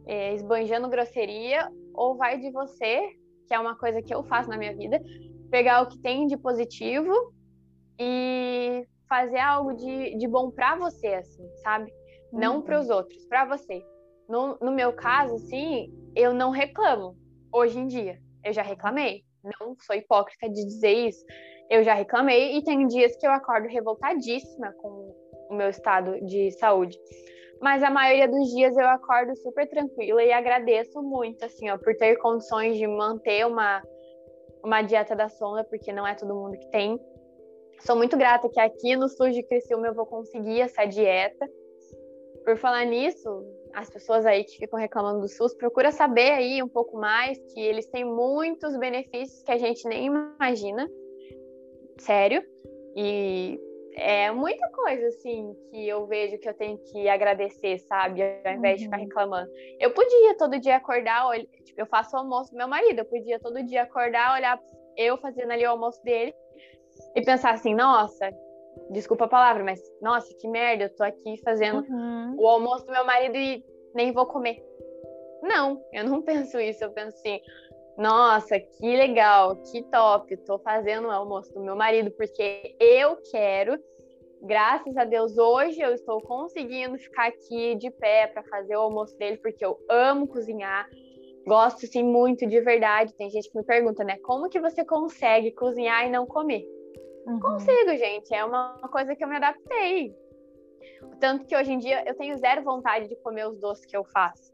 é, 0.07 0.34
esbanjando 0.34 0.88
grosseria, 0.88 1.70
ou 1.95 2.16
vai 2.16 2.38
de 2.38 2.51
você, 2.51 3.01
que 3.47 3.55
é 3.55 3.59
uma 3.59 3.76
coisa 3.76 4.03
que 4.03 4.14
eu 4.14 4.22
faço 4.24 4.51
na 4.51 4.59
minha 4.59 4.76
vida, 4.76 5.01
pegar 5.51 5.82
o 5.82 5.86
que 5.86 5.99
tem 5.99 6.26
de 6.26 6.36
positivo 6.36 7.12
e 7.99 8.86
fazer 9.13 9.41
algo 9.41 9.75
de, 9.75 10.17
de 10.17 10.27
bom 10.27 10.51
para 10.51 10.75
você, 10.75 11.09
assim, 11.09 11.47
sabe? 11.57 11.93
Não 12.33 12.57
uhum. 12.57 12.63
para 12.63 12.81
os 12.81 12.89
outros, 12.89 13.23
para 13.27 13.45
você. 13.45 13.85
No, 14.27 14.57
no 14.59 14.73
meu 14.73 14.95
caso, 14.95 15.35
assim, 15.35 15.93
eu 16.17 16.33
não 16.33 16.49
reclamo 16.49 17.15
hoje 17.53 17.79
em 17.79 17.87
dia. 17.87 18.19
Eu 18.43 18.55
já 18.55 18.63
reclamei. 18.63 19.23
Não 19.45 19.77
sou 19.81 19.95
hipócrita 19.95 20.49
de 20.49 20.65
dizer 20.65 21.09
isso. 21.09 21.23
Eu 21.69 21.85
já 21.85 21.93
reclamei 21.93 22.57
e 22.57 22.65
tem 22.65 22.87
dias 22.87 23.15
que 23.17 23.27
eu 23.27 23.33
acordo 23.33 23.69
revoltadíssima 23.69 24.73
com 24.81 25.15
o 25.51 25.55
meu 25.55 25.69
estado 25.69 26.19
de 26.25 26.51
saúde. 26.53 26.99
Mas 27.61 27.83
a 27.83 27.91
maioria 27.91 28.27
dos 28.27 28.49
dias 28.49 28.75
eu 28.79 28.89
acordo 28.89 29.37
super 29.37 29.69
tranquila 29.69 30.23
e 30.23 30.33
agradeço 30.33 31.03
muito, 31.03 31.45
assim, 31.45 31.69
ó, 31.69 31.77
por 31.77 31.95
ter 31.99 32.17
condições 32.17 32.79
de 32.79 32.87
manter 32.87 33.47
uma, 33.47 33.83
uma 34.65 34.81
dieta 34.81 35.15
da 35.15 35.29
sonda, 35.29 35.63
porque 35.65 35.93
não 35.93 36.07
é 36.07 36.15
todo 36.15 36.35
mundo 36.35 36.59
que 36.59 36.71
tem. 36.71 36.99
Sou 37.85 37.97
muito 37.97 38.16
grata 38.16 38.49
que 38.49 38.61
aqui 38.61 38.95
no 38.95 39.09
SUS 39.09 39.35
de 39.35 39.43
Criciúma 39.43 39.89
eu 39.89 39.95
vou 39.95 40.07
conseguir 40.07 40.61
essa 40.61 40.85
dieta. 40.85 41.51
Por 42.45 42.57
falar 42.57 42.85
nisso, 42.85 43.45
as 43.74 43.91
pessoas 43.91 44.24
aí 44.24 44.45
que 44.45 44.57
ficam 44.57 44.78
reclamando 44.78 45.20
do 45.20 45.28
SUS, 45.28 45.53
procura 45.55 45.91
saber 45.91 46.30
aí 46.30 46.62
um 46.62 46.68
pouco 46.68 46.97
mais 46.97 47.37
que 47.53 47.61
eles 47.61 47.87
têm 47.87 48.05
muitos 48.05 48.76
benefícios 48.76 49.43
que 49.43 49.51
a 49.51 49.59
gente 49.59 49.89
nem 49.89 50.07
imagina. 50.07 50.89
Sério. 51.99 52.45
E 52.95 53.59
é 53.97 54.30
muita 54.30 54.68
coisa 54.70 55.09
assim 55.09 55.53
que 55.68 55.89
eu 55.89 56.07
vejo 56.07 56.39
que 56.39 56.49
eu 56.49 56.55
tenho 56.55 56.78
que 56.78 57.09
agradecer, 57.09 57.80
sabe? 57.80 58.22
Ao 58.22 58.53
invés 58.53 58.74
uhum. 58.74 58.76
de 58.76 58.85
ficar 58.85 58.99
uhum. 58.99 59.05
reclamando. 59.05 59.51
Eu 59.80 59.93
podia 59.93 60.37
todo 60.37 60.61
dia 60.61 60.76
acordar, 60.76 61.26
olha, 61.26 61.45
tipo, 61.64 61.80
eu 61.80 61.87
faço 61.87 62.14
o 62.14 62.20
almoço 62.20 62.53
do 62.53 62.57
meu 62.57 62.68
marido, 62.68 63.01
eu 63.01 63.07
podia 63.07 63.41
todo 63.41 63.61
dia 63.64 63.83
acordar, 63.83 64.37
olhar 64.37 64.61
eu 64.97 65.18
fazendo 65.18 65.51
ali 65.51 65.66
o 65.66 65.70
almoço 65.70 66.01
dele 66.05 66.33
e 67.15 67.23
pensar 67.23 67.53
assim, 67.53 67.75
nossa, 67.75 68.31
desculpa 68.91 69.25
a 69.25 69.29
palavra, 69.29 69.65
mas 69.65 69.81
nossa, 70.01 70.35
que 70.39 70.49
merda, 70.49 70.85
eu 70.85 70.95
tô 70.95 71.03
aqui 71.03 71.37
fazendo 71.45 71.85
uhum. 71.89 72.37
o 72.39 72.47
almoço 72.47 72.87
do 72.87 72.93
meu 72.93 73.05
marido 73.05 73.37
e 73.37 73.65
nem 73.95 74.13
vou 74.13 74.27
comer. 74.27 74.63
Não, 75.43 75.83
eu 75.93 76.05
não 76.05 76.23
penso 76.23 76.59
isso, 76.59 76.85
eu 76.85 76.93
penso 76.93 77.17
assim, 77.17 77.41
nossa, 77.97 78.59
que 78.59 78.97
legal, 78.97 79.57
que 79.57 79.83
top, 79.85 80.37
tô 80.39 80.59
fazendo 80.59 81.09
o 81.09 81.11
almoço 81.11 81.53
do 81.53 81.61
meu 81.61 81.77
marido 81.77 82.11
porque 82.13 82.75
eu 82.81 83.17
quero. 83.31 83.79
Graças 84.45 84.97
a 84.97 85.05
Deus, 85.05 85.39
hoje 85.39 85.81
eu 85.81 85.93
estou 85.93 86.21
conseguindo 86.21 86.99
ficar 86.99 87.29
aqui 87.29 87.77
de 87.77 87.91
pé 87.91 88.27
para 88.27 88.43
fazer 88.45 88.77
o 88.77 88.81
almoço 88.81 89.17
dele 89.17 89.37
porque 89.37 89.65
eu 89.65 89.79
amo 89.89 90.27
cozinhar. 90.27 90.89
gosto 91.47 91.87
sim 91.87 92.03
muito 92.03 92.47
de 92.47 92.61
verdade. 92.61 93.15
Tem 93.15 93.31
gente 93.31 93.49
que 93.51 93.57
me 93.57 93.65
pergunta, 93.65 94.03
né? 94.03 94.19
Como 94.25 94.49
que 94.49 94.59
você 94.59 94.85
consegue 94.85 95.53
cozinhar 95.53 96.07
e 96.07 96.11
não 96.11 96.27
comer? 96.27 96.67
Uhum. 97.27 97.41
Consigo, 97.41 97.91
gente. 97.97 98.35
É 98.35 98.45
uma 98.45 98.79
coisa 98.91 99.14
que 99.14 99.23
eu 99.23 99.29
me 99.29 99.37
adaptei. 99.37 100.14
Tanto 101.20 101.47
que 101.47 101.57
hoje 101.57 101.73
em 101.73 101.79
dia 101.79 102.03
eu 102.07 102.14
tenho 102.16 102.37
zero 102.39 102.62
vontade 102.62 103.09
de 103.09 103.16
comer 103.16 103.47
os 103.47 103.59
doces 103.59 103.87
que 103.87 103.97
eu 103.97 104.05
faço. 104.05 104.53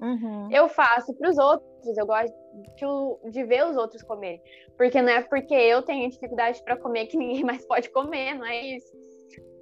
Uhum. 0.00 0.48
Eu 0.50 0.68
faço 0.68 1.12
para 1.14 1.28
os 1.28 1.38
outros, 1.38 1.96
eu 1.96 2.06
gosto 2.06 2.32
de, 2.76 3.30
de, 3.30 3.44
ver 3.44 3.66
os 3.66 3.76
outros 3.76 4.02
comerem. 4.02 4.40
Porque 4.76 5.02
não 5.02 5.12
é 5.12 5.22
porque 5.22 5.54
eu 5.54 5.82
tenho 5.82 6.08
dificuldade 6.08 6.62
para 6.62 6.76
comer 6.76 7.06
que 7.06 7.16
ninguém 7.18 7.44
mais 7.44 7.66
pode 7.66 7.90
comer, 7.90 8.34
não 8.34 8.46
é 8.46 8.76
isso. 8.76 8.96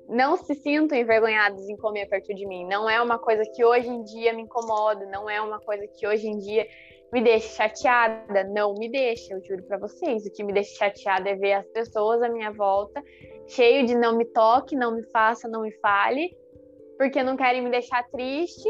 Não 0.08 0.36
se 0.36 0.54
sintam 0.54 0.96
envergonhados 0.96 1.68
em 1.68 1.76
comer 1.76 2.06
perto 2.06 2.32
de 2.32 2.46
mim. 2.46 2.64
Não 2.66 2.88
é 2.88 3.00
uma 3.00 3.18
coisa 3.18 3.42
que 3.54 3.64
hoje 3.64 3.88
em 3.88 4.04
dia 4.04 4.32
me 4.32 4.42
incomoda, 4.42 5.04
não 5.06 5.28
é 5.28 5.40
uma 5.40 5.58
coisa 5.58 5.86
que 5.88 6.06
hoje 6.06 6.28
em 6.28 6.38
dia 6.38 6.66
me 7.12 7.22
deixa 7.22 7.68
chateada. 7.68 8.44
Não 8.44 8.74
me 8.74 8.90
deixa, 8.90 9.34
eu 9.34 9.42
juro 9.42 9.62
para 9.64 9.78
vocês. 9.78 10.26
O 10.26 10.32
que 10.32 10.44
me 10.44 10.52
deixa 10.52 10.76
chateada 10.76 11.30
é 11.30 11.34
ver 11.34 11.52
as 11.54 11.66
pessoas 11.68 12.22
à 12.22 12.28
minha 12.28 12.52
volta 12.52 13.02
cheio 13.48 13.86
de 13.86 13.94
não 13.94 14.16
me 14.16 14.24
toque, 14.24 14.76
não 14.76 14.94
me 14.94 15.02
faça, 15.04 15.48
não 15.48 15.62
me 15.62 15.72
fale, 15.78 16.36
porque 16.98 17.22
não 17.22 17.36
querem 17.36 17.62
me 17.62 17.70
deixar 17.70 18.02
triste. 18.08 18.68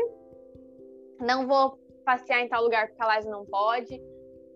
Não 1.21 1.47
vou 1.47 1.79
passear 2.05 2.41
em 2.41 2.49
tal 2.49 2.63
lugar 2.63 2.89
porque 2.89 3.03
a 3.03 3.17
Liza 3.17 3.31
não 3.31 3.45
pode. 3.47 4.03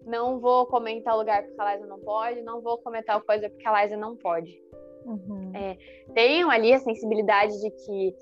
Não 0.05 0.41
vou 0.41 0.67
comer 0.67 0.93
em 0.93 1.03
tal 1.03 1.19
lugar 1.19 1.43
porque 1.43 1.61
a 1.61 1.75
Liza 1.75 1.87
não 1.87 1.99
pode. 2.01 2.43
Não 2.43 2.61
vou 2.61 2.79
comer 2.79 3.03
tal 3.05 3.23
coisa 3.23 3.49
porque 3.49 3.67
a 3.67 3.83
Liza 3.83 3.97
não 3.97 4.17
pode. 4.17 4.61
Uhum. 5.05 5.53
É, 5.55 5.79
tenham 6.13 6.51
ali 6.51 6.73
a 6.75 6.79
sensibilidade 6.79 7.59
de 7.59 7.71
que, 7.71 8.15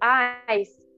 ah, 0.00 0.44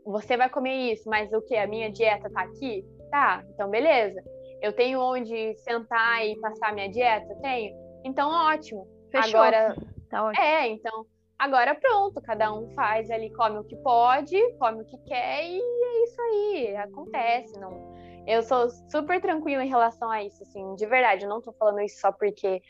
você 0.04 0.36
vai 0.36 0.50
comer 0.50 0.92
isso, 0.92 1.08
mas 1.08 1.32
o 1.32 1.40
que? 1.40 1.56
A 1.56 1.66
minha 1.66 1.90
dieta 1.90 2.30
tá 2.30 2.42
aqui? 2.42 2.84
Tá, 3.16 3.42
então 3.48 3.70
beleza. 3.70 4.22
Eu 4.60 4.74
tenho 4.74 5.00
onde 5.00 5.54
sentar 5.54 6.26
e 6.26 6.38
passar 6.38 6.74
minha 6.74 6.90
dieta? 6.90 7.34
Tenho. 7.40 7.74
Então, 8.04 8.30
ótimo. 8.30 8.86
Fechou. 9.10 9.40
Agora, 9.40 9.74
Tá 10.10 10.22
ótimo. 10.22 10.44
É, 10.44 10.68
então, 10.68 11.06
agora 11.38 11.74
pronto, 11.74 12.20
cada 12.20 12.52
um 12.52 12.68
faz 12.74 13.10
ali, 13.10 13.32
come 13.32 13.58
o 13.58 13.64
que 13.64 13.74
pode, 13.76 14.38
come 14.58 14.82
o 14.82 14.84
que 14.84 14.98
quer 15.04 15.44
e 15.46 15.58
é 15.58 16.04
isso 16.04 16.20
aí, 16.20 16.76
acontece, 16.76 17.58
não. 17.58 17.94
Eu 18.26 18.42
sou 18.42 18.68
super 18.90 19.18
tranquila 19.18 19.64
em 19.64 19.68
relação 19.68 20.10
a 20.10 20.22
isso, 20.22 20.42
assim, 20.42 20.74
de 20.74 20.84
verdade, 20.84 21.24
eu 21.24 21.30
não 21.30 21.40
tô 21.40 21.54
falando 21.54 21.80
isso 21.80 21.98
só 21.98 22.12
porque 22.12 22.60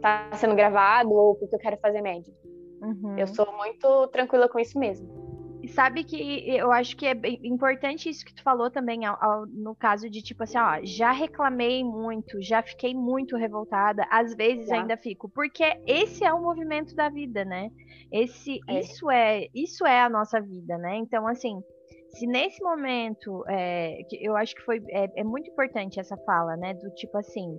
tá 0.00 0.30
sendo 0.34 0.54
gravado 0.54 1.12
ou 1.12 1.34
porque 1.34 1.56
eu 1.56 1.58
quero 1.58 1.76
fazer 1.78 2.02
média. 2.02 2.32
Uhum. 2.80 3.18
Eu 3.18 3.26
sou 3.26 3.50
muito 3.56 4.06
tranquila 4.08 4.48
com 4.48 4.60
isso 4.60 4.78
mesmo. 4.78 5.21
E 5.62 5.68
sabe 5.68 6.02
que 6.02 6.50
eu 6.50 6.72
acho 6.72 6.96
que 6.96 7.06
é 7.06 7.14
importante 7.44 8.08
isso 8.08 8.24
que 8.24 8.34
tu 8.34 8.42
falou 8.42 8.68
também, 8.68 9.04
ao, 9.04 9.16
ao, 9.22 9.46
no 9.46 9.76
caso 9.76 10.10
de 10.10 10.20
tipo 10.20 10.42
assim, 10.42 10.58
ó, 10.58 10.80
já 10.82 11.12
reclamei 11.12 11.84
muito, 11.84 12.42
já 12.42 12.60
fiquei 12.60 12.92
muito 12.92 13.36
revoltada, 13.36 14.04
às 14.10 14.34
vezes 14.34 14.66
já. 14.66 14.80
ainda 14.80 14.96
fico, 14.96 15.28
porque 15.28 15.62
esse 15.86 16.24
é 16.24 16.32
o 16.32 16.42
movimento 16.42 16.96
da 16.96 17.08
vida, 17.08 17.44
né? 17.44 17.70
Esse, 18.10 18.58
é. 18.68 18.80
isso 18.80 19.08
é, 19.08 19.46
isso 19.54 19.86
é 19.86 20.00
a 20.02 20.10
nossa 20.10 20.40
vida, 20.40 20.76
né? 20.78 20.96
Então, 20.96 21.28
assim, 21.28 21.62
se 22.08 22.26
nesse 22.26 22.60
momento, 22.60 23.44
é, 23.48 24.00
eu 24.20 24.36
acho 24.36 24.56
que 24.56 24.62
foi, 24.62 24.82
é, 24.88 25.20
é 25.20 25.24
muito 25.24 25.48
importante 25.48 26.00
essa 26.00 26.16
fala, 26.26 26.56
né? 26.56 26.74
Do 26.74 26.90
tipo 26.90 27.16
assim, 27.16 27.56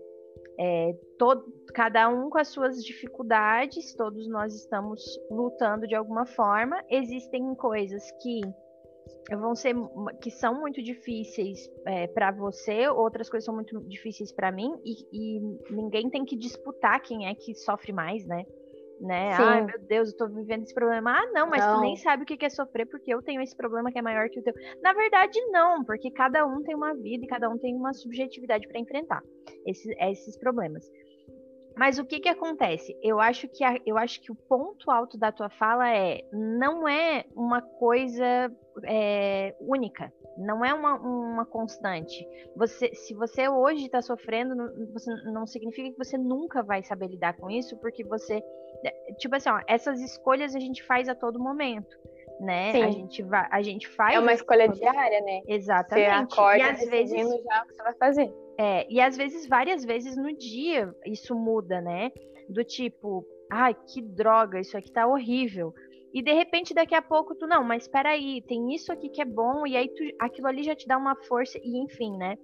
é, 0.57 0.95
todo, 1.17 1.45
cada 1.73 2.07
um 2.09 2.29
com 2.29 2.37
as 2.37 2.47
suas 2.49 2.83
dificuldades, 2.83 3.93
todos 3.95 4.27
nós 4.27 4.53
estamos 4.53 5.01
lutando 5.29 5.87
de 5.87 5.95
alguma 5.95 6.25
forma. 6.25 6.83
Existem 6.89 7.55
coisas 7.55 8.03
que 8.21 8.41
vão 9.31 9.55
ser 9.55 9.73
que 10.21 10.29
são 10.29 10.59
muito 10.59 10.81
difíceis 10.81 11.69
é, 11.85 12.07
para 12.07 12.31
você, 12.31 12.87
outras 12.89 13.29
coisas 13.29 13.45
são 13.45 13.55
muito 13.55 13.79
difíceis 13.81 14.31
para 14.31 14.51
mim 14.51 14.73
e, 14.83 14.93
e, 15.11 15.39
ninguém 15.69 16.09
tem 16.09 16.25
que 16.25 16.35
disputar 16.35 17.01
quem 17.01 17.27
é 17.27 17.35
que 17.35 17.55
sofre 17.55 17.93
mais, 17.93 18.25
né? 18.25 18.45
Né? 18.99 19.35
Sim. 19.35 19.43
Ai, 19.43 19.61
meu 19.65 19.79
Deus, 19.79 20.11
eu 20.11 20.17
tô 20.17 20.27
vivendo 20.27 20.63
esse 20.63 20.73
problema. 20.73 21.11
Ah, 21.11 21.31
não, 21.33 21.49
mas 21.49 21.65
não. 21.65 21.75
tu 21.75 21.81
nem 21.81 21.95
sabe 21.97 22.23
o 22.23 22.25
que 22.25 22.45
é 22.45 22.49
sofrer 22.49 22.85
porque 22.85 23.13
eu 23.13 23.21
tenho 23.21 23.41
esse 23.41 23.55
problema 23.55 23.91
que 23.91 23.99
é 23.99 24.01
maior 24.01 24.29
que 24.29 24.39
o 24.39 24.43
teu. 24.43 24.53
Na 24.81 24.93
verdade, 24.93 25.39
não, 25.51 25.83
porque 25.83 26.11
cada 26.11 26.45
um 26.45 26.63
tem 26.63 26.75
uma 26.75 26.93
vida 26.93 27.25
e 27.25 27.27
cada 27.27 27.49
um 27.49 27.57
tem 27.57 27.75
uma 27.75 27.93
subjetividade 27.93 28.67
para 28.67 28.79
enfrentar 28.79 29.21
esses, 29.65 29.93
esses 29.99 30.37
problemas. 30.37 30.85
Mas 31.75 31.97
o 31.97 32.05
que 32.05 32.19
que 32.19 32.29
acontece? 32.29 32.95
Eu 33.01 33.19
acho 33.19 33.47
que 33.47 33.63
a, 33.63 33.79
eu 33.85 33.97
acho 33.97 34.21
que 34.21 34.31
o 34.31 34.35
ponto 34.35 34.91
alto 34.91 35.17
da 35.17 35.31
tua 35.31 35.49
fala 35.49 35.89
é 35.89 36.21
não 36.31 36.87
é 36.87 37.25
uma 37.35 37.61
coisa 37.61 38.51
é, 38.85 39.55
única, 39.59 40.13
não 40.37 40.63
é 40.63 40.73
uma, 40.73 40.95
uma 40.95 41.45
constante. 41.45 42.27
Você, 42.55 42.93
se 42.93 43.15
você 43.15 43.49
hoje 43.49 43.85
está 43.85 44.01
sofrendo, 44.01 44.55
não, 44.55 44.69
você, 44.93 45.11
não 45.25 45.47
significa 45.47 45.89
que 45.89 45.97
você 45.97 46.17
nunca 46.17 46.61
vai 46.61 46.83
saber 46.83 47.07
lidar 47.07 47.35
com 47.37 47.49
isso, 47.49 47.75
porque 47.79 48.03
você 48.03 48.35
é, 48.35 48.41
tipo 49.17 49.35
assim, 49.35 49.49
ó, 49.49 49.59
essas 49.67 50.01
escolhas 50.01 50.55
a 50.55 50.59
gente 50.59 50.83
faz 50.83 51.07
a 51.07 51.15
todo 51.15 51.39
momento, 51.39 51.97
né? 52.39 52.71
Sim. 52.71 52.83
A 52.83 52.91
gente 52.91 53.23
vai, 53.23 53.47
a 53.51 53.61
gente 53.61 53.87
faz. 53.87 54.15
É 54.15 54.19
uma 54.19 54.33
escolha 54.33 54.67
diária, 54.67 55.21
né? 55.21 55.41
Exatamente. 55.47 56.33
Você 56.33 56.39
acorda 56.39 56.57
e 56.57 56.61
às 56.61 56.89
vezes 56.89 57.43
já 57.43 57.63
o 57.63 57.67
que 57.67 57.73
você 57.73 57.83
vai 57.83 57.93
fazer. 57.95 58.33
É, 58.57 58.85
e 58.89 59.01
às 59.01 59.17
vezes, 59.17 59.47
várias 59.47 59.83
vezes 59.83 60.15
no 60.15 60.35
dia, 60.35 60.93
isso 61.05 61.35
muda, 61.35 61.81
né? 61.81 62.11
Do 62.47 62.63
tipo, 62.63 63.25
ai, 63.51 63.75
que 63.87 64.01
droga, 64.01 64.59
isso 64.59 64.77
aqui 64.77 64.91
tá 64.91 65.07
horrível. 65.07 65.73
E 66.13 66.21
de 66.21 66.31
repente, 66.31 66.73
daqui 66.73 66.93
a 66.93 67.01
pouco, 67.01 67.33
tu, 67.33 67.47
não, 67.47 67.63
mas 67.63 67.87
peraí, 67.87 68.43
tem 68.43 68.73
isso 68.75 68.91
aqui 68.91 69.09
que 69.09 69.21
é 69.21 69.25
bom, 69.25 69.65
e 69.65 69.75
aí 69.75 69.89
tu, 69.89 70.03
aquilo 70.19 70.47
ali 70.47 70.61
já 70.61 70.75
te 70.75 70.87
dá 70.87 70.95
uma 70.97 71.15
força, 71.15 71.57
e 71.63 71.83
enfim, 71.83 72.15
né? 72.17 72.37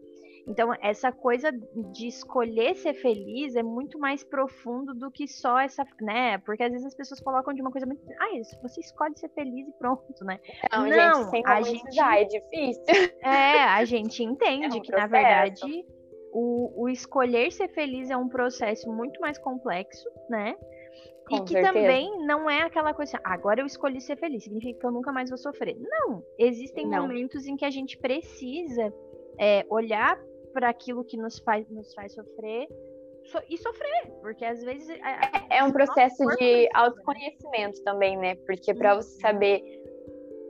Então, 0.50 0.74
essa 0.82 1.12
coisa 1.12 1.52
de 1.94 2.08
escolher 2.08 2.76
ser 2.76 2.96
feliz 2.96 3.56
é 3.56 3.62
muito 3.62 4.00
mais 4.00 4.24
profundo 4.24 4.96
do 4.96 5.12
que 5.12 5.28
só 5.28 5.60
essa, 5.60 5.86
né? 6.02 6.40
Porque 6.40 6.64
às 6.64 6.72
vezes 6.72 6.88
as 6.88 6.96
pessoas 6.96 7.20
colocam 7.20 7.54
de 7.54 7.62
uma 7.62 7.72
coisa 7.72 7.86
muito. 7.86 8.02
Ah, 8.20 8.36
isso, 8.36 8.60
você 8.60 8.82
escolhe 8.82 9.16
ser 9.16 9.30
feliz 9.30 9.68
e 9.68 9.72
pronto, 9.74 10.26
né? 10.26 10.40
Não, 10.72 10.88
Não 10.88 10.92
gente, 10.92 11.30
sem 11.30 11.44
a 11.46 11.62
gente 11.62 12.00
é 12.00 12.24
difícil. 12.24 12.84
É, 13.22 13.64
a 13.64 13.86
gente 13.86 14.24
entende 14.24 14.78
é 14.78 14.80
um 14.80 14.82
que, 14.82 14.92
na 14.92 15.06
verdade, 15.06 15.86
o, 16.34 16.84
o 16.84 16.90
escolher 16.90 17.52
ser 17.52 17.68
feliz 17.68 18.10
é 18.10 18.18
um 18.18 18.28
processo 18.28 18.92
muito 18.92 19.22
mais 19.22 19.38
complexo, 19.38 20.10
né? 20.28 20.56
Com 21.28 21.36
e 21.36 21.42
que 21.42 21.54
certeza. 21.54 21.74
também 21.74 22.26
não 22.26 22.50
é 22.50 22.64
aquela 22.64 22.92
coisa 22.92 23.18
assim, 23.18 23.24
ah, 23.24 23.34
agora 23.34 23.62
eu 23.62 23.68
escolhi 23.68 24.02
ser 24.02 24.18
feliz, 24.18 24.46
significa 24.46 24.80
que 24.80 24.86
eu 24.86 24.92
nunca 24.92 25.12
mais 25.12 25.30
vou 25.30 25.38
sofrer. 25.38 25.78
Não, 25.80 26.24
existem 26.40 26.88
não. 26.88 27.04
momentos 27.04 27.46
em 27.46 27.56
que 27.56 27.66
a 27.66 27.70
gente 27.70 28.00
precisa 28.00 28.92
é, 29.40 29.64
olhar 29.70 30.20
para 30.52 30.70
aquilo 30.70 31.04
que 31.04 31.18
nos 31.18 31.40
faz, 31.40 31.70
nos 31.70 31.94
faz 31.94 32.14
sofrer 32.14 32.68
so, 33.26 33.40
e 33.50 33.58
sofrer, 33.58 34.12
porque 34.22 34.44
às 34.44 34.64
vezes. 34.64 34.90
É, 34.90 35.58
é 35.58 35.64
um 35.64 35.72
processo 35.72 36.26
de 36.38 36.64
né? 36.64 36.70
autoconhecimento 36.74 37.82
também, 37.84 38.18
né? 38.18 38.36
Porque 38.46 38.74
para 38.74 38.96
você 38.96 39.14
uhum. 39.16 39.22
saber, 39.22 39.62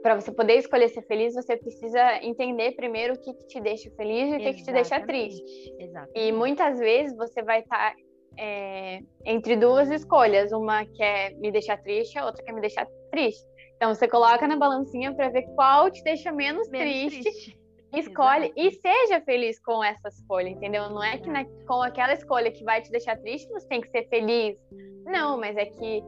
para 0.02 0.20
você 0.20 0.32
poder 0.32 0.56
escolher 0.56 0.88
ser 0.88 1.02
feliz, 1.02 1.34
você 1.34 1.56
precisa 1.56 2.22
entender 2.22 2.72
primeiro 2.72 3.14
o 3.14 3.18
que, 3.18 3.34
que 3.34 3.46
te 3.46 3.60
deixa 3.60 3.90
feliz 3.92 4.32
e 4.32 4.36
o 4.36 4.38
que, 4.38 4.54
que 4.54 4.64
te 4.64 4.72
deixa 4.72 5.00
triste. 5.00 5.74
Exatamente. 5.78 6.18
E 6.18 6.32
muitas 6.32 6.78
vezes 6.78 7.16
você 7.16 7.42
vai 7.42 7.60
estar. 7.60 7.94
Tá, 7.94 7.96
é, 8.38 9.02
entre 9.26 9.56
duas 9.56 9.90
escolhas, 9.90 10.52
uma 10.52 10.86
que 10.86 11.02
é 11.02 11.30
me 11.34 11.50
deixar 11.50 11.76
triste, 11.82 12.16
a 12.16 12.24
outra 12.24 12.42
que 12.42 12.50
é 12.50 12.54
me 12.54 12.60
deixar 12.60 12.86
triste. 13.10 13.44
Então 13.76 13.92
você 13.92 14.06
coloca 14.06 14.46
na 14.46 14.56
balancinha 14.56 15.12
para 15.12 15.28
ver 15.28 15.42
qual 15.54 15.90
te 15.90 16.02
deixa 16.04 16.30
menos, 16.30 16.68
menos 16.70 16.92
triste, 16.92 17.22
triste 17.22 17.59
Escolhe 17.92 18.52
e 18.56 18.70
seja 18.72 19.20
feliz 19.22 19.58
com 19.60 19.82
essa 19.82 20.08
escolha, 20.08 20.48
entendeu? 20.48 20.88
Não 20.90 21.02
é 21.02 21.18
que 21.18 21.28
na, 21.28 21.44
com 21.66 21.82
aquela 21.82 22.12
escolha 22.12 22.50
que 22.50 22.62
vai 22.62 22.80
te 22.80 22.90
deixar 22.90 23.16
triste 23.18 23.50
você 23.50 23.66
tem 23.66 23.80
que 23.80 23.90
ser 23.90 24.08
feliz. 24.08 24.56
Não, 25.04 25.38
mas 25.38 25.56
é 25.56 25.66
que 25.66 26.02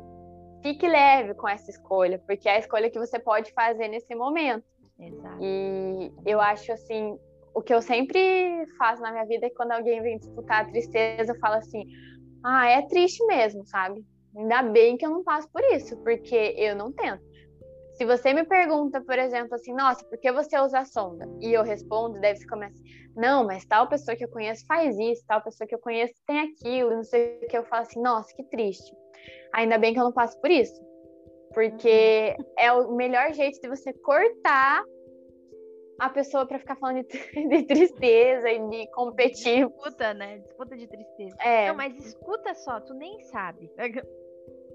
fique 0.63 0.87
leve 0.87 1.35
com 1.35 1.49
essa 1.49 1.71
escolha, 1.71 2.19
porque 2.21 2.49
é 2.49 2.57
a 2.57 2.59
escolha 2.59 2.89
que 2.89 2.99
você 2.99 3.19
pode 3.19 3.53
fazer 3.53 3.89
nesse 3.89 4.15
momento. 4.15 4.65
Exato. 4.99 5.39
E 5.43 6.13
eu 6.25 6.41
acho 6.41 6.73
assim, 6.73 7.19
o 7.55 7.61
que 7.61 7.75
eu 7.75 7.83
sempre 7.83 8.65
faço 8.79 9.03
na 9.03 9.11
minha 9.11 9.27
vida 9.27 9.47
é 9.47 9.51
que 9.51 9.57
quando 9.57 9.73
alguém 9.73 10.01
vem 10.01 10.19
disputar 10.19 10.63
a 10.63 10.71
tristeza, 10.71 11.33
eu 11.33 11.39
falo 11.39 11.57
assim: 11.57 11.85
ah, 12.45 12.69
é 12.69 12.83
triste 12.83 13.25
mesmo, 13.27 13.67
sabe? 13.67 14.05
Ainda 14.37 14.63
bem 14.63 14.97
que 14.97 15.05
eu 15.05 15.11
não 15.11 15.25
passo 15.25 15.49
por 15.51 15.63
isso, 15.73 15.97
porque 15.99 16.55
eu 16.57 16.75
não 16.75 16.93
tento. 16.93 17.23
Se 18.03 18.07
você 18.07 18.35
me 18.35 18.43
pergunta, 18.43 19.01
por 19.01 19.16
exemplo, 19.16 19.55
assim, 19.55 19.73
nossa, 19.73 20.05
por 20.05 20.19
que 20.19 20.33
você 20.33 20.59
usa 20.59 20.81
a 20.81 20.85
sonda? 20.85 21.24
E 21.41 21.53
eu 21.53 21.62
respondo, 21.62 22.19
deve 22.19 22.41
se 22.41 22.47
começar, 22.49 22.77
não, 23.15 23.47
mas 23.47 23.65
tal 23.65 23.89
pessoa 23.89 24.16
que 24.16 24.24
eu 24.24 24.29
conheço 24.29 24.66
faz 24.66 24.99
isso, 24.99 25.24
tal 25.24 25.41
pessoa 25.41 25.69
que 25.69 25.74
eu 25.77 25.79
conheço 25.79 26.12
tem 26.27 26.41
aquilo, 26.41 26.91
não 26.91 27.05
sei 27.05 27.39
o 27.41 27.47
que. 27.47 27.57
Eu 27.57 27.62
falo 27.62 27.83
assim, 27.83 28.03
nossa, 28.03 28.35
que 28.35 28.43
triste. 28.43 28.93
Ainda 29.55 29.79
bem 29.79 29.95
que 29.95 30.01
eu 30.01 30.05
não 30.05 30.12
passo 30.12 30.37
por 30.41 30.51
isso. 30.51 30.74
Porque 31.55 32.35
é 32.59 32.73
o 32.73 32.93
melhor 32.97 33.33
jeito 33.35 33.61
de 33.61 33.69
você 33.69 33.93
cortar 33.93 34.83
a 36.01 36.09
pessoa 36.09 36.45
para 36.45 36.59
ficar 36.59 36.74
falando 36.74 37.07
de, 37.07 37.07
de, 37.49 37.62
tristeza 37.66 38.51
e 38.51 38.69
de 38.69 38.91
competir. 38.91 39.69
Disputa, 39.69 40.12
né? 40.12 40.39
Disputa 40.39 40.77
de 40.77 40.89
tristeza. 40.89 41.37
É. 41.39 41.69
Não, 41.69 41.77
mas 41.77 41.97
escuta 42.05 42.53
só, 42.53 42.81
tu 42.81 42.95
nem 42.95 43.20
sabe. 43.27 43.70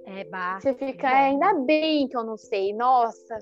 É, 0.07 0.23
bah. 0.23 0.59
Você 0.59 0.73
fica, 0.73 1.09
é, 1.09 1.25
ainda 1.27 1.53
bem 1.53 2.07
que 2.07 2.15
eu 2.15 2.23
não 2.23 2.37
sei. 2.37 2.73
Nossa, 2.73 3.37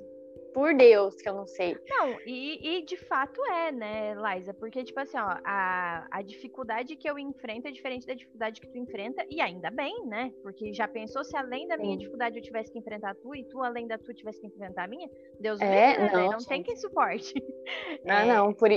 por 0.52 0.74
Deus 0.74 1.16
que 1.22 1.30
eu 1.30 1.36
não 1.36 1.46
sei. 1.46 1.78
Não, 1.88 2.18
e, 2.26 2.78
e 2.78 2.86
de 2.86 2.96
fato 2.96 3.40
é, 3.46 3.72
né, 3.72 4.16
Liza? 4.16 4.54
Porque, 4.54 4.84
tipo 4.84 5.00
assim, 5.00 5.18
ó, 5.18 5.38
a, 5.44 6.08
a 6.10 6.22
dificuldade 6.22 6.96
que 6.96 7.08
eu 7.08 7.20
enfrento 7.20 7.68
é 7.68 7.72
diferente 7.72 8.08
da 8.08 8.14
dificuldade 8.16 8.60
que 8.60 8.68
tu 8.68 8.78
enfrenta, 8.78 9.24
e 9.30 9.42
ainda 9.42 9.70
bem, 9.70 10.08
né? 10.08 10.34
Porque 10.42 10.74
já 10.74 10.88
pensou 10.88 11.24
se 11.24 11.36
além 11.38 11.68
da 11.68 11.78
minha 11.78 11.92
Sim. 11.92 11.98
dificuldade 11.98 12.38
eu 12.38 12.42
tivesse 12.42 12.72
que 12.72 12.80
enfrentar 12.80 13.14
tu, 13.16 13.36
e 13.36 13.44
tu, 13.44 13.62
além 13.62 13.86
da 13.86 13.98
tu, 13.98 14.14
tivesse 14.14 14.40
que 14.40 14.48
enfrentar 14.48 14.86
a 14.86 14.88
minha? 14.88 15.10
Deus 15.40 15.62
é, 15.62 16.00
me 16.00 16.12
não, 16.12 16.30
não 16.32 16.38
tem 16.40 16.64
quem 16.64 16.78
suporte. 16.78 17.34
Não, 18.04 18.16
é... 18.16 18.26
não, 18.26 18.54
por 18.54 18.72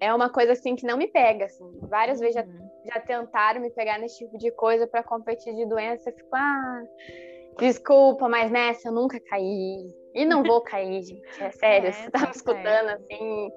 é 0.00 0.14
uma 0.14 0.30
coisa 0.30 0.52
assim 0.52 0.76
que 0.76 0.86
não 0.86 0.96
me 0.96 1.06
pega, 1.06 1.46
assim. 1.46 1.64
Várias 1.82 2.20
vezes 2.20 2.34
já, 2.34 2.42
uhum. 2.42 2.70
já 2.84 3.00
tentaram 3.00 3.60
me 3.60 3.70
pegar 3.70 3.98
nesse 3.98 4.18
tipo 4.18 4.36
de 4.38 4.50
coisa 4.50 4.86
para 4.86 5.02
competir 5.02 5.54
de 5.54 5.66
doença, 5.66 6.10
eu 6.10 6.14
fico, 6.14 6.28
ah, 6.34 6.82
desculpa, 7.58 8.28
mas 8.28 8.50
nessa 8.50 8.88
eu 8.88 8.92
nunca 8.92 9.18
caí. 9.20 9.90
E 10.14 10.24
não 10.24 10.42
vou 10.42 10.60
cair, 10.62 11.02
gente. 11.02 11.42
É 11.42 11.50
sério, 11.50 11.88
é, 11.88 11.92
você 11.92 12.10
tá, 12.10 12.20
me 12.20 12.30
escutando 12.30 12.88
assim. 12.90 13.50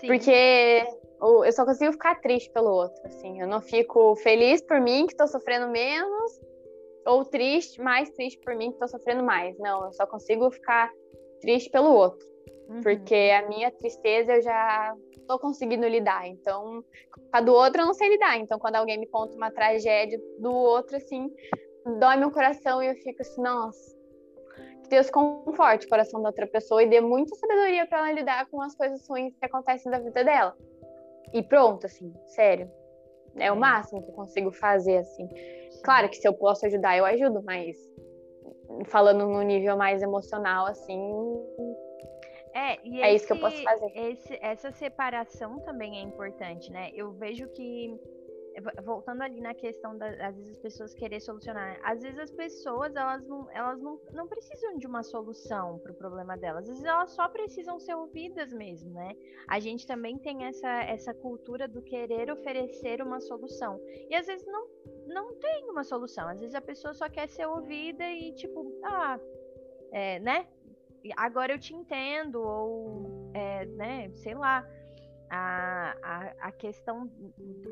Sim. 0.00 0.06
Porque 0.06 0.86
eu 1.20 1.52
só 1.52 1.64
consigo 1.64 1.92
ficar 1.92 2.20
triste 2.20 2.50
pelo 2.50 2.70
outro, 2.70 3.00
assim. 3.04 3.40
Eu 3.40 3.46
não 3.46 3.60
fico 3.60 4.16
feliz 4.16 4.62
por 4.62 4.80
mim, 4.80 5.06
que 5.06 5.14
tô 5.14 5.26
sofrendo 5.26 5.68
menos, 5.68 6.40
ou 7.06 7.24
triste, 7.24 7.80
mais 7.80 8.10
triste 8.10 8.40
por 8.40 8.54
mim, 8.54 8.72
que 8.72 8.78
tô 8.78 8.88
sofrendo 8.88 9.22
mais. 9.22 9.58
Não, 9.58 9.84
eu 9.84 9.92
só 9.92 10.06
consigo 10.06 10.50
ficar 10.50 10.90
triste 11.40 11.70
pelo 11.70 11.92
outro. 11.92 12.29
Uhum. 12.70 12.80
Porque 12.82 13.32
a 13.36 13.48
minha 13.48 13.70
tristeza 13.72 14.36
eu 14.36 14.42
já 14.42 14.94
tô 15.26 15.38
conseguindo 15.38 15.86
lidar. 15.88 16.26
Então, 16.28 16.84
a 17.32 17.40
do 17.40 17.52
outro 17.52 17.82
eu 17.82 17.86
não 17.86 17.94
sei 17.94 18.08
lidar. 18.08 18.38
Então, 18.38 18.58
quando 18.58 18.76
alguém 18.76 18.98
me 18.98 19.08
conta 19.08 19.34
uma 19.34 19.50
tragédia 19.50 20.20
do 20.38 20.52
outro, 20.52 20.96
assim, 20.96 21.28
dói 21.98 22.16
meu 22.16 22.30
coração 22.30 22.80
e 22.80 22.86
eu 22.86 22.94
fico 22.94 23.20
assim, 23.22 23.42
nossa, 23.42 23.98
Deus 24.88 25.10
conforte 25.10 25.86
o 25.86 25.88
coração 25.88 26.22
da 26.22 26.28
outra 26.28 26.46
pessoa 26.46 26.82
e 26.82 26.88
dê 26.88 27.00
muita 27.00 27.34
sabedoria 27.36 27.86
para 27.86 27.98
ela 27.98 28.12
lidar 28.12 28.46
com 28.48 28.60
as 28.60 28.74
coisas 28.74 29.06
ruins 29.08 29.36
que 29.36 29.46
acontecem 29.46 29.90
na 29.90 29.98
vida 29.98 30.22
dela. 30.24 30.56
E 31.32 31.42
pronto, 31.42 31.86
assim, 31.86 32.12
sério. 32.26 32.70
É 33.36 33.50
o 33.52 33.56
máximo 33.56 34.02
que 34.02 34.10
eu 34.10 34.14
consigo 34.14 34.50
fazer, 34.50 34.98
assim. 34.98 35.28
Claro 35.84 36.08
que 36.08 36.16
se 36.16 36.26
eu 36.26 36.34
posso 36.34 36.66
ajudar, 36.66 36.96
eu 36.96 37.04
ajudo, 37.04 37.40
mas 37.44 37.76
falando 38.86 39.26
no 39.26 39.42
nível 39.42 39.76
mais 39.76 40.02
emocional, 40.02 40.66
assim. 40.66 41.00
É, 42.54 42.86
e 42.86 43.00
é 43.00 43.14
esse, 43.14 43.16
isso 43.16 43.26
que 43.26 43.32
eu 43.32 43.40
posso 43.40 43.62
fazer. 43.62 43.92
Esse, 43.94 44.38
essa 44.42 44.70
separação 44.72 45.60
também 45.60 45.98
é 45.98 46.02
importante, 46.02 46.70
né? 46.70 46.90
Eu 46.94 47.12
vejo 47.12 47.48
que 47.48 47.98
voltando 48.82 49.22
ali 49.22 49.40
na 49.40 49.54
questão 49.54 49.96
das 49.96 50.18
às 50.20 50.36
vezes 50.36 50.52
as 50.52 50.58
pessoas 50.58 50.94
querer 50.94 51.20
solucionar, 51.20 51.78
às 51.82 52.02
vezes 52.02 52.18
as 52.18 52.30
pessoas 52.30 52.94
elas 52.96 53.26
não, 53.26 53.48
elas 53.52 53.80
não, 53.80 54.00
não 54.12 54.26
precisam 54.26 54.76
de 54.76 54.86
uma 54.86 55.02
solução 55.02 55.78
para 55.78 55.92
o 55.92 55.94
problema 55.94 56.36
delas, 56.36 56.64
às 56.64 56.68
vezes 56.68 56.84
elas 56.84 57.10
só 57.10 57.28
precisam 57.28 57.78
ser 57.78 57.94
ouvidas 57.94 58.52
mesmo, 58.52 58.92
né? 58.92 59.14
A 59.48 59.60
gente 59.60 59.86
também 59.86 60.18
tem 60.18 60.44
essa, 60.44 60.82
essa 60.82 61.14
cultura 61.14 61.68
do 61.68 61.82
querer 61.82 62.30
oferecer 62.30 63.00
uma 63.02 63.20
solução 63.20 63.80
e 64.08 64.14
às 64.14 64.26
vezes 64.26 64.46
não, 64.46 64.66
não 65.06 65.34
tem 65.36 65.70
uma 65.70 65.84
solução, 65.84 66.28
às 66.28 66.40
vezes 66.40 66.54
a 66.54 66.60
pessoa 66.60 66.92
só 66.92 67.08
quer 67.08 67.28
ser 67.28 67.46
ouvida 67.46 68.04
e 68.10 68.32
tipo, 68.34 68.78
ah, 68.84 69.18
é, 69.92 70.18
né? 70.20 70.46
Agora 71.16 71.52
eu 71.52 71.58
te 71.58 71.74
entendo 71.74 72.42
ou, 72.42 73.30
é, 73.34 73.64
né? 73.66 74.10
Sei 74.16 74.34
lá 74.34 74.64
a, 75.30 75.94
a, 76.02 76.48
a 76.48 76.52
questão, 76.52 77.08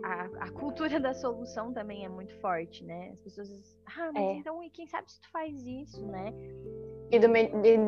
a, 0.03 0.47
a 0.47 0.51
cultura 0.51 0.99
da 1.01 1.13
solução 1.13 1.73
também 1.73 2.05
é 2.05 2.09
muito 2.09 2.35
forte, 2.41 2.85
né? 2.85 3.11
As 3.13 3.21
pessoas 3.21 3.49
dizem, 3.49 3.77
ah, 3.87 4.11
mas 4.15 4.25
é. 4.25 4.33
então, 4.35 4.63
e 4.63 4.71
quem 4.71 4.87
sabe 4.87 5.11
se 5.11 5.21
tu 5.21 5.31
faz 5.31 5.67
isso, 5.67 6.07
né? 6.07 6.33
E 7.11 7.19
do, 7.19 7.29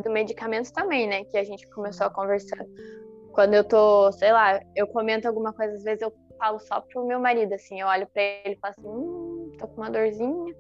do 0.03 0.11
medicamento 0.11 0.73
também, 0.73 1.07
né? 1.07 1.25
Que 1.25 1.39
a 1.39 1.45
gente 1.45 1.69
começou 1.71 2.07
a 2.07 2.11
conversar. 2.11 2.65
Quando 3.33 3.55
eu 3.55 3.63
tô, 3.63 4.11
sei 4.13 4.33
lá, 4.33 4.61
eu 4.75 4.89
comento 4.89 5.29
alguma 5.29 5.53
coisa, 5.53 5.75
às 5.75 5.85
vezes 5.85 6.03
eu 6.03 6.13
falo 6.37 6.59
só 6.59 6.81
pro 6.81 7.07
meu 7.07 7.21
marido, 7.21 7.53
assim, 7.53 7.81
eu 7.81 7.87
olho 7.87 8.09
pra 8.09 8.23
ele 8.23 8.55
e 8.55 8.59
falo 8.59 8.75
assim, 8.77 8.89
hum, 8.89 9.53
tô 9.59 9.69
com 9.69 9.83
uma 9.83 9.91
dorzinha. 9.91 10.55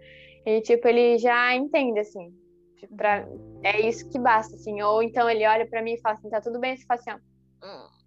E, 0.46 0.60
tipo, 0.60 0.86
ele 0.86 1.18
já 1.18 1.54
entende, 1.54 1.98
assim. 2.00 2.32
Tipo, 2.80 2.96
pra, 2.96 3.26
é 3.62 3.80
isso 3.80 4.08
que 4.10 4.18
basta, 4.18 4.56
assim. 4.56 4.80
Ou 4.82 5.02
então 5.02 5.28
ele 5.28 5.46
olha 5.46 5.66
pra 5.66 5.82
mim 5.82 5.94
e 5.94 6.00
fala 6.00 6.14
assim, 6.14 6.30
tá 6.30 6.40
tudo 6.40 6.58
bem? 6.58 6.76
Você 6.76 6.84
fala 6.86 7.00
assim, 7.00 7.10
ó. 7.10 7.66
Hum 7.66 8.00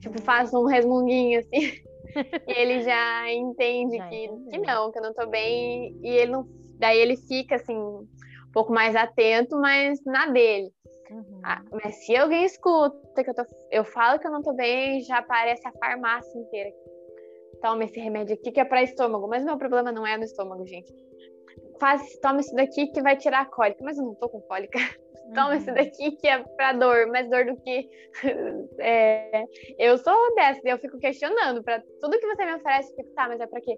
Tipo, 0.00 0.20
faz 0.22 0.52
um 0.54 0.64
resmunguinho 0.64 1.40
assim. 1.40 1.72
e 2.46 2.52
ele 2.52 2.82
já 2.82 3.32
entende 3.32 3.96
já 3.96 4.08
que, 4.08 4.28
que 4.50 4.58
não, 4.58 4.92
que 4.92 4.98
eu 4.98 5.02
não 5.02 5.14
tô 5.14 5.26
bem. 5.26 5.96
E 6.02 6.08
ele 6.08 6.32
não. 6.32 6.46
Daí 6.78 6.98
ele 6.98 7.16
fica 7.16 7.56
assim, 7.56 7.76
um 7.76 8.06
pouco 8.52 8.72
mais 8.72 8.94
atento, 8.96 9.56
mas 9.58 10.02
na 10.04 10.26
dele. 10.26 10.72
Uhum. 11.10 11.40
Ah, 11.44 11.62
mas 11.82 12.04
se 12.04 12.16
alguém 12.16 12.44
escuta 12.44 13.22
que 13.22 13.30
eu 13.30 13.34
tô. 13.34 13.44
Eu 13.70 13.84
falo 13.84 14.18
que 14.18 14.26
eu 14.26 14.32
não 14.32 14.42
tô 14.42 14.52
bem, 14.52 15.00
já 15.02 15.18
aparece 15.18 15.66
a 15.66 15.72
farmácia 15.72 16.38
inteira. 16.38 16.70
Toma 17.60 17.84
esse 17.84 18.00
remédio 18.00 18.34
aqui 18.34 18.50
que 18.50 18.60
é 18.60 18.64
para 18.64 18.82
estômago. 18.82 19.28
Mas 19.28 19.44
meu 19.44 19.56
problema 19.56 19.92
não 19.92 20.06
é 20.06 20.16
no 20.16 20.24
estômago, 20.24 20.66
gente. 20.66 20.92
Faz, 21.82 22.16
toma 22.20 22.38
isso 22.38 22.54
daqui 22.54 22.86
que 22.92 23.02
vai 23.02 23.16
tirar 23.16 23.40
a 23.40 23.44
cólica. 23.44 23.82
Mas 23.82 23.98
eu 23.98 24.04
não 24.04 24.14
tô 24.14 24.28
com 24.28 24.40
cólica. 24.42 24.78
toma 25.34 25.48
uhum. 25.48 25.54
esse 25.54 25.72
daqui 25.72 26.12
que 26.12 26.28
é 26.28 26.38
pra 26.38 26.72
dor, 26.72 27.08
mais 27.08 27.28
dor 27.28 27.44
do 27.44 27.56
que. 27.56 27.90
É... 28.78 29.44
eu 29.78 29.98
sou 29.98 30.32
dessa, 30.36 30.60
eu 30.64 30.78
fico 30.78 30.96
questionando. 31.00 31.60
Pra 31.64 31.82
tudo 32.00 32.20
que 32.20 32.26
você 32.28 32.44
me 32.44 32.54
oferece, 32.54 32.92
eu 32.92 32.96
fico, 32.98 33.10
tá, 33.16 33.26
mas 33.26 33.40
é 33.40 33.48
pra 33.48 33.60
quê? 33.60 33.76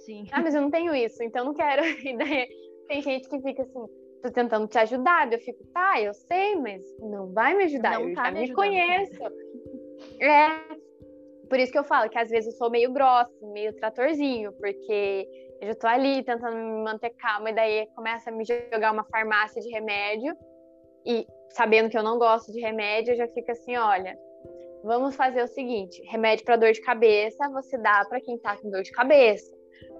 Sim. 0.00 0.26
Ah, 0.30 0.42
mas 0.42 0.54
eu 0.54 0.60
não 0.60 0.70
tenho 0.70 0.94
isso, 0.94 1.22
então 1.22 1.46
não 1.46 1.54
quero. 1.54 1.82
E 2.04 2.14
daí 2.14 2.46
tem 2.88 3.00
gente 3.00 3.26
que 3.26 3.40
fica 3.40 3.62
assim, 3.62 3.86
tô 4.22 4.30
tentando 4.30 4.68
te 4.68 4.76
ajudar. 4.76 5.32
Eu 5.32 5.38
fico, 5.38 5.64
tá, 5.72 6.02
eu 6.02 6.12
sei, 6.12 6.56
mas 6.56 6.82
não 7.00 7.32
vai 7.32 7.54
me 7.54 7.64
ajudar. 7.64 7.98
Não 7.98 8.10
eu 8.10 8.14
tá 8.14 8.24
já 8.26 8.32
me, 8.32 8.40
me 8.40 8.52
conheço. 8.52 9.22
É. 10.20 10.76
Por 11.48 11.58
isso 11.58 11.72
que 11.72 11.78
eu 11.78 11.84
falo 11.84 12.10
que 12.10 12.18
às 12.18 12.28
vezes 12.28 12.52
eu 12.52 12.58
sou 12.58 12.70
meio 12.70 12.92
grossa, 12.92 13.32
meio 13.54 13.74
tratorzinho, 13.76 14.52
porque 14.52 15.47
eu 15.60 15.68
já 15.68 15.74
tô 15.74 15.86
ali 15.86 16.22
tentando 16.22 16.56
me 16.56 16.84
manter 16.84 17.10
calma, 17.10 17.50
e 17.50 17.54
daí 17.54 17.86
começa 17.94 18.30
a 18.30 18.32
me 18.32 18.44
jogar 18.44 18.92
uma 18.92 19.04
farmácia 19.04 19.60
de 19.60 19.68
remédio, 19.70 20.36
e 21.04 21.26
sabendo 21.50 21.88
que 21.88 21.96
eu 21.96 22.02
não 22.02 22.18
gosto 22.18 22.52
de 22.52 22.60
remédio, 22.60 23.12
eu 23.12 23.16
já 23.16 23.28
fico 23.28 23.50
assim: 23.50 23.76
olha, 23.76 24.16
vamos 24.84 25.16
fazer 25.16 25.42
o 25.42 25.48
seguinte: 25.48 26.02
remédio 26.10 26.44
para 26.44 26.56
dor 26.56 26.72
de 26.72 26.80
cabeça 26.80 27.48
você 27.50 27.78
dá 27.78 28.04
para 28.08 28.20
quem 28.20 28.38
tá 28.38 28.56
com 28.56 28.70
dor 28.70 28.82
de 28.82 28.92
cabeça. 28.92 29.56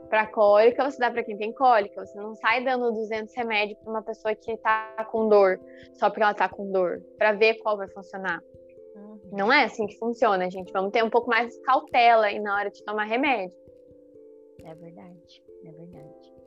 Para 0.09 0.27
cólica, 0.27 0.91
você 0.91 0.99
dá 0.99 1.11
para 1.11 1.23
quem 1.23 1.37
tem 1.37 1.53
cólica. 1.53 2.05
Você 2.05 2.19
não 2.19 2.35
sai 2.37 2.65
dando 2.65 2.91
200 2.93 3.35
remédios 3.37 3.79
para 3.79 3.91
uma 3.91 4.03
pessoa 4.03 4.35
que 4.35 4.57
tá 4.57 5.07
com 5.11 5.29
dor, 5.29 5.61
só 5.99 6.09
porque 6.09 6.23
ela 6.23 6.33
tá 6.33 6.49
com 6.49 6.73
dor, 6.73 7.03
para 7.19 7.33
ver 7.33 7.59
qual 7.59 7.77
vai 7.77 7.89
funcionar. 7.89 8.41
Uhum. 8.97 9.21
Não 9.33 9.53
é 9.53 9.65
assim 9.65 9.87
que 9.87 9.99
funciona, 9.99 10.51
gente. 10.51 10.73
Vamos 10.73 10.93
ter 10.93 11.05
um 11.05 11.11
pouco 11.11 11.29
mais 11.29 11.55
de 11.55 11.61
cautela 11.61 12.27
aí 12.27 12.41
na 12.41 12.57
hora 12.57 12.71
de 12.71 12.83
tomar 12.85 13.05
remédio. 13.05 13.55
É 14.65 14.75
verdade. 14.75 15.48
É 15.65 15.73
verdade. 15.73 16.39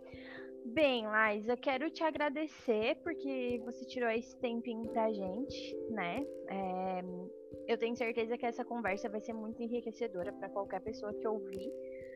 Bem, 0.66 1.06
Lais, 1.08 1.48
eu 1.48 1.58
quero 1.58 1.90
te 1.90 2.04
agradecer 2.04 2.96
porque 3.04 3.60
você 3.66 3.84
tirou 3.86 4.10
esse 4.10 4.38
tempinho 4.38 4.88
pra 4.90 5.12
gente, 5.12 5.76
né? 5.90 6.26
É, 6.48 7.04
eu 7.68 7.78
tenho 7.78 7.96
certeza 7.96 8.38
que 8.38 8.46
essa 8.46 8.64
conversa 8.64 9.10
vai 9.10 9.20
ser 9.22 9.34
muito 9.34 9.62
enriquecedora 9.62 10.32
para 10.32 10.50
qualquer 10.50 10.82
pessoa 10.82 11.14
que 11.14 11.28
ouvir, 11.28 11.72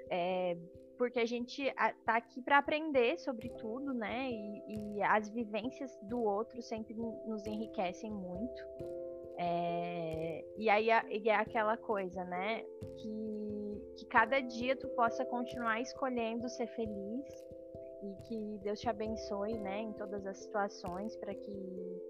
é, 0.10 0.58
porque 0.98 1.20
a 1.20 1.26
gente 1.26 1.66
tá 2.06 2.18
aqui 2.18 2.42
para 2.42 2.60
aprender 2.60 3.18
sobre 3.20 3.50
tudo, 3.50 3.94
né? 3.94 4.30
E, 4.30 4.98
e, 4.98 5.02
as 5.02 5.28
vivências 5.30 5.92
do 6.04 6.22
outro 6.22 6.62
sempre 6.62 6.94
nos 6.94 7.46
enriquecem 7.48 8.12
muito. 8.12 8.64
É, 9.38 10.46
e 10.58 10.70
aí 10.70 10.90
é 10.90 11.36
aquela 11.36 11.76
coisa, 11.78 12.24
né? 12.24 12.64
Que, 12.98 13.45
que 13.98 14.06
cada 14.06 14.40
dia 14.42 14.76
tu 14.76 14.88
possa 14.90 15.26
continuar 15.26 15.82
escolhendo 15.82 16.48
ser 16.50 16.68
feliz 16.68 17.26
e 18.04 18.28
que 18.28 18.60
Deus 18.64 18.80
te 18.80 18.90
abençoe, 18.90 19.58
né? 19.60 19.82
Em 19.82 19.94
todas 19.94 20.26
as 20.26 20.38
situações 20.38 21.16
para 21.18 21.34
que 21.34 22.02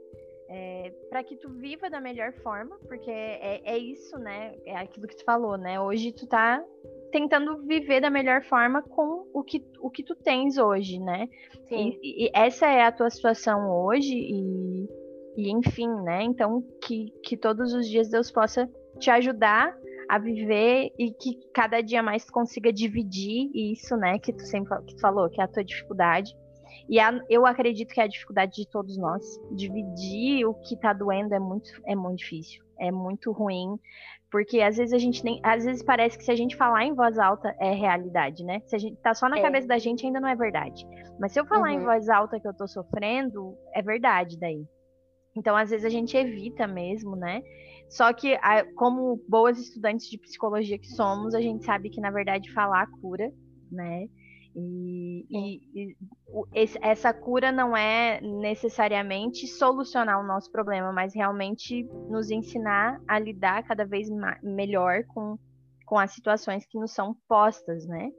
é, 0.48 0.94
para 1.10 1.24
que 1.24 1.36
tu 1.38 1.50
viva 1.50 1.90
da 1.90 2.00
melhor 2.00 2.32
forma, 2.44 2.78
porque 2.88 3.10
é, 3.10 3.62
é 3.64 3.78
isso, 3.78 4.18
né? 4.20 4.56
É 4.66 4.76
aquilo 4.76 5.08
que 5.08 5.18
tu 5.18 5.24
falou, 5.24 5.58
né? 5.58 5.80
Hoje 5.80 6.12
tu 6.12 6.28
tá 6.28 6.64
tentando 7.12 7.64
viver 7.64 8.02
da 8.02 8.10
melhor 8.10 8.44
forma 8.44 8.82
com 8.82 9.28
o 9.34 9.44
que, 9.44 9.66
o 9.80 9.90
que 9.90 10.04
tu 10.04 10.16
tens 10.16 10.58
hoje, 10.58 11.00
né? 11.00 11.30
Sim. 11.68 11.98
E, 12.02 12.26
e 12.26 12.32
essa 12.34 12.68
é 12.68 12.84
a 12.84 12.92
tua 12.92 13.10
situação 13.10 13.72
hoje 13.72 14.14
e 14.14 14.88
e 15.36 15.52
enfim, 15.52 15.90
né? 16.02 16.24
Então, 16.24 16.64
que, 16.82 17.12
que 17.22 17.36
todos 17.36 17.74
os 17.74 17.88
dias 17.88 18.10
Deus 18.10 18.32
possa 18.32 18.70
te 18.98 19.10
ajudar 19.12 19.78
a 20.10 20.18
viver 20.18 20.92
e 20.98 21.12
que 21.12 21.40
cada 21.54 21.82
dia 21.82 22.02
mais 22.02 22.26
tu 22.26 22.32
consiga 22.32 22.72
dividir 22.72 23.50
isso, 23.54 23.96
né? 23.98 24.20
Que 24.20 24.34
tu 24.34 24.44
sempre 24.46 24.78
que 24.86 24.96
tu 24.96 25.02
falou, 25.02 25.30
que 25.30 25.42
é 25.42 25.44
a 25.44 25.48
tua 25.48 25.64
dificuldade. 25.64 26.36
E 26.88 27.00
a, 27.00 27.20
eu 27.30 27.46
acredito 27.46 27.94
que 27.94 28.00
é 28.00 28.04
a 28.04 28.08
dificuldade 28.08 28.54
de 28.56 28.68
todos 28.68 28.98
nós. 28.98 29.24
Dividir 29.52 30.46
o 30.46 30.54
que 30.54 30.78
tá 30.78 30.94
doendo 30.94 31.34
é 31.34 31.40
muito, 31.40 31.70
é 31.86 31.96
muito 31.96 32.20
difícil. 32.20 32.64
É 32.80 32.92
muito 32.92 33.32
ruim. 33.32 33.80
Porque 34.32 34.62
às 34.62 34.78
vezes 34.78 34.94
a 34.94 34.98
gente 34.98 35.24
nem. 35.24 35.40
Às 35.44 35.64
vezes 35.64 35.82
parece 35.82 36.18
que 36.18 36.24
se 36.24 36.32
a 36.32 36.36
gente 36.36 36.56
falar 36.56 36.84
em 36.84 36.94
voz 36.94 37.18
alta 37.18 37.56
é 37.60 37.72
realidade, 37.72 38.44
né? 38.44 38.62
Se 38.66 38.76
a 38.76 38.80
gente 38.80 38.98
tá 38.98 39.14
só 39.14 39.30
na 39.30 39.40
é. 39.40 39.42
cabeça 39.42 39.68
da 39.68 39.78
gente, 39.78 40.06
ainda 40.06 40.20
não 40.20 40.28
é 40.28 40.36
verdade. 40.36 40.86
Mas 41.20 41.32
se 41.32 41.40
eu 41.40 41.46
falar 41.46 41.70
uhum. 41.70 41.80
em 41.80 41.84
voz 41.84 42.10
alta 42.10 42.40
que 42.40 42.48
eu 42.48 42.54
tô 42.54 42.68
sofrendo, 42.68 43.58
é 43.74 43.82
verdade 43.82 44.38
daí. 44.38 44.66
Então, 45.36 45.56
às 45.56 45.70
vezes, 45.70 45.86
a 45.86 45.90
gente 45.90 46.16
evita 46.16 46.66
mesmo, 46.66 47.16
né? 47.16 47.42
Só 47.90 48.12
que, 48.14 48.38
como 48.76 49.22
boas 49.28 49.60
estudantes 49.60 50.10
de 50.10 50.18
psicologia 50.18 50.78
que 50.78 50.88
somos, 50.88 51.36
a 51.36 51.42
gente 51.42 51.64
sabe 51.66 51.90
que, 51.90 52.02
na 52.02 52.12
verdade, 52.12 52.52
falar 52.52 52.88
cura, 53.02 53.32
né? 53.72 54.08
E, 54.58 55.26
e, 55.30 55.62
e 55.76 55.96
essa 56.82 57.14
cura 57.14 57.52
não 57.52 57.76
é 57.76 58.22
necessariamente 58.22 59.48
solucionar 59.48 60.20
o 60.20 60.26
nosso 60.26 60.50
problema, 60.50 60.94
mas 60.94 61.14
realmente 61.14 61.84
nos 62.10 62.32
ensinar 62.32 63.02
a 63.06 63.20
lidar 63.20 63.64
cada 63.64 63.86
vez 63.86 64.08
melhor 64.42 65.04
com, 65.08 65.38
com 65.86 66.00
as 66.00 66.12
situações 66.12 66.66
que 66.66 66.80
nos 66.80 66.94
são 66.94 67.14
postas, 67.28 67.86
né? 67.86 68.10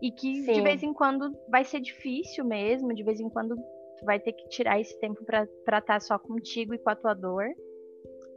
E 0.00 0.12
que 0.12 0.44
Sim. 0.44 0.52
de 0.52 0.60
vez 0.62 0.82
em 0.82 0.94
quando 0.94 1.36
vai 1.50 1.64
ser 1.64 1.80
difícil 1.80 2.44
mesmo, 2.44 2.94
de 2.94 3.02
vez 3.02 3.20
em 3.20 3.28
quando 3.28 3.56
tu 4.00 4.06
vai 4.06 4.18
ter 4.18 4.32
que 4.32 4.48
tirar 4.48 4.80
esse 4.80 4.98
tempo 4.98 5.22
para 5.24 5.80
tá 5.80 6.00
só 6.00 6.18
contigo 6.18 6.74
e 6.74 6.78
com 6.78 6.90
a 6.90 6.96
tua 6.96 7.14
dor. 7.14 7.44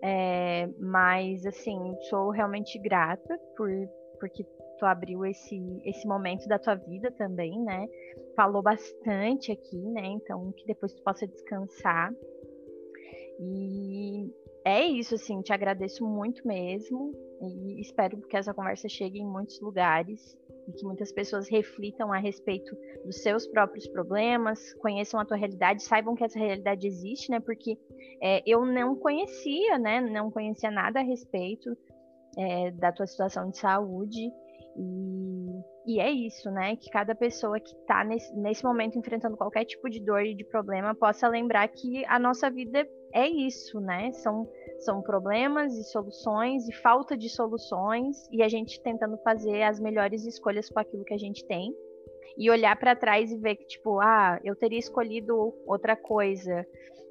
É, 0.02 0.68
mas 0.80 1.45
assim, 1.45 1.95
sou 2.10 2.30
realmente 2.30 2.77
grata 2.77 3.40
por 3.56 3.69
porque 4.19 4.45
tu 4.77 4.85
abriu 4.85 5.26
esse, 5.26 5.81
esse 5.84 6.07
momento 6.07 6.48
da 6.48 6.57
tua 6.57 6.76
vida 6.76 7.11
também, 7.11 7.60
né? 7.61 7.88
Falou 8.35 8.61
bastante 8.61 9.52
aqui, 9.52 9.77
né? 9.77 10.06
Então, 10.06 10.52
que 10.53 10.65
depois 10.65 10.94
tu 10.94 11.03
possa 11.03 11.27
descansar. 11.27 12.14
E 13.40 14.31
é 14.65 14.85
isso, 14.85 15.15
assim, 15.15 15.41
te 15.41 15.52
agradeço 15.52 16.06
muito 16.06 16.48
mesmo. 16.48 17.11
E 17.41 17.81
espero 17.81 18.22
que 18.22 18.38
essa 18.38 18.53
conversa 18.53 18.88
chegue 18.88 19.19
em 19.19 19.27
muitos 19.27 19.60
lugares 19.60 20.38
e 20.68 20.72
que 20.72 20.85
muitas 20.85 21.11
pessoas 21.11 21.49
reflitam 21.49 22.11
a 22.11 22.18
respeito 22.18 22.76
dos 23.06 23.22
seus 23.22 23.48
próprios 23.48 23.88
problemas, 23.88 24.73
conheçam 24.76 25.19
a 25.19 25.26
tua 25.26 25.38
realidade, 25.38 25.84
saibam 25.84 26.15
que 26.15 26.23
essa 26.23 26.40
realidade 26.40 26.88
existe, 26.88 27.30
né? 27.30 27.40
Porque 27.40 27.77
é, 28.22 28.41
eu 28.45 28.65
não 28.65 28.95
conhecia, 28.95 29.77
né? 29.77 30.02
Não 30.02 30.31
conhecia 30.31 30.72
nada 30.72 30.99
a 30.99 31.03
respeito 31.03 31.76
é, 32.38 32.72
da 32.72 32.91
tua 32.91 33.07
situação 33.07 33.49
de 33.49 33.57
saúde 33.57 34.31
e, 34.76 35.61
e 35.85 35.99
é 35.99 36.10
isso, 36.10 36.49
né? 36.52 36.76
Que 36.76 36.90
cada 36.90 37.14
pessoa 37.14 37.60
que 37.60 37.76
está 37.76 38.03
nesse, 38.03 38.35
nesse 38.35 38.64
momento 38.64 38.98
enfrentando 38.98 39.38
qualquer 39.38 39.65
tipo 39.65 39.90
de 39.90 39.99
dor 39.99 40.26
e 40.26 40.34
de 40.34 40.44
problema 40.44 40.95
possa 40.95 41.27
lembrar 41.27 41.68
que 41.68 42.06
a 42.06 42.18
nossa 42.18 42.49
vida 42.49 42.88
é 43.14 43.27
isso, 43.27 43.80
né? 43.80 44.11
São, 44.14 44.49
são 44.84 45.01
problemas 45.01 45.73
e 45.77 45.84
soluções 45.84 46.68
e 46.68 46.73
falta 46.73 47.18
de 47.18 47.30
soluções 47.30 48.27
e 48.31 48.41
a 48.41 48.49
gente 48.49 48.81
tentando 48.81 49.18
fazer 49.19 49.64
as 49.64 49.80
melhores 49.80 50.26
escolhas 50.26 50.69
com 50.69 50.80
aquilo 50.80 51.03
que 51.03 51.14
a 51.14 51.18
gente 51.18 51.45
tem. 51.45 51.73
E 52.35 52.49
olhar 52.49 52.76
para 52.80 52.95
trás 52.95 53.31
e 53.31 53.38
ver 53.38 53.55
que, 53.55 53.65
tipo, 53.65 53.99
ah, 53.99 54.39
eu 54.43 54.55
teria 54.55 54.80
escolhido 54.80 55.53
outra 55.68 55.95
coisa 55.95 56.65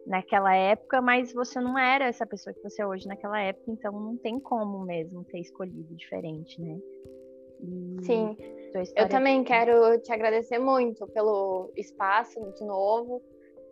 naquela 0.05 0.55
época, 0.55 1.01
mas 1.01 1.33
você 1.33 1.61
não 1.61 1.79
era 1.79 2.07
essa 2.07 2.27
pessoa 2.27 2.53
que 2.53 2.63
você 2.63 2.83
é 2.83 2.87
hoje 2.87 3.07
naquela 3.07 3.41
época, 3.41 3.71
então 3.71 3.93
não 3.93 4.17
tem 4.17 4.41
como 4.41 4.85
mesmo 4.85 5.25
ter 5.25 5.39
escolhido 5.39 5.95
diferente, 5.95 6.61
né? 6.61 6.77
Sim, 8.03 8.37
eu 8.97 9.09
também 9.09 9.45
quero 9.45 10.01
te 10.01 10.13
agradecer 10.13 10.59
muito 10.59 11.07
pelo 11.09 11.73
espaço 11.77 12.41
de 12.59 12.65
novo, 12.65 13.23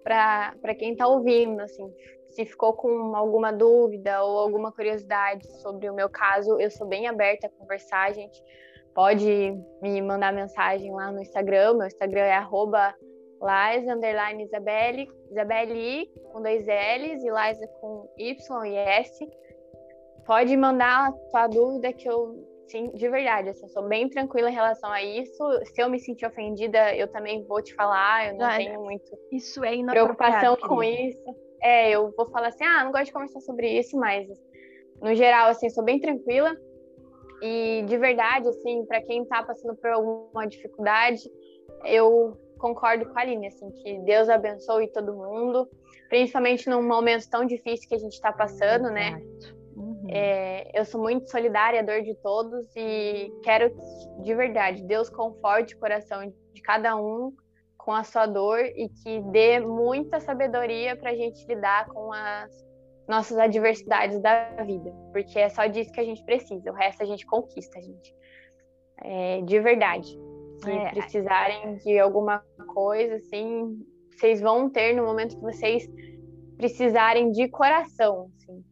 para 0.03 0.75
quem 0.79 0.93
está 0.93 1.07
ouvindo, 1.07 1.61
assim, 1.61 1.93
se 2.29 2.45
ficou 2.45 2.73
com 2.73 3.15
alguma 3.15 3.53
dúvida 3.53 4.23
ou 4.23 4.39
alguma 4.39 4.73
curiosidade 4.73 5.47
sobre 5.61 5.89
o 5.91 5.95
meu 5.95 6.09
caso, 6.09 6.59
eu 6.61 6.71
sou 6.71 6.87
bem 6.87 7.07
aberta 7.07 7.47
a 7.47 7.51
conversar, 7.51 8.13
gente. 8.13 8.43
Pode 8.95 9.55
me 9.81 10.03
mandar 10.03 10.33
mensagem 10.33 10.93
lá 10.93 11.13
no 11.13 11.21
Instagram, 11.21 11.75
meu 11.75 11.87
Instagram 11.87 12.23
é 12.23 12.33
arroba 12.33 12.95
underline 13.89 14.45
Isabelle, 14.45 15.09
Isabelle 15.31 16.11
com 16.33 16.43
dois 16.43 16.67
L's 16.67 17.23
e 17.23 17.31
Liza 17.31 17.67
com 17.81 18.09
Y 18.19 18.67
e 18.67 18.77
S. 18.77 19.29
Pode 20.27 20.57
mandar 20.57 21.09
a 21.09 21.13
tua 21.13 21.47
dúvida 21.47 21.93
que 21.93 22.09
eu 22.09 22.50
sim, 22.71 22.91
de 22.93 23.09
verdade, 23.09 23.51
assim, 23.51 23.65
eu 23.65 23.69
sou 23.69 23.83
bem 23.87 24.09
tranquila 24.09 24.49
em 24.49 24.55
relação 24.55 24.91
a 24.91 25.03
isso. 25.03 25.45
Se 25.65 25.83
eu 25.83 25.91
me 25.91 25.99
sentir 25.99 26.27
ofendida, 26.27 26.95
eu 26.95 27.09
também 27.09 27.45
vou 27.45 27.61
te 27.61 27.75
falar, 27.75 28.29
eu 28.29 28.39
não 28.39 28.47
ah, 28.47 28.57
tenho 28.57 28.81
muito 28.83 29.11
isso 29.33 29.65
é 29.65 29.77
preocupação 29.85 30.57
com 30.57 30.83
isso. 30.83 31.37
É, 31.63 31.91
eu 31.91 32.13
vou 32.17 32.31
falar 32.31 32.49
assim, 32.49 32.65
ah, 32.65 32.85
não 32.85 32.93
gosto 32.93 33.07
de 33.07 33.13
conversar 33.13 33.41
sobre 33.41 33.69
isso, 33.79 33.97
mas 33.99 34.27
no 35.01 35.15
geral, 35.15 35.49
assim, 35.49 35.69
sou 35.69 35.85
bem 35.85 36.01
tranquila. 36.01 36.57
E 37.43 37.85
de 37.87 37.97
verdade, 37.97 38.49
assim, 38.49 38.85
para 38.87 39.03
quem 39.03 39.25
tá 39.25 39.43
passando 39.43 39.75
por 39.77 39.91
alguma 39.91 40.47
dificuldade, 40.47 41.23
eu 41.85 42.37
concordo 42.59 43.07
com 43.07 43.19
a 43.19 43.23
Aline, 43.23 43.49
assim, 43.49 43.71
que 43.71 43.99
Deus 44.01 44.29
abençoe 44.29 44.93
todo 44.93 45.15
mundo, 45.15 45.69
principalmente 46.09 46.69
num 46.69 46.87
momento 46.87 47.29
tão 47.29 47.45
difícil 47.45 47.89
que 47.89 47.95
a 47.95 47.99
gente 47.99 48.13
está 48.13 48.33
passando, 48.33 48.91
né? 48.91 49.19
Exato. 49.21 49.60
É, 50.13 50.79
eu 50.79 50.85
sou 50.85 51.01
muito 51.01 51.31
solidária 51.31 51.81
à 51.81 51.83
dor 51.83 52.03
de 52.03 52.15
todos 52.17 52.67
e 52.75 53.31
quero 53.45 53.73
de 54.23 54.35
verdade 54.35 54.83
Deus 54.83 55.09
conforte 55.09 55.75
o 55.75 55.79
coração 55.79 56.33
de 56.53 56.63
cada 56.63 56.97
um 56.97 57.33
com 57.79 57.93
a 57.93 58.03
sua 58.03 58.27
dor 58.27 58.61
e 58.61 58.89
que 58.89 59.21
dê 59.31 59.61
muita 59.61 60.19
sabedoria 60.21 60.97
para 60.97 61.11
a 61.11 61.15
gente 61.15 61.47
lidar 61.47 61.87
com 61.87 62.13
as 62.13 62.51
nossas 63.09 63.39
adversidades 63.39 64.21
da 64.21 64.51
vida, 64.65 64.93
porque 65.13 65.39
é 65.39 65.49
só 65.49 65.67
disso 65.67 65.93
que 65.93 66.01
a 66.01 66.05
gente 66.05 66.25
precisa. 66.25 66.71
O 66.71 66.75
resto 66.75 67.03
a 67.03 67.07
gente 67.07 67.27
conquista, 67.27 67.81
gente. 67.81 68.15
É, 68.99 69.41
de 69.43 69.59
verdade. 69.61 70.09
Se 70.63 70.71
é. 70.71 70.91
precisarem 70.91 71.77
de 71.77 71.99
alguma 71.99 72.45
coisa, 72.75 73.17
assim, 73.17 73.83
vocês 74.13 74.41
vão 74.41 74.69
ter 74.69 74.95
no 74.95 75.05
momento 75.05 75.37
que 75.37 75.43
vocês 75.43 75.89
precisarem 76.57 77.33
de 77.33 77.49
coração, 77.49 78.31
assim, 78.37 78.63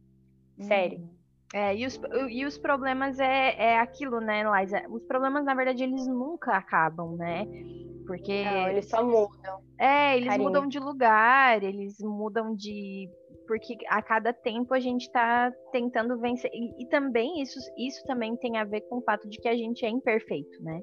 Sério. 0.61 0.99
Uhum. 0.99 1.18
É, 1.53 1.75
e, 1.75 1.85
os, 1.85 1.99
e 2.29 2.45
os 2.45 2.57
problemas 2.57 3.19
é, 3.19 3.55
é 3.57 3.79
aquilo, 3.79 4.19
né, 4.19 4.43
Liza? 4.43 4.83
Os 4.89 5.03
problemas, 5.05 5.43
na 5.45 5.55
verdade, 5.55 5.83
eles 5.83 6.07
nunca 6.07 6.55
acabam, 6.55 7.15
né? 7.15 7.47
Porque. 8.05 8.43
Não, 8.43 8.69
eles 8.69 8.89
só 8.89 9.03
mudam. 9.03 9.59
É, 9.79 10.17
eles 10.17 10.29
Carinho. 10.29 10.47
mudam 10.47 10.67
de 10.67 10.79
lugar, 10.79 11.63
eles 11.63 11.97
mudam 11.99 12.55
de. 12.55 13.09
Porque 13.47 13.77
a 13.87 14.01
cada 14.01 14.31
tempo 14.31 14.75
a 14.75 14.79
gente 14.79 15.03
está 15.03 15.51
tentando 15.71 16.19
vencer. 16.19 16.51
E, 16.53 16.83
e, 16.83 16.87
também 16.87 17.41
isso, 17.41 17.59
isso 17.77 18.03
também 18.05 18.35
tem 18.35 18.57
a 18.57 18.63
ver 18.63 18.81
com 18.81 18.97
o 18.97 19.01
fato 19.01 19.27
de 19.27 19.39
que 19.39 19.47
a 19.47 19.55
gente 19.55 19.83
é 19.85 19.89
imperfeito, 19.89 20.63
né? 20.63 20.79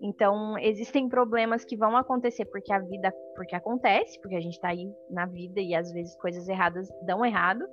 Então, 0.00 0.56
existem 0.58 1.08
problemas 1.08 1.64
que 1.64 1.76
vão 1.76 1.96
acontecer 1.96 2.44
porque 2.46 2.72
a 2.72 2.78
vida, 2.78 3.12
porque 3.34 3.54
acontece, 3.54 4.18
porque 4.20 4.36
a 4.36 4.40
gente 4.40 4.54
está 4.54 4.68
aí 4.68 4.90
na 5.10 5.26
vida 5.26 5.60
e 5.60 5.74
às 5.74 5.92
vezes 5.92 6.16
coisas 6.16 6.48
erradas 6.48 6.88
dão 7.04 7.24
errado. 7.26 7.64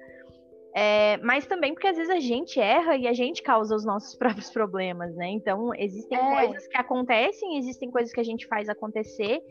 É, 0.77 1.15
mas 1.23 1.45
também 1.47 1.73
porque 1.73 1.87
às 1.87 1.95
vezes 1.95 2.11
a 2.11 2.19
gente 2.19 2.59
erra 2.59 2.97
e 2.97 3.07
a 3.07 3.13
gente 3.13 3.41
causa 3.41 3.73
os 3.73 3.85
nossos 3.85 4.13
próprios 4.19 4.49
problemas, 4.49 5.15
né? 5.15 5.29
Então, 5.29 5.73
existem 5.73 6.17
é. 6.17 6.47
coisas 6.47 6.67
que 6.67 6.77
acontecem, 6.77 7.57
existem 7.57 7.89
coisas 7.89 8.13
que 8.13 8.19
a 8.19 8.25
gente 8.25 8.45
faz 8.45 8.67
acontecer, 8.67 9.41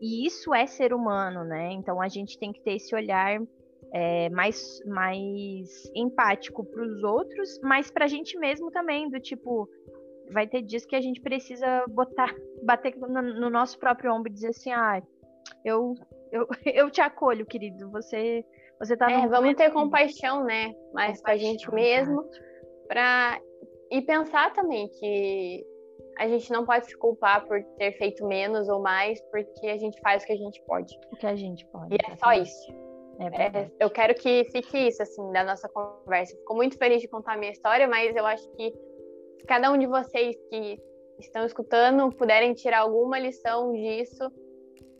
e 0.00 0.26
isso 0.26 0.52
é 0.52 0.66
ser 0.66 0.92
humano, 0.92 1.44
né? 1.44 1.70
Então, 1.70 2.02
a 2.02 2.08
gente 2.08 2.36
tem 2.36 2.52
que 2.52 2.60
ter 2.60 2.74
esse 2.74 2.92
olhar 2.92 3.40
é, 3.94 4.28
mais, 4.30 4.82
mais 4.84 5.68
empático 5.94 6.64
para 6.64 6.82
os 6.82 7.04
outros, 7.04 7.60
mas 7.62 7.88
para 7.88 8.06
a 8.06 8.08
gente 8.08 8.36
mesmo 8.36 8.68
também, 8.72 9.08
do 9.08 9.20
tipo, 9.20 9.68
vai 10.32 10.48
ter 10.48 10.62
dias 10.62 10.84
que 10.84 10.96
a 10.96 11.00
gente 11.00 11.20
precisa 11.20 11.84
botar, 11.90 12.34
bater 12.64 12.96
no, 12.96 13.22
no 13.22 13.50
nosso 13.50 13.78
próprio 13.78 14.12
ombro 14.12 14.32
e 14.32 14.34
dizer 14.34 14.48
assim, 14.48 14.72
ah, 14.72 15.00
eu, 15.64 15.94
eu, 16.32 16.48
eu 16.66 16.90
te 16.90 17.00
acolho, 17.00 17.46
querido, 17.46 17.88
você 17.88 18.44
você 18.82 18.96
tá 18.96 19.08
é, 19.08 19.28
vamos 19.28 19.54
ter 19.54 19.70
compaixão, 19.70 20.42
né? 20.42 20.74
Mais 20.92 21.22
com 21.22 21.30
a 21.30 21.36
gente 21.36 21.72
mesmo, 21.72 22.28
para 22.88 23.40
e 23.92 24.02
pensar 24.02 24.52
também 24.54 24.88
que 24.88 25.64
a 26.18 26.26
gente 26.26 26.50
não 26.50 26.66
pode 26.66 26.86
se 26.86 26.98
culpar 26.98 27.46
por 27.46 27.62
ter 27.78 27.92
feito 27.92 28.26
menos 28.26 28.68
ou 28.68 28.80
mais, 28.80 29.20
porque 29.30 29.68
a 29.68 29.78
gente 29.78 30.00
faz 30.00 30.24
o 30.24 30.26
que 30.26 30.32
a 30.32 30.36
gente 30.36 30.60
pode. 30.66 30.98
O 31.12 31.16
que 31.16 31.26
a 31.26 31.36
gente 31.36 31.64
pode. 31.66 31.94
E 31.94 32.12
é 32.12 32.16
só 32.16 32.32
isso. 32.32 32.72
É 33.20 33.60
é, 33.60 33.70
eu 33.78 33.88
quero 33.88 34.14
que 34.14 34.44
fique 34.50 34.76
isso, 34.88 35.00
assim, 35.00 35.30
da 35.30 35.44
nossa 35.44 35.68
conversa. 35.68 36.36
Fico 36.36 36.54
muito 36.56 36.76
feliz 36.76 37.00
de 37.00 37.06
contar 37.06 37.34
a 37.34 37.36
minha 37.36 37.52
história, 37.52 37.86
mas 37.86 38.16
eu 38.16 38.26
acho 38.26 38.50
que 38.56 38.72
se 39.38 39.46
cada 39.46 39.70
um 39.70 39.78
de 39.78 39.86
vocês 39.86 40.34
que 40.50 40.76
estão 41.20 41.46
escutando 41.46 42.10
puderem 42.16 42.52
tirar 42.52 42.80
alguma 42.80 43.16
lição 43.18 43.72
disso, 43.72 44.28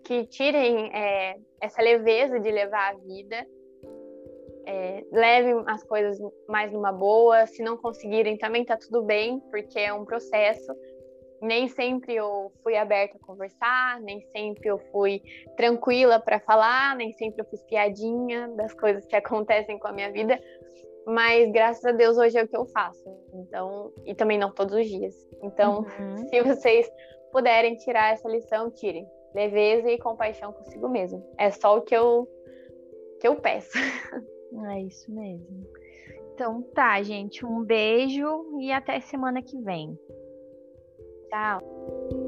que 0.05 0.25
tirem 0.27 0.95
é, 0.95 1.37
essa 1.61 1.83
leveza 1.83 2.39
de 2.39 2.51
levar 2.51 2.93
a 2.93 2.99
vida 2.99 3.45
é, 4.67 5.05
levem 5.11 5.63
as 5.67 5.83
coisas 5.85 6.19
mais 6.49 6.73
numa 6.73 6.93
boa. 6.93 7.47
Se 7.47 7.63
não 7.63 7.77
conseguirem, 7.77 8.39
também 8.39 8.65
tá 8.65 8.77
tudo 8.77 9.03
bem, 9.03 9.41
porque 9.51 9.79
é 9.79 9.93
um 9.93 10.05
processo. 10.05 10.73
Nem 11.41 11.67
sempre 11.69 12.15
eu 12.15 12.53
fui 12.63 12.77
aberta 12.77 13.17
a 13.17 13.27
conversar, 13.27 14.01
nem 14.01 14.21
sempre 14.31 14.69
eu 14.69 14.79
fui 14.93 15.21
tranquila 15.57 16.21
para 16.21 16.39
falar, 16.39 16.95
nem 16.95 17.13
sempre 17.15 17.43
eu 17.43 17.45
fiz 17.47 17.63
piadinha 17.65 18.49
das 18.57 18.73
coisas 18.75 19.05
que 19.07 19.17
acontecem 19.17 19.79
com 19.79 19.89
a 19.89 19.93
minha 19.93 20.13
vida, 20.13 20.41
mas 21.05 21.51
graças 21.51 21.85
a 21.85 21.91
Deus 21.91 22.17
hoje 22.17 22.39
é 22.39 22.45
o 22.45 22.49
que 22.49 22.57
eu 22.57 22.65
faço. 22.67 23.03
Então, 23.35 23.93
e 24.07 24.15
também 24.15 24.39
não 24.39 24.53
todos 24.53 24.75
os 24.75 24.87
dias. 24.87 25.15
Então, 25.43 25.85
uhum. 25.99 26.17
se 26.31 26.41
vocês 26.43 26.89
puderem 27.33 27.77
tirar 27.77 28.13
essa 28.13 28.29
lição, 28.29 28.71
tirem. 28.71 29.05
Leveza 29.35 29.91
e 29.91 29.99
compaixão 29.99 30.53
consigo 30.53 30.89
mesmo. 30.89 31.27
É 31.39 31.51
só 31.51 31.79
o 31.79 31.83
que 31.83 31.97
eu 31.97 32.29
que 33.19 33.27
eu 33.27 33.37
peço. 33.37 33.71
É 34.71 34.83
isso 34.83 35.11
mesmo. 35.11 35.67
Então 36.35 36.63
tá, 36.75 37.03
gente. 37.03 37.45
Um 37.45 37.63
beijo 37.63 38.59
e 38.61 38.73
até 38.73 39.01
semana 39.01 39.43
que 39.43 39.61
vem. 39.61 39.99
Tchau. 41.29 42.22